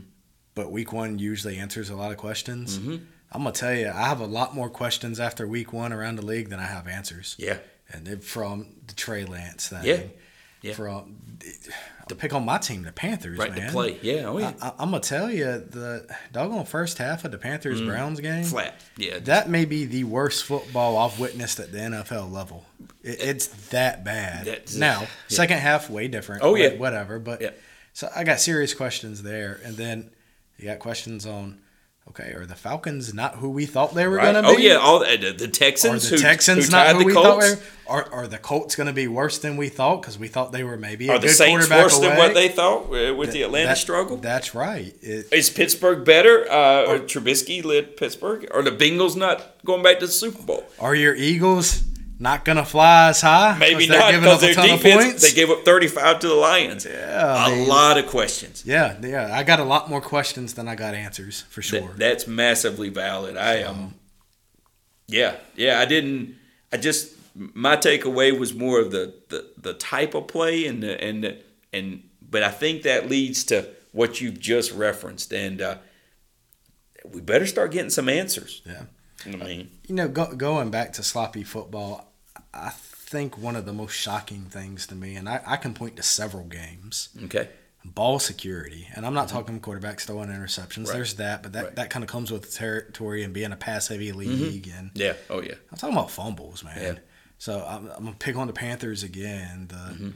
but 0.55 0.71
week 0.71 0.91
one 0.93 1.17
usually 1.19 1.57
answers 1.57 1.89
a 1.89 1.95
lot 1.95 2.11
of 2.11 2.17
questions. 2.17 2.77
Mhm. 2.79 3.01
I'm 3.31 3.43
gonna 3.43 3.53
tell 3.53 3.73
you, 3.75 3.89
I 3.89 4.07
have 4.07 4.19
a 4.21 4.25
lot 4.25 4.53
more 4.55 4.69
questions 4.69 5.19
after 5.19 5.47
week 5.47 5.71
one 5.73 5.91
around 5.93 6.15
the 6.17 6.25
league 6.25 6.49
than 6.49 6.59
I 6.59 6.67
have 6.67 6.87
answers. 6.87 7.35
Yeah. 7.39 7.57
and 7.93 8.23
from 8.23 8.67
the 8.87 8.93
Trey 8.93 9.25
Lance 9.25 9.67
thing. 9.67 9.83
Yeah. 9.83 9.99
Yeah. 10.61 10.73
From 10.75 11.17
to 12.11 12.15
pick 12.15 12.33
on 12.33 12.45
my 12.45 12.57
team, 12.57 12.83
the 12.83 12.91
Panthers, 12.91 13.37
Right 13.37 13.51
man. 13.55 13.67
to 13.67 13.71
play. 13.71 13.97
Yeah. 14.01 14.25
Oh 14.27 14.37
yeah. 14.37 14.53
I, 14.61 14.73
I'm 14.79 14.91
gonna 14.91 14.99
tell 14.99 15.31
you 15.31 15.45
the 15.45 16.07
doggone 16.31 16.65
first 16.65 16.97
half 16.97 17.25
of 17.25 17.31
the 17.31 17.37
Panthers 17.37 17.81
Browns 17.81 18.19
game. 18.19 18.43
Mm. 18.43 18.49
Flat. 18.49 18.81
Yeah. 18.97 19.19
That 19.19 19.49
may 19.49 19.65
be 19.65 19.85
the 19.85 20.03
worst 20.03 20.43
football 20.43 20.97
I've 20.97 21.19
witnessed 21.19 21.59
at 21.59 21.71
the 21.71 21.77
NFL 21.79 22.31
level. 22.31 22.65
It, 23.03 23.19
it's 23.21 23.47
that 23.69 24.03
bad. 24.03 24.45
That's- 24.45 24.75
now, 24.75 25.01
yeah. 25.01 25.07
second 25.27 25.57
half 25.59 25.89
way 25.89 26.07
different. 26.07 26.43
Oh, 26.43 26.55
yeah. 26.55 26.75
Whatever. 26.75 27.17
But 27.19 27.41
Yeah. 27.41 27.51
so 27.93 28.09
I 28.15 28.23
got 28.23 28.39
serious 28.39 28.73
questions 28.73 29.23
there, 29.23 29.59
and 29.63 29.75
then 29.77 30.11
you 30.57 30.65
got 30.65 30.79
questions 30.79 31.25
on. 31.25 31.59
Okay, 32.11 32.33
are 32.33 32.45
the 32.45 32.55
Falcons 32.55 33.13
not 33.13 33.35
who 33.35 33.49
we 33.49 33.65
thought 33.65 33.93
they 33.95 34.05
were 34.05 34.17
Right. 34.17 34.33
going 34.33 34.43
to 34.43 34.49
be? 34.49 34.55
Oh 34.55 34.57
yeah. 34.57 34.75
All 34.75 34.99
the, 34.99 35.05
the- 35.17 35.17
the 35.17 35.45
Are 35.45 35.97
the 36.09 36.15
who, 36.15 36.17
Texans 36.17 36.65
who 36.65 36.71
not 36.71 36.87
who 36.91 36.99
the 36.99 37.05
we 37.05 37.13
Colts. 37.13 37.27
thought 37.27 37.39
they 37.41 37.49
were? 37.55 37.61
Are, 37.87 38.13
are 38.13 38.27
the 38.27 38.37
Colts 38.37 38.75
going 38.75 38.87
to 38.87 38.93
be 38.93 39.07
worse 39.07 39.37
than 39.39 39.55
we 39.57 39.69
thought 39.69 40.01
because 40.01 40.17
we 40.19 40.27
thought 40.27 40.51
they 40.51 40.63
were 40.63 40.77
maybe 40.77 41.07
a 41.09 41.13
Are 41.13 41.19
the 41.19 41.27
good 41.27 41.35
Saints 41.35 41.67
quarterback 41.67 41.83
worse 41.85 41.97
away? 41.97 42.07
than 42.09 42.17
what 42.17 42.33
they 42.33 42.49
thought 42.49 42.83
uh, 42.93 43.15
with 43.15 43.31
the 43.31 43.43
Atlanta 43.43 43.67
That- 43.67 43.77
struggle? 43.77 44.17
That's 44.17 44.53
right. 44.53 44.93
It, 45.01 45.27
Is 45.31 45.49
Pittsburgh 45.49 46.03
better? 46.05 46.49
Uh, 46.51 46.85
or 46.85 46.99
Trubisky 46.99 47.63
led 47.63 47.95
Pittsburgh? 47.97 48.47
Are 48.53 48.61
the 48.61 48.71
Bengals 48.71 49.15
not 49.15 49.63
going 49.65 49.81
back 49.81 49.99
to 49.99 50.05
the 50.05 50.11
Super 50.11 50.41
Bowl? 50.43 50.65
are 50.79 50.95
your 50.95 51.15
Eagles 51.15 51.83
not 52.21 52.45
going 52.45 52.57
to 52.57 52.65
fly 52.65 53.09
as 53.09 53.21
high? 53.21 53.57
Maybe 53.57 53.87
not 53.87 54.13
because 54.13 54.41
their 54.41 54.53
defense 54.53 54.83
points? 54.83 55.21
they 55.23 55.33
gave 55.35 55.49
up 55.49 55.65
35 55.65 56.19
to 56.19 56.27
the 56.27 56.35
Lions. 56.35 56.85
Yeah, 56.85 57.47
a 57.47 57.49
they- 57.49 57.65
lot 57.65 57.97
of 57.97 58.07
questions. 58.07 58.63
Yeah, 58.65 58.95
yeah. 59.01 59.35
I 59.35 59.43
got 59.43 59.59
a 59.59 59.63
lot 59.63 59.89
more 59.89 60.01
questions 60.01 60.53
than 60.53 60.67
I 60.67 60.75
got 60.75 60.93
answers 60.93 61.41
for 61.49 61.61
sure. 61.61 61.93
that's 61.97 62.27
massively 62.27 62.89
valid. 62.89 63.35
I 63.37 63.55
am. 63.55 63.69
Um, 63.75 63.95
yeah, 65.07 65.35
yeah. 65.55 65.79
I 65.79 65.85
didn't. 65.85 66.35
I 66.71 66.77
just 66.77 67.13
my 67.35 67.75
takeaway 67.75 68.37
was 68.37 68.53
more 68.53 68.79
of 68.79 68.91
the 68.91 69.13
the, 69.29 69.49
the 69.57 69.73
type 69.73 70.13
of 70.13 70.27
play 70.27 70.65
and 70.67 70.83
the, 70.83 71.03
and 71.03 71.23
the, 71.23 71.37
and 71.73 72.03
but 72.21 72.43
I 72.43 72.49
think 72.51 72.83
that 72.83 73.09
leads 73.09 73.43
to 73.45 73.67
what 73.91 74.21
you've 74.21 74.39
just 74.39 74.71
referenced 74.71 75.33
and 75.33 75.61
uh, 75.61 75.77
we 77.11 77.19
better 77.19 77.45
start 77.45 77.71
getting 77.71 77.89
some 77.89 78.07
answers. 78.07 78.61
Yeah. 78.65 78.83
I 79.25 79.35
mean, 79.35 79.69
you 79.87 79.95
know, 79.95 80.07
go, 80.07 80.33
going 80.33 80.71
back 80.71 80.93
to 80.93 81.03
sloppy 81.03 81.43
football, 81.43 82.10
I 82.53 82.69
think 82.71 83.37
one 83.37 83.55
of 83.55 83.65
the 83.65 83.73
most 83.73 83.93
shocking 83.93 84.43
things 84.45 84.87
to 84.87 84.95
me, 84.95 85.15
and 85.15 85.27
I, 85.29 85.41
I 85.45 85.55
can 85.57 85.73
point 85.73 85.95
to 85.97 86.03
several 86.03 86.43
games, 86.45 87.09
okay. 87.25 87.49
ball 87.83 88.19
security. 88.19 88.87
And 88.95 89.05
I'm 89.05 89.13
not 89.13 89.27
talking 89.29 89.59
quarterbacks 89.59 90.01
throwing 90.01 90.29
interceptions. 90.29 90.87
Right. 90.87 90.93
There's 90.95 91.13
that, 91.15 91.43
but 91.43 91.53
that, 91.53 91.63
Right. 91.63 91.75
that 91.75 91.89
kind 91.89 92.03
of 92.03 92.09
comes 92.09 92.31
with 92.31 92.43
the 92.43 92.51
territory 92.57 93.23
and 93.23 93.33
being 93.33 93.51
a 93.51 93.55
pass 93.57 93.87
heavy 93.87 94.11
league. 94.11 94.71
And 94.75 94.91
Yeah. 94.93 95.13
Oh 95.29 95.41
yeah. 95.41 95.55
I'm 95.71 95.77
talking 95.77 95.95
about 95.95 96.11
fumbles, 96.11 96.63
man. 96.63 96.77
Yeah. 96.81 96.99
So 97.37 97.65
I'm, 97.67 97.87
I'm 97.89 98.03
gonna 98.05 98.15
pick 98.19 98.35
on 98.35 98.47
the 98.47 98.53
Panthers 98.53 99.03
again. 99.03 99.67
The 99.69 99.75
Mm-hmm. 99.75 100.09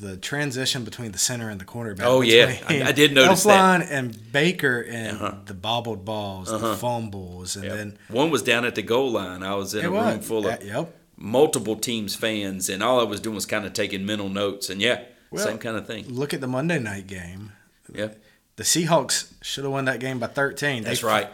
the 0.00 0.16
transition 0.16 0.82
between 0.82 1.12
the 1.12 1.18
center 1.18 1.48
and 1.48 1.60
the 1.60 1.64
cornerback. 1.64 2.02
Oh, 2.02 2.22
yeah. 2.22 2.56
I- 2.68 2.82
I 2.88 2.92
did 2.92 3.12
notice 3.14 3.44
that. 3.44 3.80
Elflein 3.82 3.86
and 3.88 4.32
Baker 4.32 4.80
and 4.80 5.16
Uh-huh. 5.16 5.34
the 5.46 5.54
bobbled 5.54 6.04
balls, 6.04 6.48
the 6.50 6.74
fumbles, 6.76 7.54
and 7.54 7.64
Yeah. 7.64 7.74
then 7.76 7.98
One 8.08 8.30
was 8.30 8.42
down 8.42 8.64
at 8.64 8.74
the 8.74 8.82
goal 8.82 9.12
line. 9.12 9.44
I 9.44 9.54
was 9.54 9.72
in 9.74 9.84
a 9.84 9.90
was. 9.90 10.12
room 10.14 10.20
full 10.22 10.46
of 10.48 10.54
Uh, 10.54 10.64
yep. 10.64 10.96
Multiple 11.20 11.76
teams 11.76 12.16
fans, 12.16 12.68
and 12.68 12.82
all 12.82 12.98
I 12.98 13.04
was 13.04 13.20
doing 13.20 13.34
was 13.36 13.46
kind 13.46 13.64
of 13.66 13.72
taking 13.72 14.04
mental 14.06 14.28
notes. 14.28 14.68
And 14.70 14.80
yeah, 14.80 15.02
Well, 15.30 15.44
same 15.44 15.58
kind 15.58 15.76
of 15.76 15.86
thing. 15.86 16.08
Look 16.08 16.34
at 16.34 16.40
the 16.40 16.48
Monday 16.48 16.78
night 16.80 17.06
game. 17.06 17.52
Yeah, 17.94 18.08
The 18.56 18.64
Seahawks 18.64 19.32
should 19.42 19.64
have 19.64 19.72
won 19.72 19.84
that 19.84 20.00
game 20.00 20.18
by 20.18 20.26
13. 20.28 20.82
that's 20.84 21.00
they 21.02 21.06
right. 21.06 21.28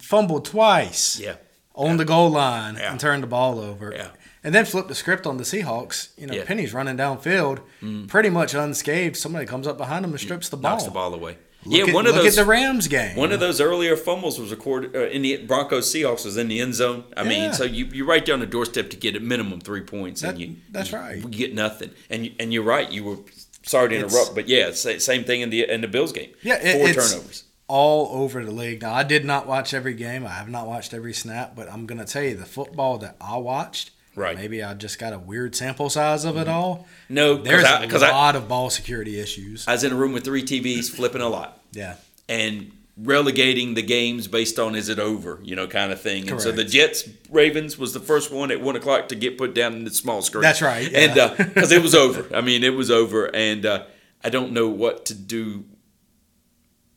Fumbled 0.00 0.44
twice 0.44 1.18
Yeah, 1.18 1.36
on 1.74 1.96
the 1.96 2.04
goal 2.04 2.30
line 2.30 2.74
Yeah. 2.76 2.90
and 2.90 3.00
turned 3.00 3.22
the 3.22 3.26
ball 3.28 3.58
over. 3.58 3.92
Yeah. 3.96 4.08
And 4.44 4.54
then 4.54 4.64
flipped 4.66 4.88
the 4.88 4.94
script 4.94 5.26
on 5.26 5.36
the 5.38 5.44
Seahawks. 5.44 6.08
You 6.16 6.26
know, 6.26 6.34
Yeah. 6.34 6.42
Mm. 6.42 6.46
Penny's 6.46 6.72
running 6.74 6.96
downfield, 6.96 7.60
pretty 8.08 8.28
much 8.30 8.54
unscathed. 8.54 9.16
Somebody 9.16 9.46
comes 9.46 9.66
up 9.66 9.76
behind 9.78 10.04
him 10.04 10.10
and 10.12 10.20
strips 10.20 10.48
the 10.48 10.56
ball. 10.56 10.72
knocks 10.72 10.84
the 10.84 10.90
ball 10.90 11.12
away. 11.14 11.38
Look 11.64 11.78
yeah, 11.80 11.86
at, 11.88 11.94
one 11.94 12.06
of 12.06 12.14
look 12.14 12.24
those. 12.24 12.38
at 12.38 12.44
the 12.44 12.48
Rams 12.48 12.86
game. 12.88 13.16
One 13.16 13.32
of 13.32 13.40
those 13.40 13.60
earlier 13.60 13.96
fumbles 13.96 14.38
was 14.38 14.50
recorded 14.52 14.94
uh, 14.94 15.08
in 15.08 15.22
the 15.22 15.38
Broncos 15.38 15.92
Seahawks 15.92 16.24
was 16.24 16.36
in 16.36 16.48
the 16.48 16.60
end 16.60 16.74
zone. 16.74 17.04
I 17.16 17.24
mean, 17.24 17.52
so 17.52 17.64
you 17.64 17.86
you're 17.86 18.06
right 18.06 18.28
on 18.30 18.40
the 18.40 18.46
doorstep 18.46 18.90
to 18.90 18.96
get 18.96 19.16
at 19.16 19.22
minimum 19.22 19.60
three 19.60 19.80
points, 19.82 20.22
and 20.22 20.38
you 20.38 20.56
that's 20.70 20.92
you- 20.92 20.98
right. 20.98 21.16
You 21.16 21.28
get 21.28 21.54
nothing, 21.54 21.90
and 22.08 22.26
you, 22.26 22.32
and 22.38 22.52
you're 22.52 22.62
right. 22.62 22.90
You 22.90 23.04
were 23.04 23.16
sorry 23.64 23.88
to 23.90 23.94
It's- 23.96 24.12
interrupt, 24.12 24.34
but 24.36 24.48
yeah, 24.48 24.70
same 24.72 25.24
thing 25.24 25.40
in 25.40 25.50
the 25.50 25.68
in 25.70 25.80
the 25.80 25.88
Bills 25.88 26.12
game. 26.12 26.30
Yeah, 26.42 26.54
it- 26.62 26.78
four 26.78 26.88
it's- 26.88 27.10
turnovers. 27.10 27.44
all 27.66 28.22
over 28.22 28.44
the 28.44 28.52
league. 28.52 28.80
Now, 28.80 28.94
I 28.94 29.02
did 29.02 29.24
not 29.26 29.46
watch 29.46 29.74
every 29.74 29.92
game. 29.94 30.24
I 30.24 30.30
have 30.30 30.48
not 30.48 30.66
watched 30.66 30.94
every 30.94 31.12
snap, 31.12 31.54
but 31.54 31.70
I'm 31.70 31.84
going 31.86 31.98
to 31.98 32.06
tell 32.06 32.22
you 32.22 32.34
the 32.34 32.46
football 32.46 32.96
that 32.98 33.16
I 33.20 33.36
watched. 33.36 33.90
Right. 34.18 34.36
Maybe 34.36 34.62
I 34.62 34.74
just 34.74 34.98
got 34.98 35.12
a 35.12 35.18
weird 35.18 35.54
sample 35.54 35.88
size 35.90 36.24
of 36.24 36.36
it 36.36 36.48
all. 36.48 36.86
No, 37.08 37.36
There's 37.36 37.64
I, 37.64 37.84
a 37.84 37.88
'cause 37.88 38.02
I, 38.02 38.10
lot 38.10 38.36
of 38.36 38.48
ball 38.48 38.68
security 38.70 39.18
issues. 39.20 39.66
I 39.68 39.72
was 39.72 39.84
in 39.84 39.92
a 39.92 39.96
room 39.96 40.12
with 40.12 40.24
three 40.24 40.42
TVs 40.42 40.90
flipping 40.90 41.22
a 41.22 41.28
lot. 41.28 41.60
yeah. 41.72 41.94
and 42.28 42.72
relegating 43.00 43.74
the 43.74 43.82
games 43.82 44.26
based 44.26 44.58
on 44.58 44.74
is 44.74 44.88
it 44.88 44.98
over, 44.98 45.38
you 45.44 45.54
know, 45.54 45.68
kind 45.68 45.92
of 45.92 46.00
thing. 46.00 46.28
And 46.28 46.40
so 46.40 46.50
the 46.50 46.64
Jets 46.64 47.08
Ravens 47.30 47.78
was 47.78 47.92
the 47.94 48.00
first 48.00 48.32
one 48.32 48.50
at 48.50 48.60
one 48.60 48.74
o'clock 48.74 49.08
to 49.10 49.14
get 49.14 49.38
put 49.38 49.54
down 49.54 49.74
in 49.74 49.84
the 49.84 49.90
small 49.92 50.20
screen. 50.20 50.42
That's 50.42 50.60
right, 50.60 50.92
and 50.92 51.14
yeah. 51.14 51.32
because 51.36 51.70
it 51.70 51.80
was 51.80 51.94
over. 52.04 52.26
I 52.36 52.40
mean, 52.40 52.64
it 52.64 52.74
was 52.74 52.90
over, 52.90 53.26
and 53.32 53.64
uh, 53.64 53.84
I 54.24 54.30
don't 54.30 54.50
know 54.52 54.66
what 54.66 55.06
to 55.06 55.14
do. 55.14 55.64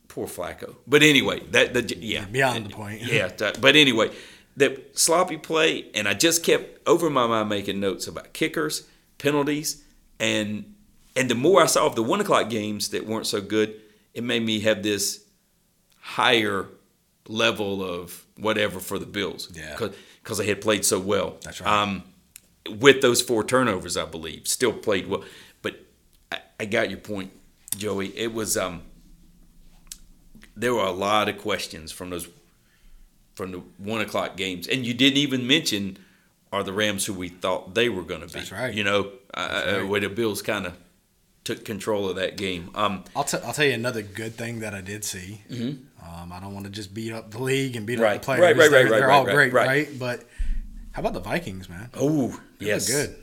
Poor 0.08 0.26
Flacco. 0.26 0.74
But 0.88 1.02
anyway, 1.04 1.40
that 1.52 1.72
the 1.72 1.96
yeah 1.98 2.24
Beyond 2.26 2.66
the 2.66 2.70
point. 2.70 3.02
Yeah, 3.02 3.30
but 3.60 3.76
anyway, 3.76 4.10
that 4.56 4.98
sloppy 4.98 5.36
play, 5.36 5.86
and 5.94 6.08
I 6.08 6.14
just 6.14 6.44
kept 6.44 6.86
over 6.86 7.08
my 7.08 7.26
mind 7.26 7.48
making 7.48 7.80
notes 7.80 8.06
about 8.06 8.32
kickers, 8.32 8.86
penalties, 9.18 9.84
and 10.20 10.74
and 11.16 11.30
the 11.30 11.34
more 11.34 11.62
I 11.62 11.66
saw 11.66 11.86
of 11.86 11.94
the 11.94 12.02
one 12.02 12.20
o'clock 12.20 12.48
games 12.48 12.88
that 12.90 13.06
weren't 13.06 13.26
so 13.26 13.40
good, 13.40 13.74
it 14.14 14.24
made 14.24 14.42
me 14.42 14.60
have 14.60 14.82
this 14.82 15.24
higher 16.00 16.68
level 17.28 17.82
of 17.82 18.24
whatever 18.36 18.80
for 18.80 18.98
the 18.98 19.06
Bills. 19.06 19.50
Yeah. 19.52 19.76
because 20.22 20.38
they 20.38 20.46
had 20.46 20.60
played 20.60 20.84
so 20.84 20.98
well. 20.98 21.36
That's 21.42 21.60
right. 21.60 21.82
Um, 21.82 22.02
with 22.78 23.02
those 23.02 23.20
four 23.22 23.44
turnovers, 23.44 23.96
I 23.96 24.06
believe, 24.06 24.46
still 24.46 24.72
played 24.72 25.08
well. 25.08 25.24
But 25.62 25.80
I, 26.30 26.38
I 26.60 26.64
got 26.64 26.90
your 26.90 26.98
point, 26.98 27.32
Joey. 27.76 28.16
It 28.16 28.32
was 28.32 28.56
um, 28.56 28.82
there 30.56 30.74
were 30.74 30.84
a 30.84 30.92
lot 30.92 31.28
of 31.28 31.38
questions 31.38 31.92
from 31.92 32.10
those 32.10 32.28
from 33.34 33.52
the 33.52 33.58
one 33.78 34.00
o'clock 34.00 34.36
games, 34.36 34.66
and 34.68 34.84
you 34.86 34.94
didn't 34.94 35.18
even 35.18 35.46
mention 35.46 35.98
are 36.52 36.62
the 36.62 36.72
Rams 36.72 37.06
who 37.06 37.14
we 37.14 37.28
thought 37.28 37.74
they 37.74 37.88
were 37.88 38.02
going 38.02 38.20
to 38.20 38.26
be. 38.26 38.32
That's 38.34 38.52
right. 38.52 38.74
You 38.74 38.84
know, 38.84 39.10
uh, 39.32 39.62
right. 39.78 39.88
where 39.88 40.00
the 40.00 40.08
Bills 40.10 40.42
kind 40.42 40.66
of 40.66 40.74
took 41.44 41.64
control 41.64 42.08
of 42.10 42.16
that 42.16 42.36
game. 42.36 42.70
Um, 42.74 43.04
I'll, 43.16 43.24
t- 43.24 43.38
I'll 43.42 43.54
tell 43.54 43.64
you 43.64 43.72
another 43.72 44.02
good 44.02 44.34
thing 44.34 44.60
that 44.60 44.74
I 44.74 44.80
did 44.82 45.02
see. 45.04 45.40
Um, 45.50 46.30
I 46.32 46.38
don't 46.40 46.52
want 46.52 46.66
to 46.66 46.70
just 46.70 46.92
beat 46.92 47.12
up 47.12 47.30
the 47.30 47.42
league 47.42 47.74
and 47.74 47.86
beat 47.86 47.94
Mm-hmm. 47.94 48.02
Right. 48.02 48.16
up 48.16 48.22
the 48.22 48.24
players. 48.26 48.40
Right, 48.42 48.56
right, 48.56 48.70
they're, 48.70 48.82
right, 48.84 48.90
right, 48.90 48.98
they're 48.98 49.08
right, 49.08 49.14
all 49.14 49.24
right, 49.26 49.34
great, 49.34 49.52
right. 49.52 49.88
But 49.98 50.24
how 50.92 51.00
about 51.00 51.14
the 51.14 51.20
Vikings, 51.20 51.68
man? 51.70 51.88
oh, 51.94 52.38
They 52.58 52.66
yes, 52.66 52.86
good. 52.88 53.16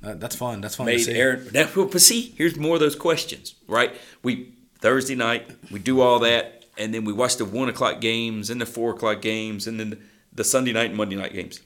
That, 0.00 0.20
that's 0.20 0.34
fun. 0.36 0.60
That's 0.62 0.76
fun 0.76 0.86
to 0.86 0.92
made 0.92 1.00
see. 1.02 1.12
Aaron. 1.14 1.48
But 1.52 2.00
see, 2.00 2.34
here's 2.38 2.56
more 2.56 2.74
of 2.74 2.80
those 2.80 2.96
questions, 2.96 3.54
right? 3.68 3.94
We 4.22 4.54
Thursday 4.80 5.14
night, 5.14 5.50
we 5.70 5.78
do 5.78 6.00
all 6.00 6.20
that, 6.20 6.55
and 6.78 6.92
then 6.94 7.04
we 7.04 7.12
watch 7.12 7.36
the 7.36 7.44
one 7.44 7.68
o'clock 7.68 8.00
games 8.00 8.50
and 8.50 8.60
the 8.60 8.66
four 8.66 8.92
o'clock 8.92 9.20
games, 9.22 9.66
and 9.66 9.78
then 9.80 9.98
the, 10.32 10.44
Sunday 10.44 10.72
night 10.72 10.88
and 10.88 10.96
Monday 10.96 11.16
night 11.16 11.32
games. 11.32 11.60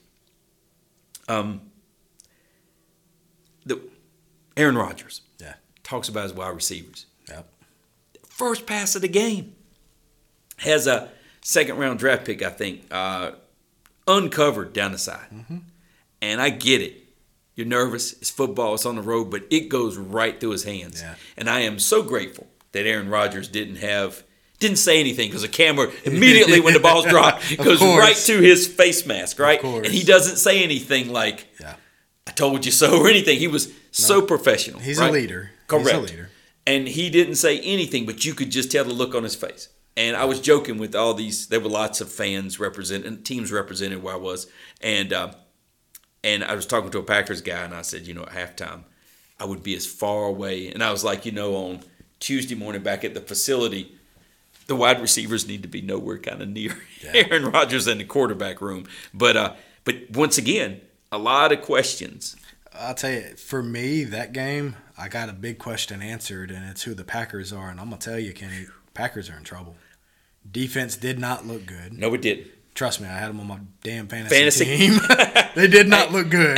Um, 1.27 1.61
the 3.65 3.79
Aaron 4.57 4.77
Rodgers, 4.77 5.21
Yeah. 5.39 5.55
talks 5.83 6.09
about 6.09 6.23
his 6.23 6.33
wide 6.33 6.49
receivers. 6.55 7.05
Yep. 7.29 7.51
First 8.27 8.65
pass 8.65 8.95
of 8.95 9.01
the 9.01 9.07
game 9.07 9.55
has 10.57 10.87
a 10.87 11.09
second 11.41 11.77
round 11.77 11.99
draft 11.99 12.25
pick, 12.25 12.41
I 12.41 12.49
think, 12.49 12.83
uh, 12.91 13.31
uncovered 14.07 14.73
down 14.73 14.91
the 14.91 14.97
side, 14.97 15.27
and 16.21 16.41
I 16.41 16.49
get 16.49 16.81
it. 16.81 16.97
You're 17.55 17.67
nervous. 17.67 18.13
It's 18.13 18.29
football. 18.29 18.73
It's 18.75 18.85
on 18.85 18.95
the 18.95 19.01
road, 19.01 19.25
but 19.29 19.43
it 19.49 19.67
goes 19.69 19.97
right 19.97 20.39
through 20.39 20.51
his 20.51 20.63
hands. 20.63 21.01
Yeah. 21.01 21.15
And 21.37 21.49
I 21.49 21.59
am 21.61 21.79
so 21.79 22.01
grateful 22.01 22.47
that 22.71 22.85
Aaron 22.87 23.09
Rodgers 23.09 23.47
didn't 23.49 23.75
have 23.75 24.23
didn't 24.61 24.77
say 24.77 24.99
anything 25.01 25.27
because 25.27 25.41
the 25.41 25.49
camera 25.49 25.91
immediately 26.05 26.61
when 26.61 26.73
the 26.73 26.79
ball's 26.79 27.05
dropped 27.05 27.57
goes 27.63 27.81
right 27.81 28.15
to 28.15 28.39
his 28.39 28.67
face 28.67 29.05
mask, 29.05 29.39
right? 29.39 29.59
course. 29.59 29.85
And 29.85 29.93
he 29.93 30.03
doesn't 30.03 30.37
say 30.37 30.63
anything 30.63 31.11
like 31.11 31.47
Yeah. 31.59 31.75
"I 32.25 32.31
told 32.31 32.65
you 32.65 32.71
so" 32.71 33.01
or 33.01 33.09
anything. 33.09 33.37
He 33.39 33.47
was 33.47 33.73
so 33.91 34.21
professional. 34.21 34.79
He's 34.79 34.99
right? 34.99 35.09
a 35.09 35.11
leader. 35.11 35.51
Correct. 35.67 35.87
He's 35.89 35.97
a 35.97 35.99
leader. 35.99 36.29
And 36.65 36.87
he 36.87 37.09
didn't 37.09 37.35
say 37.35 37.59
anything, 37.59 38.05
but 38.05 38.23
you 38.23 38.33
could 38.33 38.51
just 38.51 38.71
tell 38.71 38.85
the 38.85 38.93
look 38.93 39.15
on 39.15 39.23
his 39.23 39.35
face. 39.35 39.67
And 39.97 40.15
I 40.15 40.25
was 40.25 40.39
joking 40.39 40.77
with 40.77 40.95
all 40.95 41.13
these. 41.13 41.47
There 41.47 41.59
were 41.59 41.69
lots 41.69 41.99
of 41.99 42.09
fans 42.09 42.59
represented, 42.59 43.25
teams 43.25 43.51
represented 43.51 44.01
where 44.01 44.13
I 44.13 44.17
was, 44.17 44.47
and 44.79 45.11
uh, 45.11 45.33
and 46.23 46.43
I 46.43 46.53
was 46.55 46.65
talking 46.65 46.91
to 46.91 46.99
a 46.99 47.03
Packers 47.03 47.41
guy, 47.41 47.63
and 47.63 47.73
I 47.73 47.81
said, 47.81 48.05
you 48.07 48.13
know, 48.13 48.23
at 48.23 48.29
halftime, 48.29 48.83
I 49.39 49.45
would 49.45 49.63
be 49.63 49.75
as 49.75 49.85
far 49.87 50.25
away. 50.25 50.67
And 50.71 50.83
I 50.83 50.91
was 50.91 51.03
like, 51.03 51.25
you 51.25 51.31
know, 51.31 51.55
on 51.55 51.79
Tuesday 52.19 52.55
morning 52.55 52.83
back 52.83 53.03
at 53.03 53.15
the 53.15 53.21
facility, 53.21 53.97
the 54.67 54.75
wide 54.75 55.01
receivers 55.01 55.47
need 55.47 55.61
to 55.63 55.67
be 55.67 55.81
nowhere 55.81 56.17
kind 56.17 56.41
of 56.41 56.49
near 56.49 56.77
Yeah. 57.03 57.11
Aaron 57.29 57.45
Rodgers 57.51 57.87
in 57.87 57.97
the 57.97 58.03
quarterback 58.05 58.61
room. 58.61 58.85
But 59.13 59.35
uh, 59.37 59.53
but 59.83 60.11
once 60.11 60.37
again, 60.37 60.81
a 61.11 61.17
lot 61.17 61.51
of 61.51 61.61
questions. 61.61 62.35
I'll 62.73 62.93
tell 62.95 63.11
you, 63.11 63.21
for 63.35 63.61
me, 63.61 64.05
that 64.05 64.31
game, 64.31 64.75
I 64.97 65.09
got 65.09 65.27
a 65.29 65.33
big 65.33 65.57
question 65.59 66.01
answered, 66.01 66.51
and 66.51 66.69
it's 66.69 66.83
who 66.83 66.93
the 66.93 67.03
Packers 67.03 67.51
are. 67.51 67.69
And 67.69 67.79
I'm 67.81 67.89
to 67.91 67.97
tell 67.97 68.17
you, 68.17 68.31
Kenny, 68.33 68.67
Packers 68.93 69.29
are 69.29 69.35
in 69.37 69.43
trouble. 69.43 69.75
Defense 70.49 70.95
did 70.97 71.19
not 71.19 71.45
look 71.45 71.65
good. 71.65 71.93
No, 71.97 72.13
it 72.13 72.21
didn't. 72.21 72.47
Trust 72.73 73.01
me, 73.01 73.07
I 73.07 73.11
had 73.17 73.29
them 73.29 73.41
on 73.41 73.47
my 73.47 73.59
damn 73.83 74.07
fantasy, 74.07 74.35
Fantasy. 74.35 74.65
team. 74.77 74.99
they 75.55 75.67
did 75.67 75.89
not 75.89 76.11
look 76.13 76.29
good. 76.29 76.57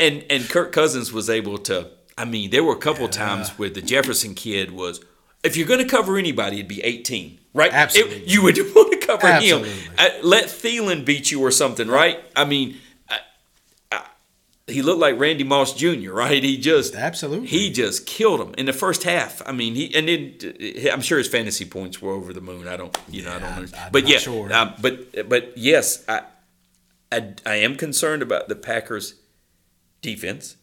and 0.00 0.24
and 0.28 0.48
Kirk 0.48 0.72
Cousins 0.72 1.12
was 1.12 1.30
able 1.30 1.58
to. 1.58 1.90
I 2.18 2.24
mean, 2.24 2.50
there 2.50 2.64
were 2.64 2.74
a 2.74 2.78
couple 2.78 3.08
times 3.08 3.50
where 3.50 3.70
the 3.70 3.80
Jefferson 3.80 4.34
kid 4.34 4.72
was. 4.72 5.00
If 5.42 5.56
you're 5.56 5.66
going 5.66 5.80
to 5.80 5.88
cover 5.88 6.16
anybody, 6.18 6.56
it'd 6.58 6.68
be 6.68 6.82
18, 6.82 7.38
right? 7.54 7.72
Absolutely. 7.72 8.16
It- 8.18 8.28
you 8.28 8.42
would 8.42 8.56
want 8.74 8.92
to 8.92 9.06
cover 9.06 9.26
Absolutely. 9.26 9.70
him. 9.70 9.92
Uh, 9.98 10.08
let 10.22 10.44
Thielen 10.44 11.04
beat 11.04 11.30
you 11.30 11.40
or 11.40 11.50
something, 11.50 11.88
right? 11.88 12.20
I 12.36 12.44
mean, 12.44 12.76
I, 13.08 13.18
I, 13.90 14.04
he 14.68 14.82
looked 14.82 15.00
like 15.00 15.18
Randy 15.18 15.42
Moss 15.44 15.74
Jr., 15.74 16.12
right? 16.12 16.42
He 16.42 16.56
just 16.58 16.94
Absolutely. 16.94 17.48
he 17.48 17.70
just 17.72 18.06
killed 18.06 18.40
him 18.40 18.54
in 18.56 18.66
the 18.66 18.72
first 18.72 19.02
half. 19.02 19.42
I 19.44 19.50
mean, 19.52 19.74
he 19.74 19.92
and 19.96 20.06
then 20.08 20.84
uh, 20.86 20.90
I'm 20.92 21.00
sure 21.02 21.18
his 21.18 21.26
fantasy 21.28 21.64
points 21.64 22.00
were 22.00 22.12
over 22.12 22.32
the 22.32 22.40
moon. 22.40 22.68
I 22.68 22.76
don't, 22.76 22.96
you 23.08 23.22
know, 23.24 23.32
I 23.32 23.38
don't 23.40 23.52
I'm- 23.52 23.68
I'm 23.76 23.90
but 23.92 24.06
yeah, 24.06 24.18
sure. 24.18 24.52
um, 24.52 24.74
but 24.80 25.28
but 25.28 25.52
yes, 25.58 26.04
I, 26.08 26.22
I 27.10 27.34
I 27.44 27.54
am 27.56 27.74
concerned 27.76 28.22
about 28.22 28.48
the 28.48 28.54
Packers 28.56 29.14
defense. 30.00 30.56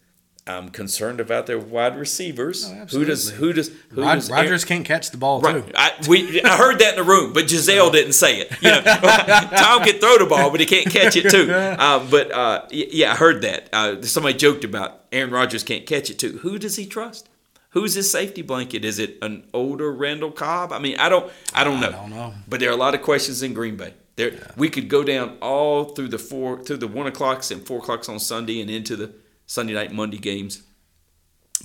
I'm 0.49 0.69
concerned 0.69 1.19
about 1.19 1.45
their 1.47 1.59
wide 1.59 1.97
receivers. 1.97 2.65
Oh, 2.69 2.85
who 2.97 3.05
does 3.05 3.29
who 3.31 3.53
does 3.53 3.69
who 3.91 4.01
Rod- 4.01 4.15
does 4.15 4.31
Rodgers 4.31 4.65
can't 4.65 4.85
catch 4.85 5.11
the 5.11 5.17
ball, 5.17 5.41
Right. 5.41 5.65
too. 5.65 5.71
I, 5.75 5.91
we, 6.07 6.41
I 6.43 6.57
heard 6.57 6.79
that 6.79 6.91
in 6.91 6.95
the 6.95 7.03
room, 7.09 7.33
but 7.33 7.47
Gisele 7.47 7.91
didn't 7.91 8.13
say 8.13 8.39
it. 8.41 8.51
You 8.61 8.69
know, 8.71 8.81
Tom 8.83 9.83
can 9.83 9.99
throw 9.99 10.17
the 10.17 10.25
ball, 10.29 10.49
but 10.51 10.59
he 10.59 10.65
can't 10.65 10.89
catch 10.89 11.15
it 11.15 11.29
too. 11.29 11.49
Uh, 11.79 12.05
but 12.09 12.31
uh, 12.31 12.65
yeah, 12.71 13.11
I 13.13 13.15
heard 13.15 13.41
that. 13.43 13.69
Uh, 13.71 14.01
somebody 14.01 14.37
joked 14.37 14.63
about 14.63 15.05
Aaron 15.11 15.31
Rodgers 15.31 15.63
can't 15.63 15.85
catch 15.85 16.09
it 16.09 16.19
too. 16.19 16.39
Who 16.39 16.57
does 16.59 16.75
he 16.75 16.85
trust? 16.85 17.29
Who's 17.71 17.93
his 17.93 18.09
safety 18.11 18.41
blanket? 18.41 18.83
Is 18.83 18.97
it 18.99 19.17
an 19.21 19.43
older 19.53 19.91
Randall 19.91 20.31
Cobb? 20.31 20.71
I 20.73 20.79
mean, 20.79 20.97
I 20.99 21.07
don't, 21.09 21.31
I 21.53 21.63
don't 21.63 21.79
know. 21.79 21.89
I 21.89 21.91
don't 21.91 22.09
know. 22.09 22.33
But 22.47 22.59
there 22.59 22.69
are 22.69 22.73
a 22.73 22.77
lot 22.77 22.95
of 22.95 23.01
questions 23.03 23.43
in 23.43 23.53
Green 23.53 23.77
Bay. 23.77 23.93
There, 24.15 24.31
we 24.57 24.69
could 24.69 24.89
go 24.89 25.03
down 25.03 25.37
all 25.41 25.85
through 25.85 26.07
the 26.09 26.17
four, 26.17 26.61
through 26.63 26.77
the 26.77 26.87
one 26.87 27.05
o'clocks 27.07 27.51
and 27.51 27.65
four 27.65 27.77
o'clocks 27.77 28.09
on 28.09 28.19
Sunday 28.19 28.59
and 28.61 28.69
into 28.69 28.95
the 28.95 29.13
Sunday 29.49 29.73
night 29.73 29.91
Monday 29.91 30.19
games. 30.19 30.61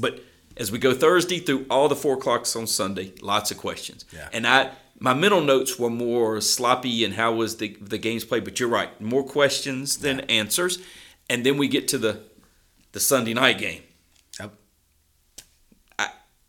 But 0.01 0.20
as 0.56 0.73
we 0.73 0.78
go 0.78 0.94
Thursday 0.94 1.39
through 1.39 1.66
all 1.69 1.86
the 1.86 1.94
four 1.94 2.15
o'clocks 2.15 2.56
on 2.56 2.66
Sunday, 2.66 3.12
lots 3.20 3.51
of 3.51 3.59
questions. 3.59 4.06
Yeah. 4.11 4.27
And 4.32 4.47
I, 4.47 4.70
my 4.98 5.12
mental 5.12 5.43
notes 5.43 5.78
were 5.78 5.90
more 5.90 6.40
sloppy 6.40 7.05
and 7.05 7.12
how 7.12 7.35
was 7.35 7.59
the 7.59 7.77
the 7.82 7.98
games 7.98 8.24
played. 8.24 8.44
But 8.44 8.59
you're 8.59 8.70
right, 8.70 8.98
more 9.02 9.23
questions 9.23 9.98
than 9.98 10.20
answers. 10.20 10.78
And 11.28 11.44
then 11.44 11.59
we 11.59 11.69
get 11.69 11.86
to 11.89 11.98
the 11.98 12.23
the 12.93 13.01
Sunday 13.01 13.35
night 13.35 13.59
game. 13.59 13.82
Yep. 14.40 14.52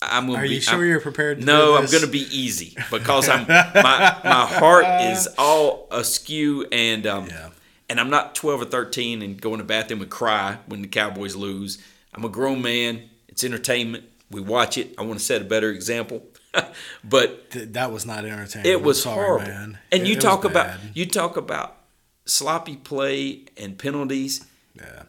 I'm 0.02 0.28
gonna 0.28 0.40
Are 0.40 0.41
be, 0.44 0.56
you 0.56 0.62
sure 0.62 0.76
I'm- 0.76 0.86
you're 0.88 0.99
prepared 1.02 1.40
to 1.40 1.45
no, 1.45 1.76
I'm 1.76 1.88
going 1.88 2.03
to 2.03 2.07
be 2.10 2.28
easy 2.32 2.78
because 2.91 3.28
I'm 3.28 3.45
my 3.48 4.18
my 4.24 4.45
heart 4.45 4.86
is 5.12 5.28
all 5.38 5.88
askew 5.91 6.66
and 6.72 7.06
um 7.07 7.28
Yeah. 7.28 7.49
And 7.90 7.99
I'm 7.99 8.10
not 8.10 8.36
12 8.36 8.62
or 8.62 8.66
13 8.66 9.22
and 9.22 9.40
go 9.41 9.53
in 9.53 9.60
the 9.60 9.64
bathroom 9.64 10.02
and 10.02 10.10
cry 10.10 10.57
when 10.68 10.82
the 10.82 10.88
Cowboys 10.88 11.36
lose. 11.36 11.78
I'm 12.14 12.26
a 12.26 12.30
grown 12.30 12.62
man. 12.62 13.10
It's 13.28 13.44
entertainment. 13.44 14.06
We 14.32 14.41
watch 14.41 14.78
it. 14.78 14.95
I 14.98 15.03
want 15.03 15.20
to 15.20 15.26
set 15.26 15.41
a 15.41 15.45
better 15.45 15.70
example. 15.70 16.24
but 17.03 17.52
Th- 17.52 17.70
that 17.70 17.91
was 17.91 18.06
not 18.06 18.26
entertaining. 18.26 18.72
it 18.72 18.82
was 18.82 19.03
sorry, 19.03 19.26
horrible. 19.26 19.48
man. 19.48 19.80
And 19.91 20.03
It- 20.03 20.07
you 20.07 20.16
it 20.16 20.22
talk 20.22 20.45
about 20.45 20.78
you 20.94 21.06
talk 21.06 21.38
about 21.38 21.78
sloppy 22.26 22.76
play 22.78 23.44
and 23.57 23.78
penalties. 23.78 24.45
Yeah. 24.74 25.03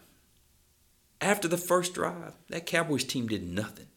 After 1.19 1.47
the 1.47 1.57
first 1.57 1.93
drive, 1.95 2.33
that 2.49 2.65
Cowboys 2.67 3.03
team 3.03 3.27
did 3.27 3.43
nothing. 3.43 3.87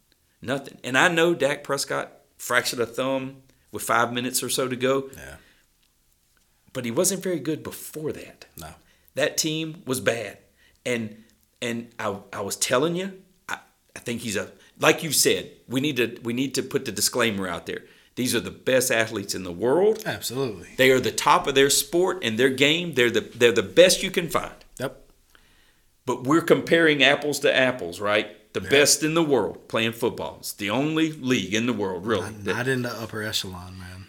Nothing. 0.40 0.78
And 0.82 0.96
I 0.96 1.08
know 1.08 1.34
Dak 1.34 1.62
Prescott 1.64 2.12
fractured 2.38 2.80
a 2.80 2.86
thumb 2.86 3.42
with 3.72 3.82
five 3.82 4.12
minutes 4.12 4.42
or 4.42 4.48
so 4.48 4.68
to 4.68 4.76
go, 4.76 5.10
Yeah. 5.16 5.36
But 6.72 6.84
he 6.84 6.90
wasn't 6.90 7.22
very 7.22 7.38
good 7.40 7.62
before 7.62 8.12
that. 8.12 8.46
No. 8.58 8.68
That 9.14 9.36
team 9.36 9.82
was 9.86 10.00
bad. 10.00 10.38
And 10.86 11.24
and 11.62 11.88
I, 11.98 12.16
I 12.32 12.40
was 12.40 12.56
telling 12.56 12.96
you, 12.96 13.20
I, 13.48 13.58
I 13.94 13.98
think 13.98 14.20
he's 14.22 14.36
a 14.36 14.50
like 14.78 15.02
you 15.02 15.12
said, 15.12 15.50
we 15.68 15.80
need 15.80 15.96
to 15.96 16.18
we 16.22 16.32
need 16.32 16.54
to 16.54 16.62
put 16.62 16.84
the 16.84 16.92
disclaimer 16.92 17.46
out 17.48 17.66
there. 17.66 17.82
These 18.16 18.34
are 18.34 18.40
the 18.40 18.50
best 18.50 18.90
athletes 18.90 19.34
in 19.34 19.44
the 19.44 19.52
world. 19.52 20.02
Absolutely. 20.04 20.68
They 20.76 20.90
are 20.90 21.00
the 21.00 21.12
top 21.12 21.46
of 21.46 21.54
their 21.54 21.70
sport 21.70 22.20
and 22.22 22.38
their 22.38 22.50
game. 22.50 22.94
They're 22.94 23.10
the 23.10 23.20
they're 23.20 23.52
the 23.52 23.62
best 23.62 24.02
you 24.02 24.10
can 24.10 24.28
find. 24.28 24.52
Yep. 24.78 24.96
But 26.06 26.24
we're 26.24 26.40
comparing 26.42 27.02
apples 27.02 27.40
to 27.40 27.54
apples, 27.54 28.00
right? 28.00 28.36
The 28.52 28.60
best 28.60 29.04
in 29.04 29.14
the 29.14 29.22
world 29.22 29.68
playing 29.68 29.92
football. 29.92 30.38
It's 30.40 30.52
the 30.52 30.70
only 30.70 31.12
league 31.12 31.54
in 31.54 31.66
the 31.66 31.72
world, 31.72 32.04
really. 32.04 32.30
that- 32.32 32.56
Not 32.56 32.66
in 32.68 32.82
the 32.82 32.90
upper 32.90 33.22
echelon, 33.22 33.78
man. 33.78 33.99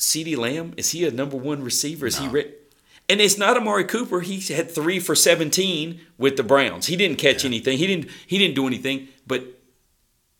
CeeDee 0.00 0.36
Lamb, 0.36 0.72
is 0.78 0.90
he 0.90 1.04
a 1.04 1.10
number 1.10 1.36
one 1.36 1.62
receiver? 1.62 2.06
Is 2.06 2.18
he 2.18 2.26
re- 2.26 2.52
and 3.08 3.20
it's 3.20 3.36
not 3.36 3.56
Amari 3.56 3.84
Cooper. 3.84 4.20
He 4.20 4.40
had 4.54 4.70
three 4.70 4.98
for 4.98 5.14
seventeen 5.14 6.00
with 6.16 6.36
the 6.36 6.42
Browns. 6.42 6.86
He 6.86 6.96
didn't 6.96 7.18
catch 7.18 7.44
anything. 7.44 7.76
He 7.78 7.86
didn't. 7.86 8.08
He 8.26 8.38
didn't 8.38 8.54
do 8.54 8.66
anything. 8.66 9.08
But 9.26 9.44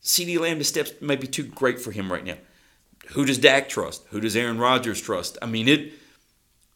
CeeDee 0.03 0.39
Lamb, 0.39 0.57
the 0.57 0.63
steps 0.63 0.93
may 0.99 1.15
be 1.15 1.27
too 1.27 1.43
great 1.43 1.79
for 1.79 1.91
him 1.91 2.11
right 2.11 2.23
now. 2.25 2.37
Who 3.09 3.25
does 3.25 3.37
Dak 3.37 3.69
trust? 3.69 4.03
Who 4.09 4.19
does 4.19 4.35
Aaron 4.35 4.57
Rodgers 4.57 4.99
trust? 5.01 5.37
I 5.41 5.45
mean, 5.45 5.67
it. 5.67 5.93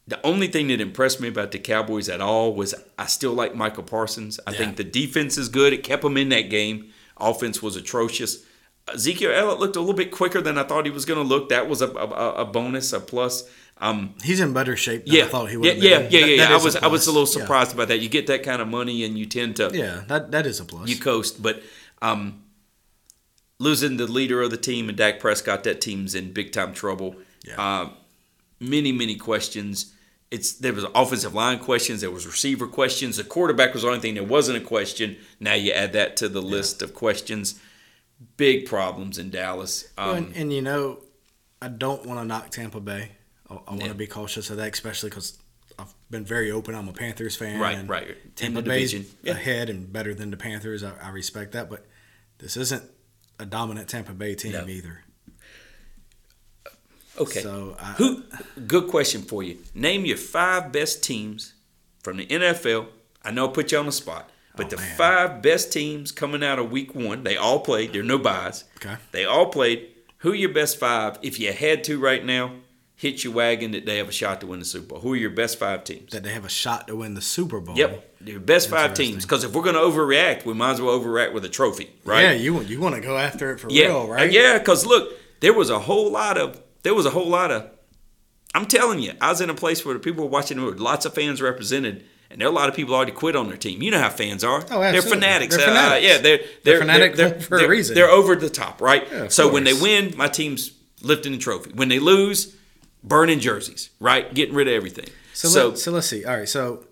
The 0.07 0.23
only 0.23 0.45
thing 0.47 0.67
that 0.67 0.79
impressed 0.79 1.19
me 1.19 1.27
about 1.29 1.51
the 1.51 1.57
Cowboys 1.57 2.09
at 2.09 2.21
all 2.21 2.53
was 2.53 2.75
I 2.99 3.07
still 3.07 3.33
like 3.33 3.55
Micah 3.55 3.81
Parsons. 3.81 4.39
I 4.45 4.51
Yeah. 4.51 4.57
think 4.59 4.75
the 4.77 4.83
defense 4.83 5.35
is 5.37 5.49
good. 5.49 5.73
It 5.73 5.81
kept 5.83 6.03
them 6.03 6.17
in 6.17 6.29
that 6.29 6.51
game. 6.51 6.93
Offense 7.17 7.63
was 7.63 7.75
atrocious. 7.75 8.43
Ezekiel 8.93 9.31
Elliott 9.33 9.59
looked 9.59 9.75
a 9.75 9.79
little 9.79 9.95
bit 9.95 10.11
quicker 10.11 10.41
than 10.41 10.57
I 10.57 10.63
thought 10.63 10.85
he 10.85 10.91
was 10.91 11.05
going 11.05 11.17
to 11.21 11.27
look. 11.27 11.49
That 11.49 11.67
was 11.67 11.81
a, 11.81 11.87
a, 11.89 12.31
a 12.41 12.45
bonus, 12.45 12.93
a 12.93 12.99
plus. 12.99 13.43
Um, 13.79 14.13
He's 14.23 14.39
in 14.39 14.53
better 14.53 14.77
shape 14.77 15.05
than 15.05 15.15
yeah, 15.15 15.23
I 15.25 15.27
thought 15.27 15.49
he 15.49 15.57
would. 15.57 15.65
yeah, 15.65 15.73
yeah, 15.73 15.89
yeah, 15.89 16.19
That- 16.19 16.29
yeah. 16.29 16.37
that 16.47 16.51
I 16.51 16.63
was 16.63 16.75
I 16.77 16.87
was 16.87 17.07
a 17.07 17.11
little 17.11 17.23
plus. 17.25 17.35
Yeah. 17.35 17.41
surprised 17.41 17.73
about 17.73 17.87
that. 17.89 17.99
You 17.99 18.09
get 18.09 18.27
that 18.27 18.43
kind 18.43 18.61
of 18.61 18.67
money 18.67 19.03
and 19.03 19.17
you 19.17 19.25
tend 19.25 19.55
to 19.57 19.71
Yeah, 19.73 20.03
that 20.07 20.31
that 20.31 20.45
is 20.45 20.59
a 20.59 20.65
plus. 20.65 20.87
you 20.87 20.97
coast, 20.97 21.41
but 21.41 21.61
um, 22.01 22.43
losing 23.59 23.97
the 23.97 24.07
leader 24.07 24.41
of 24.41 24.51
the 24.51 24.57
team 24.57 24.87
and 24.89 24.97
Dak 24.97 25.19
Prescott, 25.19 25.63
that 25.63 25.81
team's 25.81 26.15
in 26.15 26.31
big 26.31 26.51
time 26.51 26.73
trouble. 26.73 27.15
Yeah. 27.45 27.55
Uh, 27.61 27.89
many 28.59 28.91
many 28.91 29.15
questions. 29.15 29.91
It's 30.31 30.53
there 30.53 30.73
was 30.73 30.85
offensive 30.95 31.33
line 31.33 31.59
questions, 31.59 32.01
there 32.01 32.11
was 32.11 32.25
receiver 32.25 32.67
questions. 32.67 33.17
The 33.17 33.23
quarterback 33.23 33.73
was 33.73 33.81
the 33.83 33.89
only 33.89 33.99
thing 33.99 34.15
that 34.15 34.27
wasn't 34.27 34.57
a 34.57 34.61
question. 34.65 35.17
Now 35.39 35.53
you 35.53 35.71
add 35.71 35.93
that 35.93 36.15
to 36.17 36.29
the 36.29 36.41
list 36.41 36.81
of 36.81 36.93
questions. 36.93 37.59
Big 38.37 38.65
problems 38.65 39.17
in 39.17 39.29
Dallas. 39.29 39.87
Well, 39.97 40.11
Um, 40.11 40.17
and, 40.17 40.35
and 40.35 40.53
you 40.53 40.61
know, 40.61 40.99
I 41.61 41.67
don't 41.67 42.05
want 42.05 42.19
to 42.19 42.25
knock 42.25 42.49
Tampa 42.49 42.79
Bay. 42.79 43.11
I, 43.49 43.53
I 43.53 43.57
want 43.71 43.81
Yeah. 43.81 43.87
to 43.89 43.93
be 43.95 44.07
cautious 44.07 44.49
of 44.49 44.57
that, 44.57 44.73
especially 44.73 45.09
because 45.09 45.37
I've 45.77 45.93
been 46.09 46.25
very 46.25 46.51
open. 46.51 46.73
I'm 46.75 46.87
a 46.87 46.93
Panthers 46.93 47.35
fan. 47.35 47.59
Right, 47.59 47.77
and 47.77 47.89
right. 47.89 48.35
Tampa 48.35 48.61
Bay's. 48.61 48.93
Yeah. 49.23 49.33
ahead 49.33 49.69
and 49.69 49.91
better 49.91 50.13
than 50.13 50.31
the 50.31 50.37
Panthers. 50.37 50.83
I, 50.83 50.93
I 51.01 51.09
respect 51.09 51.51
that, 51.53 51.69
but 51.69 51.85
this 52.37 52.55
isn't 52.57 52.83
a 53.39 53.45
dominant 53.45 53.89
Tampa 53.89 54.13
Bay 54.13 54.35
team 54.35 54.53
No. 54.53 54.65
either. 54.67 55.03
okay. 57.17 57.41
So 57.41 57.75
I, 57.79 57.93
Who? 57.93 58.23
Good 58.67 58.89
question 58.89 59.21
for 59.21 59.43
you. 59.43 59.57
Name 59.73 60.05
your 60.05 60.17
five 60.17 60.71
best 60.71 61.03
teams 61.03 61.53
from 62.03 62.17
the 62.17 62.25
NFL. 62.25 62.87
I 63.23 63.31
know 63.31 63.49
I 63.49 63.51
put 63.53 63.71
you 63.71 63.77
on 63.79 63.85
the 63.85 63.91
spot, 63.91 64.29
but 64.55 64.67
Oh, 64.67 64.69
the 64.69 64.77
man. 64.77 64.97
five 64.97 65.41
best 65.41 65.71
teams 65.73 66.11
coming 66.11 66.43
out 66.43 66.59
of 66.59 66.71
Week 66.71 66.93
One, 66.95 67.23
they 67.23 67.37
all 67.37 67.59
played. 67.59 67.93
There 67.93 68.01
are 68.01 68.05
no 68.05 68.17
buys. 68.17 68.63
Okay. 68.77 68.95
They 69.11 69.25
all 69.25 69.47
played. 69.47 69.87
Who 70.19 70.31
are 70.31 70.35
your 70.35 70.53
best 70.53 70.79
five? 70.79 71.17
If 71.21 71.39
you 71.39 71.51
had 71.53 71.83
to 71.85 71.99
right 71.99 72.23
now, 72.25 72.53
hit 72.95 73.23
your 73.23 73.33
wagon 73.33 73.71
that 73.71 73.85
they 73.85 73.97
have 73.97 74.07
a 74.09 74.11
shot 74.13 74.39
to 74.41 74.47
win 74.47 74.59
the 74.59 74.65
Super 74.65 74.87
Bowl. 74.87 74.99
Who 75.01 75.13
are 75.13 75.17
your 75.17 75.29
best 75.29 75.59
five 75.59 75.83
teams? 75.83 76.11
that 76.11 76.23
they 76.23 76.31
have 76.31 76.45
a 76.45 76.49
shot 76.49 76.87
to 76.87 76.95
win 76.95 77.13
the 77.13 77.21
Super 77.21 77.59
Bowl. 77.59 77.77
Yep, 77.77 78.17
your 78.25 78.39
best 78.39 78.69
five 78.69 78.93
teams. 78.93 79.25
Because 79.25 79.43
if 79.43 79.53
we're 79.53 79.61
going 79.63 79.75
to 79.75 79.81
overreact, 79.81 80.45
we 80.45 80.53
might 80.53 80.71
as 80.71 80.81
well 80.81 80.97
overreact 80.99 81.33
with 81.33 81.45
a 81.45 81.49
trophy, 81.49 81.89
right? 82.05 82.21
Yeah, 82.23 82.31
you 82.31 82.53
want 82.53 82.67
you 82.69 82.79
want 82.79 82.95
to 82.95 83.01
go 83.01 83.17
after 83.17 83.51
it 83.51 83.59
for 83.59 83.69
yeah, 83.69 83.87
real, 83.87 84.07
right? 84.07 84.31
Yeah. 84.31 84.57
Because 84.57 84.85
look, 84.85 85.13
there 85.41 85.53
was 85.53 85.69
a 85.69 85.79
whole 85.79 86.09
lot 86.11 86.37
of 86.37 86.61
there 86.83 86.93
was 86.95 87.05
a 87.05 87.11
whole 87.11 87.27
lot 87.27 87.51
of. 87.51 87.69
I'm 88.55 88.65
telling 88.65 88.99
you, 88.99 89.11
I 89.19 89.29
was 89.31 89.41
in 89.41 89.49
a 89.49 89.53
place 89.53 89.83
where 89.85 89.93
the 89.93 89.99
people 89.99 90.23
were 90.23 90.29
watching. 90.29 90.55
There 90.57 90.65
were 90.65 90.71
lots 90.77 91.05
of 91.05 91.13
fans 91.13 91.41
represented, 91.41 92.05
and 92.29 92.39
there 92.41 92.47
are 92.47 92.51
a 92.51 92.53
lot 92.53 92.69
of 92.69 92.75
people 92.75 92.95
already 92.95 93.11
quit 93.11 93.35
on 93.35 93.47
their 93.47 93.57
team. 93.57 93.81
You 93.81 93.91
know 93.91 93.99
how 93.99 94.09
fans 94.09 94.43
are. 94.43 94.63
Oh, 94.71 94.79
They're 94.79 94.95
absolutely. 94.95 95.11
fanatics. 95.21 95.55
They're 95.57 95.65
Uh, 95.65 95.69
fanatics. 95.69 96.05
yeah, 96.07 96.17
they're 96.17 96.37
They're 96.37 96.47
they're 96.63 96.79
fanatic 96.79 97.15
they're, 97.15 97.39
for 97.39 97.55
a 97.55 97.59
they're- 97.59 97.69
reason. 97.69 97.95
They're 97.95 98.09
over 98.09 98.35
the 98.35 98.49
top, 98.49 98.81
right? 98.81 99.07
Yeah, 99.11 99.27
so 99.29 99.51
when 99.51 99.63
they 99.63 99.73
win, 99.73 100.13
my 100.17 100.27
team's 100.27 100.71
lifting 101.01 101.31
the 101.33 101.37
trophy. 101.37 101.71
When 101.73 101.89
they 101.89 101.99
lose, 101.99 102.55
burning 103.03 103.39
jerseys, 103.39 103.89
right? 103.99 104.33
Getting 104.33 104.55
rid 104.55 104.67
of 104.67 104.73
everything. 104.73 105.07
So 105.33 105.47
So, 105.49 105.67
let, 105.69 105.77
so 105.79 105.91
let's 105.91 106.07
see. 106.07 106.25
All 106.25 106.35
right, 106.37 106.49
so 106.49 106.85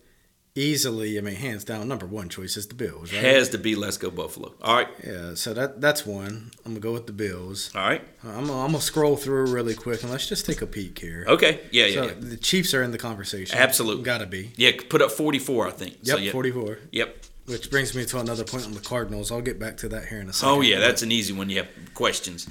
easily, 0.55 1.17
I 1.17 1.21
mean, 1.21 1.35
hands 1.35 1.63
down, 1.63 1.87
number 1.87 2.05
one 2.05 2.29
choice 2.29 2.57
is 2.57 2.67
the 2.67 2.75
Bills, 2.75 3.11
right? 3.13 3.23
has 3.23 3.49
to 3.49 3.57
be 3.57 3.75
let's 3.75 3.97
go 3.97 4.09
Buffalo. 4.11 4.53
All 4.61 4.75
right, 4.75 4.87
yeah, 5.03 5.33
so 5.35 5.53
that 5.53 5.81
that's 5.81 6.05
one. 6.05 6.51
I'm 6.65 6.71
gonna 6.73 6.79
go 6.79 6.93
with 6.93 7.07
the 7.07 7.13
Bills. 7.13 7.71
all 7.75 7.81
right, 7.83 8.01
uh, 8.25 8.29
I'm 8.29 8.47
gonna, 8.47 8.59
I'm 8.61 8.67
gonna 8.71 8.81
scroll 8.81 9.15
through 9.17 9.47
really 9.47 9.73
quick 9.73 10.03
and 10.03 10.11
let's 10.11 10.27
just 10.27 10.45
take 10.45 10.61
a 10.61 10.67
peek 10.67 10.99
here. 10.99 11.25
okay, 11.27 11.61
yeah, 11.71 11.85
yeah, 11.85 11.93
So 11.95 12.03
yeah. 12.05 12.13
the 12.19 12.37
Chiefs 12.37 12.73
are 12.73 12.83
in 12.83 12.91
the 12.91 12.97
conversation. 12.97 13.57
Absolutely. 13.57 14.03
gotta 14.03 14.25
be. 14.27 14.51
Yeah, 14.55 14.71
put 14.89 15.01
up 15.01 15.11
44, 15.11 15.67
I 15.67 15.71
think. 15.71 15.93
Yep, 16.03 16.17
So, 16.17 16.17
yeah. 16.17 16.31
44. 16.31 16.79
Yep. 16.91 17.17
Which 17.45 17.69
brings 17.69 17.93
me 17.93 18.05
to 18.05 18.19
another 18.19 18.45
point 18.45 18.65
on 18.65 18.71
the 18.71 18.79
Cardinals. 18.79 19.29
I'll 19.29 19.41
get 19.41 19.59
back 19.59 19.75
to 19.77 19.89
that 19.89 20.05
here 20.05 20.21
in 20.21 20.29
a 20.29 20.33
second. 20.33 20.55
Oh 20.55 20.61
yeah, 20.61 20.79
that's 20.79 21.01
an 21.01 21.11
easy 21.11 21.33
one. 21.33 21.49
Yeah, 21.49 21.65
questions. 21.93 22.47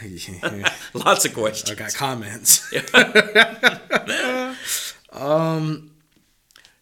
Yeah, 0.00 0.72
Lots 0.94 1.24
of 1.24 1.34
questions. 1.34 1.68
I 1.70 1.74
got 1.74 1.94
comments. 1.94 2.72
Um, 5.12 5.89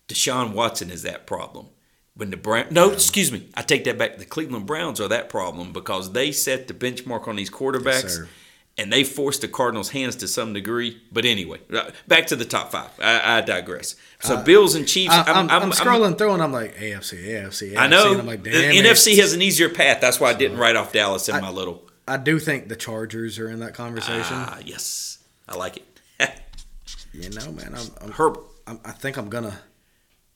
Deshaun 0.09 0.52
Watson 0.52 0.90
is 0.90 1.02
that 1.02 1.26
problem. 1.26 1.66
When 2.14 2.30
the 2.30 2.36
Brown, 2.36 2.66
no, 2.72 2.90
excuse 2.90 3.30
me, 3.30 3.48
I 3.55 3.62
take 3.62 3.85
that 3.85 3.97
back. 3.97 4.18
The 4.18 4.24
Cleveland 4.24 4.66
Browns 4.66 5.01
are 5.01 5.06
that 5.06 5.28
problem 5.28 5.72
because 5.72 6.12
they 6.12 6.32
set 6.32 6.66
the 6.66 6.74
benchmark 6.74 7.28
on 7.28 7.36
these 7.36 7.48
quarterbacks, 7.48 8.10
sir. 8.10 8.28
and 8.76 8.93
they 8.93 9.05
forced 9.05 9.43
the 9.43 9.47
Cardinals' 9.47 9.90
hands 9.90 10.16
to 10.16 10.26
some 10.26 10.52
degree. 10.52 11.01
But 11.12 11.24
anyway, 11.24 11.60
uh, 11.72 11.93
back 12.09 12.26
to 12.28 12.36
the 12.36 12.44
top 12.44 12.72
five. 12.72 12.90
I, 13.01 13.39
I 13.39 13.40
digress. 13.43 13.94
So 14.18 14.43
Bills 14.43 14.74
and 14.74 14.89
Chiefs. 14.89 15.14
Uh, 15.14 15.22
I, 15.28 15.32
I'm, 15.32 15.48
I'm, 15.48 15.70
scrolling 15.70 16.18
through 16.18 16.32
and 16.32 16.43
I'm 16.43 16.51
like 16.51 16.74
AFC, 16.74 17.24
AFC, 17.24 17.74
AFC. 17.74 17.76
I 17.76 17.86
know 17.86 18.18
I'm 18.18 18.26
like, 18.26 18.43
damn. 18.43 18.52
the. 18.52 18.89
NFC 18.89 19.16
has 19.18 19.32
an 19.32 19.40
easier 19.40 19.68
path. 19.68 20.01
That's 20.01 20.18
why 20.18 20.30
I 20.30 20.35
didn't 20.35 20.59
write 20.59 20.74
off 20.74 20.93
Dallas 20.93 21.28
in 21.28 21.40
my 21.40 21.51
little. 21.51 21.89
I 22.09 22.16
do 22.16 22.40
think 22.40 22.68
the 22.68 22.76
Chargers 22.76 23.39
are 23.39 23.48
in 23.48 23.60
that 23.60 23.74
conversation. 23.74 24.36
Ah, 24.36 24.59
yes, 24.64 25.18
I 25.48 25.55
like 25.55 25.76
it. 25.76 26.01
you 27.12 27.30
know, 27.30 27.52
man, 27.52 27.76
I'm, 27.76 27.86
I'm 28.01 28.10
Herb, 28.10 28.40
I'm, 28.66 28.80
I 28.85 28.90
think 28.90 29.18
I'm 29.18 29.28
gonna 29.28 29.60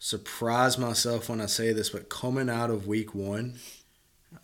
surprise 0.03 0.79
myself 0.79 1.29
when 1.29 1.41
I 1.41 1.47
say 1.47 1.73
this, 1.73 1.91
but 1.91 2.09
coming 2.09 2.51
out 2.51 2.71
of 2.71 2.89
Week 2.89 3.15
One, 3.15 3.55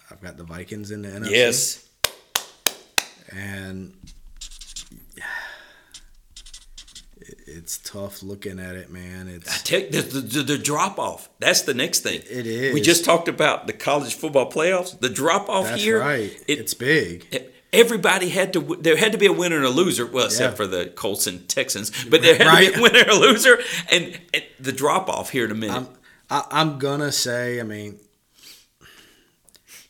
I've 0.08 0.20
got 0.20 0.36
the 0.36 0.44
Vikings 0.44 0.92
in 0.92 1.02
the 1.02 1.08
NFC. 1.08 1.30
yes, 1.30 1.88
and 3.34 3.92
it's 7.48 7.78
tough 7.78 8.22
looking 8.22 8.60
at 8.60 8.76
it, 8.76 8.92
man. 8.92 9.26
It's 9.26 9.62
Take 9.64 9.90
the, 9.90 10.02
the, 10.02 10.42
the 10.44 10.58
drop 10.58 10.96
off. 10.96 11.28
That's 11.40 11.62
the 11.62 11.74
next 11.74 12.00
thing. 12.00 12.22
It 12.30 12.46
is. 12.46 12.72
We 12.72 12.80
just 12.80 13.04
talked 13.04 13.26
about 13.26 13.66
the 13.66 13.72
college 13.72 14.14
football 14.14 14.50
playoffs. 14.50 14.98
The 14.98 15.08
drop 15.08 15.48
off 15.48 15.64
that's 15.64 15.82
here. 15.82 15.98
right. 15.98 16.30
It, 16.46 16.58
it's 16.60 16.74
big. 16.74 17.26
Everybody 17.72 18.30
had 18.30 18.52
to. 18.54 18.76
There 18.80 18.96
had 18.96 19.12
to 19.12 19.18
be 19.18 19.26
a 19.26 19.32
winner 19.32 19.56
and 19.56 19.64
a 19.66 19.70
loser. 19.70 20.06
Well, 20.06 20.26
except 20.26 20.52
Yeah. 20.52 20.56
for 20.56 20.66
the 20.66 20.86
Colts 20.86 21.26
and 21.26 21.46
Texans, 21.48 21.90
but 22.06 22.22
there 22.22 22.34
had 22.36 22.44
to 22.44 22.48
Right. 22.50 22.72
be 22.72 22.78
a 22.78 22.82
winner 22.82 23.00
and 23.00 23.10
a 23.10 23.14
loser. 23.18 23.58
And, 23.90 24.18
and 24.32 24.42
the 24.58 24.72
drop 24.72 25.08
off 25.10 25.30
here 25.30 25.44
in 25.44 25.50
a 25.50 25.54
minute. 25.54 25.76
I'm 25.76 25.88
I, 26.30 26.44
I'm 26.50 26.78
gonna 26.78 27.12
say. 27.12 27.60
I 27.60 27.64
mean, 27.64 27.98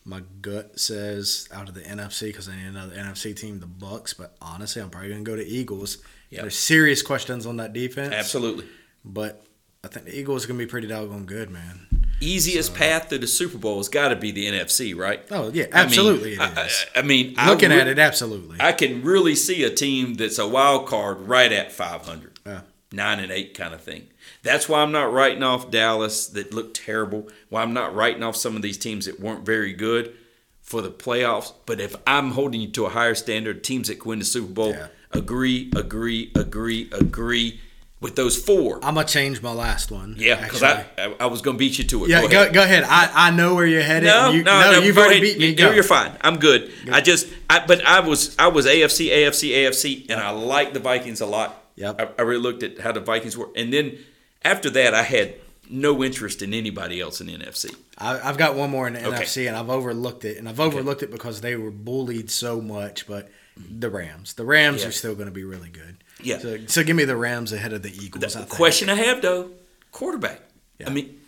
my 0.05 0.21
gut 0.41 0.79
says 0.79 1.47
out 1.53 1.69
of 1.69 1.75
the 1.75 1.81
NFC 1.81 2.27
because 2.27 2.49
I 2.49 2.55
need 2.55 2.65
another 2.67 2.95
NFC 2.95 3.33
team, 3.35 3.59
the 3.59 3.65
Bucs. 3.67 4.15
But 4.17 4.35
honestly, 4.41 4.81
I'm 4.81 4.89
probably 4.89 5.09
gonna 5.09 5.21
go 5.23 5.35
to 5.35 5.45
Eagles. 5.45 5.99
Yep. 6.31 6.41
There's 6.41 6.57
serious 6.57 7.01
questions 7.01 7.45
on 7.45 7.57
that 7.57 7.73
defense. 7.73 8.13
Absolutely. 8.13 8.65
But 9.05 9.43
I 9.83 9.87
think 9.87 10.05
the 10.05 10.17
Eagles 10.17 10.45
are 10.45 10.47
gonna 10.47 10.59
be 10.59 10.65
pretty 10.65 10.87
doggone 10.87 11.25
good, 11.25 11.49
man. 11.49 11.87
Easiest 12.21 12.75
path 12.75 13.09
to 13.09 13.17
the 13.17 13.27
Super 13.27 13.57
Bowl 13.57 13.77
has 13.77 13.87
got 13.89 14.09
to 14.09 14.15
be 14.15 14.31
the 14.31 14.47
NFC, 14.47 14.95
right? 14.97 15.21
Oh 15.31 15.49
yeah, 15.53 15.65
I 15.71 15.83
mean, 15.83 15.85
absolutely 15.85 16.37
I, 16.37 16.47
it 16.51 16.57
is. 16.67 16.85
I, 16.95 16.99
I 16.99 17.01
mean, 17.03 17.33
I 17.37 17.49
Looking 17.49 17.69
re- 17.69 17.79
at 17.79 17.87
it, 17.87 17.97
absolutely. 17.99 18.57
I 18.59 18.73
can 18.73 19.01
really 19.03 19.35
see 19.35 19.63
a 19.63 19.69
team 19.69 20.15
that's 20.15 20.37
a 20.37 20.47
wild 20.47 20.87
card 20.87 21.21
right 21.21 21.51
at 21.51 21.71
500. 21.71 22.39
Yeah. 22.45 22.61
Nine 22.91 23.19
and 23.19 23.31
eight 23.31 23.53
kind 23.55 23.73
of 23.73 23.81
thing. 23.81 24.07
That's 24.43 24.67
why 24.67 24.81
I'm 24.81 24.91
not 24.91 25.13
writing 25.13 25.43
off 25.43 25.69
Dallas 25.71 26.27
that 26.27 26.53
looked 26.53 26.75
terrible. 26.83 27.29
Why 27.49 27.61
I'm 27.61 27.73
not 27.73 27.93
writing 27.95 28.23
off 28.23 28.35
some 28.35 28.55
of 28.55 28.61
these 28.63 28.77
teams 28.77 29.05
that 29.05 29.19
weren't 29.19 29.45
very 29.45 29.73
good 29.73 30.13
for 30.61 30.81
the 30.81 30.89
playoffs. 30.89 31.53
But 31.65 31.79
if 31.79 31.95
I'm 32.07 32.31
holding 32.31 32.61
you 32.61 32.69
to 32.71 32.85
a 32.85 32.89
higher 32.89 33.15
standard, 33.15 33.63
teams 33.63 33.87
that 33.89 33.99
can 33.99 34.09
win 34.09 34.19
the 34.19 34.25
Super 34.25 34.51
Bowl, 34.51 34.69
Yeah. 34.71 34.87
agree, 35.11 35.71
agree, 35.75 36.31
agree, 36.35 36.89
agree 36.91 37.59
with 38.01 38.15
those 38.15 38.37
four. 38.41 38.75
I'm 38.83 38.95
gonna 38.95 39.05
change 39.07 39.41
my 39.41 39.51
last 39.51 39.91
one. 39.91 40.15
yeah, 40.17 40.41
because. 40.41 40.63
I, 40.63 40.85
I 40.97 41.15
I 41.19 41.25
was 41.25 41.41
going 41.41 41.57
to 41.57 41.59
beat 41.59 41.77
you 41.77 41.83
to 41.85 42.05
it. 42.05 42.09
Yeah, 42.09 42.21
go 42.21 42.29
go, 42.29 42.41
ahead. 42.41 42.53
go 42.53 42.63
ahead. 42.63 42.83
I, 42.85 43.09
I 43.13 43.31
know 43.31 43.55
where 43.55 43.65
you're 43.67 43.81
headed. 43.81 44.07
No, 44.07 44.31
you, 44.31 44.43
no, 44.43 44.71
no, 44.71 44.79
you've 44.79 44.95
go 44.95 45.01
already 45.01 45.17
ahead. 45.31 45.37
beat 45.39 45.57
me. 45.57 45.63
You-. 45.67 45.73
You're 45.73 45.83
fine. 45.83 46.11
I'm 46.21 46.37
good. 46.39 46.71
I 46.91 47.01
just, 47.01 47.27
I, 47.49 47.65
but 47.65 47.85
I 47.85 47.99
was, 47.99 48.35
I 48.39 48.47
was 48.47 48.65
AFC, 48.65 49.09
AFC, 49.09 49.51
AFC, 49.51 50.09
and 50.09 50.19
I 50.19 50.29
like 50.29 50.73
the 50.73 50.79
Vikings 50.79 51.19
a 51.21 51.25
lot. 51.25 51.61
Yep. 51.75 51.99
I, 52.17 52.21
I 52.21 52.25
really 52.25 52.41
looked 52.41 52.63
at 52.63 52.79
how 52.79 52.91
the 52.93 52.99
Vikings 53.01 53.35
were, 53.37 53.49
and 53.55 53.71
then 53.73 53.97
after 54.45 54.69
that, 54.69 54.93
I 54.93 55.03
had 55.03 55.35
no 55.69 56.01
interest 56.03 56.41
in 56.41 56.53
anybody 56.53 56.99
else 57.01 57.19
in 57.21 57.27
the 57.27 57.37
NFC. 57.37 57.75
I, 57.97 58.19
I've 58.27 58.37
got 58.37 58.55
one 58.55 58.69
more 58.69 58.87
in 58.87 58.93
the 58.93 59.05
Okay. 59.05 59.23
NFC, 59.23 59.47
and 59.47 59.55
I've 59.57 59.69
overlooked 59.69 60.23
it, 60.25 60.37
and 60.37 60.47
I've 60.47 60.59
overlooked 60.59 61.03
it 61.03 61.11
because 61.11 61.41
they 61.41 61.55
were 61.57 61.69
bullied 61.71 62.31
so 62.31 62.59
much. 62.61 63.07
But 63.07 63.29
the 63.57 63.89
Rams, 63.89 64.33
the 64.33 64.45
Rams 64.45 64.81
Yeah. 64.83 64.87
are 64.89 64.91
still 64.91 65.15
going 65.15 65.27
to 65.27 65.33
be 65.33 65.43
really 65.43 65.69
good. 65.69 65.97
Yeah. 66.21 66.39
So, 66.39 66.57
so 66.67 66.83
give 66.83 66.95
me 66.95 67.05
the 67.05 67.15
Rams 67.15 67.53
ahead 67.53 67.73
of 67.73 67.81
the 67.83 67.91
Eagles. 67.91 68.35
I 68.35 68.39
The 68.41 68.45
think. 68.45 68.49
question 68.57 68.89
I 68.89 68.95
have 68.95 69.21
though, 69.21 69.51
quarterback. 69.91 70.41
Yeah. 70.79 70.87
I 70.89 70.93
mean, 70.93 71.19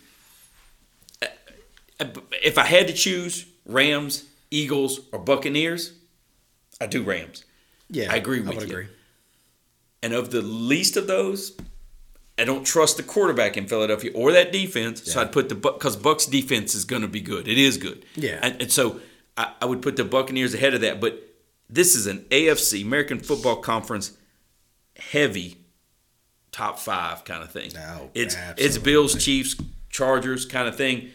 uh, 1.20 1.26
uh, 2.00 2.06
if 2.42 2.58
I 2.58 2.64
had 2.64 2.86
to 2.88 2.92
choose 2.92 3.46
Rams, 3.66 4.24
Eagles, 4.50 5.00
or 5.12 5.18
Buccaneers, 5.18 5.92
I 6.80 6.86
do 6.86 7.02
Rams. 7.02 7.44
Yeah, 7.90 8.12
I 8.12 8.16
agree 8.16 8.38
I 8.38 8.42
with 8.42 8.48
would 8.56 8.68
you. 8.68 8.74
agree. 8.74 8.88
And 10.02 10.12
of 10.14 10.30
the 10.30 10.42
least 10.42 10.96
of 10.96 11.06
those, 11.06 11.56
I 12.38 12.44
don't 12.44 12.64
trust 12.66 12.96
the 12.96 13.02
quarterback 13.02 13.56
in 13.56 13.66
Philadelphia 13.68 14.10
or 14.14 14.32
that 14.32 14.50
defense. 14.52 15.10
So 15.12 15.20
I'd 15.20 15.30
put 15.32 15.48
the 15.48 15.54
because 15.54 15.96
Bucs 15.96 16.28
defense 16.28 16.74
is 16.74 16.84
going 16.84 17.02
to 17.02 17.08
be 17.08 17.20
good. 17.20 17.46
It 17.46 17.58
is 17.58 17.76
good. 17.76 18.04
Yeah. 18.16 18.38
And, 18.42 18.60
and 18.62 18.72
so 18.72 19.00
I, 19.36 19.52
I 19.60 19.66
would 19.66 19.80
put 19.82 19.96
the 19.96 20.04
Buccaneers 20.04 20.54
ahead 20.54 20.74
of 20.74 20.80
that. 20.80 21.00
But 21.00 21.22
this 21.70 21.94
is 21.94 22.06
an 22.06 22.24
AFC 22.30 22.82
American 22.82 23.20
Football 23.20 23.56
Conference 23.56 24.16
heavy 25.10 25.56
top 26.52 26.78
five 26.78 27.24
kind 27.24 27.42
of 27.42 27.50
thing. 27.50 27.70
Oh, 27.76 28.10
it's 28.14 28.36
it's. 28.56 28.78
Bills, 28.78 29.22
Chiefs, 29.22 29.56
Chargers 29.90 30.44
kind 30.44 30.68
of 30.68 30.76
thing. 30.76 31.10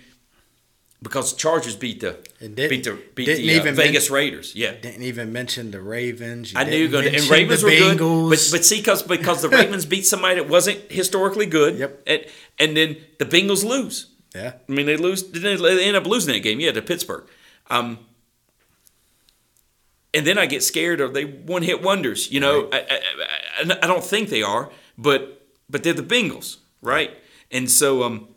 Because 0.99 1.33
Chargers 1.33 1.75
beat 1.75 1.99
the 1.99 2.17
beat 2.39 2.83
the 2.83 2.99
beat 3.13 3.25
the 3.27 3.33
uh, 3.33 3.61
even 3.61 3.75
Vegas 3.75 4.09
Raiders. 4.09 4.55
Yeah. 4.55 4.71
Didn't 4.71 5.03
even 5.03 5.31
mention 5.31 5.69
the 5.69 5.79
Ravens. 5.79 6.51
You 6.53 6.59
I 6.59 6.63
knew 6.63 6.87
going 6.87 7.03
to. 7.03 7.15
And 7.15 7.29
Ravens 7.29 7.61
were 7.61 7.69
good, 7.69 7.99
Bengals. 7.99 8.29
but 8.29 8.57
but 8.57 8.65
see, 8.65 8.77
because 8.77 9.03
because 9.03 9.43
the 9.43 9.49
Ravens 9.57 9.85
beat 9.85 10.07
somebody 10.07 10.35
that 10.35 10.49
wasn't 10.49 10.91
historically 10.91 11.45
good. 11.45 11.77
Yep. 11.77 12.03
And, 12.07 12.25
and 12.57 12.75
then 12.75 12.97
the 13.19 13.25
Bengals 13.25 13.63
lose. 13.63 14.09
yeah, 14.33 14.53
I 14.67 14.71
mean, 14.71 14.87
they 14.87 14.97
lose. 14.97 15.21
Didn't 15.21 15.61
they 15.61 15.75
they 15.75 15.85
end 15.85 15.95
up 15.95 16.07
losing 16.07 16.33
that 16.33 16.39
game? 16.39 16.59
Yeah, 16.59 16.71
to 16.71 16.81
Pittsburgh. 16.81 17.25
Um, 17.69 17.99
and 20.15 20.25
then 20.25 20.39
I 20.39 20.47
get 20.47 20.63
scared 20.63 20.99
of 20.99 21.13
they 21.13 21.25
one 21.25 21.61
hit 21.61 21.83
wonders. 21.83 22.31
You 22.31 22.39
know, 22.39 22.69
I, 22.71 22.77
I, 22.89 23.01
I 23.59 23.87
don't 23.87 24.03
think 24.03 24.29
they 24.29 24.43
are, 24.43 24.71
but 24.97 25.47
but 25.69 25.83
they're 25.83 25.93
the 25.93 26.03
Bengals, 26.03 26.57
right? 26.81 27.11
And 27.51 27.69
so, 27.69 28.03
um, 28.03 28.27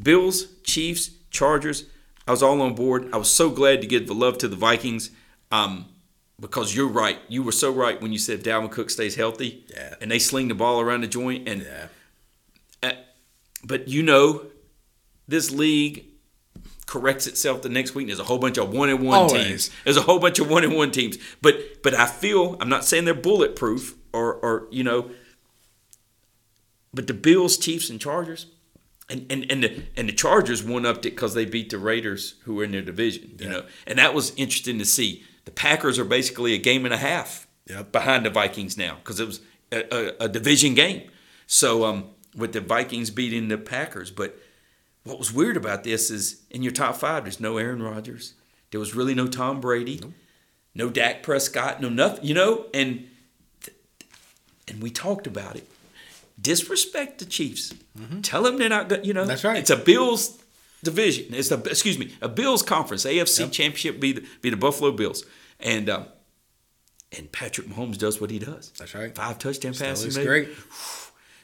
Bills, 0.00 0.46
Chiefs, 0.62 1.10
Chargers. 1.30 1.84
I 2.26 2.32
was 2.32 2.42
all 2.42 2.60
on 2.60 2.74
board. 2.74 3.08
I 3.12 3.18
was 3.18 3.30
so 3.30 3.50
glad 3.50 3.80
to 3.82 3.86
give 3.86 4.06
the 4.06 4.14
love 4.14 4.38
to 4.38 4.48
the 4.48 4.56
Vikings. 4.56 5.10
Um, 5.52 5.86
because 6.40 6.74
you're 6.74 6.88
right. 6.88 7.18
You 7.28 7.42
were 7.42 7.52
so 7.52 7.72
right 7.72 8.00
when 8.00 8.12
you 8.12 8.18
said 8.18 8.42
Dalvin 8.42 8.70
Cook 8.70 8.90
stays 8.90 9.14
healthy. 9.14 9.64
Yeah. 9.74 9.94
And 10.00 10.10
they 10.10 10.18
sling 10.18 10.48
the 10.48 10.54
ball 10.54 10.80
around 10.80 11.02
the 11.02 11.06
joint. 11.06 11.48
And 11.48 11.62
yeah, 11.62 12.92
but 13.66 13.88
you 13.88 14.02
know, 14.02 14.46
this 15.26 15.50
league 15.50 16.06
corrects 16.86 17.26
itself 17.26 17.62
the 17.62 17.68
next 17.68 17.94
week. 17.94 18.06
There's 18.06 18.20
a 18.20 18.24
whole 18.24 18.38
bunch 18.38 18.58
of 18.58 18.72
one 18.72 18.88
and 18.88 19.04
one 19.04 19.28
teams. 19.28 19.70
There's 19.84 19.96
a 19.96 20.02
whole 20.02 20.18
bunch 20.18 20.38
of 20.38 20.48
one 20.48 20.62
and 20.62 20.74
one 20.74 20.92
teams. 20.92 21.18
But 21.42 21.82
but 21.82 21.94
I 21.94 22.06
feel 22.06 22.56
I'm 22.60 22.68
not 22.68 22.84
saying 22.84 23.04
they're 23.04 23.14
bulletproof 23.14 23.96
or 24.16 24.34
or 24.34 24.66
you 24.70 24.82
know, 24.84 25.10
but 26.92 27.06
the 27.06 27.14
Bills, 27.14 27.56
Chiefs, 27.56 27.90
and 27.90 28.00
Chargers. 28.00 28.46
And, 29.08 29.24
and, 29.30 29.46
and 29.52 29.62
the 29.62 29.82
and 29.96 30.08
the 30.08 30.12
Chargers 30.12 30.64
one 30.64 30.84
upped 30.84 31.06
it 31.06 31.10
because 31.10 31.34
they 31.34 31.44
beat 31.44 31.70
the 31.70 31.78
Raiders 31.78 32.34
who 32.42 32.56
were 32.56 32.64
in 32.64 32.72
their 32.72 32.82
division, 32.82 33.36
you 33.38 33.48
know, 33.48 33.64
and 33.86 33.96
that 34.00 34.14
was 34.14 34.34
interesting 34.34 34.80
to 34.80 34.84
see. 34.84 35.22
The 35.44 35.52
Packers 35.52 35.96
are 36.00 36.04
basically 36.04 36.54
a 36.54 36.58
game 36.58 36.84
and 36.84 36.92
a 36.92 36.96
half 36.96 37.46
Yep. 37.68 37.92
behind 37.92 38.26
the 38.26 38.30
Vikings 38.30 38.76
now 38.76 38.96
because 38.96 39.20
it 39.20 39.26
was 39.26 39.40
a, 39.70 39.94
a, 39.94 40.24
a 40.24 40.28
division 40.28 40.74
game. 40.74 41.08
So 41.46 41.84
um, 41.84 42.10
with 42.36 42.52
the 42.52 42.60
Vikings 42.60 43.10
beating 43.10 43.46
the 43.46 43.58
Packers, 43.58 44.10
but 44.10 44.38
what 45.04 45.18
was 45.20 45.32
weird 45.32 45.56
about 45.56 45.84
this 45.84 46.10
is 46.10 46.42
in 46.50 46.62
your 46.62 46.72
top 46.72 46.96
five, 46.96 47.24
there's 47.24 47.38
no 47.40 47.58
Aaron 47.58 47.82
Rodgers. 47.82 48.34
There 48.72 48.80
was 48.80 48.94
really 48.96 49.14
no 49.14 49.28
Tom 49.28 49.60
Brady, 49.60 50.00
no 50.74 50.90
Dak 50.90 51.22
Prescott, 51.22 51.80
no 51.80 51.88
nothing, 51.88 52.24
you 52.24 52.34
know. 52.34 52.66
And 52.74 53.06
and 54.68 54.82
we 54.82 54.90
talked 54.90 55.26
about 55.26 55.56
it. 55.56 55.68
Disrespect 56.40 57.18
the 57.18 57.24
Chiefs. 57.24 57.72
Tell 58.22 58.42
them 58.42 58.58
they're 58.58 58.68
not 58.68 58.88
good. 58.88 59.06
You 59.06 59.14
know, 59.14 59.20
Mm-hmm. 59.22 59.28
That's 59.28 59.44
right. 59.44 59.56
It's 59.56 59.70
a 59.70 59.76
Bills 59.76 60.38
division. 60.84 61.32
It's 61.32 61.50
a 61.50 61.58
excuse 61.64 61.98
me, 61.98 62.14
a 62.20 62.28
Bills 62.28 62.62
conference. 62.62 63.04
AFC 63.04 63.50
Championship 63.50 63.98
be 64.00 64.12
the, 64.12 64.24
be 64.42 64.50
the 64.50 64.56
Buffalo 64.56 64.92
Bills, 64.92 65.24
and 65.58 65.88
um, 65.88 66.06
and 67.16 67.30
Patrick 67.32 67.68
Mahomes 67.68 67.96
does 67.96 68.20
what 68.20 68.30
he 68.30 68.38
does. 68.38 68.70
That's 68.78 68.94
right. 68.94 69.14
Five 69.14 69.38
touchdown 69.38 69.72
Still 69.72 69.88
passes. 69.88 70.16
looks 70.16 70.26
great. 70.26 70.48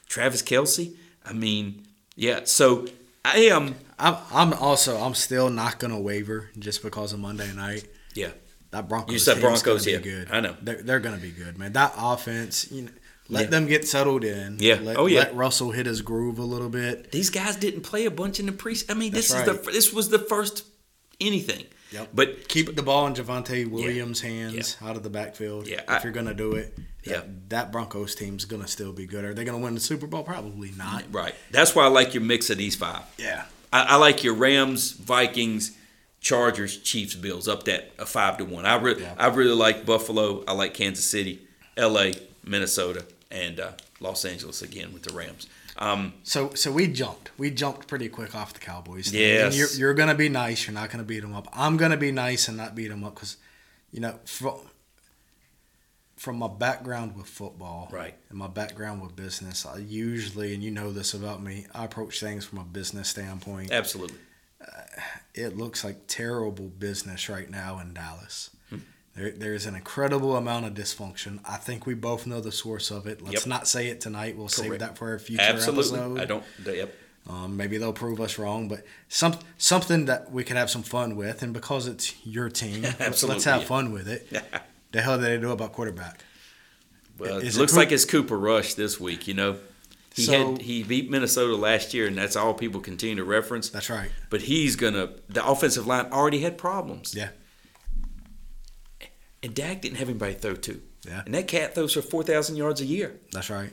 Travis 0.07 0.43
Kelce. 0.43 0.95
I 1.25 1.33
mean, 1.33 1.83
yeah. 2.15 2.41
So 2.43 2.85
I 3.25 3.37
am. 3.45 3.75
I'm, 3.97 4.17
I'm 4.31 4.53
also 4.53 4.97
I'm 5.01 5.15
still 5.15 5.49
not 5.49 5.79
gonna 5.79 5.99
waver 5.99 6.49
just 6.59 6.83
because 6.83 7.13
of 7.13 7.19
Monday 7.19 7.51
night. 7.53 7.87
Yeah. 8.13 8.29
That 8.71 8.87
Broncos. 8.89 9.13
You 9.13 9.19
said 9.19 9.39
Broncos, 9.39 9.87
yeah. 9.87 9.97
good. 9.97 10.29
I 10.31 10.39
know. 10.39 10.55
They're, 10.61 10.81
they're 10.83 10.99
gonna 10.99 11.17
be 11.17 11.31
good, 11.31 11.57
man. 11.57 11.73
That 11.73 11.93
offense, 11.97 12.71
you 12.71 12.83
know, 12.83 12.91
let 13.29 13.43
Yeah. 13.45 13.49
them 13.49 13.67
get 13.67 13.87
settled 13.87 14.23
in. 14.23 14.57
Yeah. 14.59 14.79
Let, 14.81 14.97
Oh, 14.97 15.05
yeah. 15.05 15.19
Let 15.19 15.35
Russell 15.35 15.71
hit 15.71 15.85
his 15.85 16.01
groove 16.01 16.37
a 16.39 16.43
little 16.43 16.69
bit. 16.69 17.11
These 17.11 17.29
guys 17.29 17.55
didn't 17.55 17.81
play 17.81 18.05
a 18.05 18.11
bunch 18.11 18.39
in 18.39 18.45
the 18.47 18.51
pre. 18.51 18.75
I 18.89 18.93
mean, 18.93 19.11
this 19.13 19.29
That's 19.31 19.47
is 19.49 19.65
the 19.65 19.71
this 19.71 19.93
was 19.93 20.09
the 20.09 20.19
first 20.19 20.63
anything. 21.21 21.65
Yep. 21.91 22.09
But 22.13 22.47
Keep 22.47 22.75
the 22.75 22.81
ball 22.81 23.05
in 23.05 23.13
Javonte 23.13 23.69
Williams' 23.69 24.21
hands 24.21 24.77
Yeah. 24.81 24.87
out 24.89 24.95
of 24.97 25.03
the 25.03 25.11
backfield. 25.11 25.67
Yeah, 25.67 25.81
If 25.81 25.89
I- 25.89 26.01
you're 26.03 26.11
gonna 26.11 26.33
do 26.33 26.53
it. 26.53 26.75
Yeah. 27.03 27.17
That, 27.17 27.49
that 27.49 27.71
Broncos 27.71 28.15
team's 28.15 28.45
gonna 28.45 28.67
still 28.67 28.91
be 28.93 29.05
good. 29.05 29.23
Are 29.23 29.33
they 29.33 29.43
gonna 29.43 29.59
win 29.59 29.75
the 29.75 29.79
Super 29.79 30.07
Bowl? 30.07 30.23
Probably 30.23 30.71
not. 30.77 31.03
right. 31.11 31.35
That's 31.51 31.75
why 31.75 31.83
I 31.83 31.87
like 31.89 32.13
your 32.15 32.23
mix 32.23 32.49
of 32.49 32.57
these 32.57 32.75
five. 32.75 33.03
Yeah. 33.17 33.45
I, 33.71 33.83
I 33.83 33.95
like 33.97 34.23
your 34.23 34.33
Rams, 34.33 34.91
Vikings, 34.93 35.71
Chargers, 36.19 36.77
Chiefs, 36.77 37.15
Bills 37.15 37.47
up 37.47 37.65
that 37.65 37.91
a 37.99 38.05
five 38.05 38.37
to 38.37 38.45
one. 38.45 38.65
I 38.65 38.75
really, 38.75 39.01
Yeah. 39.03 39.13
I 39.17 39.27
really 39.27 39.53
like 39.55 39.85
Buffalo. 39.85 40.43
I 40.47 40.53
like 40.53 40.73
Kansas 40.73 41.05
City, 41.05 41.41
L.A., 41.77 42.13
Minnesota, 42.45 43.05
and 43.33 43.59
uh, 43.59 43.71
Los 43.99 44.23
Angeles 44.23 44.61
again 44.61 44.93
with 44.93 45.03
the 45.03 45.13
Rams. 45.13 45.47
Um, 45.77 46.13
So 46.23 46.53
so 46.53 46.71
we 46.71 46.87
jumped. 46.87 47.31
We 47.37 47.49
jumped 47.51 47.87
pretty 47.87 48.07
quick 48.07 48.35
off 48.35 48.53
the 48.53 48.59
Cowboys. 48.59 49.09
thing. 49.09 49.19
Yes. 49.21 49.57
You're, 49.57 49.69
you're 49.79 49.93
gonna 49.95 50.15
be 50.15 50.29
nice. 50.29 50.67
You're 50.67 50.73
not 50.75 50.89
gonna 50.91 51.03
beat 51.03 51.21
them 51.21 51.33
up. 51.35 51.47
I'm 51.51 51.75
gonna 51.77 51.97
be 51.97 52.11
nice 52.11 52.47
and 52.47 52.55
not 52.57 52.75
beat 52.75 52.89
them 52.89 53.03
up 53.03 53.15
because, 53.15 53.37
you 53.91 53.99
know, 53.99 54.19
from 54.25 54.59
from 56.15 56.37
my 56.37 56.47
background 56.47 57.17
with 57.17 57.25
football, 57.27 57.89
Right. 57.91 58.15
and 58.29 58.37
my 58.37 58.47
background 58.47 59.01
with 59.01 59.13
business, 59.15 59.65
I 59.65 59.79
usually, 59.79 60.53
and 60.53 60.63
you 60.63 60.71
know 60.71 60.93
this 60.93 61.13
about 61.13 61.41
me, 61.43 61.65
I 61.75 61.83
approach 61.85 62.19
things 62.21 62.45
from 62.45 62.59
a 62.59 62.63
business 62.63 63.09
standpoint. 63.09 63.71
absolutely. 63.71 64.19
It 65.33 65.57
looks 65.57 65.83
like 65.83 66.07
terrible 66.07 66.69
business 66.69 67.27
right 67.27 67.49
now 67.49 67.79
in 67.79 67.93
Dallas. 67.93 68.51
There, 69.15 69.29
there's 69.31 69.65
an 69.67 69.75
incredible 69.75 70.35
amount 70.35 70.65
of 70.65 70.73
dysfunction. 70.73 71.39
I 71.45 71.57
think 71.57 71.85
we 71.85 71.93
both 71.93 72.25
know 72.25 72.41
the 72.41 72.51
source 72.51 72.89
of 72.89 73.05
it. 73.05 73.21
Let's 73.21 73.41
Yep. 73.41 73.47
not 73.47 73.67
say 73.67 73.87
it 73.89 74.01
tonight. 74.01 74.35
We'll 74.35 74.47
save 74.47 74.79
that 74.79 74.97
for 74.97 75.13
a 75.13 75.19
future 75.19 75.41
Absolutely. 75.43 75.99
episode. 75.99 76.19
I 76.19 76.25
don't. 76.25 76.43
Yep. 76.65 76.95
Um, 77.29 77.55
maybe 77.55 77.77
they'll 77.77 77.93
prove 77.93 78.19
us 78.19 78.37
wrong, 78.37 78.67
but 78.67 78.83
some 79.07 79.35
something 79.57 80.05
that 80.05 80.31
we 80.31 80.43
could 80.43 80.57
have 80.57 80.69
some 80.69 80.83
fun 80.83 81.15
with, 81.15 81.41
and 81.41 81.53
because 81.53 81.87
it's 81.87 82.13
your 82.25 82.49
team, 82.49 82.81
let's, 82.99 83.23
let's 83.23 83.45
have 83.45 83.61
yeah. 83.61 83.67
fun 83.67 83.93
with 83.93 84.09
it. 84.09 84.29
the 84.91 85.01
hell 85.01 85.17
did 85.17 85.27
they 85.27 85.37
do 85.39 85.51
about 85.51 85.71
quarterback? 85.73 86.19
Well, 87.17 87.37
it 87.37 87.47
it 87.47 87.55
looks 87.55 87.71
Coop- 87.71 87.77
like 87.79 87.91
it's 87.91 88.03
Cooper 88.05 88.37
Rush 88.37 88.73
this 88.73 88.99
week. 88.99 89.27
You 89.27 89.35
know, 89.35 89.57
he 90.13 90.23
So- 90.25 90.53
had 90.53 90.61
he 90.63 90.83
beat 90.83 91.09
Minnesota 91.09 91.55
last 91.55 91.93
year, 91.93 92.07
and 92.07 92.17
that's 92.17 92.35
all 92.35 92.53
people 92.53 92.81
continue 92.81 93.15
to 93.15 93.23
reference. 93.23 93.69
That's 93.69 93.89
right. 93.89 94.09
But 94.29 94.41
he's 94.41 94.75
gonna. 94.75 95.11
The 95.29 95.45
offensive 95.47 95.87
line 95.87 96.07
already 96.11 96.39
had 96.39 96.57
problems. 96.57 97.13
Yeah, 97.15 97.29
And 99.43 99.53
Dak 99.53 99.81
didn't 99.81 99.97
have 99.97 100.09
anybody 100.09 100.33
to 100.33 100.39
throw 100.39 100.55
to. 100.55 100.81
Yeah. 101.05 101.21
And 101.25 101.33
that 101.35 101.47
cat 101.47 101.75
throws 101.75 101.93
for 101.93 102.01
four 102.01 102.23
thousand 102.23 102.55
yards 102.55 102.81
a 102.81 102.85
year. 102.85 103.19
that's 103.31 103.49
right. 103.49 103.71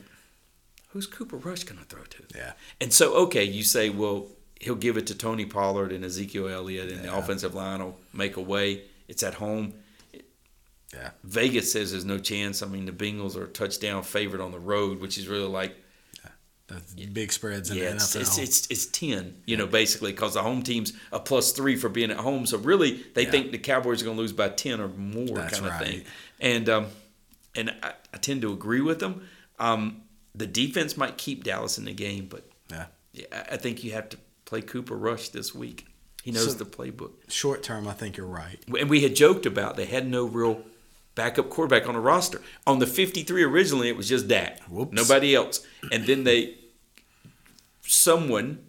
Who's 0.89 1.07
Cooper 1.07 1.37
Rush 1.37 1.63
gonna 1.63 1.85
throw 1.87 2.03
to? 2.03 2.23
Yeah, 2.35 2.51
And 2.81 2.91
so, 2.91 3.13
okay, 3.23 3.45
you 3.45 3.63
say, 3.63 3.89
well, 3.89 4.27
he'll 4.59 4.75
give 4.75 4.97
it 4.97 5.07
to 5.07 5.15
Tony 5.17 5.45
Pollard 5.45 5.93
and 5.93 6.03
Ezekiel 6.03 6.49
Elliott, 6.49 6.91
and 6.91 7.01
the 7.01 7.15
offensive 7.15 7.55
line 7.55 7.79
will 7.81 7.97
make 8.13 8.35
a 8.35 8.41
way. 8.41 8.81
It's 9.07 9.23
at 9.23 9.35
home. 9.35 9.73
Yeah. 10.93 11.11
Vegas 11.23 11.71
says 11.71 11.91
there's 11.91 12.03
no 12.03 12.17
chance. 12.19 12.61
I 12.61 12.67
mean, 12.67 12.85
the 12.85 12.91
Bengals 12.91 13.37
are 13.37 13.45
a 13.45 13.47
touchdown 13.47 14.03
favorite 14.03 14.41
on 14.41 14.51
the 14.51 14.59
road, 14.59 14.99
which 14.99 15.17
is 15.17 15.29
really 15.29 15.47
like 15.47 15.77
the 16.95 17.05
big 17.07 17.31
spreads 17.31 17.69
in 17.69 17.77
yeah, 17.77 17.89
the 17.89 17.95
it's, 17.95 18.15
NFL. 18.15 18.21
it's, 18.21 18.37
it's, 18.37 18.67
it's 18.69 18.85
10, 18.87 19.41
you 19.45 19.57
know, 19.57 19.67
basically, 19.67 20.11
because 20.11 20.33
the 20.35 20.41
home 20.43 20.61
team's 20.63 20.93
a 21.11 21.19
plus 21.19 21.51
three 21.51 21.75
for 21.75 21.89
being 21.89 22.11
at 22.11 22.17
home. 22.17 22.45
So 22.45 22.57
really, 22.57 23.03
they 23.13 23.23
Yeah. 23.25 23.31
think 23.31 23.51
the 23.51 23.57
Cowboys 23.57 24.01
are 24.01 24.05
going 24.05 24.17
to 24.17 24.21
lose 24.21 24.33
by 24.33 24.49
10 24.49 24.79
or 24.81 24.87
more 24.89 25.27
That's 25.37 25.53
kind 25.59 25.65
of 25.67 25.71
right. 25.73 25.87
thing. 25.87 26.03
And 26.39 26.69
um, 26.69 26.87
and 27.55 27.69
I, 27.83 27.93
I 28.13 28.17
tend 28.17 28.41
to 28.43 28.51
agree 28.53 28.81
with 28.81 28.99
them. 28.99 29.27
Um, 29.59 30.01
the 30.33 30.47
defense 30.47 30.95
might 30.97 31.17
keep 31.17 31.43
Dallas 31.43 31.77
in 31.77 31.85
the 31.85 31.93
game, 31.93 32.27
but 32.29 32.49
Yeah. 32.69 32.85
yeah, 33.13 33.25
I 33.31 33.53
I 33.53 33.57
think 33.57 33.83
you 33.83 33.91
have 33.93 34.09
to 34.09 34.17
play 34.45 34.61
Cooper 34.61 34.95
Rush 34.97 35.29
this 35.29 35.53
week. 35.53 35.85
He 36.23 36.31
knows 36.31 36.51
So- 36.53 36.57
the 36.57 36.65
playbook. 36.65 37.11
Short 37.29 37.63
term, 37.63 37.87
I 37.87 37.93
think 37.93 38.15
you're 38.17 38.27
right. 38.27 38.59
And 38.79 38.89
we 38.89 39.01
had 39.01 39.15
joked 39.15 39.45
about 39.45 39.75
they 39.75 39.85
had 39.85 40.07
no 40.07 40.25
real 40.25 40.63
backup 41.13 41.49
quarterback 41.49 41.87
on 41.89 41.93
the 41.95 41.99
roster. 41.99 42.41
On 42.65 42.79
the 42.79 42.87
53 42.87 43.43
originally, 43.43 43.89
it 43.89 43.97
was 43.97 44.07
just 44.07 44.27
Dak. 44.29 44.61
Whoops. 44.69 44.93
Nobody 44.93 45.35
else. 45.35 45.59
And 45.91 46.05
then 46.05 46.23
they, 46.23 46.55
someone 47.91 48.65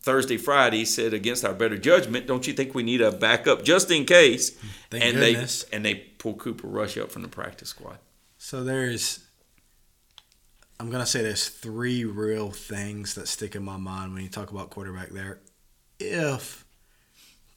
Thursday, 0.00 0.36
Friday 0.36 0.84
said 0.84 1.12
against 1.12 1.44
our 1.44 1.52
better 1.52 1.76
judgment, 1.76 2.28
don't 2.28 2.46
you 2.46 2.52
think 2.52 2.74
we 2.74 2.84
need 2.84 3.00
a 3.00 3.10
backup 3.10 3.64
just 3.64 3.90
in 3.90 4.04
case? 4.04 4.50
Thank 4.90 5.04
and 5.04 5.16
goodness. 5.16 5.64
they 5.64 5.76
and 5.76 5.84
they 5.84 5.94
pull 5.96 6.34
Cooper 6.34 6.68
Rush 6.68 6.96
up 6.96 7.10
from 7.10 7.22
the 7.22 7.28
practice 7.28 7.70
squad. 7.70 7.98
So 8.38 8.62
there's, 8.62 9.24
I'm 10.78 10.90
gonna 10.90 11.06
say 11.06 11.22
there's 11.22 11.48
three 11.48 12.04
real 12.04 12.52
things 12.52 13.14
that 13.16 13.26
stick 13.26 13.56
in 13.56 13.64
my 13.64 13.78
mind 13.78 14.14
when 14.14 14.22
you 14.22 14.28
talk 14.28 14.52
about 14.52 14.70
quarterback 14.70 15.08
there. 15.08 15.40
If 15.98 16.64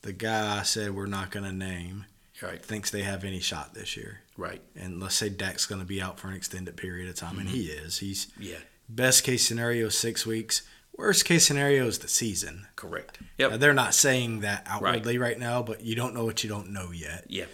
the 0.01 0.13
guy 0.13 0.59
I 0.59 0.63
said 0.63 0.95
we're 0.95 1.05
not 1.05 1.29
gonna 1.31 1.51
name 1.53 2.05
Right. 2.41 2.63
thinks 2.63 2.89
they 2.89 3.03
have 3.03 3.25
any 3.25 3.41
shot 3.41 3.73
this 3.73 3.97
year, 3.97 4.21
Right. 4.37 4.61
and 4.75 4.99
let's 5.01 5.15
say 5.15 5.27
Dak's 5.29 5.65
gonna 5.65 5.85
be 5.85 6.01
out 6.01 6.19
for 6.19 6.29
an 6.29 6.35
extended 6.35 6.77
period 6.77 7.09
of 7.09 7.15
time, 7.15 7.37
and 7.37 7.47
mm-hmm. 7.47 7.57
he 7.57 7.65
is. 7.65 7.99
He's 7.99 8.27
Yeah. 8.39 8.59
best 8.87 9.23
case 9.23 9.45
scenario 9.45 9.89
six 9.89 10.25
weeks. 10.25 10.63
Worst 10.99 11.23
case 11.23 11.47
scenario 11.47 11.87
is 11.87 11.99
the 11.99 12.09
season. 12.09 12.67
Correct. 12.75 13.19
Now, 13.39 13.51
Yep. 13.51 13.59
they're 13.61 13.73
not 13.73 13.93
saying 13.93 14.41
that 14.41 14.63
outwardly 14.67 15.17
right. 15.17 15.39
now, 15.39 15.63
but 15.63 15.81
you 15.81 15.95
don't 15.95 16.13
know 16.13 16.25
what 16.25 16.43
you 16.43 16.49
don't 16.49 16.71
know 16.71 16.91
yet. 16.91 17.23
Yeah. 17.29 17.45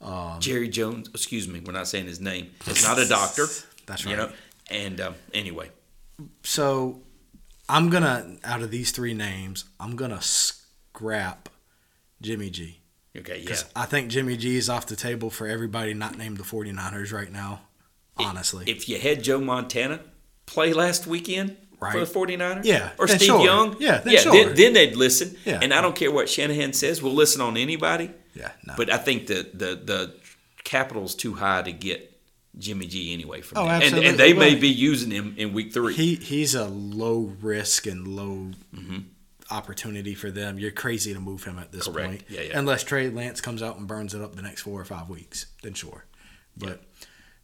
Um, 0.00 0.40
Jerry 0.40 0.68
Jones. 0.68 1.08
Excuse 1.14 1.46
me. 1.46 1.60
We're 1.60 1.72
not 1.74 1.86
saying 1.86 2.06
his 2.06 2.20
name. 2.20 2.50
He's 2.64 2.82
not 2.82 2.98
a 2.98 3.06
doctor. 3.06 3.46
That's 3.86 4.04
right. 4.04 4.16
You 4.16 4.20
right. 4.20 4.30
know. 4.30 4.36
And 4.70 5.00
um, 5.00 5.14
anyway. 5.32 5.70
So 6.42 7.02
I'm 7.68 7.88
gonna 7.88 8.36
out 8.42 8.62
of 8.62 8.72
these 8.72 8.90
three 8.90 9.14
names, 9.14 9.64
I'm 9.78 9.94
gonna 9.94 10.20
scrap 10.20 11.48
Jimmy 12.20 12.50
G. 12.50 12.80
Okay. 13.16 13.36
Yeah. 13.36 13.40
Because 13.42 13.64
I 13.76 13.86
think 13.86 14.10
Jimmy 14.10 14.36
G 14.36 14.56
is 14.56 14.68
off 14.68 14.86
the 14.86 14.96
table 14.96 15.30
for 15.30 15.46
everybody 15.46 15.94
not 15.94 16.18
named 16.18 16.38
the 16.38 16.42
49ers 16.44 17.12
right 17.12 17.30
now. 17.30 17.60
Honestly. 18.16 18.64
If 18.66 18.88
you 18.88 18.98
had 18.98 19.22
Joe 19.22 19.40
Montana 19.40 20.00
play 20.46 20.72
last 20.72 21.06
weekend 21.06 21.56
for 21.78 22.00
the 22.00 22.06
49ers, 22.06 22.64
Yeah, 22.64 22.90
or 22.98 23.06
Steve 23.08 23.20
sure. 23.22 23.44
Young, 23.44 23.76
Yeah, 23.78 23.98
then 23.98 24.12
yeah, 24.14 24.20
sure. 24.20 24.32
then, 24.32 24.54
then 24.54 24.72
they'd 24.72 24.96
listen. 24.96 25.36
Yeah. 25.44 25.60
And 25.62 25.72
I 25.72 25.80
don't 25.80 25.94
care 25.96 26.10
what 26.10 26.28
Shanahan 26.28 26.72
says. 26.72 27.02
We'll 27.02 27.14
listen 27.14 27.40
on 27.40 27.56
anybody. 27.56 28.10
yeah, 28.34 28.50
no. 28.66 28.74
But 28.76 28.90
I 28.90 28.96
think 28.98 29.26
the 29.28 29.48
the 29.54 29.76
the 29.76 30.14
capital's 30.64 31.14
too 31.14 31.34
high 31.34 31.62
to 31.62 31.72
get 31.72 32.12
Jimmy 32.58 32.86
G 32.86 33.12
anyway 33.14 33.40
from 33.40 33.58
Oh, 33.58 33.62
them. 33.64 33.74
And, 33.74 33.82
absolutely. 33.84 34.08
and 34.10 34.18
they 34.18 34.32
may 34.32 34.54
be 34.56 34.68
using 34.68 35.10
him 35.10 35.34
in 35.38 35.52
week 35.52 35.72
three. 35.72 35.94
he 35.94 36.16
he's 36.16 36.54
a 36.54 36.64
low 36.66 37.34
risk 37.40 37.86
and 37.86 38.06
low 38.08 38.50
Mm-hmm. 38.74 38.98
opportunity 39.50 40.14
for 40.14 40.30
them. 40.30 40.58
You're 40.58 40.70
crazy 40.72 41.14
to 41.14 41.20
move 41.20 41.44
him 41.44 41.58
at 41.58 41.72
this 41.72 41.86
Correct. 41.86 42.08
point. 42.08 42.24
Yeah, 42.28 42.42
yeah. 42.42 42.58
Unless 42.58 42.84
Trey 42.84 43.08
Lance 43.08 43.40
comes 43.40 43.62
out 43.62 43.78
and 43.78 43.86
burns 43.86 44.14
it 44.14 44.20
up 44.20 44.34
the 44.36 44.42
next 44.42 44.62
four 44.62 44.80
or 44.80 44.84
five 44.84 45.08
weeks, 45.08 45.46
then 45.62 45.74
sure. 45.74 46.04
But 46.56 46.82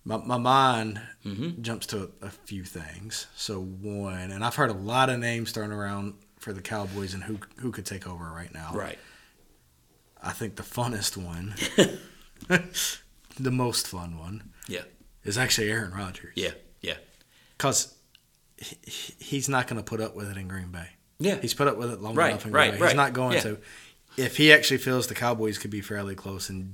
my, 0.04 0.16
my 0.18 0.36
mind 0.38 1.00
Mm-hmm. 1.24 1.62
jumps 1.62 1.86
to 1.86 2.10
a, 2.22 2.26
a 2.26 2.30
few 2.30 2.64
things. 2.64 3.26
So 3.34 3.60
one, 3.60 4.30
and 4.30 4.44
I've 4.44 4.54
heard 4.56 4.68
a 4.70 4.74
lot 4.74 5.08
of 5.08 5.18
names 5.18 5.52
thrown 5.52 5.72
around 5.72 6.14
for 6.38 6.52
the 6.52 6.60
Cowboys 6.60 7.14
and 7.14 7.22
who 7.24 7.38
who 7.56 7.70
could 7.72 7.86
take 7.86 8.06
over 8.06 8.24
right 8.30 8.52
now. 8.52 8.72
right. 8.74 8.98
I 10.22 10.32
think 10.32 10.56
the 10.56 10.62
funnest 10.62 11.16
one, 11.16 11.54
the 13.38 13.50
most 13.50 13.88
fun 13.88 14.18
one, 14.18 14.50
Yeah. 14.68 14.82
is 15.24 15.36
actually 15.38 15.70
Aaron 15.70 15.92
Rodgers. 15.92 16.32
Yeah. 16.36 16.52
Yeah. 16.80 16.96
Because 17.56 17.94
he's 18.58 19.48
not 19.48 19.66
going 19.66 19.78
to 19.78 19.84
put 19.84 20.00
up 20.00 20.14
with 20.14 20.30
it 20.30 20.36
in 20.36 20.48
Green 20.48 20.68
Bay. 20.70 20.88
Yeah. 21.18 21.36
He's 21.40 21.54
put 21.54 21.68
up 21.68 21.76
with 21.76 21.90
it 21.90 22.00
long 22.00 22.14
Right, 22.14 22.30
enough 22.30 22.46
in 22.46 22.52
right, 22.52 22.70
Green 22.70 22.80
Bay. 22.80 22.86
He's 22.88 22.96
not 22.96 23.12
going 23.12 23.34
Yeah. 23.34 23.40
to. 23.42 23.58
If 24.16 24.36
he 24.36 24.52
actually 24.52 24.78
feels 24.78 25.06
the 25.08 25.14
Cowboys 25.14 25.58
could 25.58 25.70
be 25.70 25.80
fairly 25.80 26.14
close, 26.14 26.48
and 26.48 26.72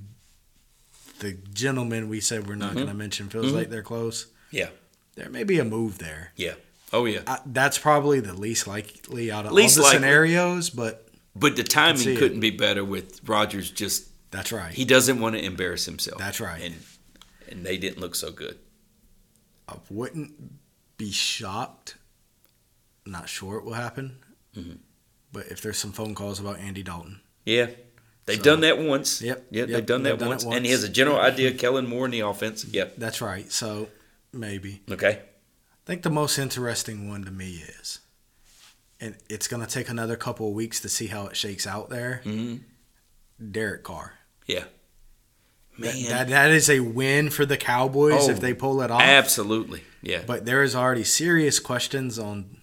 the 1.21 1.33
gentleman 1.55 2.09
we 2.09 2.21
said 2.21 2.47
we're 2.47 2.55
not 2.57 2.73
Mhm. 2.73 2.75
going 2.77 2.87
to 2.89 2.95
mention 2.95 3.29
feels 3.31 3.47
Mhm. 3.47 3.55
like 3.55 3.71
they're 3.71 3.83
close, 3.83 4.27
Yeah. 4.51 4.71
there 5.15 5.29
may 5.31 5.45
be 5.45 5.59
a 5.59 5.65
move 5.65 5.99
there. 5.99 6.33
Yeah. 6.37 6.55
Oh 6.93 7.05
yeah. 7.05 7.23
I, 7.27 7.39
that's 7.47 7.79
probably 7.79 8.21
the 8.21 8.35
least 8.35 8.67
likely 8.67 9.31
out 9.31 9.47
of 9.47 9.53
Least 9.53 9.79
all 9.79 9.85
the 9.85 9.89
likely. 9.89 9.99
scenarios, 9.99 10.71
but 10.71 11.07
But 11.37 11.55
the 11.57 11.63
timing 11.63 12.17
couldn't 12.17 12.41
be 12.41 12.51
better 12.51 12.85
with 12.85 13.21
Rodgers. 13.29 13.71
Just 13.71 14.09
that's 14.33 14.51
right. 14.51 14.75
he 14.75 14.85
doesn't 14.85 15.21
want 15.21 15.37
to 15.37 15.45
embarrass 15.45 15.85
himself. 15.85 16.19
That's 16.19 16.41
right. 16.41 16.61
And 16.61 16.75
and 17.49 17.65
they 17.67 17.79
didn't 17.79 18.01
look 18.01 18.15
so 18.15 18.31
good. 18.33 18.59
I 19.69 19.77
wouldn't 19.89 20.33
be 20.97 21.11
shocked. 21.13 21.95
Not 23.07 23.29
sure 23.29 23.57
it 23.59 23.65
will 23.65 23.73
happen, 23.75 24.19
Mhm. 24.57 24.79
but 25.33 25.47
if 25.49 25.61
there's 25.63 25.79
some 25.79 25.93
phone 25.93 26.15
calls 26.15 26.39
about 26.41 26.59
Andy 26.59 26.83
Dalton, 26.83 27.21
Yeah. 27.45 27.71
They've 28.27 28.37
So- 28.39 28.43
done 28.45 28.61
that 28.61 28.79
once. 28.79 29.21
Yep, 29.23 29.47
Yeah, 29.51 29.61
yep, 29.61 29.69
they've 29.69 29.87
done 29.87 30.03
they've 30.03 30.13
that 30.19 30.25
done 30.25 30.29
it 30.39 30.45
once. 30.45 30.57
And 30.57 30.65
he 30.65 30.73
has 30.73 30.85
a 30.85 30.89
general 30.89 31.19
idea, 31.19 31.53
Kellen 31.53 31.87
Moore 31.89 32.05
in 32.05 32.11
the 32.11 32.21
offense. 32.21 32.65
Yep. 32.65 32.95
that's 32.99 33.21
right. 33.21 33.51
So 33.53 33.89
maybe. 34.33 34.83
Okay. 34.91 35.19
I 35.23 35.87
think 35.87 36.03
the 36.03 36.11
most 36.11 36.39
interesting 36.39 37.09
one 37.09 37.25
to 37.25 37.31
me 37.31 37.65
is, 37.81 37.99
and 39.01 39.17
it's 39.29 39.49
going 39.49 39.65
to 39.65 39.69
take 39.73 39.89
another 39.89 40.15
couple 40.17 40.49
of 40.49 40.55
weeks 40.55 40.81
to 40.81 40.89
see 40.89 41.07
how 41.09 41.27
it 41.27 41.37
shakes 41.37 41.67
out 41.67 41.89
there. 41.91 42.21
hmm 42.25 42.57
Derek 43.51 43.83
Carr. 43.85 44.15
Yeah. 44.47 44.65
Man. 45.79 46.05
that, 46.11 46.29
that 46.29 46.51
is 46.51 46.69
a 46.69 46.81
win 46.81 47.31
for 47.31 47.47
the 47.47 47.57
Cowboys 47.57 48.29
Oh, 48.29 48.31
if 48.31 48.39
they 48.41 48.53
pull 48.53 48.83
it 48.83 48.91
off. 48.91 49.01
Absolutely. 49.01 49.83
Yeah. 50.03 50.21
But 50.27 50.45
there 50.45 50.63
is 50.63 50.77
already 50.77 51.05
serious 51.05 51.59
questions 51.59 52.19
on 52.19 52.59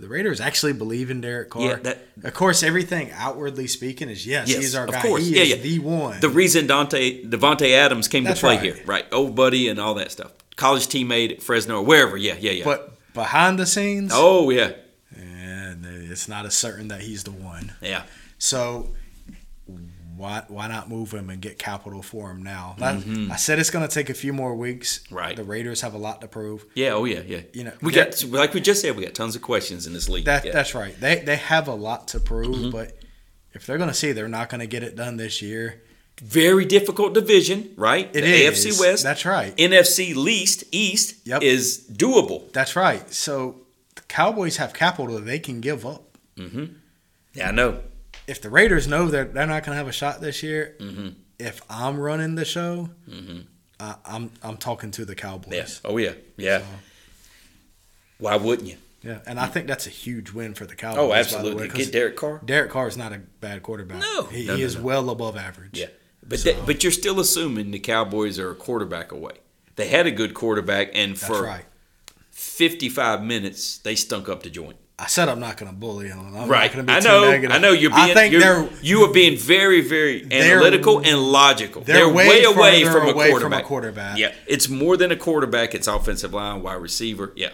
the 0.00 0.08
Raiders 0.08 0.40
actually 0.40 0.72
believe 0.72 1.10
in 1.10 1.20
Derek 1.20 1.50
Carr? 1.50 1.62
Yeah, 1.62 1.74
that- 1.82 2.06
of 2.22 2.34
course, 2.34 2.62
everything 2.62 3.10
outwardly 3.12 3.66
speaking 3.66 4.08
is 4.08 4.26
yes, 4.26 4.48
Yes, 4.48 4.58
he's 4.58 4.74
our 4.74 4.84
of 4.86 4.92
guy. 4.92 5.02
course. 5.02 5.26
He 5.26 5.36
Yeah, 5.36 5.42
is 5.42 5.48
yeah. 5.50 5.56
the 5.56 5.78
one. 5.80 6.20
the 6.20 6.28
reason 6.28 6.66
Dante 6.66 7.22
Davante 7.24 7.70
Adams 7.72 8.08
came 8.08 8.24
That's 8.24 8.40
to 8.40 8.46
play 8.46 8.56
right. 8.56 8.62
here, 8.76 8.80
right? 8.86 9.06
Old 9.12 9.34
buddy 9.34 9.68
and 9.68 9.78
all 9.78 9.94
that 9.94 10.10
stuff. 10.12 10.32
College 10.56 10.86
teammate 10.86 11.32
at 11.32 11.42
Fresno 11.42 11.78
or 11.78 11.82
wherever. 11.84 12.16
Yeah, 12.16 12.36
yeah, 12.40 12.52
yeah. 12.52 12.64
but 12.64 12.96
behind 13.12 13.58
the 13.58 13.66
scenes, 13.66 14.10
oh 14.14 14.50
yeah, 14.50 14.72
and 15.16 15.84
it's 15.86 16.28
not 16.28 16.46
as 16.46 16.54
certain 16.54 16.88
that 16.88 17.00
he's 17.02 17.24
the 17.24 17.32
one. 17.32 17.72
yeah. 17.80 18.02
So 18.38 18.94
why 20.16 20.42
why 20.48 20.68
not 20.68 20.88
move 20.88 21.12
him 21.12 21.30
and 21.30 21.40
get 21.40 21.58
capital 21.58 22.02
for 22.02 22.30
him 22.30 22.42
now? 22.42 22.76
Mhm. 22.78 23.30
I 23.30 23.36
said 23.36 23.58
it's 23.58 23.70
going 23.70 23.86
to 23.86 23.92
take 23.94 24.10
a 24.10 24.14
few 24.14 24.32
more 24.32 24.54
weeks. 24.54 25.00
Right. 25.10 25.34
The 25.36 25.44
Raiders 25.44 25.80
have 25.82 25.94
a 25.94 25.98
lot 25.98 26.20
to 26.20 26.28
prove. 26.28 26.64
Yeah, 26.74 26.90
oh 26.92 27.04
yeah, 27.04 27.20
yeah. 27.26 27.40
You 27.52 27.64
know, 27.64 27.72
we 27.82 27.92
that- 27.94 28.12
got 28.20 28.24
like 28.30 28.54
we 28.54 28.60
just 28.60 28.80
said, 28.82 28.96
we 28.96 29.04
got 29.04 29.14
tons 29.14 29.36
of 29.36 29.42
questions 29.42 29.86
in 29.86 29.92
this 29.92 30.08
league. 30.08 30.24
That 30.26 30.44
yeah. 30.44 30.52
that's 30.52 30.74
right. 30.74 30.98
They 31.00 31.16
they 31.20 31.36
have 31.36 31.68
a 31.68 31.74
lot 31.74 32.08
to 32.08 32.20
prove, 32.20 32.54
Mm-hmm. 32.56 32.70
but 32.70 32.96
if 33.52 33.66
they're 33.66 33.78
going 33.78 33.90
to 33.90 33.94
see 33.94 34.12
they're 34.12 34.28
not 34.28 34.48
going 34.48 34.60
to 34.60 34.66
get 34.66 34.82
it 34.82 34.96
done 34.96 35.16
this 35.16 35.40
year, 35.40 35.80
very 36.20 36.64
difficult 36.64 37.14
division, 37.14 37.70
right? 37.76 38.06
it 38.14 38.20
the 38.22 38.26
is. 38.46 38.64
AFC 38.66 38.80
West, 38.80 39.02
That's 39.04 39.24
right. 39.24 39.56
NFC 39.56 40.14
least 40.14 40.64
East 40.72 41.26
Yep. 41.26 41.42
is 41.42 41.86
doable. 41.92 42.52
That's 42.52 42.74
right. 42.76 43.12
So 43.12 43.60
the 43.96 44.02
Cowboys 44.02 44.56
have 44.58 44.72
capital 44.74 45.14
that 45.16 45.24
they 45.24 45.38
can 45.38 45.60
give 45.60 45.84
up. 45.86 46.18
Mm-hmm. 46.36 46.64
Yeah, 47.34 47.48
I 47.48 47.50
know. 47.52 47.80
If 48.26 48.40
the 48.40 48.48
Raiders 48.50 48.88
know 48.88 49.08
that 49.08 49.34
they're 49.34 49.46
not 49.46 49.64
going 49.64 49.74
to 49.74 49.78
have 49.78 49.88
a 49.88 49.92
shot 49.92 50.20
this 50.20 50.42
year, 50.42 50.76
Mm-hmm. 50.80 51.08
if 51.38 51.60
I'm 51.68 51.98
running 51.98 52.34
the 52.36 52.44
show, 52.44 52.90
Mm-hmm. 53.08 53.40
I, 53.80 53.96
I'm 54.04 54.30
I'm 54.42 54.56
talking 54.56 54.90
to 54.92 55.04
the 55.04 55.14
Cowboys. 55.16 55.80
Yeah. 55.84 55.90
Oh 55.90 55.96
yeah. 55.98 56.12
Yeah. 56.36 56.58
So- 56.60 56.64
Why 58.18 58.36
wouldn't 58.36 58.68
you? 58.68 58.76
Yeah, 59.02 59.18
and 59.26 59.38
I 59.38 59.46
think 59.46 59.66
that's 59.66 59.86
a 59.86 59.90
huge 59.90 60.32
win 60.32 60.54
for 60.54 60.64
the 60.64 60.74
Cowboys. 60.74 60.98
Oh, 60.98 61.08
by 61.08 61.14
the 61.16 61.20
absolutely. 61.20 61.68
way, 61.68 61.74
Get 61.74 61.92
Derek 61.92 62.16
Carr. 62.16 62.40
Derek 62.42 62.70
Carr 62.70 62.88
is 62.88 62.96
not 62.96 63.12
a 63.12 63.18
bad 63.18 63.62
quarterback. 63.62 64.00
No. 64.00 64.22
he, 64.24 64.46
No, 64.46 64.54
he 64.54 64.60
no, 64.60 64.66
is 64.66 64.76
no. 64.76 64.82
well 64.82 65.10
above 65.10 65.36
average. 65.36 65.78
Yeah. 65.78 65.86
But 66.26 66.38
So- 66.38 66.52
that, 66.54 66.64
but 66.64 66.82
you're 66.82 66.92
still 66.92 67.20
assuming 67.20 67.70
the 67.70 67.80
Cowboys 67.80 68.38
are 68.38 68.50
a 68.50 68.54
quarterback 68.54 69.12
away. 69.12 69.32
They 69.76 69.88
had 69.88 70.06
a 70.06 70.10
good 70.10 70.32
quarterback, 70.32 70.92
and 70.94 71.12
that's 71.16 71.26
for 71.26 71.42
right. 71.42 71.64
55 72.30 73.22
minutes 73.22 73.78
they 73.78 73.94
stunk 73.96 74.28
up 74.30 74.42
the 74.42 74.50
joint. 74.50 74.76
I 74.96 75.06
said 75.06 75.28
I'm 75.28 75.40
not 75.40 75.56
going 75.56 75.70
to 75.72 75.76
bully 75.76 76.06
him. 76.08 76.18
I'm 76.36 76.48
right. 76.48 76.66
Not 76.66 76.72
gonna 76.72 76.82
be 76.84 76.92
I 76.92 77.00
too 77.00 77.08
know. 77.08 77.30
negative. 77.30 77.56
I 77.56 77.58
know 77.58 77.72
you're 77.72 77.90
being. 77.90 78.10
I 78.10 78.14
think 78.14 78.32
you're, 78.32 78.68
you 78.80 79.00
are 79.04 79.12
being 79.12 79.36
very 79.36 79.80
very 79.80 80.22
analytical 80.30 81.00
and 81.00 81.18
logical. 81.20 81.82
they're 81.82 81.96
They're, 81.96 82.08
way 82.08 82.28
way, 82.28 82.42
away 82.44 82.84
from 82.84 83.08
a 83.08 83.10
away 83.10 83.34
from 83.34 83.52
a 83.52 83.62
quarterback. 83.62 84.18
Yeah, 84.18 84.32
it's 84.46 84.68
more 84.68 84.96
than 84.96 85.10
a 85.10 85.16
quarterback. 85.16 85.74
It's 85.74 85.88
offensive 85.88 86.32
line, 86.32 86.62
wide 86.62 86.74
receiver. 86.80 87.32
Yeah. 87.34 87.50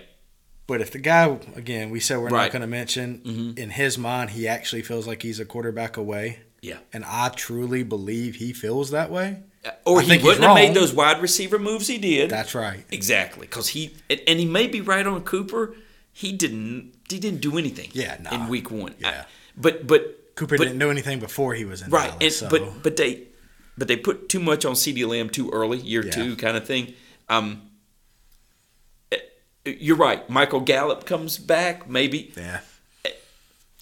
But 0.67 0.81
if 0.81 0.91
the 0.93 0.99
guy, 0.99 1.37
again, 1.57 1.91
we 1.91 1.99
said 1.99 2.19
we're 2.19 2.29
not 2.29 2.53
going 2.53 2.61
to 2.63 2.69
mention, 2.69 3.23
Mhm. 3.27 3.59
in 3.59 3.71
his 3.71 3.99
mind, 3.99 4.31
he 4.31 4.47
actually 4.47 4.83
feels 4.83 5.05
like 5.07 5.23
he's 5.23 5.41
a 5.41 5.45
quarterback 5.45 5.97
away. 5.97 6.41
Yeah. 6.61 6.77
And 6.93 7.05
I 7.05 7.31
truly 7.31 7.83
believe 7.83 8.37
he 8.37 8.53
feels 8.53 8.91
that 8.93 9.11
way. 9.11 9.39
Or 9.85 9.99
I 10.01 10.05
he 10.05 10.19
wouldn't 10.23 10.45
have 10.45 10.55
made 10.55 10.75
those 10.75 10.93
wide 10.93 11.21
receiver 11.21 11.59
moves 11.59 11.89
he 11.89 11.99
did. 11.99 12.31
That's 12.31 12.55
right. 12.55 12.85
Exactly, 12.91 13.47
because 13.47 13.69
he 13.69 13.97
and 14.09 14.39
he 14.39 14.45
may 14.47 14.67
be 14.69 14.81
right 14.81 15.07
on 15.07 15.23
Cooper. 15.23 15.75
He 16.13 16.33
didn't. 16.33 16.93
He 17.11 17.19
didn't 17.19 17.41
do 17.41 17.59
anything. 17.59 17.91
Yeah, 17.93 18.17
nah. 18.21 18.31
in 18.35 18.49
week 18.49 18.71
one. 18.71 18.95
Yeah. 18.99 19.09
I- 19.09 19.25
but 19.57 19.87
but 19.87 20.35
Cooper 20.37 20.57
but, 20.57 20.65
didn't 20.65 20.79
do 20.79 20.91
anything 20.91 21.19
before 21.21 21.55
he 21.55 21.65
was 21.65 21.83
in 21.83 21.91
right. 21.91 22.09
Dallas. 22.19 22.23
and, 22.23 22.33
so. 22.33 22.49
But 22.49 22.83
but 22.83 22.97
they 22.97 23.25
but 23.77 23.89
they 23.89 23.97
put 23.97 24.29
too 24.29 24.41
much 24.41 24.65
on 24.65 24.73
CeeDee 24.75 25.07
Lamb 25.07 25.29
too 25.31 25.51
early, 25.51 25.79
year 25.79 26.05
Yeah. 26.05 26.13
two 26.13 26.37
kind 26.37 26.57
of 26.57 26.67
thing. 26.67 26.95
Um, 27.29 27.63
eh, 29.13 29.19
you're 29.65 29.97
right. 29.97 30.29
Michael 30.31 30.61
Gallup 30.61 31.05
comes 31.05 31.39
back 31.39 31.89
maybe 31.89 32.33
yeah. 32.37 32.61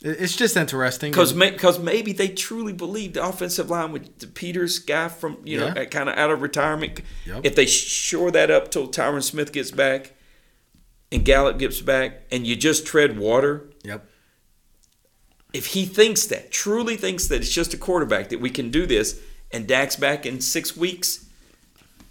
It's 0.01 0.37
just 0.37 0.57
interesting. 0.57 1.11
because 1.11 1.33
because 1.33 1.81
maybe 1.81 2.13
they 2.13 2.29
truly 2.29 2.73
believe 2.73 3.15
the 3.15 3.25
offensive 3.27 3.69
line 3.69 3.91
with 3.91 4.21
the 4.21 4.29
Peters 4.29 4.79
guy 4.79 5.09
from 5.09 5.39
you 5.45 5.59
know 5.59 5.73
Yeah. 5.75 5.85
kind 5.87 6.09
of 6.09 6.17
out 6.17 6.31
of 6.31 6.41
retirement. 6.41 7.01
Yep. 7.27 7.41
If 7.45 7.57
they 7.57 7.67
shore 7.67 8.31
that 8.31 8.49
up 8.51 8.71
till 8.71 8.87
Tyron 8.89 9.23
Smith 9.25 9.53
gets 9.53 9.73
back 9.73 10.13
and 11.11 11.25
Gallup 11.25 11.59
gets 11.59 11.81
back, 11.81 12.23
and 12.31 12.47
you 12.47 12.55
just 12.57 12.87
tread 12.87 13.19
water, 13.19 13.69
Yep. 13.85 14.07
if 15.53 15.67
he 15.67 15.85
thinks 15.87 16.27
that, 16.27 16.51
truly 16.51 16.97
thinks 16.97 17.27
that 17.29 17.41
it's 17.41 17.51
just 17.53 17.73
a 17.75 17.79
quarterback 17.79 18.29
that 18.29 18.41
we 18.41 18.51
can 18.51 18.71
do 18.71 18.87
this, 18.87 19.21
and 19.51 19.67
Dak's 19.67 19.97
back 19.97 20.27
in 20.27 20.41
six 20.41 20.77
weeks, 20.77 21.25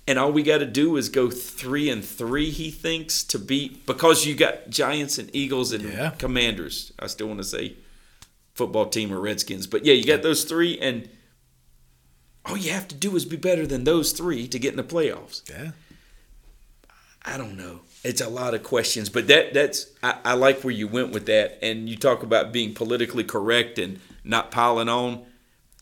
and 0.07 0.17
all 0.17 0.31
we 0.31 0.41
got 0.41 0.59
to 0.59 0.65
do 0.65 0.95
is 0.97 1.09
go 1.09 1.29
three 1.29 1.89
and 1.89 2.03
three. 2.03 2.49
He 2.49 2.71
thinks 2.71 3.23
to 3.25 3.37
beat 3.37 3.85
because 3.85 4.25
you 4.25 4.35
got 4.35 4.69
Giants 4.69 5.17
and 5.17 5.29
Eagles 5.35 5.71
and 5.73 5.83
Yeah. 5.83 6.11
Commanders. 6.11 6.91
I 6.97 7.07
still 7.07 7.27
want 7.27 7.39
to 7.39 7.43
say 7.43 7.75
football 8.55 8.87
team 8.87 9.11
or 9.13 9.19
Redskins, 9.19 9.67
but 9.67 9.85
yeah, 9.85 9.93
you 9.93 10.05
got 10.05 10.23
those 10.23 10.43
three, 10.45 10.79
and 10.79 11.09
all 12.45 12.55
you 12.57 12.71
have 12.71 12.87
to 12.87 12.95
do 12.95 13.15
is 13.15 13.25
be 13.25 13.35
better 13.35 13.67
than 13.67 13.83
those 13.83 14.13
three 14.13 14.47
to 14.47 14.57
get 14.57 14.71
in 14.71 14.77
the 14.77 14.83
playoffs. 14.83 15.47
Yeah. 15.49 15.71
I 17.23 17.37
don't 17.37 17.57
know. 17.57 17.81
It's 18.03 18.21
a 18.21 18.29
lot 18.29 18.53
of 18.53 18.63
questions, 18.63 19.09
but 19.09 19.27
that 19.27 19.53
that's 19.53 19.87
I, 20.03 20.15
I 20.23 20.33
like 20.33 20.61
where 20.63 20.73
you 20.73 20.87
went 20.87 21.11
with 21.11 21.25
that. 21.25 21.59
And 21.61 21.89
you 21.89 21.95
talk 21.97 22.23
about 22.23 22.51
being 22.53 22.73
politically 22.73 23.23
correct 23.23 23.79
and 23.79 23.99
not 24.23 24.51
piling 24.51 24.87
on. 24.89 25.25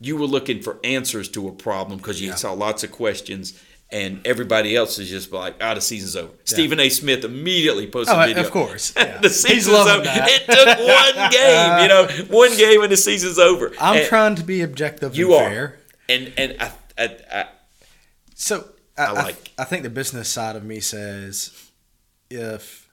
You 0.00 0.16
were 0.16 0.26
looking 0.26 0.60
for 0.62 0.78
answers 0.84 1.28
to 1.30 1.48
a 1.48 1.52
problem 1.52 1.98
because 1.98 2.20
you 2.20 2.28
Yeah. 2.30 2.34
saw 2.34 2.52
lots 2.52 2.82
of 2.84 2.90
questions, 2.92 3.58
and 3.90 4.20
everybody 4.26 4.74
else 4.76 4.98
is 4.98 5.08
just 5.08 5.30
like, 5.32 5.54
"Ah, 5.60 5.74
the 5.74 5.80
season's 5.80 6.16
over." 6.16 6.32
Stephen 6.44 6.80
A. 6.80 6.88
Smith 6.88 7.24
immediately 7.24 7.86
posted 7.86 8.16
Oh, 8.16 8.20
a 8.22 8.26
video. 8.26 8.42
of 8.44 8.50
course. 8.50 8.92
Yeah. 8.96 9.18
the 9.20 9.30
season's 9.30 9.76
over. 9.76 10.02
that. 10.04 10.28
It 10.28 10.46
took 10.46 10.66
one 11.16 11.30
game, 11.30 11.82
you 11.82 11.88
know, 11.88 12.36
one 12.36 12.56
game 12.56 12.82
and 12.82 12.90
the 12.92 12.96
season's 12.96 13.38
over. 13.38 13.72
I'm 13.80 13.98
And 13.98 14.06
trying 14.08 14.34
to 14.36 14.42
be 14.44 14.62
objective 14.62 15.14
You 15.16 15.34
and 15.36 15.54
are, 15.54 15.78
and 16.08 16.32
and 16.36 16.56
I, 16.60 16.72
I, 16.98 17.16
I 17.32 17.44
So 18.34 18.68
I, 18.98 19.02
I 19.04 19.06
I, 19.06 19.12
like- 19.12 19.50
I 19.58 19.64
think 19.64 19.82
the 19.84 19.90
business 19.90 20.28
side 20.28 20.56
of 20.56 20.64
me 20.64 20.80
says 20.80 21.52
if 22.30 22.84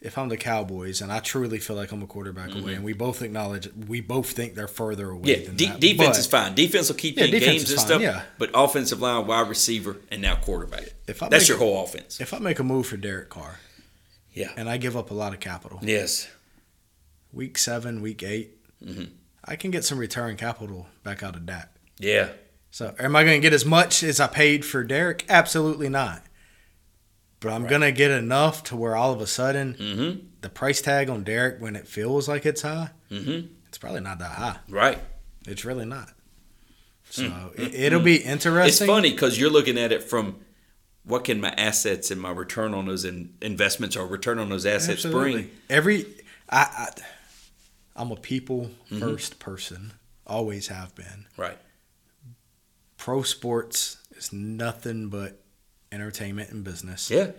if 0.00 0.18
I'm 0.18 0.28
the 0.28 0.36
Cowboys 0.36 1.00
and 1.00 1.10
I 1.10 1.20
truly 1.20 1.58
feel 1.58 1.74
like 1.74 1.90
I'm 1.90 2.02
a 2.02 2.06
quarterback 2.06 2.54
away, 2.54 2.74
and 2.74 2.84
we 2.84 2.92
both 2.92 3.22
acknowledge 3.22 3.68
we 3.88 4.00
both 4.00 4.30
think 4.32 4.54
they're 4.54 4.68
further 4.68 5.10
away. 5.10 5.22
Mm-hmm. 5.22 5.40
Yeah, 5.42 5.46
than 5.46 5.56
de- 5.56 5.66
that. 5.66 5.80
defense 5.80 6.08
But 6.08 6.18
is 6.18 6.26
fine. 6.26 6.54
Defense 6.54 6.88
will 6.88 6.96
keep 6.96 7.16
Yeah, 7.16 7.24
you 7.24 7.34
in 7.36 7.40
games 7.40 7.70
and 7.70 7.76
fine, 7.78 7.86
stuff. 7.86 8.02
yeah. 8.02 8.22
But 8.38 8.50
offensive 8.54 9.00
line, 9.00 9.26
wide 9.26 9.48
receiver, 9.48 9.96
and 10.10 10.20
now 10.22 10.36
quarterback. 10.36 10.84
If 11.08 11.22
I 11.22 11.28
That's 11.28 11.44
make 11.44 11.48
your 11.48 11.58
whole 11.58 11.82
offense. 11.82 12.20
If 12.20 12.34
I 12.34 12.38
make 12.38 12.58
a 12.58 12.64
move 12.64 12.86
for 12.86 12.96
Derek 12.98 13.30
Carr 13.30 13.58
Yeah. 14.34 14.52
and 14.56 14.68
I 14.68 14.76
give 14.76 14.96
up 14.96 15.10
a 15.10 15.14
lot 15.14 15.32
of 15.32 15.40
capital, 15.40 15.80
Yes. 15.82 16.28
week 17.32 17.56
seven, 17.58 18.02
week 18.02 18.22
8 18.22 18.52
Mhm. 18.84 19.08
I 19.44 19.56
can 19.56 19.70
get 19.70 19.84
some 19.84 19.98
return 19.98 20.36
capital 20.36 20.88
back 21.04 21.22
out 21.22 21.36
of 21.36 21.46
Dak. 21.46 21.70
Yeah. 21.98 22.30
So, 22.70 22.94
am 22.98 23.16
I 23.16 23.24
going 23.24 23.40
to 23.40 23.42
get 23.42 23.54
as 23.54 23.64
much 23.64 24.02
as 24.02 24.20
I 24.20 24.26
paid 24.26 24.64
for 24.64 24.84
Derek? 24.84 25.24
Absolutely 25.30 25.88
not. 25.88 26.22
But 27.46 27.54
I'm 27.54 27.62
Right. 27.62 27.70
going 27.70 27.80
to 27.82 27.92
get 27.92 28.10
enough 28.10 28.64
to 28.64 28.76
where 28.76 28.96
all 28.96 29.12
of 29.12 29.20
a 29.20 29.26
sudden 29.26 29.74
Mm-hmm. 29.74 30.26
the 30.40 30.48
price 30.48 30.80
tag 30.80 31.08
on 31.08 31.22
Derek, 31.22 31.60
when 31.60 31.76
it 31.76 31.86
feels 31.86 32.28
like 32.28 32.44
it's 32.44 32.62
high, 32.62 32.90
Mm-hmm. 33.10 33.46
it's 33.68 33.78
probably 33.78 34.00
not 34.00 34.18
that 34.18 34.32
high. 34.32 34.56
Right. 34.68 34.98
It's 35.46 35.64
really 35.64 35.84
not. 35.86 36.12
So 37.10 37.22
Mm. 37.22 37.58
it, 37.58 37.74
it'll 37.74 38.00
be 38.00 38.16
interesting. 38.16 38.66
It's 38.68 38.84
funny 38.84 39.10
because 39.12 39.38
you're 39.38 39.50
looking 39.50 39.78
at 39.78 39.92
it 39.92 40.02
from 40.02 40.40
what 41.04 41.22
can 41.22 41.40
my 41.40 41.50
assets 41.50 42.10
and 42.10 42.20
my 42.20 42.32
return 42.32 42.74
on 42.74 42.86
those 42.86 43.04
in- 43.04 43.34
investments 43.40 43.94
or 43.96 44.06
return 44.08 44.40
on 44.40 44.48
those 44.48 44.66
assets 44.66 45.04
Absolutely. 45.04 45.32
bring. 45.42 45.50
Every 45.70 46.04
I, 46.50 46.62
I 46.62 46.88
I'm 47.94 48.10
a 48.10 48.16
people 48.16 48.70
Mm-hmm. 48.90 49.04
1st 49.04 49.38
person. 49.38 49.92
Always 50.26 50.66
have 50.66 50.96
been. 50.96 51.26
Right. 51.36 51.58
Pro 52.96 53.22
sports 53.22 53.98
is 54.16 54.32
nothing 54.32 55.08
but 55.10 55.40
entertainment 55.92 56.50
and 56.50 56.64
business. 56.64 57.10
Yeah. 57.10 57.30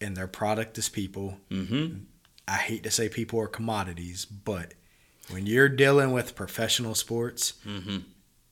And 0.00 0.16
their 0.16 0.26
product 0.26 0.78
is 0.78 0.88
people. 0.88 1.38
Mm-hmm. 1.50 1.98
I 2.48 2.56
hate 2.56 2.82
to 2.84 2.90
say 2.90 3.08
people 3.08 3.38
are 3.40 3.46
commodities, 3.46 4.24
but 4.24 4.74
when 5.30 5.46
you're 5.46 5.68
dealing 5.68 6.12
with 6.12 6.34
professional 6.34 6.94
sports, 6.94 7.52
Mm-hmm. 7.66 7.98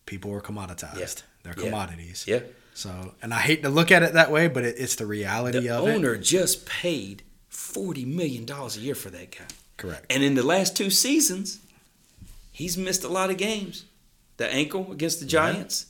people 0.07 0.33
are 0.33 0.41
commoditized. 0.41 0.99
Yeah. 0.99 1.07
They're 1.43 1.55
commodities. 1.55 2.25
Yeah. 2.29 2.41
So, 2.75 3.15
and 3.23 3.33
I 3.35 3.39
hate 3.41 3.63
to 3.63 3.69
look 3.71 3.91
at 3.91 4.03
it 4.03 4.13
that 4.13 4.31
way, 4.31 4.47
but 4.49 4.65
it, 4.65 4.77
it's 4.79 4.95
the 4.97 5.07
reality 5.07 5.61
The 5.61 5.71
of 5.71 5.89
it. 5.89 5.95
owner 5.97 6.17
just 6.17 6.65
paid 6.67 7.23
forty 7.49 8.05
million 8.05 8.45
dollars 8.45 8.77
a 8.77 8.81
year 8.81 8.95
for 8.95 9.11
that 9.11 9.33
guy. 9.33 9.45
Correct. 9.77 10.07
And 10.11 10.23
in 10.23 10.35
the 10.35 10.45
last 10.45 10.77
two 10.77 10.91
seasons, 10.91 11.59
he's 12.53 12.77
missed 12.79 13.03
a 13.05 13.09
lot 13.09 13.31
of 13.31 13.37
games. 13.37 13.85
The 14.37 14.53
ankle 14.53 14.93
against 14.93 15.19
the 15.21 15.27
Giants. 15.27 15.87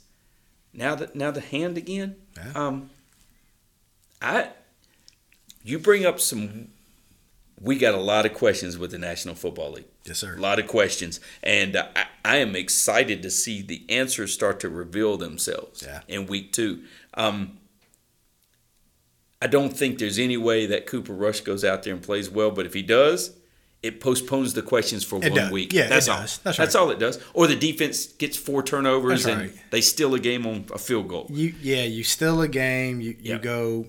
Now 0.72 0.94
the 0.94 1.10
now 1.14 1.30
the 1.30 1.40
hand 1.40 1.76
again. 1.76 2.16
Yeah. 2.36 2.52
Um, 2.54 2.90
I 4.22 4.50
you 5.62 5.78
bring 5.78 6.04
up 6.06 6.20
some. 6.20 6.68
We 7.60 7.76
got 7.76 7.92
a 7.94 7.98
lot 8.00 8.24
of 8.24 8.34
questions 8.34 8.78
with 8.78 8.92
the 8.92 8.98
National 8.98 9.34
Football 9.34 9.72
League. 9.72 9.86
Yes, 10.04 10.18
sir. 10.18 10.36
A 10.36 10.40
lot 10.40 10.58
of 10.60 10.66
questions, 10.68 11.18
and 11.42 11.74
uh, 11.76 11.88
I, 11.96 12.04
I 12.24 12.36
am 12.36 12.54
excited 12.54 13.20
to 13.22 13.30
see 13.30 13.62
the 13.62 13.84
answers 13.88 14.32
start 14.32 14.60
to 14.60 14.68
reveal 14.68 15.16
themselves 15.16 15.82
Yeah. 15.82 16.02
in 16.06 16.26
week 16.26 16.52
two. 16.52 16.84
Um, 17.14 17.58
I 19.40 19.46
don't 19.46 19.76
think 19.76 19.98
there's 19.98 20.18
any 20.18 20.36
way 20.36 20.66
that 20.66 20.86
Cooper 20.86 21.12
Rush 21.12 21.40
goes 21.40 21.64
out 21.64 21.82
there 21.84 21.92
and 21.94 22.02
plays 22.02 22.28
well, 22.30 22.50
but 22.50 22.66
if 22.66 22.74
he 22.74 22.82
does, 22.82 23.36
it 23.82 24.00
postpones 24.00 24.54
the 24.54 24.62
questions 24.62 25.04
for 25.04 25.16
It 25.16 25.30
one 25.30 25.34
does. 25.34 25.50
week. 25.52 25.72
Yeah, 25.72 25.86
that's 25.88 26.08
all. 26.08 26.18
That's 26.18 26.56
That's 26.56 26.74
all 26.74 26.90
it 26.90 26.98
does. 26.98 27.20
Or 27.34 27.46
the 27.46 27.54
defense 27.56 28.06
gets 28.06 28.36
four 28.36 28.62
turnovers 28.64 29.24
That's 29.24 29.40
and 29.40 29.60
they 29.70 29.80
steal 29.80 30.14
a 30.14 30.18
game 30.20 30.46
on 30.46 30.66
a 30.72 30.78
field 30.78 31.08
goal. 31.08 31.26
You 31.30 31.54
yeah, 31.62 31.84
you 31.84 32.02
steal 32.02 32.40
a 32.42 32.48
game. 32.48 33.00
You 33.00 33.10
you 33.20 33.32
Yeah. 33.34 33.38
go 33.38 33.86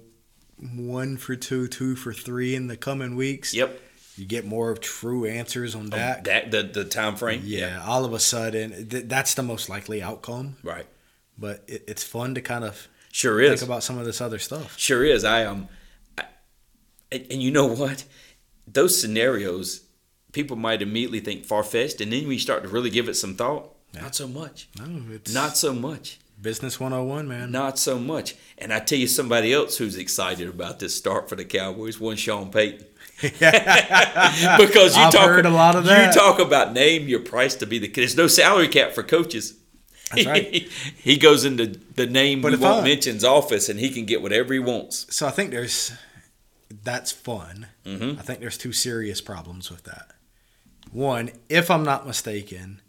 one 0.62 1.18
for 1.18 1.36
two, 1.36 1.68
two 1.68 1.96
for 1.96 2.14
three 2.14 2.56
in 2.56 2.68
the 2.68 2.78
coming 2.78 3.16
weeks. 3.16 3.54
Yep. 3.54 3.80
You 4.18 4.26
get 4.26 4.46
more 4.46 4.70
of 4.70 4.82
true 4.82 5.26
answers 5.26 5.76
on 5.76 5.92
that. 5.92 6.26
That 6.26 6.52
the 6.52 6.64
the 6.64 6.84
time 6.86 7.16
frame. 7.16 7.42
yeah, 7.46 7.82
all 7.86 8.04
of 8.04 8.14
a 8.14 8.20
sudden 8.20 8.90
th- 8.90 9.06
that's 9.08 9.34
the 9.36 9.44
most 9.44 9.70
likely 9.70 10.02
outcome. 10.04 10.58
Right. 10.62 10.86
But 11.38 11.64
it, 11.68 11.86
it's 11.88 12.04
fun 12.04 12.36
to 12.36 12.42
kind 12.42 12.66
of 12.66 12.88
Sure 13.12 13.40
is 13.42 13.60
think 13.62 13.70
about 13.70 13.82
some 13.84 13.98
of 13.98 14.04
this 14.06 14.20
other 14.20 14.38
stuff. 14.40 14.78
Sure 14.78 15.04
is. 15.06 15.24
I 15.24 15.46
um, 15.46 15.70
I, 16.18 16.26
and 17.12 17.42
you 17.42 17.50
know 17.52 17.66
what? 17.68 18.04
Those 18.68 19.00
scenarios, 19.00 19.82
people 20.34 20.58
might 20.58 20.82
immediately 20.82 21.22
think 21.22 21.46
far 21.46 21.64
fetched, 21.64 22.02
and 22.02 22.12
then 22.12 22.28
we 22.28 22.38
start 22.38 22.64
to 22.64 22.70
really 22.70 22.90
give 22.90 23.08
it 23.10 23.16
some 23.16 23.36
thought, 23.36 23.70
Yeah. 23.94 24.02
not 24.02 24.16
so 24.16 24.28
much. 24.28 24.68
No, 24.78 25.02
it's 25.14 25.34
Not 25.34 25.58
so 25.58 25.74
much. 25.74 26.20
Business 26.42 26.80
101, 26.80 27.28
man. 27.28 27.52
Not 27.52 27.78
so 27.80 28.00
much. 28.00 28.36
And 28.58 28.74
I 28.74 28.80
tell 28.80 28.98
you, 29.00 29.08
somebody 29.08 29.54
else 29.54 29.78
who's 29.78 29.98
excited 29.98 30.48
about 30.48 30.80
this 30.80 30.96
start 30.96 31.30
for 31.30 31.36
the 31.36 31.46
Cowboys, 31.46 32.00
one 32.00 32.16
Sean 32.16 32.52
Payton. 32.52 32.86
because 33.22 34.96
you 34.96 35.04
I've 35.04 35.12
talk 35.14 35.28
heard 35.28 35.46
a 35.46 35.50
lot 35.50 35.76
of 35.76 35.84
that. 35.86 36.14
You 36.16 36.20
talk 36.20 36.40
about 36.40 36.72
name 36.74 37.08
your 37.08 37.20
price 37.20 37.56
to 37.56 37.66
be 37.66 37.78
the. 37.80 37.88
There's 37.90 38.16
no 38.16 38.28
salary 38.28 38.70
cap 38.70 38.94
for 38.94 39.04
coaches. 39.04 39.56
That's 40.12 40.26
right. 40.26 40.54
he 40.98 41.18
goes 41.18 41.44
into 41.46 41.68
the 41.68 42.06
name 42.08 42.42
But 42.42 42.54
we 42.54 42.58
won't 42.58 42.82
I- 42.82 42.88
mention's 42.88 43.24
office, 43.26 43.68
and 43.70 43.80
he 43.80 43.90
can 43.90 44.06
get 44.06 44.22
whatever 44.22 44.54
he 44.54 44.60
wants. 44.60 45.14
So 45.16 45.28
I 45.28 45.32
think 45.32 45.52
there's 45.52 45.92
that's 46.84 47.12
fun. 47.12 47.68
Mhm. 47.86 48.18
I 48.18 48.22
think 48.22 48.40
there's 48.40 48.58
two 48.58 48.72
serious 48.72 49.20
problems 49.22 49.70
with 49.70 49.84
that. 49.84 50.12
One, 50.92 51.32
if 51.50 51.70
I'm 51.70 51.84
not 51.84 52.08
mistaken, 52.08 52.82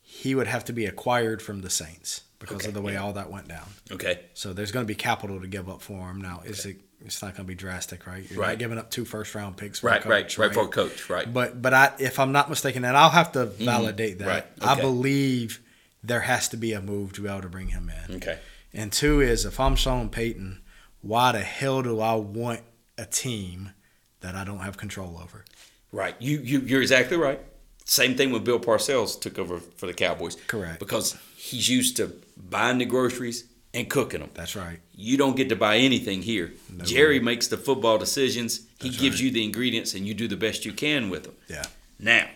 he 0.00 0.34
would 0.34 0.46
have 0.46 0.64
to 0.66 0.72
be 0.72 0.86
acquired 0.86 1.42
from 1.42 1.62
the 1.62 1.70
Saints 1.70 2.22
because 2.44 2.62
Okay, 2.62 2.68
of 2.68 2.74
the 2.74 2.82
way 2.82 2.96
all 2.96 3.12
that 3.14 3.30
went 3.30 3.48
down. 3.48 3.66
Okay. 3.90 4.20
So 4.34 4.52
there's 4.52 4.72
going 4.72 4.84
to 4.84 4.88
be 4.88 4.94
capital 4.94 5.40
to 5.40 5.46
give 5.46 5.68
up 5.68 5.80
for 5.82 6.08
him. 6.10 6.20
Now, 6.20 6.42
is 6.44 6.66
it? 6.66 6.76
It's 7.04 7.20
not 7.20 7.32
going 7.34 7.44
to 7.44 7.48
be 7.48 7.54
drastic, 7.54 8.06
right? 8.06 8.24
You're 8.30 8.40
Right. 8.40 8.50
not 8.50 8.58
giving 8.58 8.78
up 8.78 8.90
two 8.90 9.04
first 9.04 9.34
round 9.34 9.56
picks, 9.58 9.80
for 9.80 9.88
a 9.88 9.92
Right, 9.92 10.02
coach, 10.02 10.38
right, 10.38 10.48
right, 10.48 10.54
for 10.54 10.64
a 10.64 10.68
coach, 10.68 11.10
right. 11.10 11.30
But 11.30 11.60
but 11.60 11.74
I, 11.74 11.92
if 11.98 12.18
I'm 12.18 12.32
not 12.32 12.48
mistaken, 12.48 12.84
and 12.84 12.96
I'll 12.96 13.10
have 13.10 13.32
to 13.32 13.46
mm-hmm. 13.46 13.64
validate 13.64 14.18
that. 14.20 14.26
right, 14.28 14.44
I 14.62 14.80
believe 14.80 15.60
there 16.02 16.20
has 16.20 16.48
to 16.50 16.56
be 16.56 16.72
a 16.72 16.80
move 16.80 17.12
to 17.14 17.20
be 17.22 17.28
able 17.28 17.42
to 17.42 17.48
bring 17.48 17.68
him 17.68 17.90
in. 18.08 18.16
Okay. 18.16 18.38
And 18.72 18.90
two 18.92 19.20
is 19.20 19.44
if 19.44 19.60
I'm 19.60 19.76
Sean 19.76 20.08
Payton, 20.08 20.62
why 21.02 21.32
the 21.32 21.40
hell 21.40 21.82
do 21.82 22.00
I 22.00 22.14
want 22.14 22.60
a 22.98 23.04
team 23.06 23.72
that 24.20 24.34
I 24.34 24.44
don't 24.44 24.58
have 24.60 24.76
control 24.76 25.20
over? 25.22 25.44
Right. 25.92 26.14
You 26.20 26.38
you 26.40 26.60
you're 26.60 26.80
exactly 26.82 27.16
right. 27.16 27.40
Same 27.84 28.16
thing 28.16 28.32
when 28.32 28.42
Bill 28.44 28.58
Parcells 28.58 29.20
took 29.20 29.38
over 29.38 29.58
for 29.58 29.86
the 29.86 29.92
Cowboys. 29.92 30.36
Correct. 30.46 30.78
Because 30.78 31.16
he's 31.44 31.68
used 31.68 31.96
to 31.98 32.10
buying 32.36 32.78
the 32.78 32.84
groceries 32.86 33.44
and 33.74 33.90
cooking 33.90 34.20
them. 34.20 34.30
That's 34.34 34.56
right. 34.56 34.80
You 34.94 35.16
don't 35.18 35.36
get 35.36 35.48
to 35.50 35.56
buy 35.56 35.76
anything 35.76 36.22
here. 36.22 36.52
No. 36.72 36.84
Jerry 36.84 37.20
makes 37.20 37.48
the 37.48 37.56
football 37.58 37.98
decisions. 37.98 38.66
He 38.80 38.88
gives 38.88 39.16
right. 39.16 39.24
you 39.24 39.30
the 39.30 39.44
ingredients, 39.44 39.94
and 39.94 40.06
you 40.06 40.14
do 40.14 40.26
the 40.28 40.36
best 40.36 40.64
you 40.64 40.72
can 40.72 41.10
with 41.10 41.24
them. 41.24 41.34
Yeah. 41.48 41.64
Now, 41.98 42.28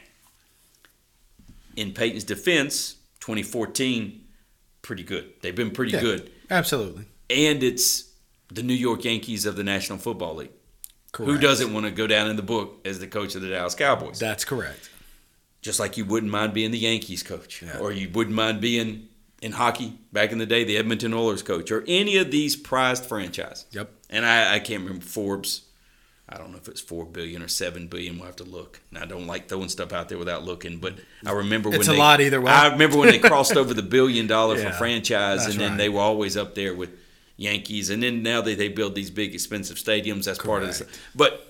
in 1.77 1.93
Payton's 1.93 2.25
defense, 2.25 2.97
2014, 3.21 4.25
pretty 4.83 5.05
good. 5.05 5.33
They've 5.43 5.55
been 5.55 5.71
pretty 5.71 5.93
Yeah. 5.93 6.01
good, 6.01 6.31
Absolutely. 6.51 7.05
and 7.31 7.63
it's 7.63 8.05
the 8.53 8.63
New 8.63 8.75
York 8.75 9.05
Yankees 9.05 9.47
of 9.47 9.57
the 9.57 9.65
National 9.65 9.99
Football 9.99 10.37
League. 10.37 10.51
Correct. 11.13 11.31
Who 11.33 11.39
doesn't 11.39 11.73
want 11.73 11.87
to 11.87 11.93
go 11.93 12.07
down 12.07 12.29
in 12.29 12.37
the 12.37 12.43
book 12.43 12.81
as 12.85 12.99
the 12.99 13.07
coach 13.07 13.35
of 13.35 13.43
the 13.43 13.49
Dallas 13.49 13.75
Cowboys? 13.75 14.19
That's 14.19 14.45
correct. 14.45 14.88
Just 15.69 15.81
like 15.81 15.97
you 15.99 16.05
wouldn't 16.07 16.33
mind 16.33 16.55
being 16.55 16.71
the 16.71 16.79
Yankees 16.79 17.23
coach, 17.23 17.63
Yeah. 17.63 17.79
or 17.79 17.93
you 17.93 18.09
wouldn't 18.09 18.35
mind 18.35 18.61
being 18.61 19.09
in 19.43 19.53
hockey 19.53 19.99
back 20.13 20.33
in 20.33 20.39
the 20.39 20.47
day 20.47 20.65
the 20.65 20.79
Edmonton 20.79 21.13
Oilers 21.13 21.43
coach, 21.43 21.71
or 21.71 21.85
any 21.87 22.17
of 22.17 22.31
these 22.31 22.57
prized 22.57 23.05
franchise. 23.05 23.67
Yep. 23.73 23.91
And 24.09 24.25
I, 24.25 24.55
I 24.55 24.59
can't 24.61 24.83
remember 24.83 25.05
Forbes 25.05 25.63
I 26.31 26.37
don't 26.37 26.51
know 26.53 26.59
if 26.59 26.69
it's 26.69 26.81
four 26.81 27.07
billion 27.07 27.43
or 27.43 27.49
seven 27.49 27.87
billion. 27.87 28.17
We'll 28.19 28.27
have 28.27 28.37
to 28.37 28.45
look. 28.45 28.81
And 28.91 28.99
I 29.03 29.07
don't 29.07 29.27
like 29.27 29.49
throwing 29.49 29.71
stuff 29.71 29.93
out 29.95 30.11
there 30.11 30.19
without 30.19 30.45
looking, 30.45 30.77
but 30.79 30.95
I 31.25 31.33
remember 31.33 31.71
It's 31.71 31.79
when 31.79 31.89
a 31.89 31.93
they, 31.93 31.99
lot 31.99 32.21
either 32.21 32.41
way. 32.41 32.53
I 32.53 32.69
remember 32.69 32.99
when 32.99 33.09
they 33.09 33.19
crossed 33.19 33.57
over 33.57 33.73
the 33.73 33.83
billion 33.83 34.27
dollar 34.27 34.57
Yeah, 34.59 34.71
for 34.73 34.77
franchise, 34.77 35.47
and 35.47 35.55
then 35.59 35.71
right. 35.71 35.79
they 35.79 35.89
were 35.89 36.01
always 36.01 36.37
up 36.37 36.55
there 36.55 36.75
with 36.75 36.91
Yankees, 37.39 37.89
and 37.89 38.03
then 38.03 38.23
now 38.23 38.43
they 38.43 38.55
they 38.55 38.69
build 38.69 38.95
these 38.95 39.11
big 39.11 39.33
expensive 39.35 39.79
stadiums. 39.79 40.25
That's 40.25 40.39
part 40.39 40.63
of 40.63 40.69
this. 40.69 40.83
But 41.15 41.47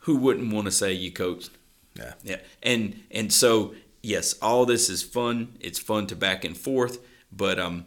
who 0.00 0.16
wouldn't 0.16 0.52
want 0.52 0.66
to 0.66 0.70
say 0.72 0.92
you 0.92 1.10
coached? 1.10 1.50
Yeah. 1.94 2.14
Yeah, 2.22 2.36
and 2.62 3.02
and 3.10 3.32
so 3.32 3.74
yes, 4.02 4.34
all 4.40 4.64
this 4.66 4.88
is 4.88 5.02
fun. 5.02 5.56
It's 5.60 5.78
fun 5.78 6.06
to 6.08 6.16
back 6.16 6.44
and 6.44 6.56
forth, 6.56 6.98
but 7.32 7.58
um, 7.58 7.86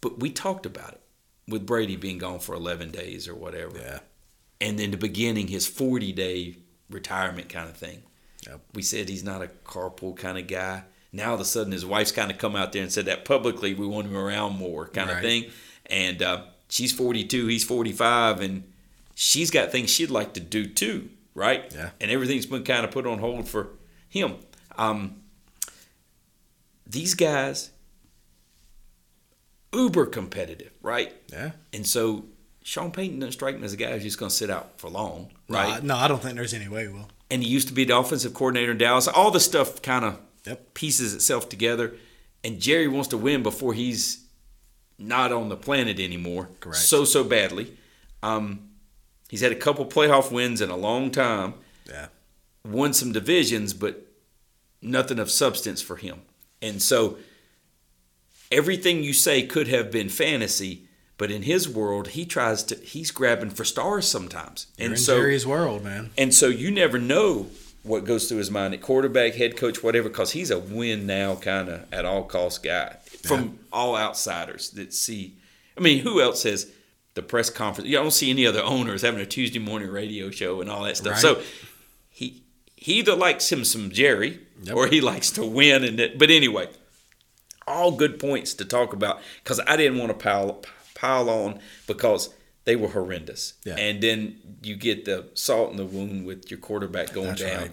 but 0.00 0.18
we 0.20 0.30
talked 0.30 0.66
about 0.66 0.92
it 0.94 1.00
with 1.48 1.66
Brady 1.66 1.96
being 1.96 2.18
gone 2.18 2.38
for 2.40 2.54
eleven 2.54 2.90
days 2.90 3.28
or 3.28 3.34
whatever, 3.34 3.78
Yeah. 3.78 3.98
and 4.60 4.78
then 4.78 4.90
the 4.90 4.96
beginning 4.96 5.48
his 5.48 5.66
forty 5.66 6.12
day 6.12 6.56
retirement 6.90 7.48
kind 7.48 7.68
of 7.68 7.76
thing. 7.76 8.02
Yep. 8.46 8.60
We 8.74 8.82
said 8.82 9.08
he's 9.08 9.24
not 9.24 9.42
a 9.42 9.48
carpool 9.64 10.16
kind 10.16 10.38
of 10.38 10.46
guy. 10.46 10.84
Now 11.12 11.28
all 11.30 11.34
of 11.34 11.40
a 11.40 11.44
sudden 11.44 11.72
his 11.72 11.86
wife's 11.86 12.12
kind 12.12 12.30
of 12.30 12.38
come 12.38 12.54
out 12.56 12.72
there 12.72 12.82
and 12.82 12.92
said 12.92 13.06
that 13.06 13.24
publicly. 13.24 13.74
We 13.74 13.86
want 13.86 14.06
him 14.06 14.16
around 14.16 14.56
more 14.56 14.86
kind 14.88 15.08
of 15.10 15.16
Right. 15.16 15.22
thing. 15.24 15.50
And 15.86 16.20
uh, 16.22 16.42
she's 16.68 16.92
42, 16.92 17.46
he's 17.46 17.64
45, 17.64 18.40
and 18.40 18.72
she's 19.14 19.50
got 19.50 19.70
things 19.72 19.88
she'd 19.90 20.10
like 20.10 20.34
to 20.34 20.40
do 20.40 20.66
too, 20.66 21.08
right? 21.36 21.72
Yeah. 21.72 21.90
And 22.00 22.10
everything's 22.10 22.46
been 22.46 22.64
kind 22.64 22.84
of 22.84 22.90
put 22.90 23.06
on 23.06 23.18
hold 23.20 23.48
for 23.48 23.68
him. 24.08 24.34
Um, 24.76 25.22
these 26.86 27.14
guys, 27.14 27.70
uber 29.72 30.06
competitive, 30.06 30.72
right? 30.82 31.12
Yeah. 31.30 31.52
And 31.72 31.86
so 31.86 32.24
Sean 32.62 32.90
Payton 32.90 33.18
doesn't 33.20 33.32
strike 33.32 33.58
me 33.58 33.64
as 33.64 33.72
a 33.72 33.76
guy 33.76 33.92
who's 33.92 34.02
just 34.02 34.18
going 34.18 34.30
to 34.30 34.34
sit 34.34 34.50
out 34.50 34.78
for 34.80 34.88
long, 34.90 35.30
No, 35.48 35.58
right? 35.58 35.74
I- 35.82 35.86
No, 35.86 35.96
I 35.96 36.08
don't 36.08 36.22
think 36.22 36.34
there's 36.36 36.54
any 36.54 36.68
way 36.68 36.82
he 36.82 36.88
will. 36.88 37.08
and 37.30 37.42
he 37.42 37.48
used 37.48 37.68
to 37.68 37.74
be 37.74 37.84
the 37.84 37.96
offensive 37.96 38.34
coordinator 38.34 38.72
in 38.72 38.78
Dallas. 38.78 39.08
All 39.08 39.30
the 39.30 39.40
stuff 39.40 39.82
kind 39.82 40.04
of 40.04 40.20
Yep. 40.46 40.74
pieces 40.74 41.12
itself 41.14 41.48
together. 41.48 41.94
And 42.44 42.60
Jerry 42.60 42.86
wants 42.86 43.08
to 43.08 43.16
win 43.18 43.42
before 43.42 43.74
he's 43.74 44.24
not 44.98 45.32
on 45.32 45.48
the 45.48 45.56
planet 45.56 45.98
anymore. 45.98 46.48
Correct. 46.60 46.78
So 46.78 47.04
so 47.04 47.24
badly. 47.24 47.76
Um, 48.22 48.65
he's 49.28 49.40
had 49.40 49.52
a 49.52 49.56
couple 49.56 49.86
playoff 49.86 50.30
wins 50.32 50.60
in 50.60 50.70
a 50.70 50.76
long 50.76 51.10
time. 51.10 51.54
Yeah. 51.88 52.06
Won 52.64 52.92
some 52.92 53.12
divisions, 53.12 53.72
but 53.74 54.06
nothing 54.82 55.18
of 55.18 55.30
substance 55.30 55.80
for 55.82 55.96
him. 55.96 56.22
And 56.60 56.82
so 56.82 57.18
everything 58.50 59.02
you 59.02 59.12
say 59.12 59.46
could 59.46 59.68
have 59.68 59.90
been 59.90 60.08
fantasy, 60.08 60.82
but 61.18 61.30
in 61.30 61.42
his 61.42 61.68
world, 61.68 62.08
he 62.08 62.24
tries 62.24 62.62
to. 62.64 62.74
He's 62.76 63.10
grabbing 63.10 63.50
for 63.50 63.64
stars 63.64 64.06
sometimes. 64.06 64.66
You're 64.76 64.86
and 64.86 64.94
in 64.94 65.00
so 65.00 65.18
Jerry's 65.18 65.46
world, 65.46 65.84
man. 65.84 66.10
and 66.18 66.34
so 66.34 66.48
you 66.48 66.70
never 66.70 66.98
know 66.98 67.48
what 67.82 68.04
goes 68.04 68.28
through 68.28 68.38
his 68.38 68.50
mind 68.50 68.74
at 68.74 68.82
quarterback, 68.82 69.34
head 69.34 69.56
coach, 69.56 69.82
whatever, 69.82 70.08
because 70.08 70.32
he's 70.32 70.50
a 70.50 70.58
win 70.58 71.06
now 71.06 71.36
kind 71.36 71.68
of 71.68 71.92
at 71.92 72.04
all 72.04 72.24
cost 72.24 72.62
guy 72.62 72.96
from 73.22 73.58
all 73.72 73.96
outsiders 73.96 74.70
that 74.70 74.92
see. 74.92 75.34
I 75.78 75.80
mean, 75.80 76.00
who 76.00 76.20
else 76.20 76.42
has 76.42 76.70
the 77.16 77.22
press 77.22 77.50
conference? 77.50 77.90
You 77.90 77.96
don't 77.96 78.12
see 78.12 78.30
any 78.30 78.46
other 78.46 78.62
owners 78.62 79.02
having 79.02 79.20
a 79.20 79.26
Tuesday 79.26 79.58
morning 79.58 79.90
radio 79.90 80.30
show 80.30 80.60
and 80.60 80.70
all 80.70 80.84
that 80.84 80.96
stuff. 80.96 81.14
Right. 81.14 81.20
So 81.20 81.42
he 82.08 82.44
he 82.76 82.94
either 83.00 83.16
likes 83.16 83.50
him 83.50 83.64
some 83.64 83.90
Jerry 83.90 84.38
Yep. 84.62 84.74
or 84.76 84.86
he 84.86 85.00
likes 85.02 85.30
to 85.32 85.44
win. 85.44 85.84
And 85.84 85.98
it, 86.00 86.18
but 86.18 86.30
anyway, 86.30 86.68
all 87.66 87.90
good 87.92 88.18
points 88.18 88.54
to 88.54 88.64
talk 88.64 88.92
about 88.92 89.20
because 89.42 89.60
I 89.66 89.76
didn't 89.76 89.98
want 89.98 90.10
to 90.12 90.16
pile 90.22 90.62
pile 90.94 91.28
on 91.28 91.58
because 91.86 92.32
they 92.64 92.76
were 92.76 92.88
horrendous. 92.88 93.54
Yeah. 93.64 93.76
And 93.76 94.00
then 94.02 94.36
you 94.62 94.76
get 94.76 95.04
the 95.04 95.28
salt 95.34 95.70
in 95.72 95.76
the 95.76 95.84
wound 95.84 96.24
with 96.26 96.50
your 96.50 96.58
quarterback 96.58 97.12
going 97.12 97.28
That's 97.28 97.40
down. 97.42 97.60
right. 97.62 97.70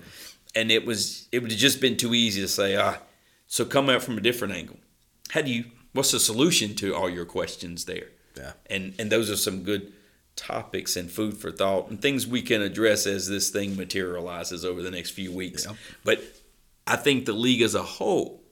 And 0.55 0.71
it 0.71 0.85
was 0.85 1.27
it 1.31 1.39
would 1.41 1.51
have 1.51 1.59
just 1.59 1.79
been 1.81 1.95
too 1.97 2.13
easy 2.13 2.41
to 2.41 2.47
say, 2.47 2.75
ah, 2.75 2.97
so 3.47 3.65
come 3.65 3.89
out 3.89 4.03
from 4.03 4.17
a 4.17 4.21
different 4.21 4.53
angle. 4.55 4.77
How 5.29 5.41
do 5.41 5.51
you 5.51 5.65
what's 5.93 6.11
the 6.11 6.19
solution 6.19 6.75
to 6.75 6.93
all 6.95 7.09
your 7.09 7.25
questions 7.25 7.85
there? 7.85 8.07
Yeah. 8.35 8.53
And 8.69 8.93
and 8.99 9.11
those 9.11 9.29
are 9.29 9.37
some 9.37 9.63
good 9.63 9.93
topics 10.35 10.95
and 10.95 11.11
food 11.11 11.37
for 11.37 11.51
thought 11.51 11.89
and 11.89 12.01
things 12.01 12.25
we 12.25 12.41
can 12.41 12.61
address 12.61 13.05
as 13.05 13.27
this 13.27 13.49
thing 13.49 13.75
materializes 13.77 14.65
over 14.65 14.81
the 14.81 14.91
next 14.91 15.11
few 15.11 15.31
weeks. 15.31 15.65
Yep. 15.65 15.75
But 16.03 16.23
I 16.87 16.95
think 16.95 17.25
the 17.25 17.33
league 17.33 17.61
as 17.61 17.75
a 17.75 17.83
whole, 17.83 18.43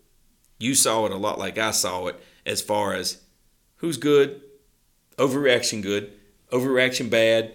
you 0.60 0.76
saw 0.76 1.06
it 1.06 1.12
a 1.12 1.18
lot 1.18 1.40
like 1.40 1.58
I 1.58 1.72
saw 1.72 2.08
it 2.08 2.22
as 2.46 2.62
far 2.62 2.94
as 2.94 3.22
who's 3.78 3.98
good, 3.98 4.42
overreaction 5.18 5.82
good, 5.82 6.12
overreaction 6.52 7.10
bad. 7.10 7.54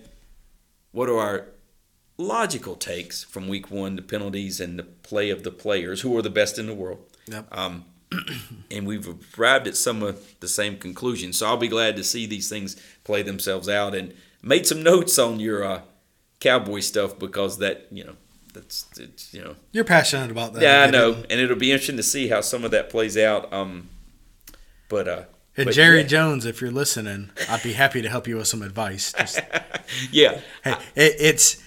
What 0.92 1.08
are 1.08 1.18
our 1.18 1.46
logical 2.18 2.74
takes 2.74 3.22
from 3.22 3.48
week 3.48 3.70
one, 3.70 3.96
the 3.96 4.02
penalties 4.02 4.60
and 4.60 4.78
the 4.78 4.82
play 4.82 5.30
of 5.30 5.44
the 5.44 5.50
players, 5.50 6.00
who 6.00 6.16
are 6.16 6.22
the 6.22 6.30
best 6.30 6.58
in 6.58 6.66
the 6.66 6.74
world? 6.74 7.04
Yep. 7.28 7.46
Um, 7.52 7.84
and 8.70 8.86
we've 8.86 9.08
arrived 9.38 9.66
at 9.66 9.76
some 9.76 10.02
of 10.02 10.34
the 10.40 10.48
same 10.48 10.76
conclusions. 10.78 11.38
So 11.38 11.46
I'll 11.46 11.56
be 11.56 11.68
glad 11.68 11.96
to 11.96 12.04
see 12.04 12.26
these 12.26 12.48
things 12.48 12.76
play 13.04 13.22
themselves 13.22 13.68
out 13.68 13.94
and 13.94 14.14
made 14.42 14.66
some 14.66 14.82
notes 14.82 15.18
on 15.18 15.40
your 15.40 15.64
uh, 15.64 15.80
cowboy 16.40 16.80
stuff 16.80 17.18
because 17.18 17.58
that, 17.58 17.86
you 17.90 18.04
know, 18.04 18.14
that's, 18.54 18.86
it's, 18.98 19.34
you 19.34 19.42
know, 19.42 19.56
You're 19.72 19.84
passionate 19.84 20.30
about 20.30 20.54
that. 20.54 20.62
yeah, 20.62 20.82
I 20.82 20.90
know, 20.90 21.10
it. 21.12 21.26
and 21.30 21.40
it'll 21.40 21.56
be 21.56 21.72
interesting 21.72 21.96
to 21.98 22.02
see 22.02 22.28
how 22.28 22.40
some 22.40 22.64
of 22.64 22.70
that 22.70 22.88
plays 22.90 23.16
out. 23.18 23.52
Um, 23.52 23.88
but 24.88 25.08
uh, 25.08 25.22
And 25.56 25.66
but 25.66 25.74
Jerry 25.74 26.00
yeah, 26.00 26.06
Jones, 26.06 26.46
if 26.46 26.60
you're 26.60 26.70
listening, 26.70 27.30
I'd 27.50 27.62
be 27.62 27.72
happy 27.74 28.00
to 28.02 28.08
help 28.08 28.26
you 28.28 28.36
with 28.36 28.46
some 28.46 28.62
advice. 28.62 29.12
Just, 29.12 29.40
yeah, 30.10 30.40
hey, 30.64 30.76
it, 30.94 31.14
it's 31.18 31.62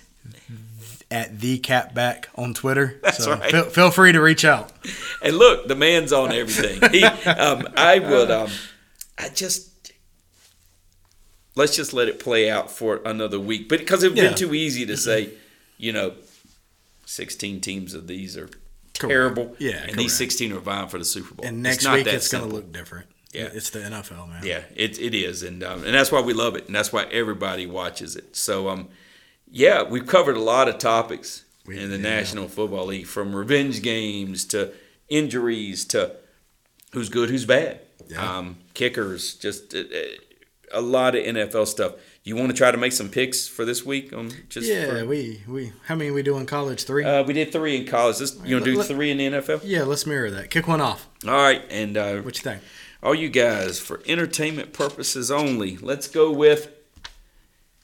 at 1.12 1.40
the 1.40 1.60
catback 1.60 2.26
on 2.36 2.54
Twitter. 2.54 3.00
That's 3.04 3.24
so 3.24 3.32
right. 3.32 3.52
Feel, 3.52 3.64
feel 3.66 3.92
free 3.92 4.12
to 4.12 4.22
reach 4.22 4.46
out. 4.46 4.72
and 5.24 5.38
look, 5.38 5.68
the 5.68 5.76
man's 5.76 6.14
on 6.14 6.32
everything. 6.32 6.90
He, 6.92 7.04
um, 7.30 7.68
I 7.76 8.00
would, 8.00 8.30
um, 8.32 8.50
I 9.18 9.30
just 9.30 9.92
let's 11.56 11.76
just 11.76 11.94
let 11.94 12.08
it 12.08 12.20
play 12.20 12.50
out 12.50 12.72
for 12.72 13.02
another 13.06 13.40
week, 13.40 13.68
but 13.70 13.80
because 13.80 14.04
it'd 14.04 14.18
Yeah. 14.18 14.30
been 14.30 14.36
too 14.38 14.54
easy 14.54 14.86
to 14.86 14.96
say, 14.98 15.32
you 15.78 15.92
know, 15.92 16.14
sixteen 17.06 17.60
teams 17.62 17.94
of 17.94 18.08
these 18.08 18.38
are 18.38 18.50
terrible, 18.94 19.56
Yeah, 19.60 19.72
and 19.72 19.82
correct. 19.86 19.98
these 19.98 20.16
sixteen 20.16 20.54
are 20.54 20.60
vying 20.60 20.90
for 20.90 21.00
the 21.00 21.06
Super 21.06 21.34
Bowl. 21.34 21.46
And 21.46 21.64
next 21.64 21.84
not 21.84 21.96
week 21.96 22.08
it's 22.08 22.28
going 22.28 22.48
to 22.48 22.54
look 22.54 22.72
different. 22.72 23.08
Yeah. 23.34 23.50
It's 23.54 23.70
the 23.70 23.80
NFL, 23.80 24.28
man. 24.28 24.42
Yeah, 24.44 24.62
it, 24.76 25.00
it 25.00 25.14
is, 25.14 25.44
and 25.44 25.64
um, 25.64 25.84
and 25.84 25.94
that's 25.94 26.12
why 26.12 26.22
we 26.22 26.34
love 26.34 26.56
it, 26.56 26.66
and 26.68 26.76
that's 26.76 26.92
why 26.92 27.04
everybody 27.06 27.66
watches 27.68 28.16
it. 28.16 28.36
So, 28.36 28.70
um, 28.70 28.90
yeah, 29.52 29.84
we've 29.84 30.06
covered 30.08 30.38
a 30.38 30.42
lot 30.42 30.68
of 30.70 30.78
topics 30.78 31.44
We- 31.66 31.80
in 31.80 31.90
the 31.90 31.98
yeah. 31.98 32.04
National 32.04 32.48
Football 32.48 32.88
League, 32.88 33.08
from 33.08 33.36
revenge 33.36 33.82
games 33.82 34.46
to 34.46 34.72
injuries 35.10 35.86
to 35.86 36.16
who's 36.94 37.10
good, 37.10 37.30
who's 37.30 37.46
bad, 37.46 37.80
Yeah. 38.08 38.38
um, 38.38 38.58
kickers, 38.74 39.34
just 39.36 39.74
uh, 39.76 39.80
uh, 39.80 39.84
a 40.72 40.82
lot 40.82 41.16
of 41.16 41.24
NFL 41.26 41.66
stuff. 41.68 41.94
You 42.24 42.36
want 42.36 42.50
to 42.52 42.56
try 42.56 42.70
to 42.70 42.78
make 42.78 42.92
some 42.92 43.10
picks 43.10 43.48
for 43.48 43.66
this 43.66 43.84
week? 43.84 44.14
On 44.14 44.30
just 44.50 44.68
Yeah, 44.68 44.86
for- 45.00 45.06
we, 45.08 45.42
we 45.48 45.72
how 45.86 45.96
many 45.96 46.12
we 46.12 46.22
do 46.22 46.38
in 46.38 46.46
college? 46.46 46.84
Three? 46.84 47.04
uh, 47.04 47.24
we 47.24 47.34
did 47.34 47.52
three 47.52 47.76
in 47.76 47.86
college. 47.88 48.20
This, 48.20 48.36
you 48.46 48.56
want 48.56 48.66
to 48.66 48.72
do 48.74 48.78
let- 48.78 48.88
three 48.88 49.10
in 49.12 49.18
the 49.18 49.26
NFL? 49.40 49.62
yeah, 49.64 49.84
let's 49.84 50.06
mirror 50.06 50.30
that. 50.32 50.50
Kick 50.52 50.68
one 50.68 50.82
off. 50.82 51.08
All 51.28 51.32
right, 51.34 51.64
and 51.72 51.98
uh, 51.98 52.18
What 52.22 52.38
you 52.38 52.44
think? 52.44 52.62
all 53.02 53.16
you 53.16 53.30
guys 53.30 53.80
for 53.80 54.02
entertainment 54.06 54.74
purposes 54.74 55.32
only 55.32 55.78
let's 55.78 56.08
go 56.08 56.32
with 56.32 56.70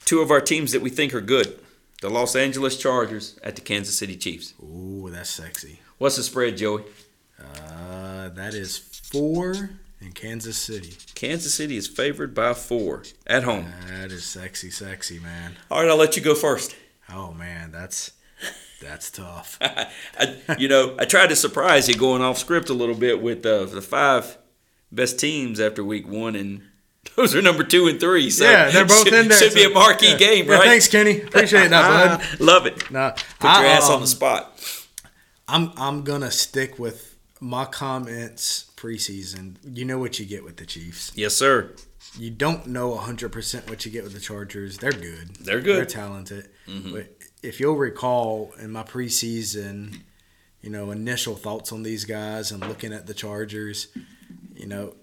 two 0.06 0.20
of 0.20 0.30
our 0.30 0.40
teams 0.40 0.72
that 0.72 0.80
we 0.80 0.88
think 0.90 1.12
are 1.14 1.20
good 1.20 1.58
the 2.00 2.08
los 2.08 2.34
angeles 2.34 2.76
chargers 2.78 3.38
at 3.42 3.54
the 3.56 3.60
kansas 3.62 3.96
city 3.98 4.16
chiefs 4.16 4.54
Ooh, 4.62 5.08
that's 5.10 5.28
sexy. 5.30 5.80
what's 5.98 6.16
the 6.16 6.22
spread 6.22 6.56
joey 6.56 6.82
Uh, 7.38 8.30
that 8.30 8.54
is 8.54 8.78
four 8.78 9.70
in 10.00 10.12
Kansas 10.12 10.56
City. 10.56 10.94
kansas 11.14 11.54
city 11.54 11.76
is 11.76 11.86
favored 11.86 12.34
by 12.34 12.52
four 12.54 13.02
at 13.26 13.44
home 13.44 13.66
That 13.88 14.10
is 14.12 14.24
sexy, 14.24 14.70
sexy, 14.70 15.18
man. 15.18 15.56
all 15.70 15.80
right 15.82 15.90
i'll 15.90 15.96
let 15.96 16.16
you 16.16 16.22
go 16.22 16.34
first 16.34 16.74
Oh 17.08 17.32
man, 17.32 17.70
that's 17.70 18.10
that's 18.82 19.10
tough. 19.12 19.58
I, 19.62 20.36
you 20.58 20.68
know 20.68 20.96
i 20.98 21.04
tried 21.04 21.28
to 21.28 21.36
surprise 21.36 21.88
you 21.88 21.94
going 21.94 22.20
off 22.20 22.36
script 22.38 22.68
a 22.68 22.74
little 22.74 22.96
bit 22.96 23.22
with 23.22 23.46
uh, 23.46 23.64
the 23.66 23.80
five 23.80 24.36
best 24.92 25.18
teams 25.20 25.60
after 25.60 25.82
week 25.84 26.06
one 26.08 26.34
and 26.36 26.62
those 27.16 27.34
are 27.34 27.42
number 27.42 27.64
two 27.64 27.86
and 27.88 27.98
three 27.98 28.30
so 28.30 28.44
yeah, 28.44 28.70
they're 28.70 28.84
both 28.84 29.04
should, 29.04 29.14
in 29.14 29.28
there. 29.28 29.38
should 29.38 29.54
be 29.54 29.64
a 29.64 29.70
marquee 29.70 30.12
yeah. 30.12 30.16
game 30.16 30.46
Yeah, 30.46 30.54
right 30.54 30.64
Thanks, 30.64 30.88
Kenny. 30.88 31.20
Appreciate 31.22 31.68
that, 31.68 32.20
bud. 32.38 32.40
love 32.40 32.66
it 32.66 32.90
No, 32.90 33.12
put 33.38 33.48
your 33.48 33.66
ass 33.66 33.88
on 33.88 33.96
um, 33.96 34.00
the 34.02 34.06
spot 34.06 34.52
I'm 35.48 35.72
I'm 35.76 36.02
gonna 36.02 36.30
stick 36.30 36.78
with 36.78 37.16
my 37.40 37.64
comments 37.66 38.70
preseason. 38.76 39.56
You 39.64 39.84
know 39.84 39.98
what 39.98 40.18
you 40.18 40.26
get 40.26 40.44
with 40.44 40.56
the 40.56 40.66
Chiefs. 40.66 41.12
yes 41.14 41.34
sir 41.36 41.72
You 42.18 42.30
don't 42.30 42.66
know 42.68 42.96
100% 42.96 43.68
what 43.68 43.84
you 43.84 43.92
get 43.92 44.04
with 44.04 44.14
the 44.14 44.20
Chargers. 44.20 44.78
They're 44.78 44.92
good. 44.92 45.36
They're 45.36 45.60
good. 45.60 45.76
They're 45.76 45.84
talented. 45.84 46.48
But 46.66 47.16
if 47.42 47.60
you'll 47.60 47.76
recall 47.76 48.52
in 48.58 48.72
my 48.72 48.82
preseason, 48.82 50.00
you 50.62 50.70
know, 50.70 50.90
initial 50.90 51.36
thoughts 51.36 51.72
on 51.72 51.82
these 51.82 52.04
guys 52.04 52.50
and 52.50 52.60
looking 52.66 52.92
at 52.92 53.06
the 53.06 53.14
Chargers, 53.14 53.88
you 54.54 54.66
know, 54.66 54.94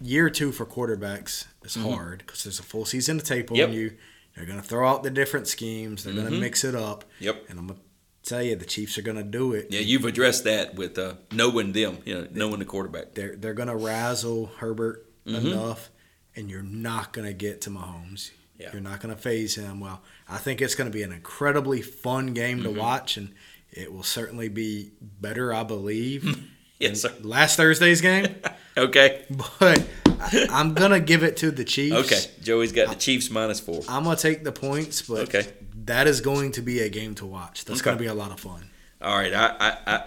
year 0.00 0.28
two 0.30 0.52
for 0.52 0.66
quarterbacks 0.66 1.46
is 1.64 1.74
hard 1.74 2.18
because 2.26 2.44
there's 2.44 2.58
a 2.58 2.62
full 2.62 2.84
season 2.84 3.18
to 3.18 3.24
tape 3.24 3.50
on 3.50 3.56
Yep. 3.56 3.70
you. 3.72 3.96
They're 4.34 4.46
going 4.46 4.60
to 4.60 4.66
throw 4.66 4.86
out 4.88 5.02
the 5.02 5.10
different 5.10 5.46
schemes. 5.48 6.04
They're 6.04 6.12
going 6.14 6.30
to 6.30 6.38
mix 6.38 6.62
it 6.64 6.74
up. 6.74 7.04
Yep. 7.20 7.44
And 7.48 7.58
I'm 7.58 7.66
going 7.68 7.80
to 7.80 7.84
tell 8.28 8.42
you, 8.42 8.54
the 8.56 8.66
Chiefs 8.66 8.98
are 8.98 9.02
going 9.02 9.16
to 9.16 9.22
do 9.22 9.52
it. 9.54 9.68
Yeah, 9.70 9.80
you've 9.80 10.04
addressed 10.04 10.44
that 10.44 10.74
with 10.74 10.98
uh, 10.98 11.14
knowing 11.32 11.72
them, 11.72 11.98
you 12.04 12.14
know, 12.14 12.28
knowing 12.32 12.58
the 12.58 12.66
quarterback. 12.66 13.14
They're 13.14 13.34
they're 13.36 13.54
going 13.54 13.68
to 13.68 13.76
razzle 13.76 14.50
Herbert 14.58 15.06
enough, 15.24 15.90
and 16.36 16.50
you're 16.50 16.62
not 16.62 17.12
going 17.14 17.26
to 17.26 17.32
get 17.32 17.62
to 17.62 17.70
Mahomes. 17.70 18.30
Yeah. 18.58 18.70
You're 18.72 18.80
not 18.82 19.00
going 19.00 19.14
to 19.14 19.20
phase 19.20 19.54
him. 19.54 19.80
Well, 19.80 20.02
I 20.28 20.38
think 20.38 20.60
it's 20.62 20.74
going 20.74 20.90
to 20.90 20.94
be 20.96 21.02
an 21.02 21.12
incredibly 21.12 21.80
fun 21.82 22.32
game 22.34 22.58
Mm-hmm. 22.60 22.74
to 22.74 22.80
watch, 22.80 23.16
and 23.16 23.32
it 23.70 23.92
will 23.92 24.02
certainly 24.02 24.48
be 24.48 24.92
better, 25.00 25.52
I 25.54 25.62
believe, 25.62 26.46
Yes, 26.78 27.02
sir. 27.02 27.12
last 27.22 27.56
Thursday's 27.56 28.00
game. 28.00 28.34
Okay. 28.78 29.24
but 29.58 29.82
I, 30.20 30.46
I'm 30.50 30.74
going 30.74 30.90
to 30.90 31.00
give 31.00 31.22
it 31.22 31.38
to 31.38 31.50
the 31.50 31.64
Chiefs. 31.64 31.96
Okay. 31.96 32.20
Joey's 32.42 32.72
got 32.72 32.90
the 32.90 32.94
Chiefs 32.94 33.30
minus 33.30 33.58
four. 33.58 33.80
I'm 33.88 34.04
going 34.04 34.16
to 34.16 34.20
take 34.22 34.44
the 34.44 34.52
points, 34.52 35.00
but 35.00 35.34
Okay. 35.34 35.50
that 35.86 36.06
is 36.06 36.20
going 36.20 36.52
to 36.52 36.60
be 36.60 36.80
a 36.80 36.90
game 36.90 37.14
to 37.14 37.24
watch. 37.24 37.64
That's 37.64 37.80
Okay. 37.80 37.86
going 37.86 37.96
to 37.96 38.02
be 38.04 38.08
a 38.08 38.12
lot 38.12 38.32
of 38.32 38.40
fun. 38.40 38.68
All 39.00 39.16
right. 39.16 39.32
I, 39.32 39.46
I, 39.58 39.76
I 39.86 40.04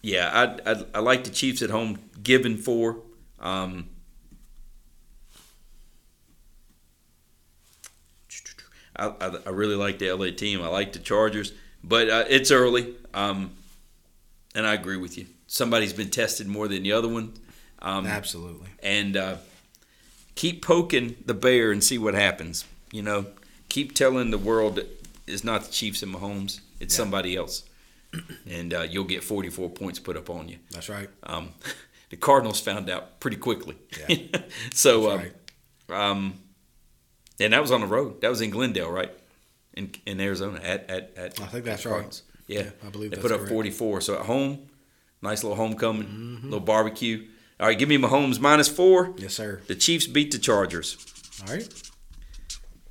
yeah, 0.00 0.56
I, 0.64 0.70
I, 0.72 0.84
I 0.94 0.98
like 1.00 1.24
the 1.24 1.30
Chiefs 1.30 1.60
at 1.60 1.68
home, 1.68 1.98
given 2.22 2.56
four. 2.56 2.96
Um, 3.40 3.90
I, 8.96 9.08
I, 9.20 9.36
I 9.46 9.50
really 9.50 9.74
like 9.76 9.98
the 9.98 10.10
LA 10.12 10.30
team. 10.30 10.62
I 10.62 10.68
like 10.68 10.92
the 10.94 10.98
Chargers, 10.98 11.52
but 11.84 12.08
uh, 12.08 12.24
it's 12.28 12.50
early. 12.50 12.94
Um, 13.12 13.50
and 14.56 14.66
I 14.66 14.74
agree 14.74 14.96
with 14.96 15.16
you. 15.16 15.26
Somebody's 15.46 15.92
been 15.92 16.10
tested 16.10 16.48
more 16.48 16.66
than 16.66 16.82
the 16.82 16.92
other 16.92 17.06
one. 17.08 17.34
Um, 17.80 18.06
Absolutely. 18.06 18.68
and 18.82 19.16
uh, 19.16 19.36
keep 20.34 20.64
poking 20.64 21.14
the 21.24 21.34
bear 21.34 21.70
and 21.70 21.84
see 21.84 21.98
what 21.98 22.14
happens. 22.14 22.64
You 22.90 23.02
know, 23.02 23.26
keep 23.68 23.94
telling 23.94 24.30
the 24.30 24.38
world 24.38 24.76
that 24.76 25.04
it's 25.26 25.44
not 25.44 25.64
the 25.64 25.70
Chiefs 25.72 26.02
and 26.02 26.12
Mahomes; 26.14 26.60
it's 26.80 26.94
Yeah. 26.94 27.02
somebody 27.04 27.36
else, 27.36 27.64
and 28.50 28.72
uh, 28.74 28.82
you'll 28.88 29.04
get 29.04 29.22
44 29.22 29.70
points 29.70 29.98
put 29.98 30.16
up 30.16 30.30
on 30.30 30.48
you. 30.48 30.58
That's 30.70 30.88
right. 30.88 31.08
Um, 31.22 31.50
the 32.10 32.16
Cardinals 32.16 32.60
found 32.60 32.88
out 32.88 33.20
pretty 33.20 33.36
quickly. 33.36 33.76
Yeah. 34.08 34.16
so, 34.72 35.02
That's 35.02 35.12
um, 35.12 35.32
right. 35.98 36.10
um, 36.10 36.34
and 37.38 37.52
that 37.52 37.60
was 37.60 37.70
on 37.70 37.80
the 37.82 37.86
road. 37.86 38.20
That 38.22 38.30
was 38.30 38.40
in 38.40 38.50
Glendale, 38.50 38.90
right? 38.90 39.12
In 39.74 39.90
in 40.06 40.20
Arizona 40.20 40.58
at 40.62 40.88
at, 40.88 41.12
at 41.16 41.40
I 41.40 41.46
think 41.46 41.64
that's 41.66 41.84
at 41.84 41.92
right. 41.92 42.22
Yeah. 42.46 42.60
Yeah, 42.62 42.70
I 42.86 42.90
believe 42.90 43.10
they 43.10 43.16
put 43.16 43.32
up 43.32 43.38
correct. 43.38 43.52
44. 43.52 44.00
So 44.02 44.14
at 44.14 44.26
home, 44.26 44.68
nice 45.22 45.42
little 45.42 45.56
homecoming, 45.56 46.04
Mm-hmm. 46.06 46.44
little 46.44 46.60
barbecue. 46.60 47.26
All 47.58 47.66
right, 47.66 47.78
give 47.78 47.88
me 47.88 47.96
Mahomes 47.98 48.38
minus 48.38 48.68
four. 48.68 49.14
Yes, 49.16 49.34
sir. 49.34 49.62
The 49.66 49.74
Chiefs 49.74 50.06
beat 50.06 50.30
the 50.30 50.38
Chargers. 50.38 50.96
All 51.46 51.54
right. 51.54 51.68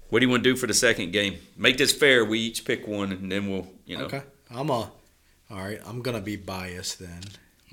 What 0.10 0.20
do 0.20 0.26
you 0.26 0.30
want 0.30 0.44
to 0.44 0.50
do 0.50 0.56
for 0.56 0.68
the 0.68 0.74
second 0.74 1.12
game? 1.12 1.38
Make 1.58 1.78
this 1.78 1.92
fair. 1.94 2.24
We 2.26 2.40
each 2.40 2.66
pick 2.66 2.88
one, 2.88 3.12
and 3.12 3.32
then 3.32 3.50
we'll, 3.50 3.68
you 3.86 3.98
know. 3.98 4.06
Okay. 4.06 4.22
I'm 4.50 4.70
a. 4.70 4.74
All 4.74 4.92
right. 5.52 5.80
I'm 5.86 6.02
gonna 6.02 6.22
be 6.22 6.36
biased 6.36 7.00
then 7.00 7.22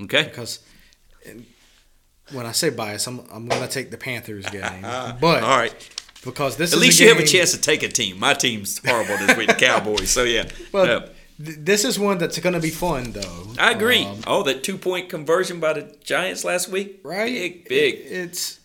Okay. 0.00 0.24
because 0.24 0.60
when 2.32 2.46
I 2.46 2.52
say 2.52 2.70
bias, 2.70 3.06
I'm 3.06 3.20
I'm 3.32 3.46
gonna 3.48 3.68
take 3.68 3.90
the 3.90 3.96
Panthers 3.98 4.46
game, 4.50 4.82
but 4.82 5.42
All 5.42 5.56
right. 5.59 5.74
because 6.24 6.56
this 6.56 6.72
At 6.72 6.78
least 6.78 7.00
you 7.00 7.09
have 7.09 7.18
a 7.18 7.26
chance 7.26 7.52
to 7.52 7.60
take 7.60 7.82
a 7.82 7.88
team. 7.88 8.18
My 8.18 8.34
team's 8.34 8.80
horrible 8.86 9.16
this 9.18 9.36
week, 9.36 9.48
the 9.48 9.54
Cowboys. 9.54 10.10
So 10.10 10.24
yeah. 10.24 10.44
Well, 10.72 10.86
Yeah. 10.86 11.09
Th- 11.44 11.59
this 11.60 11.84
is 11.84 11.98
one 11.98 12.18
that's 12.18 12.38
gonna 12.38 12.60
be 12.60 12.70
fun 12.70 13.12
though. 13.12 13.46
I 13.59 13.72
agree. 13.72 14.04
Um, 14.04 14.20
oh, 14.26 14.42
that 14.44 14.62
two 14.64 14.78
point 14.78 15.09
conversion 15.09 15.60
by 15.60 15.74
the 15.74 15.96
Giants 16.04 16.44
last 16.44 16.68
week. 16.68 17.00
right? 17.04 17.26
Big, 17.32 17.68
big. 17.68 17.94
It- 17.94 17.98
it's 18.12 18.60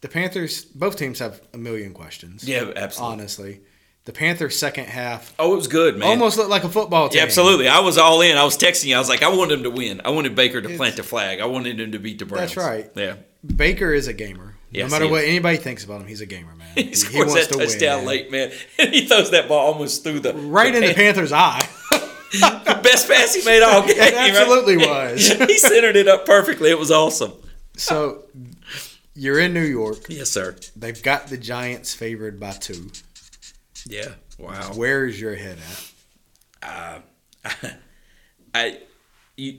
the 0.00 0.08
Panthers. 0.08 0.64
Both 0.64 0.96
teams 0.96 1.18
have 1.18 1.40
a 1.52 1.58
million 1.58 1.92
questions. 1.94 2.46
yeah, 2.46 2.70
absolutely. 2.76 3.12
Honestly, 3.14 3.60
the 4.04 4.12
Panthers' 4.12 4.58
second 4.58 4.86
half 4.86 5.34
Oh, 5.38 5.52
it 5.52 5.56
was 5.56 5.66
good, 5.68 5.98
man. 5.98 6.08
almost 6.08 6.36
looked 6.38 6.50
like 6.50 6.64
a 6.64 6.68
football 6.68 7.08
team. 7.08 7.18
Yeah, 7.18 7.24
absolutely. 7.24 7.68
I 7.68 7.80
was 7.80 7.98
all 7.98 8.20
in. 8.22 8.36
I 8.38 8.44
was 8.44 8.56
texting 8.56 8.86
you. 8.86 8.96
I 8.96 8.98
was 8.98 9.08
like, 9.08 9.22
I 9.22 9.28
wanted 9.28 9.58
him 9.58 9.62
to 9.64 9.70
win. 9.70 10.00
I 10.04 10.10
wanted 10.10 10.34
Baker 10.34 10.60
to 10.60 10.66
It's- 10.66 10.76
plant 10.78 10.96
the 10.96 11.02
flag. 11.02 11.40
I 11.40 11.46
wanted 11.46 11.78
him 11.80 11.92
to 11.92 11.98
beat 11.98 12.18
the 12.18 12.24
Browns. 12.26 12.54
That's 12.54 12.56
right. 12.56 12.90
Yeah. 12.94 13.16
Baker 13.56 13.92
is 13.92 14.08
a 14.08 14.12
gamer. 14.12 14.54
Yes, 14.70 14.90
no 14.90 14.94
matter 14.94 15.04
he 15.06 15.10
what 15.10 15.24
anybody 15.24 15.56
thinks 15.56 15.82
about 15.84 16.00
him, 16.02 16.06
he's 16.06 16.20
a 16.20 16.26
gamer, 16.26 16.54
man. 16.54 16.68
He, 16.74 16.94
scores 16.94 17.32
that 17.34 17.48
touchdown 17.48 17.98
man. 18.00 18.06
late, 18.06 18.30
man. 18.30 18.52
And 18.78 18.90
he 18.94 19.06
throws 19.06 19.30
that 19.30 19.48
ball 19.48 19.72
almost 19.72 20.04
through 20.04 20.20
the 20.20 20.34
right 20.34 20.74
in 20.74 20.82
the 20.84 20.92
Panthers' 20.94 21.32
eye. 21.32 21.66
The 22.32 22.80
best 22.82 23.08
pass 23.08 23.34
he 23.34 23.44
made 23.44 23.62
all 23.62 23.82
game. 23.82 23.96
It 23.96 24.14
absolutely 24.14 24.76
right? 24.76 25.12
was. 25.12 25.28
he 25.48 25.58
centered 25.58 25.96
it 25.96 26.08
up 26.08 26.26
perfectly. 26.26 26.70
It 26.70 26.78
was 26.78 26.90
awesome. 26.90 27.32
so 27.76 28.24
you're 29.14 29.40
in 29.40 29.52
New 29.52 29.64
York. 29.64 30.06
Yes, 30.08 30.30
sir. 30.30 30.56
They've 30.76 31.02
got 31.02 31.26
the 31.28 31.36
Giants 31.36 31.94
favored 31.94 32.38
by 32.38 32.52
two. 32.52 32.90
Yeah. 33.86 34.08
Wow. 34.38 34.72
Where 34.74 35.06
is 35.06 35.20
your 35.20 35.34
head 35.34 35.58
at? 36.62 37.02
Uh, 37.52 37.68
I, 38.54 38.78
you, 39.36 39.58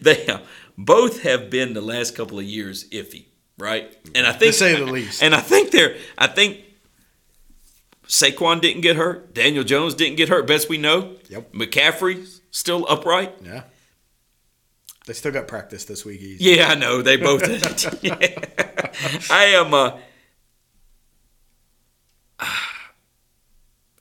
they 0.00 0.26
uh, 0.26 0.40
both 0.76 1.22
have 1.22 1.50
been 1.50 1.74
the 1.74 1.80
last 1.80 2.16
couple 2.16 2.38
of 2.38 2.44
years 2.44 2.88
iffy, 2.90 3.26
right? 3.58 3.96
And 4.14 4.26
I 4.26 4.32
think 4.32 4.52
To 4.52 4.58
say 4.58 4.76
the 4.76 4.86
least. 4.86 5.22
And 5.22 5.34
I 5.34 5.40
think 5.40 5.70
they're. 5.70 5.96
I 6.18 6.26
think 6.26 6.60
Saquon 8.10 8.60
didn't 8.60 8.80
get 8.80 8.96
hurt. 8.96 9.32
Daniel 9.34 9.62
Jones 9.62 9.94
didn't 9.94 10.16
get 10.16 10.28
hurt. 10.28 10.44
Best 10.44 10.68
we 10.68 10.78
know. 10.78 11.14
Yep. 11.28 11.52
McCaffrey 11.52 12.40
still 12.50 12.84
upright. 12.88 13.36
Yeah. 13.40 13.62
They 15.06 15.12
still 15.12 15.30
got 15.30 15.46
practice 15.46 15.84
this 15.84 16.04
week. 16.04 16.20
Easy. 16.20 16.44
Yeah, 16.56 16.66
I 16.66 16.74
know 16.74 17.02
they 17.02 17.16
both 17.16 17.44
did. 17.44 17.62
I 19.30 19.44
am. 19.44 19.72
Uh, 19.72 19.98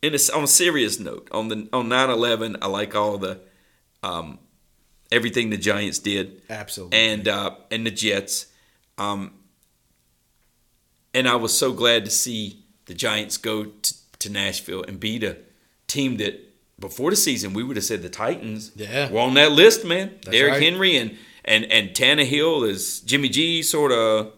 in 0.02 0.16
a, 0.16 0.36
on 0.36 0.44
a 0.44 0.48
serious 0.48 1.00
note, 1.00 1.28
on 1.32 1.50
the 1.50 1.70
on 1.72 1.88
9-11, 1.88 2.58
I 2.64 2.68
like 2.68 2.96
all 2.96 3.20
the 3.20 3.40
um, 4.02 4.40
everything 5.12 5.52
the 5.52 5.58
Giants 5.58 6.00
did, 6.00 6.42
Absolutely. 6.50 6.98
and 6.98 7.28
uh, 7.28 7.56
and 7.70 7.86
the 7.86 7.92
Jets, 7.92 8.48
um, 8.98 9.34
and 11.14 11.28
I 11.28 11.36
was 11.36 11.56
so 11.56 11.74
glad 11.74 12.06
to 12.06 12.12
see 12.12 12.59
the 12.90 12.94
Giants 12.96 13.38
go 13.38 13.66
to, 13.66 13.94
to 14.20 14.30
Nashville 14.30 14.84
and 14.84 15.00
beat 15.00 15.24
a 15.24 15.38
team 15.88 16.18
that 16.18 16.34
before 16.80 17.10
the 17.12 17.16
season 17.16 17.54
we 17.54 17.64
would 17.64 17.76
have 17.78 17.86
said 17.86 18.02
the 18.02 18.10
Titans 18.10 18.72
Yeah. 18.76 19.10
were 19.12 19.22
on 19.22 19.36
that 19.36 19.52
list, 19.54 19.86
man. 19.86 20.12
That's 20.24 20.30
Derrick 20.36 20.54
right. 20.54 20.64
Henry 20.64 20.98
and 20.98 21.18
and 21.46 21.66
and 21.72 21.90
Tannehill 21.92 22.68
is 22.68 23.00
Jimmy 23.02 23.30
G 23.30 23.64
sort 23.64 23.92
of 23.92 24.34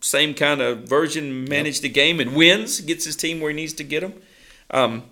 same 0.00 0.34
kind 0.34 0.60
of 0.60 0.84
version. 0.88 1.44
Manage 1.44 1.80
the 1.80 1.88
game 1.88 2.20
and 2.20 2.34
wins, 2.36 2.80
gets 2.80 3.04
his 3.04 3.16
team 3.16 3.40
where 3.40 3.50
he 3.50 3.56
needs 3.56 3.72
to 3.74 3.84
get 3.84 4.00
them, 4.00 4.14
um, 4.70 5.02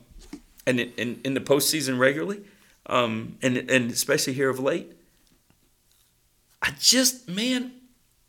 and 0.66 0.78
in, 0.80 0.92
in 0.96 1.20
in 1.24 1.34
the 1.34 1.40
postseason 1.40 1.98
regularly, 1.98 2.40
um, 2.86 3.36
and 3.42 3.56
and 3.70 3.90
especially 3.90 4.34
here 4.34 4.48
of 4.50 4.60
late. 4.60 4.92
I 6.62 6.70
just 6.80 7.28
man, 7.28 7.72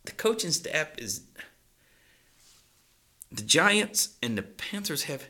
the 0.06 0.12
coaching 0.14 0.52
staff 0.52 0.90
is 0.98 1.22
the 3.32 3.44
Giants 3.44 4.16
and 4.22 4.38
the 4.38 4.44
Panthers 4.44 5.04
have 5.04 5.26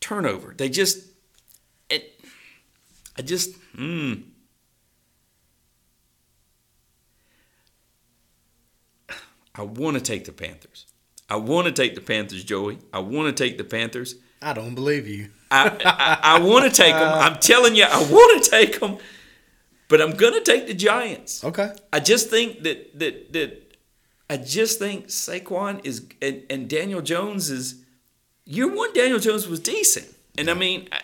turnover. 0.00 0.54
They 0.56 0.68
just 0.68 1.06
it. 1.88 2.20
I 3.18 3.22
just 3.22 3.58
mm, 3.74 4.22
I 9.54 9.62
want 9.62 9.96
to 9.96 10.02
take 10.02 10.24
the 10.24 10.32
Panthers. 10.32 10.86
I 11.30 11.36
want 11.36 11.66
to 11.66 11.72
take 11.72 11.94
the 11.94 12.00
Panthers, 12.00 12.44
Joey. 12.44 12.78
I 12.92 12.98
want 12.98 13.34
to 13.34 13.44
take 13.44 13.56
the 13.56 13.64
Panthers. 13.64 14.16
I 14.42 14.52
don't 14.52 14.74
believe 14.74 15.08
you. 15.08 15.30
I, 15.50 15.70
I, 15.84 16.36
I 16.36 16.40
want 16.40 16.66
to 16.66 16.70
take 16.70 16.92
them. 16.92 17.12
I'm 17.14 17.38
telling 17.38 17.74
you, 17.76 17.84
I 17.84 18.02
want 18.10 18.44
to 18.44 18.50
take 18.50 18.78
them, 18.78 18.98
but 19.88 20.02
I'm 20.02 20.12
gonna 20.12 20.42
take 20.42 20.66
the 20.66 20.74
Giants. 20.74 21.42
Okay. 21.42 21.72
I 21.92 22.00
just 22.00 22.28
think 22.28 22.62
that 22.64 22.98
that 22.98 23.32
that 23.32 23.63
I 24.30 24.36
just 24.38 24.78
think 24.78 25.08
Saquon 25.08 25.84
is 25.84 26.06
and, 26.22 26.42
and 26.50 26.68
Daniel 26.68 27.02
Jones 27.02 27.50
is 27.50 27.82
year 28.44 28.72
one. 28.74 28.92
Daniel 28.94 29.18
Jones 29.18 29.46
was 29.46 29.60
decent, 29.60 30.06
and 30.38 30.48
I 30.50 30.54
mean, 30.54 30.88
I, 30.92 31.00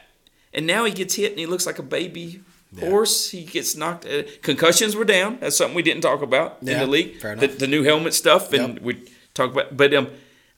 and 0.54 0.66
now 0.66 0.84
he 0.84 0.92
gets 0.92 1.14
hit 1.14 1.30
and 1.32 1.38
he 1.38 1.46
looks 1.46 1.66
like 1.66 1.78
a 1.78 1.82
baby 1.82 2.40
horse. 2.78 3.30
He 3.30 3.44
gets 3.44 3.76
knocked. 3.76 4.06
Uh, 4.06 4.22
concussions 4.42 4.96
were 4.96 5.04
down. 5.04 5.38
That's 5.40 5.56
something 5.56 5.74
we 5.74 5.82
didn't 5.82 6.02
talk 6.02 6.22
about 6.22 6.58
in 6.62 6.66
the 6.78 6.86
league. 6.86 7.18
fair 7.20 7.36
The, 7.36 7.44
enough. 7.44 7.58
the 7.58 7.66
new 7.66 7.82
helmet 7.82 8.14
stuff, 8.14 8.52
and 8.52 8.74
Yep. 8.74 8.82
we 8.82 9.08
talk 9.34 9.50
about. 9.52 9.76
But 9.76 9.92
um, 9.92 10.08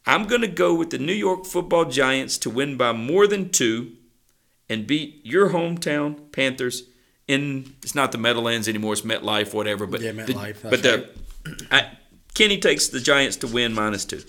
I'm 0.07 0.27
gonna 0.27 0.47
go 0.49 0.73
with 0.75 0.91
the 0.91 0.99
New 0.99 1.13
York 1.15 1.47
Football 1.47 1.87
Giants 1.87 2.39
to 2.39 2.51
win 2.51 2.77
by 2.77 2.93
more 2.93 3.27
than 3.27 3.51
two, 3.51 3.93
and 4.69 4.87
beat 4.87 5.21
your 5.25 5.51
hometown 5.51 6.31
Panthers. 6.33 6.85
In 7.29 7.75
it's 7.83 7.95
not 7.95 8.13
the 8.13 8.19
Meadowlands 8.19 8.69
anymore. 8.69 8.93
It's 8.95 9.03
MetLife, 9.03 9.53
whatever. 9.55 9.87
But 9.87 10.01
Yeah, 10.01 10.13
MetLife, 10.13 10.63
but 10.69 10.83
the 10.83 11.09
I, 11.71 11.97
Kenny 12.35 12.59
takes 12.59 12.89
the 12.89 13.01
Giants 13.01 13.37
to 13.39 13.47
win 13.47 13.73
minus 13.75 14.05
two. 14.05 14.23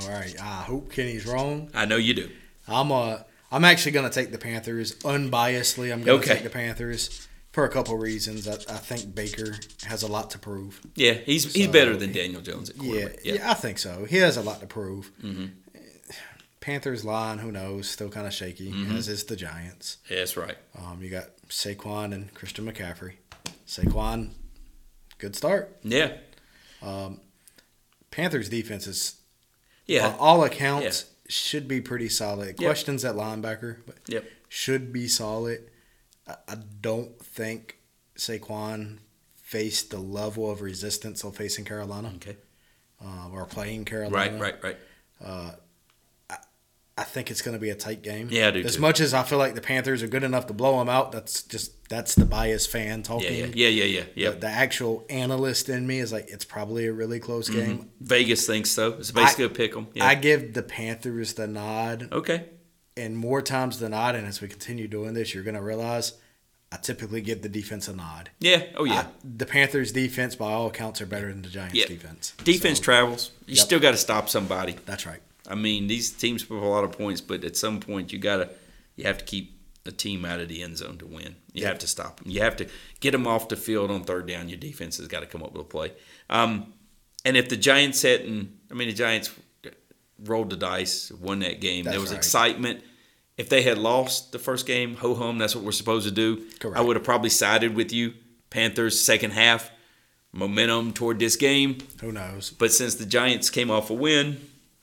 All 0.00 0.08
right. 0.08 0.34
I 0.40 0.62
hope 0.62 0.90
Kenny's 0.92 1.26
wrong. 1.26 1.70
I 1.74 1.84
know 1.84 1.96
you 1.96 2.14
do. 2.14 2.30
I'm 2.68 2.90
uh 2.92 3.18
I'm 3.50 3.64
actually 3.64 3.92
gonna 3.92 4.10
take 4.10 4.32
the 4.32 4.38
Panthers 4.38 4.94
unbiasedly. 5.00 5.92
I'm 5.92 6.02
gonna 6.02 6.18
Okay. 6.18 6.34
take 6.34 6.44
the 6.44 6.50
Panthers 6.50 7.28
for 7.52 7.64
a 7.64 7.68
couple 7.68 7.98
reasons. 7.98 8.48
I, 8.48 8.52
I 8.54 8.78
think 8.78 9.14
Baker 9.14 9.56
has 9.84 10.02
a 10.02 10.08
lot 10.08 10.30
to 10.30 10.38
prove. 10.38 10.80
Yeah, 10.94 11.12
he's 11.14 11.52
he's 11.52 11.68
better 11.68 11.96
than 11.96 12.12
Daniel 12.12 12.40
Jones 12.40 12.70
at 12.70 12.76
Yeah, 12.76 12.82
quarterback. 12.92 13.24
yeah, 13.24 13.50
I 13.50 13.54
think 13.54 13.78
so. 13.78 14.04
He 14.06 14.16
has 14.18 14.36
a 14.36 14.42
lot 14.42 14.60
to 14.60 14.66
prove. 14.66 15.10
Mm-hmm. 15.22 15.46
Panthers 16.60 17.04
line, 17.04 17.38
who 17.38 17.50
knows? 17.50 17.90
Still 17.90 18.08
kind 18.08 18.26
of 18.26 18.32
shaky, 18.32 18.70
Mm-hmm. 18.70 18.96
as 18.96 19.08
is 19.08 19.24
the 19.24 19.34
Giants. 19.36 19.96
Yeah, 20.08 20.18
that's 20.18 20.36
right. 20.36 20.56
Um, 20.78 21.02
you 21.02 21.10
got 21.10 21.26
Saquon 21.48 22.14
and 22.14 22.32
Christian 22.34 22.64
McCaffrey. 22.70 23.14
Saquon, 23.66 24.30
good 25.18 25.34
start. 25.34 25.76
Yeah, 25.82 26.12
Panthers 28.12 28.48
defense 28.48 28.86
is, 28.86 29.16
yeah, 29.86 30.10
by 30.10 30.18
all 30.18 30.44
accounts, 30.44 31.06
should 31.28 31.66
be 31.66 31.80
pretty 31.80 32.08
solid. 32.08 32.48
Yep. 32.48 32.56
Questions 32.58 33.04
at 33.04 33.16
linebacker, 33.16 33.78
but 33.84 33.96
Yep. 34.06 34.24
should 34.48 34.92
be 34.92 35.08
solid. 35.08 35.68
I, 36.28 36.56
don't 36.80 37.18
think 37.20 37.78
Saquon 38.16 38.98
faced 39.34 39.90
the 39.90 39.98
level 39.98 40.48
of 40.50 40.62
resistance 40.62 41.24
of 41.24 41.36
facing 41.36 41.64
Carolina 41.64 42.12
okay. 42.16 42.36
uh, 43.04 43.28
or 43.32 43.44
playing 43.44 43.84
Carolina. 43.84 44.38
Right, 44.38 44.54
right, 44.62 44.78
right. 45.20 45.56
I 46.98 47.04
think 47.04 47.30
it's 47.30 47.40
going 47.40 47.56
to 47.56 47.60
be 47.60 47.70
a 47.70 47.74
tight 47.74 48.02
game. 48.02 48.28
Yeah, 48.30 48.48
I 48.48 48.50
do 48.50 48.60
As 48.64 48.76
too. 48.76 48.82
much 48.82 49.00
as 49.00 49.14
I 49.14 49.22
feel 49.22 49.38
like 49.38 49.54
the 49.54 49.62
Panthers 49.62 50.02
are 50.02 50.08
good 50.08 50.22
enough 50.24 50.46
to 50.48 50.52
blow 50.52 50.78
them 50.78 50.90
out, 50.90 51.10
that's 51.10 51.42
just 51.42 51.88
that's 51.88 52.14
the 52.14 52.26
biased 52.26 52.70
fan 52.70 52.98
Yeah, 52.98 53.02
talking. 53.02 53.34
yeah, 53.54 53.68
yeah, 53.68 53.84
yeah, 53.84 54.02
yeah. 54.14 54.30
The, 54.30 54.36
the 54.36 54.46
actual 54.48 55.04
analyst 55.08 55.68
in 55.70 55.86
me 55.86 56.00
is 56.00 56.12
like 56.12 56.28
it's 56.28 56.44
probably 56.44 56.86
a 56.86 56.92
really 56.92 57.18
close 57.18 57.48
mm-hmm. 57.48 57.58
game. 57.60 57.90
Vegas 58.00 58.46
thinks 58.46 58.70
so. 58.70 58.92
It's 58.92 59.10
basically 59.10 59.44
a 59.46 59.48
pick 59.48 59.74
'em. 59.76 59.88
Yeah. 59.94 60.06
I 60.06 60.14
give 60.16 60.52
the 60.52 60.62
Panthers 60.62 61.32
the 61.34 61.46
nod, 61.46 62.08
okay. 62.12 62.44
and 62.96 63.16
more 63.16 63.40
times 63.40 63.78
than 63.78 63.92
not, 63.92 64.14
and 64.14 64.26
as 64.26 64.40
we 64.42 64.48
continue 64.48 64.86
doing 64.86 65.14
this, 65.14 65.32
you're 65.34 65.44
going 65.44 65.54
to 65.56 65.62
realize 65.62 66.12
I 66.70 66.76
typically 66.76 67.20
give 67.22 67.40
the 67.42 67.48
defense 67.48 67.88
a 67.88 67.94
nod. 67.96 68.30
Yeah. 68.38 68.64
Oh 68.76 68.84
yeah. 68.84 69.00
I- 69.00 69.06
the 69.24 69.46
Panthers' 69.46 69.92
defense, 69.92 70.36
by 70.36 70.52
all 70.52 70.66
accounts, 70.66 71.00
are 71.00 71.06
better 71.06 71.28
than 71.28 71.40
the 71.42 71.48
Giants' 71.48 71.74
Yeah. 71.74 71.86
defense. 71.86 72.34
Defense 72.44 72.78
So, 72.78 72.84
travels. 72.84 73.30
You 73.46 73.56
Yep. 73.56 73.64
still 73.66 73.80
got 73.80 73.90
to 73.92 73.96
stop 73.98 74.28
somebody. 74.28 74.76
that's 74.86 75.06
right. 75.06 75.20
I 75.48 75.54
mean, 75.54 75.86
these 75.86 76.10
teams 76.10 76.44
put 76.44 76.56
up 76.58 76.62
a 76.62 76.66
lot 76.66 76.84
of 76.84 76.92
points, 76.92 77.20
but 77.20 77.44
at 77.44 77.56
some 77.56 77.80
point 77.80 78.12
you 78.12 78.18
gotta, 78.18 78.50
you 78.96 79.04
have 79.04 79.18
to 79.18 79.24
keep 79.24 79.58
a 79.84 79.90
team 79.90 80.24
out 80.24 80.38
of 80.40 80.48
the 80.48 80.62
end 80.62 80.78
zone 80.78 80.96
to 80.98 81.06
win. 81.06 81.34
You 81.52 81.62
Yep. 81.62 81.68
have 81.68 81.78
to 81.80 81.86
stop 81.88 82.20
them. 82.20 82.30
You 82.30 82.40
have 82.40 82.56
to 82.58 82.66
get 83.00 83.10
them 83.10 83.26
off 83.26 83.48
the 83.48 83.56
field 83.56 83.90
on 83.90 84.04
third 84.04 84.26
down. 84.28 84.48
Your 84.48 84.58
defense 84.58 84.98
has 84.98 85.08
got 85.08 85.20
to 85.20 85.26
come 85.26 85.42
up 85.42 85.52
with 85.52 85.62
a 85.62 85.68
play. 85.68 85.92
Um, 86.30 86.72
and 87.24 87.36
if 87.36 87.48
the 87.48 87.56
Giants 87.56 88.02
hadn't, 88.02 88.50
I 88.70 88.74
mean, 88.74 88.88
the 88.88 88.94
Giants 88.94 89.30
rolled 90.24 90.50
the 90.50 90.56
dice, 90.56 91.10
won 91.10 91.40
that 91.40 91.60
game. 91.60 91.84
there 91.84 92.00
was 92.00 92.10
right. 92.10 92.16
excitement. 92.18 92.84
If 93.36 93.48
they 93.48 93.62
had 93.62 93.78
lost 93.78 94.30
the 94.30 94.38
first 94.38 94.66
game, 94.66 94.94
ho 94.96 95.14
hum, 95.14 95.38
that's 95.38 95.56
what 95.56 95.64
we're 95.64 95.72
supposed 95.72 96.06
to 96.06 96.12
do. 96.14 96.44
Correct. 96.60 96.76
I 96.76 96.80
would 96.80 96.94
have 96.96 97.04
probably 97.04 97.30
sided 97.30 97.74
with 97.74 97.92
you. 97.92 98.14
Panthers 98.50 99.00
second 99.00 99.32
half 99.32 99.70
momentum 100.32 100.92
toward 100.92 101.18
this 101.18 101.36
game. 101.36 101.78
Who 102.00 102.12
knows? 102.12 102.50
But 102.50 102.72
since 102.72 102.94
the 102.94 103.06
Giants 103.06 103.50
came 103.50 103.70
off 103.70 103.90
a 103.90 103.94
win, 103.94 104.40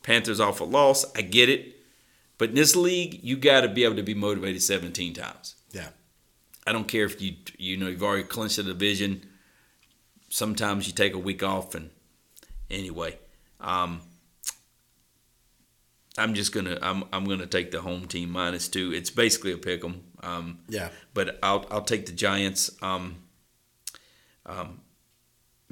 Panthers 0.10 0.40
off 0.40 0.60
a 0.60 0.64
loss, 0.64 1.06
I 1.16 1.22
get 1.22 1.50
it. 1.50 1.76
But 2.40 2.50
in 2.50 2.56
this 2.56 2.76
league, 2.76 3.20
you 3.22 3.38
got 3.38 3.62
to 3.62 3.68
be 3.68 3.84
able 3.84 3.98
to 3.98 4.02
be 4.02 4.16
motivated 4.16 4.64
17 4.64 5.14
times. 5.14 5.54
Yeah. 5.72 5.90
I 6.66 6.72
don't 6.72 6.88
care 6.88 7.06
if 7.06 7.22
you 7.22 7.36
you 7.60 7.78
know 7.78 7.86
you've 7.90 8.02
already 8.02 8.24
clinched 8.24 8.56
the 8.56 8.64
division. 8.64 9.24
Sometimes 10.30 10.88
you 10.88 10.94
take 10.94 11.14
a 11.14 11.20
week 11.20 11.44
off, 11.44 11.76
and 11.76 11.92
anyway, 12.72 13.20
um, 13.62 14.02
I'm 16.18 16.34
just 16.34 16.54
gonna 16.54 16.80
I'm 16.82 17.04
I'm 17.14 17.26
gonna 17.26 17.46
take 17.46 17.70
the 17.70 17.82
home 17.82 18.08
team 18.08 18.32
minus 18.32 18.68
two. 18.68 18.92
It's 18.92 19.12
basically 19.12 19.52
a 19.52 19.58
pick 19.58 19.84
'em. 19.86 20.02
Um, 20.24 20.60
Yeah. 20.68 20.90
but 21.14 21.38
I'll 21.44 21.68
I'll 21.70 21.84
take 21.84 22.08
the 22.08 22.14
Giants. 22.14 22.72
Um, 22.82 23.18
um, 24.48 24.82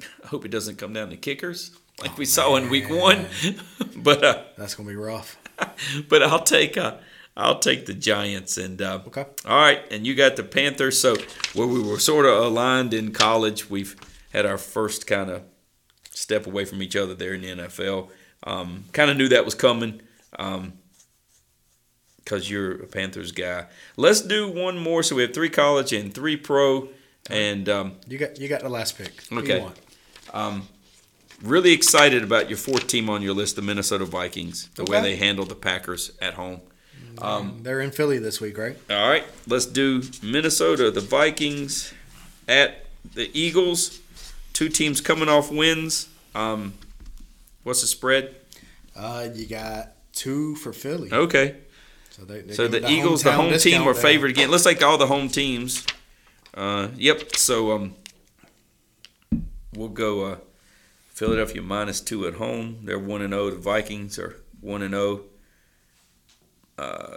I 0.24 0.28
hope 0.28 0.44
it 0.44 0.50
doesn't 0.52 0.76
come 0.76 0.92
down 0.92 1.10
to 1.10 1.16
kickers 1.16 1.72
like 2.00 2.16
we 2.18 2.24
saw 2.24 2.56
in 2.56 2.68
Week 2.70 2.88
One. 2.88 3.26
but 3.96 4.24
uh, 4.24 4.42
That's 4.56 4.74
going 4.74 4.88
to 4.88 4.92
be 4.92 4.96
rough. 4.96 5.36
but 6.08 6.22
I'll 6.22 6.42
take 6.44 6.76
uh, 6.76 6.96
I'll 7.36 7.58
take 7.58 7.86
the 7.86 7.94
Giants 7.94 8.56
and 8.58 8.80
uh, 8.82 9.00
Okay. 9.08 9.26
all 9.46 9.58
right. 9.60 9.80
And 9.90 10.06
you 10.06 10.14
got 10.14 10.36
the 10.36 10.42
Panthers. 10.44 11.00
So 11.00 11.16
where 11.54 11.66
we 11.66 11.80
were 11.82 11.98
sort 11.98 12.26
of 12.26 12.34
aligned 12.44 12.94
in 12.94 13.12
college, 13.12 13.68
we've 13.70 13.96
had 14.32 14.44
our 14.46 14.58
first 14.58 15.06
kind 15.06 15.30
of 15.30 15.42
step 16.10 16.46
away 16.46 16.64
from 16.64 16.82
each 16.82 16.96
other 16.96 17.14
there 17.14 17.34
in 17.34 17.42
the 17.42 17.48
NFL. 17.64 18.08
Um, 18.44 18.84
kind 18.92 19.10
of 19.10 19.16
knew 19.16 19.28
that 19.28 19.44
was 19.44 19.54
coming. 19.54 20.02
Um, 20.38 20.74
because 22.24 22.50
you're 22.50 22.72
a 22.82 22.86
Panthers 22.86 23.32
guy. 23.32 23.66
Let's 23.96 24.20
do 24.20 24.50
one 24.50 24.76
more. 24.76 25.02
So 25.02 25.16
we 25.16 25.22
have 25.22 25.32
three 25.32 25.48
college 25.48 25.94
and 25.94 26.12
three 26.12 26.36
pro, 26.36 26.90
and 27.30 27.66
um, 27.70 27.92
You 28.06 28.18
got 28.18 28.38
you 28.38 28.48
got 28.48 28.60
the 28.60 28.68
last 28.68 28.98
pick. 28.98 29.12
Okay. 29.32 29.60
Want? 29.60 29.78
Really 31.42 31.72
excited 31.72 32.22
about 32.22 32.48
your 32.48 32.58
fourth 32.58 32.86
team 32.86 33.08
on 33.08 33.22
your 33.22 33.34
list, 33.34 33.56
the 33.56 33.62
Minnesota 33.62 34.04
Vikings. 34.04 34.68
The 34.74 34.84
way 34.84 35.00
they 35.00 35.16
handled 35.16 35.48
the 35.48 35.54
Packers 35.54 36.12
at 36.20 36.34
home. 36.34 36.60
Um, 37.20 37.60
They're 37.62 37.80
in 37.80 37.90
Philly 37.90 38.18
this 38.18 38.40
week, 38.40 38.56
right? 38.58 38.76
All 38.90 39.08
right, 39.08 39.24
let's 39.46 39.66
do 39.66 40.02
Minnesota, 40.22 40.90
the 40.90 41.00
Vikings 41.00 41.92
at 42.46 42.86
the 43.14 43.30
Eagles. 43.38 44.00
Two 44.52 44.68
teams 44.68 45.00
coming 45.00 45.28
off 45.28 45.50
wins. 45.50 46.08
Um, 46.34 46.74
what's 47.64 47.80
the 47.80 47.86
spread? 47.86 48.34
Uh, 48.94 49.28
you 49.34 49.46
got 49.46 49.92
two 50.12 50.54
for 50.56 50.72
Philly. 50.72 51.12
Okay, 51.12 51.56
So, 52.10 52.22
they, 52.24 52.52
so 52.52 52.68
giving 52.68 52.82
the 52.82 52.88
Eagles, 52.88 53.22
the 53.22 53.32
home 53.32 53.56
team, 53.58 53.82
are 53.82 53.94
favored 53.94 54.30
again. 54.30 54.50
Let's 54.50 54.64
take 54.64 54.82
all 54.82 54.98
the 54.98 55.06
home 55.06 55.28
teams. 55.28 55.86
Uh, 56.54 56.88
yep. 56.96 57.36
So 57.36 57.72
um, 57.72 57.94
we'll 59.74 59.88
go 59.88 60.24
uh, 60.24 60.36
Philadelphia 61.18 61.60
minus 61.62 62.00
two 62.00 62.26
at 62.28 62.34
home. 62.34 62.78
They're 62.84 62.98
one 62.98 63.22
and 63.22 63.32
zero. 63.32 63.50
The 63.50 63.56
Vikings 63.56 64.18
are 64.20 64.36
one 64.60 64.82
and 64.82 64.94
zero. 64.94 65.22
Uh, 66.78 67.16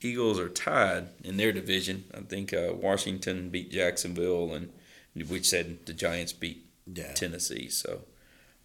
Eagles 0.00 0.38
are 0.38 0.48
tied 0.48 1.08
in 1.22 1.36
their 1.36 1.52
division. 1.52 2.04
I 2.14 2.20
think 2.20 2.54
uh, 2.54 2.72
Washington 2.72 3.50
beat 3.50 3.70
Jacksonville, 3.70 4.54
and 4.54 4.70
we 5.14 5.42
said 5.42 5.84
the 5.86 5.92
Giants 5.92 6.32
beat 6.32 6.64
Yeah. 6.86 7.12
Tennessee. 7.12 7.68
So 7.68 8.02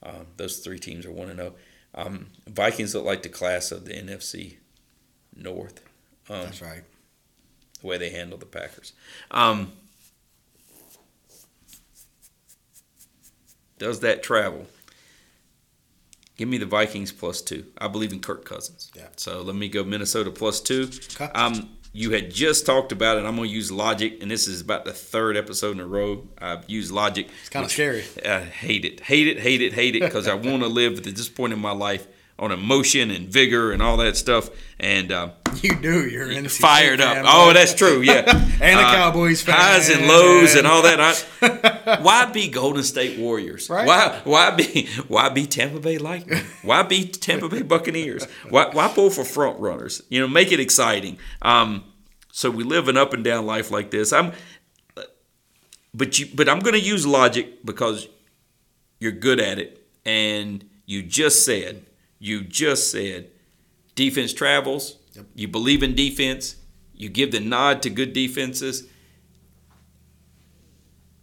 um, 0.01 0.27
those 0.37 0.59
three 0.59 0.79
teams 0.79 1.05
are 1.05 1.11
one 1.11 1.29
and 1.29 1.39
zero. 1.39 1.53
Um, 1.95 2.27
Vikings 2.47 2.95
look 2.95 3.05
like 3.05 3.21
the 3.23 3.29
class 3.29 3.71
of 3.71 3.85
the 3.85 3.93
NFC 3.93 4.55
North. 5.35 5.81
Um, 6.29 6.43
That's 6.43 6.61
right. 6.61 6.83
the 7.81 7.87
way 7.87 7.97
they 7.97 8.11
handle 8.11 8.37
the 8.37 8.45
Packers. 8.45 8.93
Um, 9.29 9.73
does 13.83 13.99
that 13.99 14.23
travel? 14.23 14.65
Give 16.37 16.47
me 16.47 16.57
the 16.57 16.65
Vikings 16.65 17.11
plus 17.11 17.41
two. 17.41 17.65
I 17.77 17.89
believe 17.89 18.13
in 18.13 18.21
Kirk 18.21 18.45
Cousins. 18.45 18.89
Yeah. 18.95 19.09
So 19.17 19.41
let 19.41 19.55
me 19.55 19.67
go 19.67 19.83
Minnesota 19.83 20.31
plus 20.31 20.61
two. 20.61 20.89
Okay. 21.15 21.29
Um, 21.35 21.69
you 21.91 22.11
had 22.11 22.31
just 22.31 22.65
talked 22.65 22.91
about 22.93 23.17
it. 23.17 23.25
I'm 23.25 23.35
going 23.35 23.49
to 23.49 23.53
use 23.53 23.71
logic, 23.71 24.19
and 24.21 24.31
this 24.31 24.47
is 24.47 24.61
about 24.61 24.85
the 24.85 24.93
third 24.93 25.37
episode 25.37 25.73
in 25.73 25.79
a 25.81 25.85
row 25.85 26.25
I've 26.39 26.67
used 26.67 26.91
logic. 26.91 27.27
It's 27.41 27.49
kind 27.49 27.65
of 27.65 27.71
scary. 27.71 28.03
I 28.25 28.39
hate 28.39 28.85
it, 28.85 29.01
hate 29.01 29.27
it, 29.27 29.39
hate 29.39 29.61
it, 29.61 29.73
hate 29.73 29.95
it, 29.97 30.01
because 30.01 30.27
I 30.27 30.33
want 30.49 30.63
to 30.63 30.69
live 30.69 30.97
at 30.97 31.03
this 31.03 31.29
point 31.29 31.53
in 31.53 31.59
my 31.59 31.73
life 31.73 32.07
on 32.39 32.51
emotion 32.51 33.11
and 33.11 33.29
vigor 33.29 33.71
and 33.71 33.81
all 33.81 33.97
that 33.97 34.17
stuff. 34.17 34.49
And 34.79 35.11
uh, 35.11 35.29
You 35.61 35.75
do. 35.79 36.07
You're 36.09 36.31
in 36.31 36.49
fired 36.49 36.99
up. 36.99 37.23
Oh, 37.27 37.53
that's 37.53 37.73
true. 37.75 38.01
Yeah, 38.01 38.23
And 38.61 38.79
a 38.79 38.83
Uh, 38.83 38.95
Cowboys 38.95 39.41
fan. 39.43 39.55
highs 39.55 39.89
and 39.89 40.07
lows 40.07 40.55
and 40.55 40.65
all 40.67 40.81
that. 40.81 40.99
I, 40.99 41.97
why 42.01 42.25
be 42.25 42.47
Golden 42.49 42.83
State 42.83 43.19
Warriors? 43.19 43.69
Right. 43.69 43.85
Why 43.87 44.19
why 44.23 44.49
be 44.51 44.87
why 45.07 45.29
be 45.29 45.45
Tampa 45.45 45.79
Bay 45.79 45.97
Lightning? 45.99 46.41
Why 46.63 46.81
be 46.83 47.05
Tampa 47.07 47.47
Bay 47.49 47.61
Buccaneers? 47.61 48.25
Why 48.49 48.69
why 48.71 48.87
pull 48.87 49.09
for 49.11 49.23
front 49.23 49.59
runners? 49.59 50.01
You 50.09 50.19
know, 50.21 50.27
make 50.27 50.51
it 50.51 50.59
exciting. 50.59 51.17
Um, 51.43 51.83
so 52.31 52.49
we 52.49 52.63
live 52.63 52.87
an 52.87 52.97
up 52.97 53.13
and 53.13 53.23
down 53.23 53.45
life 53.45 53.69
like 53.69 53.91
this. 53.91 54.11
I'm, 54.11 54.31
but 55.93 56.17
you 56.19 56.27
but 56.33 56.49
I'm 56.49 56.59
going 56.59 56.73
to 56.73 56.81
use 56.81 57.05
logic 57.05 57.63
because 57.63 58.07
you're 58.99 59.11
good 59.11 59.39
at 59.39 59.59
it, 59.59 59.85
and 60.05 60.67
you 60.85 61.03
just 61.03 61.45
said 61.45 61.85
you 62.23 62.41
just 62.41 62.89
said 62.89 63.29
defense 63.95 64.33
travels. 64.33 64.97
Yep. 65.11 65.25
You 65.35 65.49
believe 65.49 65.83
in 65.83 65.93
defense. 65.93 66.55
You 66.95 67.09
give 67.09 67.33
the 67.33 67.41
nod 67.41 67.81
to 67.81 67.89
good 67.89 68.13
defenses. 68.13 68.87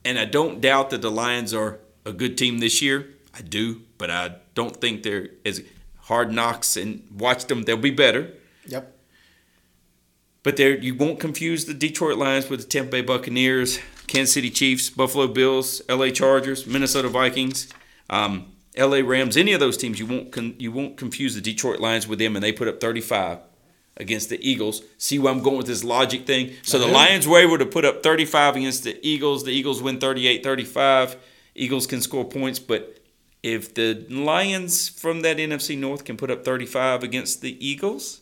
And 0.05 0.19
I 0.19 0.27
don't 0.27 0.61
doubt 0.61 0.91
that 0.91 1.01
the 1.01 1.11
Lions 1.11 1.55
are 1.55 1.79
a 2.05 2.13
good 2.13 2.37
team 2.37 2.59
this 2.59 2.83
year. 2.83 3.09
I 3.33 3.41
do, 3.41 3.81
but 3.97 4.11
I 4.11 4.37
don't 4.55 4.77
think 4.77 5.03
they're 5.03 5.31
as 5.47 5.63
hard 6.01 6.33
knocks 6.33 6.77
and 6.77 7.09
watch 7.17 7.47
them. 7.47 7.63
They'll 7.63 7.79
be 7.79 7.91
better. 7.91 8.35
Yep. 8.67 8.95
But 10.43 10.59
there, 10.59 10.77
you 10.77 10.95
won't 10.95 11.19
confuse 11.19 11.65
the 11.65 11.73
Detroit 11.73 12.19
Lions 12.19 12.51
with 12.51 12.61
the 12.61 12.67
Tampa 12.67 12.91
Bay 12.91 13.01
Buccaneers, 13.01 13.79
Kansas 14.07 14.35
City 14.35 14.51
Chiefs, 14.51 14.91
Buffalo 14.91 15.29
Bills, 15.29 15.81
L.A. 15.89 16.11
Chargers, 16.11 16.67
Minnesota 16.67 17.09
Vikings, 17.09 17.69
um, 18.11 18.53
L.A. 18.77 19.03
Rams. 19.03 19.37
Any 19.37 19.53
of 19.53 19.61
those 19.61 19.77
teams, 19.77 19.99
you 19.99 20.07
won't 20.07 20.33
con- 20.33 20.55
you 20.59 20.71
won't 20.71 20.97
confuse 20.97 21.35
the 21.35 21.41
Detroit 21.41 21.81
Lions 21.81 22.07
with 22.07 22.19
them, 22.19 22.37
and 22.37 22.43
they 22.43 22.53
put 22.53 22.69
up 22.69 22.81
35 22.81 23.39
against 23.97 24.29
the 24.31 24.49
Eagles. 24.49 24.83
See 24.99 25.19
where 25.19 25.33
I'm 25.33 25.43
going 25.43 25.59
with 25.59 25.67
this 25.67 25.85
logic 25.85 26.27
thing? 26.27 26.53
So 26.63 26.79
the 26.79 26.87
do. 26.87 26.93
Lions 26.93 27.29
were 27.29 27.39
able 27.39 27.59
to 27.59 27.67
put 27.67 27.85
up 27.85 28.03
35 28.03 28.57
against 28.57 28.85
the 28.85 28.99
Eagles. 29.07 29.45
The 29.45 29.53
Eagles 29.53 29.83
win 29.83 29.99
38-35. 29.99 31.17
Eagles 31.55 31.87
can 31.87 32.01
score 32.01 32.25
points, 32.25 32.59
but 32.59 33.01
if 33.43 33.75
the 33.75 34.07
Lions 34.09 34.89
from 34.89 35.23
that 35.23 35.37
NFC 35.37 35.77
North 35.77 36.05
can 36.05 36.17
put 36.17 36.31
up 36.31 36.45
35 36.45 37.03
against 37.03 37.41
the 37.41 37.65
Eagles, 37.65 38.21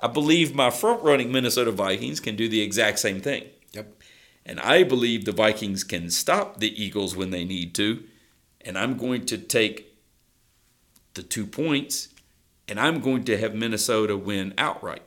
I 0.00 0.08
believe 0.08 0.54
my 0.54 0.70
front 0.70 1.02
running 1.02 1.32
Minnesota 1.32 1.70
Vikings 1.70 2.20
can 2.20 2.36
do 2.36 2.48
the 2.48 2.60
exact 2.60 2.98
same 2.98 3.20
thing. 3.20 3.44
Yep. 3.72 4.02
And 4.44 4.60
I 4.60 4.84
believe 4.84 5.24
the 5.24 5.32
Vikings 5.32 5.84
can 5.84 6.10
stop 6.10 6.58
the 6.58 6.82
Eagles 6.82 7.16
when 7.16 7.30
they 7.30 7.44
need 7.44 7.74
to. 7.76 8.04
And 8.66 8.76
I'm 8.76 8.96
going 8.96 9.24
to 9.26 9.38
take 9.38 9.96
the 11.14 11.22
two 11.22 11.46
points 11.46 12.08
and 12.68 12.78
I'm 12.80 13.00
going 13.00 13.24
to 13.24 13.38
have 13.38 13.54
Minnesota 13.54 14.16
win 14.16 14.52
outright. 14.58 15.02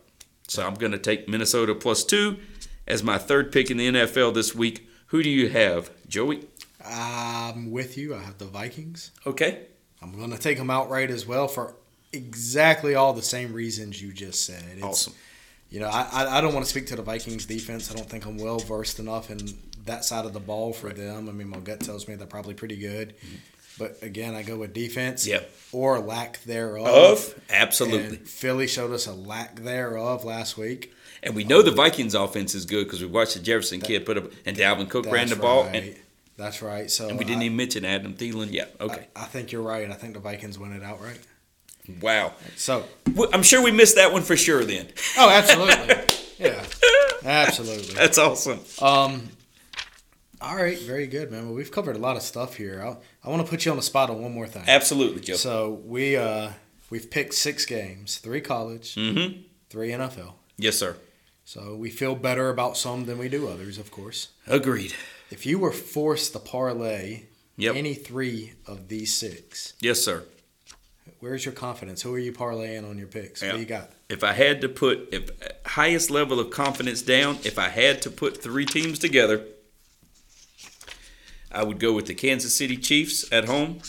So 0.47 0.65
I'm 0.65 0.73
going 0.75 0.93
to 0.93 0.97
take 0.97 1.27
Minnesota 1.27 1.75
plus 1.75 2.03
two 2.03 2.37
as 2.87 3.03
my 3.03 3.17
third 3.17 3.51
pick 3.51 3.69
in 3.69 3.77
the 3.77 3.89
NFL 3.89 4.33
this 4.33 4.55
week. 4.55 4.87
Who 5.07 5.21
do 5.21 5.29
you 5.29 5.49
have, 5.49 5.91
Joey? 6.07 6.47
I'm 6.83 7.69
with 7.71 7.97
you. 7.97 8.15
I 8.15 8.19
have 8.19 8.37
the 8.37 8.45
Vikings. 8.45 9.11
Okay. 9.27 9.65
I'm 10.01 10.17
going 10.17 10.31
to 10.31 10.37
take 10.39 10.57
them 10.57 10.69
outright 10.69 11.11
as 11.11 11.27
well 11.27 11.47
for 11.47 11.75
exactly 12.13 12.95
all 12.95 13.13
the 13.13 13.21
same 13.21 13.53
reasons 13.53 14.01
you 14.01 14.13
just 14.13 14.45
said. 14.45 14.63
It's, 14.73 14.83
Awesome. 14.83 15.13
You 15.69 15.81
know, 15.81 15.87
I, 15.89 16.07
I- 16.11 16.37
I 16.37 16.41
don't 16.41 16.53
want 16.53 16.65
to 16.65 16.69
speak 16.71 16.87
to 16.87 16.95
the 16.95 17.03
Vikings 17.03 17.45
defense. 17.45 17.91
I 17.91 17.95
don't 17.95 18.09
think 18.09 18.25
I'm 18.25 18.37
well 18.37 18.57
versed 18.59 18.97
enough 18.99 19.29
in 19.29 19.37
that 19.89 20.05
side 20.05 20.25
of 20.25 20.33
the 20.33 20.39
ball 20.39 20.71
for 20.71 20.89
them. 20.91 21.27
I 21.27 21.31
mean, 21.31 21.49
my 21.49 21.59
gut 21.59 21.81
tells 21.81 22.07
me 22.07 22.15
they're 22.15 22.27
probably 22.27 22.53
pretty 22.53 22.77
good. 22.77 23.15
But 23.77 23.97
again, 24.01 24.35
I 24.35 24.43
go 24.43 24.57
with 24.57 24.73
defense 24.73 25.25
Yep. 25.25 25.49
or 25.71 25.99
lack 25.99 26.43
thereof. 26.43 26.87
Of? 26.87 27.41
Absolutely. 27.49 28.17
And 28.17 28.27
Philly 28.27 28.67
showed 28.67 28.91
us 28.91 29.07
a 29.07 29.13
lack 29.13 29.61
thereof 29.61 30.25
last 30.25 30.57
week. 30.57 30.93
And 31.23 31.35
we 31.35 31.43
know 31.43 31.61
the 31.61 31.71
Vikings 31.71 32.13
offense 32.15 32.55
is 32.55 32.65
good 32.65 32.85
because 32.85 33.01
we 33.01 33.07
watched 33.07 33.33
the 33.33 33.39
Jefferson 33.39 33.81
kid 33.81 34.05
put 34.05 34.17
up, 34.17 34.31
and 34.45 34.55
Dalvin 34.55 34.89
Cook 34.89 35.05
ran 35.07 35.27
the 35.27 35.35
ball, 35.35 35.65
right. 35.65 35.75
and, 35.75 35.95
That's 36.37 36.61
right. 36.61 36.89
So 36.89 37.09
and 37.09 37.17
we 37.17 37.25
didn't 37.25 37.41
I, 37.41 37.45
even 37.45 37.57
mention 37.57 37.83
Adam 37.83 38.13
Thielen. 38.13 38.49
Yeah, 38.51 38.65
okay. 38.79 39.07
I, 39.15 39.23
I 39.23 39.25
think 39.25 39.51
you're 39.51 39.61
right. 39.61 39.89
I 39.89 39.95
think 39.95 40.13
the 40.13 40.19
Vikings 40.19 40.57
win 40.59 40.71
it 40.73 40.83
outright. 40.83 41.19
wow. 42.01 42.33
So, 42.55 42.85
I'm 43.33 43.43
sure 43.43 43.61
we 43.63 43.71
missed 43.71 43.95
that 43.95 44.13
one 44.13 44.21
for 44.21 44.37
sure 44.37 44.63
then. 44.63 44.87
oh, 45.17 45.29
absolutely. 45.29 45.95
yeah, 46.39 46.63
absolutely. 47.23 47.93
That's 47.95 48.17
awesome. 48.17 48.59
Um, 48.81 49.29
all 50.41 50.55
right, 50.55 50.79
very 50.79 51.07
good, 51.07 51.31
man. 51.31 51.45
Well, 51.47 51.55
we've 51.55 51.71
covered 51.71 51.95
a 51.95 51.99
lot 51.99 52.15
of 52.15 52.21
stuff 52.23 52.55
here. 52.55 52.81
I'll, 52.83 53.01
I 53.23 53.29
want 53.29 53.43
to 53.45 53.49
put 53.49 53.65
you 53.65 53.71
on 53.71 53.77
the 53.77 53.83
spot 53.83 54.09
on 54.09 54.21
one 54.21 54.33
more 54.33 54.47
thing. 54.47 54.63
Absolutely, 54.67 55.21
Joe. 55.21 55.35
So 55.35 55.81
we 55.85 56.15
uh, 56.17 56.51
we've 56.89 57.09
picked 57.09 57.33
six 57.33 57.65
games: 57.65 58.17
three 58.17 58.41
college, 58.41 58.95
Mm-hmm. 58.95 59.41
three 59.69 59.89
NFL. 59.89 60.33
Yes, 60.57 60.77
sir. 60.77 60.95
So 61.45 61.75
we 61.75 61.89
feel 61.89 62.15
better 62.15 62.49
about 62.49 62.77
some 62.77 63.05
than 63.05 63.17
we 63.17 63.27
do 63.27 63.47
others, 63.47 63.77
of 63.79 63.91
course. 63.91 64.29
Agreed. 64.47 64.93
If 65.31 65.45
you 65.45 65.57
were 65.59 65.71
forced 65.71 66.33
to 66.33 66.39
parlay 66.39 67.23
Yep. 67.57 67.75
any 67.75 67.93
three 67.93 68.53
of 68.67 68.87
these 68.87 69.13
six, 69.13 69.73
Yes, 69.81 69.99
sir. 70.01 70.23
where's 71.19 71.43
your 71.43 71.53
confidence? 71.53 72.01
Who 72.03 72.13
are 72.13 72.19
you 72.19 72.31
parlaying 72.31 72.87
on 72.89 72.97
your 72.97 73.07
picks? 73.07 73.41
What 73.41 73.53
do 73.53 73.59
you 73.59 73.65
got? 73.65 73.89
If 74.07 74.23
I 74.23 74.31
had 74.33 74.61
to 74.61 74.69
put 74.69 75.09
if 75.11 75.29
highest 75.65 76.09
level 76.09 76.39
of 76.39 76.51
confidence 76.51 77.01
down, 77.01 77.37
if 77.43 77.59
I 77.59 77.67
had 77.69 78.01
to 78.03 78.09
put 78.09 78.41
three 78.41 78.65
teams 78.65 78.97
together, 78.99 79.43
I 81.51 81.63
would 81.63 81.79
go 81.79 81.93
with 81.93 82.05
the 82.05 82.13
Kansas 82.13 82.55
City 82.55 82.77
Chiefs 82.77 83.31
at 83.31 83.45
home. 83.45 83.79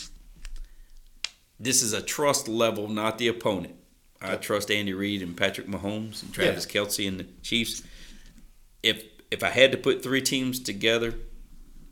This 1.59 1.83
is 1.83 1.93
a 1.93 2.01
trust 2.01 2.47
level, 2.47 2.87
not 2.87 3.17
the 3.17 3.27
opponent. 3.27 3.75
I 4.21 4.35
trust 4.35 4.69
Andy 4.69 4.93
Reid 4.93 5.21
and 5.21 5.35
Patrick 5.35 5.67
Mahomes 5.67 6.21
and 6.21 6.33
Travis 6.33 6.65
Kelce 6.65 7.07
and 7.07 7.19
the 7.19 7.27
Chiefs. 7.41 7.83
If 8.83 9.03
if 9.31 9.43
I 9.43 9.49
had 9.49 9.71
to 9.71 9.77
put 9.77 10.03
three 10.03 10.21
teams 10.21 10.59
together, 10.59 11.15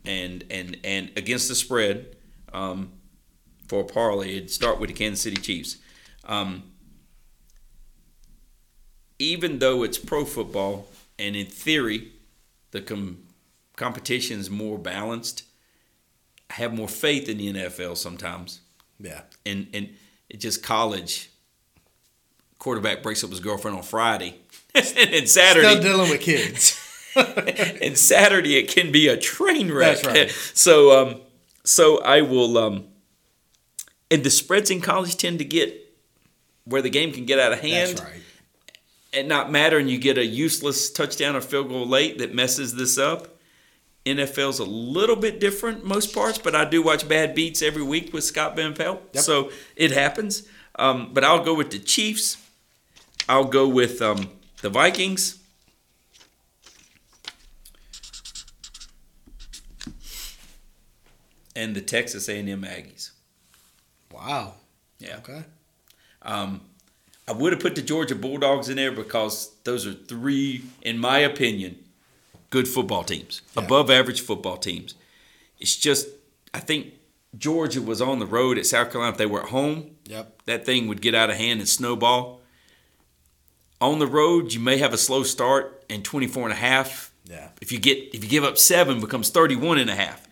and 0.04 0.44
and 0.50 0.76
and 0.84 1.10
against 1.16 1.48
the 1.48 1.54
spread, 1.54 2.16
um, 2.52 2.92
for 3.68 3.80
a 3.80 3.84
parlay, 3.84 4.36
it'd 4.36 4.50
start 4.50 4.80
with 4.80 4.88
the 4.88 4.94
Kansas 4.94 5.22
City 5.22 5.36
Chiefs. 5.36 5.78
Um, 6.24 6.64
even 9.18 9.58
though 9.58 9.82
it's 9.82 9.98
pro 9.98 10.24
football 10.24 10.88
and 11.18 11.36
in 11.36 11.46
theory 11.46 12.12
the 12.70 12.80
com- 12.80 13.18
competition 13.76 14.40
is 14.40 14.50
more 14.50 14.78
balanced, 14.78 15.44
I 16.50 16.54
have 16.54 16.74
more 16.74 16.88
faith 16.88 17.28
in 17.28 17.38
the 17.38 17.52
NFL 17.52 17.96
sometimes. 17.96 18.60
Yeah. 18.98 19.22
And 19.46 19.68
and 19.72 19.90
just 20.36 20.62
college. 20.62 21.30
Quarterback 22.58 23.02
breaks 23.02 23.24
up 23.24 23.30
his 23.30 23.40
girlfriend 23.40 23.76
on 23.78 23.82
Friday, 23.82 24.36
and 24.74 25.26
Saturday. 25.28 25.70
Still 25.70 25.82
dealing 25.82 26.10
with 26.10 26.20
kids. 26.20 26.78
and 27.16 27.96
Saturday 27.96 28.56
it 28.56 28.68
can 28.68 28.92
be 28.92 29.08
a 29.08 29.16
train 29.16 29.72
wreck. 29.72 30.00
That's 30.00 30.06
right. 30.06 30.30
So 30.54 31.00
um, 31.00 31.20
so 31.64 32.02
I 32.02 32.20
will 32.20 32.58
um, 32.58 32.88
and 34.10 34.24
the 34.24 34.30
spreads 34.30 34.70
in 34.70 34.80
college 34.82 35.16
tend 35.16 35.38
to 35.38 35.44
get 35.44 35.74
where 36.64 36.82
the 36.82 36.90
game 36.90 37.12
can 37.12 37.24
get 37.24 37.38
out 37.38 37.52
of 37.52 37.60
hand 37.60 37.96
That's 37.96 38.02
right. 38.02 38.22
and 39.14 39.28
not 39.28 39.50
matter, 39.50 39.78
and 39.78 39.88
you 39.88 39.98
get 39.98 40.18
a 40.18 40.24
useless 40.26 40.90
touchdown 40.90 41.36
or 41.36 41.40
field 41.40 41.68
goal 41.70 41.86
late 41.86 42.18
that 42.18 42.34
messes 42.34 42.74
this 42.74 42.98
up. 42.98 43.39
NFL's 44.06 44.58
a 44.58 44.64
little 44.64 45.16
bit 45.16 45.40
different 45.40 45.84
most 45.84 46.14
parts, 46.14 46.38
but 46.38 46.54
I 46.54 46.64
do 46.64 46.82
watch 46.82 47.06
bad 47.08 47.34
beats 47.34 47.60
every 47.62 47.82
week 47.82 48.12
with 48.12 48.24
Scott 48.24 48.56
Van 48.56 48.74
Pelt, 48.74 49.02
Yep. 49.12 49.22
so 49.22 49.50
it 49.76 49.90
happens. 49.92 50.48
Um, 50.76 51.10
but 51.12 51.22
I'll 51.24 51.44
go 51.44 51.52
with 51.54 51.70
the 51.70 51.78
Chiefs. 51.78 52.38
I'll 53.28 53.44
go 53.44 53.68
with 53.68 54.00
um, 54.00 54.30
the 54.62 54.70
Vikings. 54.70 55.38
And 61.56 61.74
the 61.74 61.80
Texas 61.80 62.28
A&M 62.28 62.62
Aggies. 62.62 63.10
Wow. 64.12 64.54
Yeah. 64.98 65.16
Okay. 65.18 65.42
Um, 66.22 66.60
I 67.26 67.32
would 67.32 67.52
have 67.52 67.60
put 67.60 67.74
the 67.74 67.82
Georgia 67.82 68.14
Bulldogs 68.14 68.68
in 68.68 68.76
there 68.76 68.92
because 68.92 69.52
those 69.64 69.86
are 69.86 69.92
three, 69.92 70.62
in 70.82 70.98
my 70.98 71.18
opinion, 71.18 71.78
good 72.50 72.66
football 72.68 73.04
teams, 73.04 73.42
Yeah. 73.56 73.64
above 73.64 73.90
average 73.90 74.20
football 74.20 74.56
teams. 74.56 74.94
It's 75.58 75.76
just, 75.76 76.08
I 76.52 76.60
think 76.60 76.94
Georgia 77.38 77.80
was 77.80 78.00
on 78.00 78.18
the 78.18 78.26
road 78.26 78.58
at 78.58 78.66
South 78.66 78.90
Carolina. 78.90 79.12
If 79.12 79.18
they 79.18 79.26
were 79.26 79.42
at 79.44 79.50
home, 79.50 79.92
Yep. 80.06 80.42
that 80.46 80.66
thing 80.66 80.88
would 80.88 81.00
get 81.00 81.14
out 81.14 81.30
of 81.30 81.36
hand 81.36 81.60
and 81.60 81.68
snowball. 81.68 82.40
On 83.80 83.98
the 83.98 84.06
road, 84.06 84.52
you 84.52 84.60
may 84.60 84.76
have 84.78 84.92
a 84.92 84.98
slow 84.98 85.22
start 85.22 85.84
and 85.88 86.04
24 86.04 86.44
and 86.44 86.52
a 86.52 86.56
half. 86.56 87.12
Yeah. 87.24 87.50
If 87.60 87.70
you 87.72 87.78
get 87.78 87.98
if 88.14 88.24
you 88.24 88.28
give 88.28 88.42
up 88.44 88.58
7 88.58 88.98
it 88.98 89.00
becomes 89.00 89.30
31 89.30 89.78
and 89.78 89.88
a 89.88 89.94
half. 89.94 90.26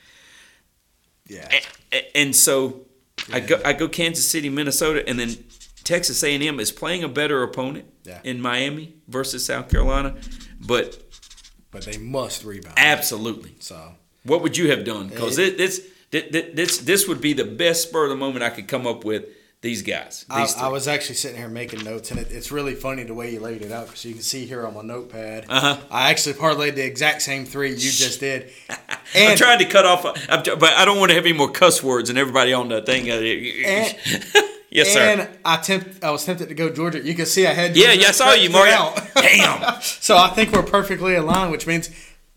Yeah. 1.26 1.48
A- 1.52 1.96
a- 1.96 2.16
And 2.16 2.34
so 2.34 2.86
I 3.32 3.40
go 3.40 3.60
I 3.64 3.72
go 3.74 3.88
Kansas 3.88 4.28
City, 4.28 4.48
Minnesota, 4.48 5.06
and 5.08 5.18
then 5.18 5.44
Texas 5.84 6.22
A&M 6.22 6.58
is 6.60 6.72
playing 6.72 7.04
a 7.04 7.08
better 7.08 7.42
opponent 7.42 7.86
Yeah. 8.04 8.20
in 8.24 8.40
Miami 8.40 8.94
versus 9.06 9.46
South 9.46 9.70
Carolina, 9.70 10.16
but 10.60 11.07
But 11.70 11.82
they 11.84 11.98
must 11.98 12.44
rebound. 12.44 12.74
absolutely. 12.78 13.54
So 13.60 13.94
What 14.24 14.42
would 14.42 14.56
you 14.56 14.70
have 14.70 14.84
done? 14.84 15.08
Because 15.08 15.38
It- 15.38 15.58
this 15.58 15.80
thi- 16.10 16.20
thi- 16.32 16.50
this 16.54 16.78
this 16.78 17.06
would 17.08 17.20
be 17.20 17.32
the 17.34 17.44
best 17.44 17.88
spur 17.88 18.04
of 18.04 18.10
the 18.10 18.16
moment 18.16 18.42
I 18.42 18.50
could 18.50 18.68
come 18.68 18.86
up 18.86 19.04
with. 19.04 19.24
These 19.60 19.82
guys, 19.82 20.24
I, 20.30 20.42
these 20.42 20.54
I 20.54 20.60
three. 20.60 20.68
was 20.70 20.86
actually 20.86 21.16
sitting 21.16 21.36
here 21.36 21.48
making 21.48 21.82
notes, 21.82 22.12
and 22.12 22.20
it, 22.20 22.28
it's 22.30 22.52
really 22.52 22.76
funny 22.76 23.02
the 23.02 23.12
way 23.12 23.32
you 23.32 23.40
laid 23.40 23.60
it 23.62 23.72
out 23.72 23.86
because 23.88 24.04
you 24.04 24.12
can 24.14 24.22
see 24.22 24.46
here 24.46 24.64
on 24.64 24.72
my 24.72 24.82
notepad. 24.82 25.46
Uh-huh. 25.48 25.78
I 25.90 26.10
actually 26.10 26.34
parlayed 26.34 26.76
the 26.76 26.84
exact 26.84 27.22
same 27.22 27.44
three 27.44 27.70
you 27.70 27.76
just 27.76 28.20
did. 28.28 28.52
I'm 29.16 29.36
trying 29.36 29.58
to 29.58 29.64
cut 29.64 29.84
off, 29.84 30.04
I'm, 30.28 30.44
but 30.44 30.72
I 30.74 30.84
don't 30.84 30.98
want 31.00 31.10
to 31.10 31.16
have 31.16 31.26
any 31.26 31.36
more 31.36 31.50
cuss 31.50 31.82
words 31.82 32.08
and 32.08 32.16
everybody 32.16 32.52
on 32.52 32.68
the 32.68 32.82
thing. 32.82 33.10
And- 33.10 33.96
yes, 34.70 34.92
sir. 34.92 35.00
and 35.00 35.28
I 35.44 35.56
tempt, 35.56 36.02
I 36.02 36.10
was 36.10 36.24
tempted 36.24 36.48
to 36.48 36.54
go 36.54 36.70
Georgia. 36.70 37.00
You 37.00 37.14
can 37.14 37.26
see 37.26 37.46
I 37.46 37.52
had 37.52 37.76
yeah, 37.76 37.86
Georgia 37.86 38.00
yeah, 38.00 38.08
I 38.08 38.10
saw 38.12 38.32
you, 38.32 38.56
out. 38.56 39.00
Damn. 39.14 39.80
so 39.82 40.16
I 40.16 40.28
think 40.28 40.52
we're 40.52 40.62
perfectly 40.62 41.14
aligned, 41.14 41.50
which 41.50 41.66
means 41.66 41.90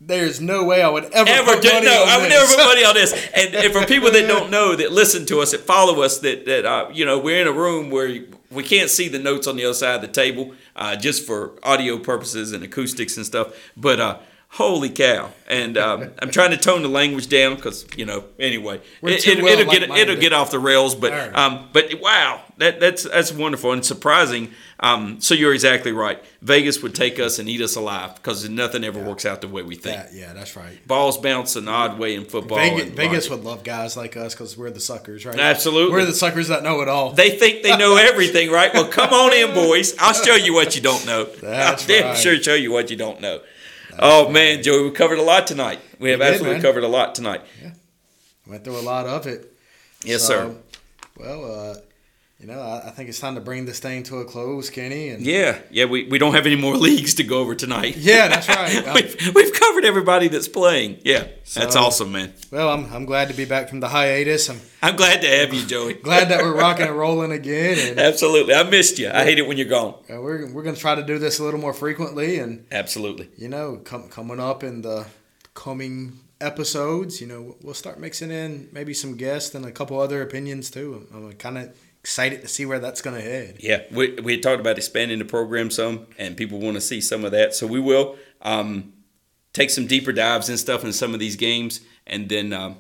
there's 0.04 0.42
no 0.42 0.64
way 0.64 0.82
I 0.82 0.90
would 0.90 1.06
ever 1.06 1.30
ever 1.30 1.54
put 1.54 1.62
do 1.62 1.72
money 1.72 1.86
no 1.86 2.02
on 2.02 2.10
i 2.10 2.18
would 2.18 2.32
this. 2.32 2.34
never 2.34 2.64
put 2.64 2.70
money 2.70 2.84
on 2.84 2.96
this 2.96 3.14
and, 3.36 3.54
and 3.54 3.72
for 3.72 3.86
people 3.86 4.10
that 4.12 4.28
don't 4.28 4.50
know 4.50 4.76
that 4.76 4.92
listen 4.92 5.28
to 5.28 5.40
us 5.42 5.52
that 5.52 5.62
follow 5.62 6.02
us 6.02 6.18
that 6.20 6.46
that 6.48 6.66
uh, 6.66 6.90
you 6.92 7.06
know 7.06 7.20
we're 7.20 7.40
in 7.40 7.48
a 7.48 7.52
room 7.52 7.92
where 7.92 8.24
we 8.50 8.64
can't 8.64 8.90
see 8.90 9.08
the 9.08 9.20
notes 9.20 9.46
on 9.46 9.58
the 9.58 9.64
other 9.64 9.76
side 9.76 9.96
of 9.96 10.02
the 10.02 10.08
table 10.08 10.56
uh, 10.76 10.96
just 10.96 11.24
for 11.26 11.52
audio 11.62 12.00
purposes 12.00 12.52
and 12.52 12.64
acoustics 12.64 13.16
and 13.16 13.28
stuff 13.28 13.54
but 13.78 14.00
uh 14.00 14.18
holy 14.56 14.90
cow 14.90 15.32
and 15.48 15.78
um, 15.78 16.12
i'm 16.20 16.30
trying 16.30 16.52
to 16.52 16.58
tone 16.58 16.82
the 16.82 16.90
language 16.90 17.30
down 17.30 17.56
because 17.56 17.86
you 17.96 18.06
know 18.06 18.26
anyway 18.38 18.82
We're 19.02 19.12
it, 19.12 19.22
too 19.22 19.32
it, 19.32 19.44
well 19.44 19.58
will 19.58 19.72
get 19.72 19.90
it'll 19.90 20.18
get 20.18 20.34
off 20.34 20.52
the 20.52 20.60
rails 20.60 20.94
but 20.94 21.12
right. 21.14 21.34
um 21.34 21.70
but 21.72 22.02
wow 22.02 22.42
that 22.58 22.82
that's 22.82 23.04
that's 23.04 23.32
wonderful 23.32 23.72
and 23.72 23.84
surprising 23.86 24.52
um 24.82 25.22
so 25.22 25.36
you're 25.36 25.54
exactly 25.54 25.94
right 25.94 26.22
vegas 26.42 26.84
would 26.84 26.94
take 26.94 27.18
us 27.18 27.40
and 27.40 27.48
eat 27.48 27.62
us 27.62 27.78
alive 27.78 28.14
because 28.16 28.48
nothing 28.50 28.84
ever 28.84 29.02
works 29.02 29.26
out 29.26 29.40
the 29.40 29.48
way 29.48 29.64
we 29.64 29.76
think 29.76 29.96
Yeah, 30.12 30.28
yeah, 30.28 30.34
that's 30.34 30.58
right. 30.58 30.86
balls 30.86 31.18
bounce 31.18 31.56
an 31.56 31.70
odd 31.70 31.98
way 31.98 32.16
in 32.16 32.26
football. 32.26 32.58
Vegas, 32.58 32.90
Vegas 32.90 33.30
would 33.30 33.46
love 33.46 33.64
guys 33.64 33.96
like 33.96 34.18
us 34.18 34.34
because 34.34 34.58
we're 34.58 34.70
the 34.72 34.80
suckers, 34.82 35.26
right? 35.26 35.40
Absolutely. 35.40 35.94
We're 35.94 36.06
the 36.06 36.14
suckers 36.14 36.50
that 36.50 36.62
know 36.64 36.82
it 36.82 36.90
all. 36.90 37.12
They 37.14 37.30
think 37.38 37.64
they 37.64 37.78
know 37.78 37.96
everything, 38.10 38.52
right? 38.52 38.74
Well, 38.74 38.88
come 38.88 39.12
on 39.12 39.34
in, 39.34 39.54
boys. 39.54 39.96
I'll 40.00 40.14
show 40.14 40.36
you 40.36 40.54
what 40.54 40.76
you 40.76 40.82
don't 40.82 41.06
know. 41.06 41.26
That's 41.26 41.90
I'll 41.90 42.04
right. 42.04 42.18
sure 42.18 42.42
show 42.42 42.56
you 42.56 42.72
what 42.72 42.90
you 42.90 42.98
don't 42.98 43.22
know. 43.22 43.42
Oh 44.00 44.30
man, 44.30 44.62
Joey, 44.64 44.84
we 44.84 44.92
covered 44.92 45.20
a 45.20 45.24
lot 45.24 45.48
tonight. 45.48 45.80
We 46.00 46.12
have 46.12 46.20
We 46.20 46.26
did, 46.26 46.34
absolutely 46.34 46.54
man. 46.56 46.62
covered 46.62 46.84
a 46.84 46.88
lot 46.88 47.16
tonight. 47.16 47.42
Yeah. 47.62 47.72
Went 48.48 48.64
through 48.64 48.80
a 48.80 48.82
lot 48.82 49.06
of 49.06 49.28
it. 49.28 49.52
Yes, 50.04 50.24
So, 50.24 50.28
sir. 50.28 50.56
Well, 51.18 51.46
uh, 51.72 51.76
you 52.42 52.48
know, 52.48 52.60
I, 52.60 52.88
I, 52.88 52.90
think 52.90 53.08
it's 53.08 53.20
time 53.20 53.36
to 53.36 53.42
bring 53.42 53.66
this 53.66 53.80
thing 53.80 54.02
to 54.04 54.18
a 54.18 54.26
close, 54.26 54.72
Kenny. 54.72 55.10
And 55.10 55.24
yeah, 55.24 55.60
yeah, 55.70 55.86
we, 55.86 56.06
we 56.06 56.18
don't 56.18 56.34
have 56.34 56.48
any 56.48 56.56
more 56.56 56.76
leagues 56.88 57.14
to 57.16 57.24
go 57.24 57.40
over 57.40 57.54
tonight. 57.54 57.98
Yeah, 57.98 58.28
that's 58.30 58.50
right. 58.50 58.96
we've, 58.96 59.36
we've 59.36 59.54
covered 59.54 59.86
everybody 59.86 60.28
that's 60.28 60.48
playing. 60.48 60.98
Yeah, 61.04 61.28
so, 61.44 61.60
that's 61.60 61.76
awesome, 61.76 62.12
man. 62.12 62.34
Well, 62.50 62.70
I'm, 62.70 62.92
I'm 62.92 63.06
glad 63.06 63.28
to 63.28 63.36
be 63.36 63.46
back 63.46 63.70
from 63.70 63.80
the 63.80 63.90
hiatus. 63.90 64.50
I'm 64.50 64.60
I'm 64.82 64.96
glad 64.96 65.22
to 65.22 65.28
have 65.28 65.54
you, 65.54 65.64
Joey. 65.68 65.94
glad 66.04 66.30
that 66.30 66.42
we're 66.42 66.58
rocking 66.58 66.88
and 66.88 66.98
rolling 66.98 67.32
again. 67.32 67.78
And, 67.78 68.00
Absolutely, 68.00 68.56
I 68.56 68.64
missed 68.64 68.98
you. 68.98 69.12
I 69.14 69.24
hate 69.24 69.38
it 69.38 69.46
when 69.46 69.58
you're 69.58 69.68
gone. 69.68 69.94
We're 70.10 70.52
we're 70.52 70.64
gonna 70.64 70.76
try 70.76 70.96
to 70.96 71.04
do 71.04 71.20
this 71.20 71.38
a 71.38 71.44
little 71.44 71.60
more 71.60 71.74
frequently, 71.74 72.40
and 72.40 72.66
absolutely, 72.72 73.30
you 73.38 73.50
know, 73.50 73.78
com- 73.84 74.10
coming 74.10 74.40
up 74.40 74.64
in 74.64 74.82
the 74.82 75.06
coming 75.54 76.20
episodes, 76.40 77.22
you 77.22 77.28
know, 77.28 77.56
we'll 77.62 77.76
start 77.76 78.00
mixing 78.00 78.32
in 78.32 78.68
maybe 78.72 78.96
some 78.96 79.16
guests 79.16 79.54
and 79.54 79.64
a 79.64 79.72
couple 79.72 80.00
other 80.00 80.24
opinions 80.24 80.72
too. 80.72 81.08
I'm 81.14 81.32
kind 81.34 81.60
of 81.60 81.78
excited 82.02 82.42
to 82.42 82.48
see 82.48 82.66
where 82.66 82.80
that's 82.80 83.02
going 83.02 83.16
to 83.16 83.22
head. 83.22 83.58
Yeah, 83.60 83.84
we, 83.92 84.16
we 84.16 84.40
talked 84.40 84.60
about 84.60 84.78
expanding 84.78 85.20
the 85.20 85.26
program 85.26 85.70
some, 85.70 86.08
and 86.18 86.36
people 86.36 86.60
want 86.60 86.76
to 86.76 86.82
see 86.82 87.00
some 87.00 87.24
of 87.24 87.32
that. 87.32 87.54
So 87.54 87.68
we 87.68 87.80
will 87.80 88.18
um, 88.42 88.94
take 89.54 89.70
some 89.70 89.88
deeper 89.88 90.12
dives 90.12 90.50
and 90.50 90.60
stuff 90.60 90.84
in 90.84 90.94
some 90.94 91.14
of 91.14 91.20
these 91.20 91.36
games, 91.36 91.82
and 92.08 92.28
then 92.28 92.54
um, 92.54 92.78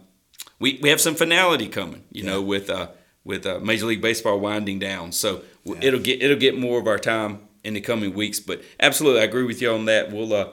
we, 0.59 0.79
we 0.81 0.89
have 0.89 0.99
some 0.99 1.15
finality 1.15 1.67
coming. 1.67 2.03
You 2.11 2.23
yeah. 2.23 2.31
know, 2.31 2.41
with 2.41 2.69
uh, 2.69 2.89
with 3.23 3.45
uh, 3.45 3.59
Major 3.59 3.85
League 3.85 4.01
Baseball 4.01 4.39
winding 4.39 4.79
down, 4.79 5.11
so 5.11 5.43
yeah. 5.63 5.75
it'll 5.81 5.99
get 5.99 6.21
it'll 6.21 6.37
get 6.37 6.57
more 6.57 6.79
of 6.79 6.87
our 6.87 6.99
time 6.99 7.47
in 7.63 7.75
the 7.75 7.81
coming 7.81 8.13
weeks. 8.13 8.39
But 8.39 8.63
absolutely, 8.79 9.21
I 9.21 9.25
agree 9.25 9.43
with 9.43 9.61
you 9.61 9.71
on 9.71 9.85
that. 9.85 10.11
We'll 10.11 10.33
uh, 10.33 10.49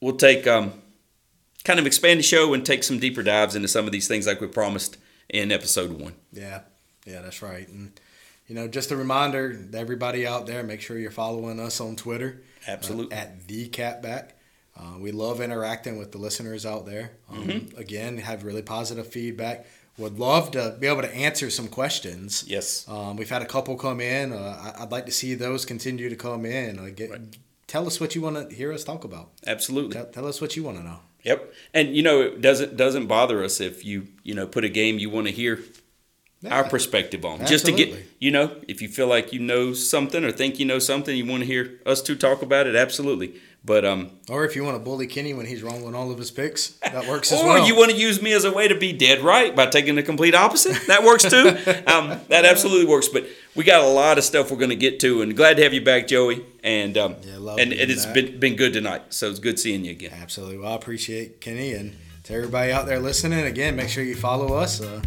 we'll 0.00 0.16
take 0.16 0.46
um, 0.48 0.72
kind 1.64 1.78
of 1.78 1.86
expand 1.86 2.18
the 2.18 2.24
show 2.24 2.52
and 2.52 2.66
take 2.66 2.82
some 2.82 2.98
deeper 2.98 3.22
dives 3.22 3.54
into 3.54 3.68
some 3.68 3.86
of 3.86 3.92
these 3.92 4.08
things 4.08 4.26
like 4.26 4.40
we 4.40 4.48
promised 4.48 4.96
in 5.28 5.52
episode 5.52 5.92
one. 5.92 6.14
Yeah. 6.32 6.62
Yeah, 7.06 7.22
that's 7.22 7.42
right. 7.42 7.68
And 7.68 7.92
you 8.50 8.54
know, 8.54 8.66
just 8.66 8.90
a 8.90 8.96
reminder 8.96 9.54
to 9.54 9.78
everybody 9.78 10.26
out 10.26 10.46
there, 10.46 10.64
make 10.64 10.80
sure 10.80 10.98
you're 10.98 11.12
following 11.12 11.60
us 11.60 11.80
on 11.80 11.94
Twitter. 11.94 12.42
Uh, 12.66 12.72
Absolutely. 12.72 13.16
Uh, 13.16 13.20
at 13.20 13.46
the 13.46 13.68
Catback. 13.68 14.30
Uh, 14.76 14.98
we 14.98 15.12
love 15.12 15.40
interacting 15.40 15.98
with 15.98 16.12
the 16.12 16.18
listeners 16.18 16.64
out 16.64 16.86
there. 16.86 17.12
Um, 17.30 17.46
mm-hmm. 17.46 17.78
Again, 17.78 18.18
have 18.18 18.44
really 18.44 18.62
positive 18.62 19.06
feedback. 19.06 19.66
Would 19.98 20.18
love 20.18 20.52
to 20.52 20.76
be 20.80 20.86
able 20.86 21.02
to 21.02 21.14
answer 21.14 21.50
some 21.50 21.68
questions. 21.68 22.44
Yes. 22.46 22.88
Um, 22.88 23.16
we've 23.16 23.28
had 23.28 23.42
a 23.42 23.46
couple 23.46 23.76
come 23.76 24.00
in. 24.00 24.32
Uh, 24.32 24.72
I'd 24.78 24.90
like 24.90 25.06
to 25.06 25.12
see 25.12 25.34
those 25.34 25.64
continue 25.64 26.08
to 26.08 26.16
come 26.16 26.46
in. 26.46 26.78
Uh, 26.78 26.88
get, 26.94 27.10
right. 27.10 27.20
Tell 27.66 27.86
us 27.86 28.00
what 28.00 28.14
you 28.14 28.22
want 28.22 28.48
to 28.48 28.54
hear 28.54 28.72
us 28.72 28.82
talk 28.82 29.04
about. 29.04 29.30
Absolutely. 29.46 29.92
Tell, 29.92 30.06
tell 30.06 30.26
us 30.26 30.40
what 30.40 30.56
you 30.56 30.64
want 30.64 30.78
to 30.78 30.82
know. 30.82 30.98
Yep. 31.22 31.52
And 31.74 31.94
you 31.94 32.02
know, 32.02 32.22
it 32.22 32.40
doesn't 32.40 32.76
doesn't 32.76 33.06
bother 33.06 33.44
us 33.44 33.60
if 33.60 33.84
you 33.84 34.08
you 34.22 34.34
know 34.34 34.46
put 34.46 34.64
a 34.64 34.68
game 34.68 34.98
you 34.98 35.10
want 35.10 35.26
to 35.26 35.32
hear 35.32 35.60
yeah. 36.40 36.54
our 36.54 36.64
perspective 36.64 37.24
on. 37.24 37.42
Absolutely. 37.42 37.54
Just 37.54 37.66
to 37.66 37.72
get, 37.72 38.06
you 38.18 38.30
know, 38.30 38.56
if 38.66 38.80
you 38.80 38.88
feel 38.88 39.06
like 39.06 39.32
you 39.32 39.40
know 39.40 39.72
something 39.72 40.24
or 40.24 40.32
think 40.32 40.58
you 40.58 40.66
know 40.66 40.78
something, 40.78 41.16
you 41.16 41.26
want 41.26 41.42
to 41.42 41.46
hear 41.46 41.80
us 41.84 42.00
two 42.00 42.16
talk 42.16 42.42
about 42.42 42.66
it, 42.66 42.74
absolutely. 42.74 43.34
But 43.62 43.84
um, 43.84 44.12
or 44.30 44.46
if 44.46 44.56
you 44.56 44.64
want 44.64 44.76
to 44.76 44.82
bully 44.82 45.06
Kenny 45.06 45.34
when 45.34 45.44
he's 45.44 45.62
wrong 45.62 45.84
on 45.84 45.94
all 45.94 46.10
of 46.10 46.16
his 46.16 46.30
picks, 46.30 46.68
that 46.78 47.06
works 47.06 47.30
as 47.30 47.42
or 47.42 47.46
well. 47.46 47.62
Or 47.62 47.66
you 47.66 47.76
want 47.76 47.90
to 47.90 47.96
use 47.96 48.22
me 48.22 48.32
as 48.32 48.44
a 48.46 48.52
way 48.52 48.68
to 48.68 48.74
be 48.74 48.94
dead 48.94 49.20
right 49.20 49.54
by 49.54 49.66
taking 49.66 49.96
the 49.96 50.02
complete 50.02 50.34
opposite, 50.34 50.86
that 50.86 51.04
works 51.04 51.24
too. 51.24 51.48
um, 51.86 52.18
that 52.28 52.46
absolutely 52.46 52.86
works. 52.86 53.08
But 53.08 53.26
we 53.54 53.64
got 53.64 53.84
a 53.84 53.88
lot 53.88 54.16
of 54.16 54.24
stuff 54.24 54.50
we're 54.50 54.56
going 54.56 54.70
to 54.70 54.76
get 54.76 54.98
to, 55.00 55.20
and 55.20 55.36
glad 55.36 55.58
to 55.58 55.62
have 55.62 55.74
you 55.74 55.84
back, 55.84 56.06
Joey. 56.06 56.42
And 56.64 56.96
um, 56.96 57.16
yeah, 57.22 57.36
love 57.36 57.58
and 57.58 57.74
it's 57.74 58.06
back. 58.06 58.14
been 58.14 58.40
been 58.40 58.56
good 58.56 58.72
tonight. 58.72 59.02
So 59.12 59.28
it's 59.28 59.40
good 59.40 59.58
seeing 59.58 59.84
you 59.84 59.90
again. 59.90 60.12
Absolutely. 60.14 60.56
Well, 60.56 60.72
I 60.72 60.76
appreciate 60.76 61.42
Kenny 61.42 61.74
and 61.74 61.98
to 62.24 62.32
everybody 62.32 62.72
out 62.72 62.86
there 62.86 62.98
listening. 62.98 63.44
Again, 63.44 63.76
make 63.76 63.90
sure 63.90 64.02
you 64.02 64.16
follow 64.16 64.54
us. 64.54 64.80
Uh, 64.80 65.02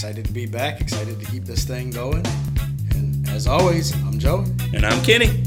Excited 0.00 0.24
to 0.24 0.32
be 0.32 0.46
back, 0.46 0.80
excited 0.80 1.20
to 1.20 1.26
keep 1.26 1.44
this 1.44 1.64
thing 1.64 1.90
going. 1.90 2.24
And 2.92 3.28
as 3.28 3.46
always, 3.46 3.92
I'm 4.06 4.18
Joe. 4.18 4.46
And 4.72 4.86
I'm 4.86 5.04
Kenny. 5.04 5.44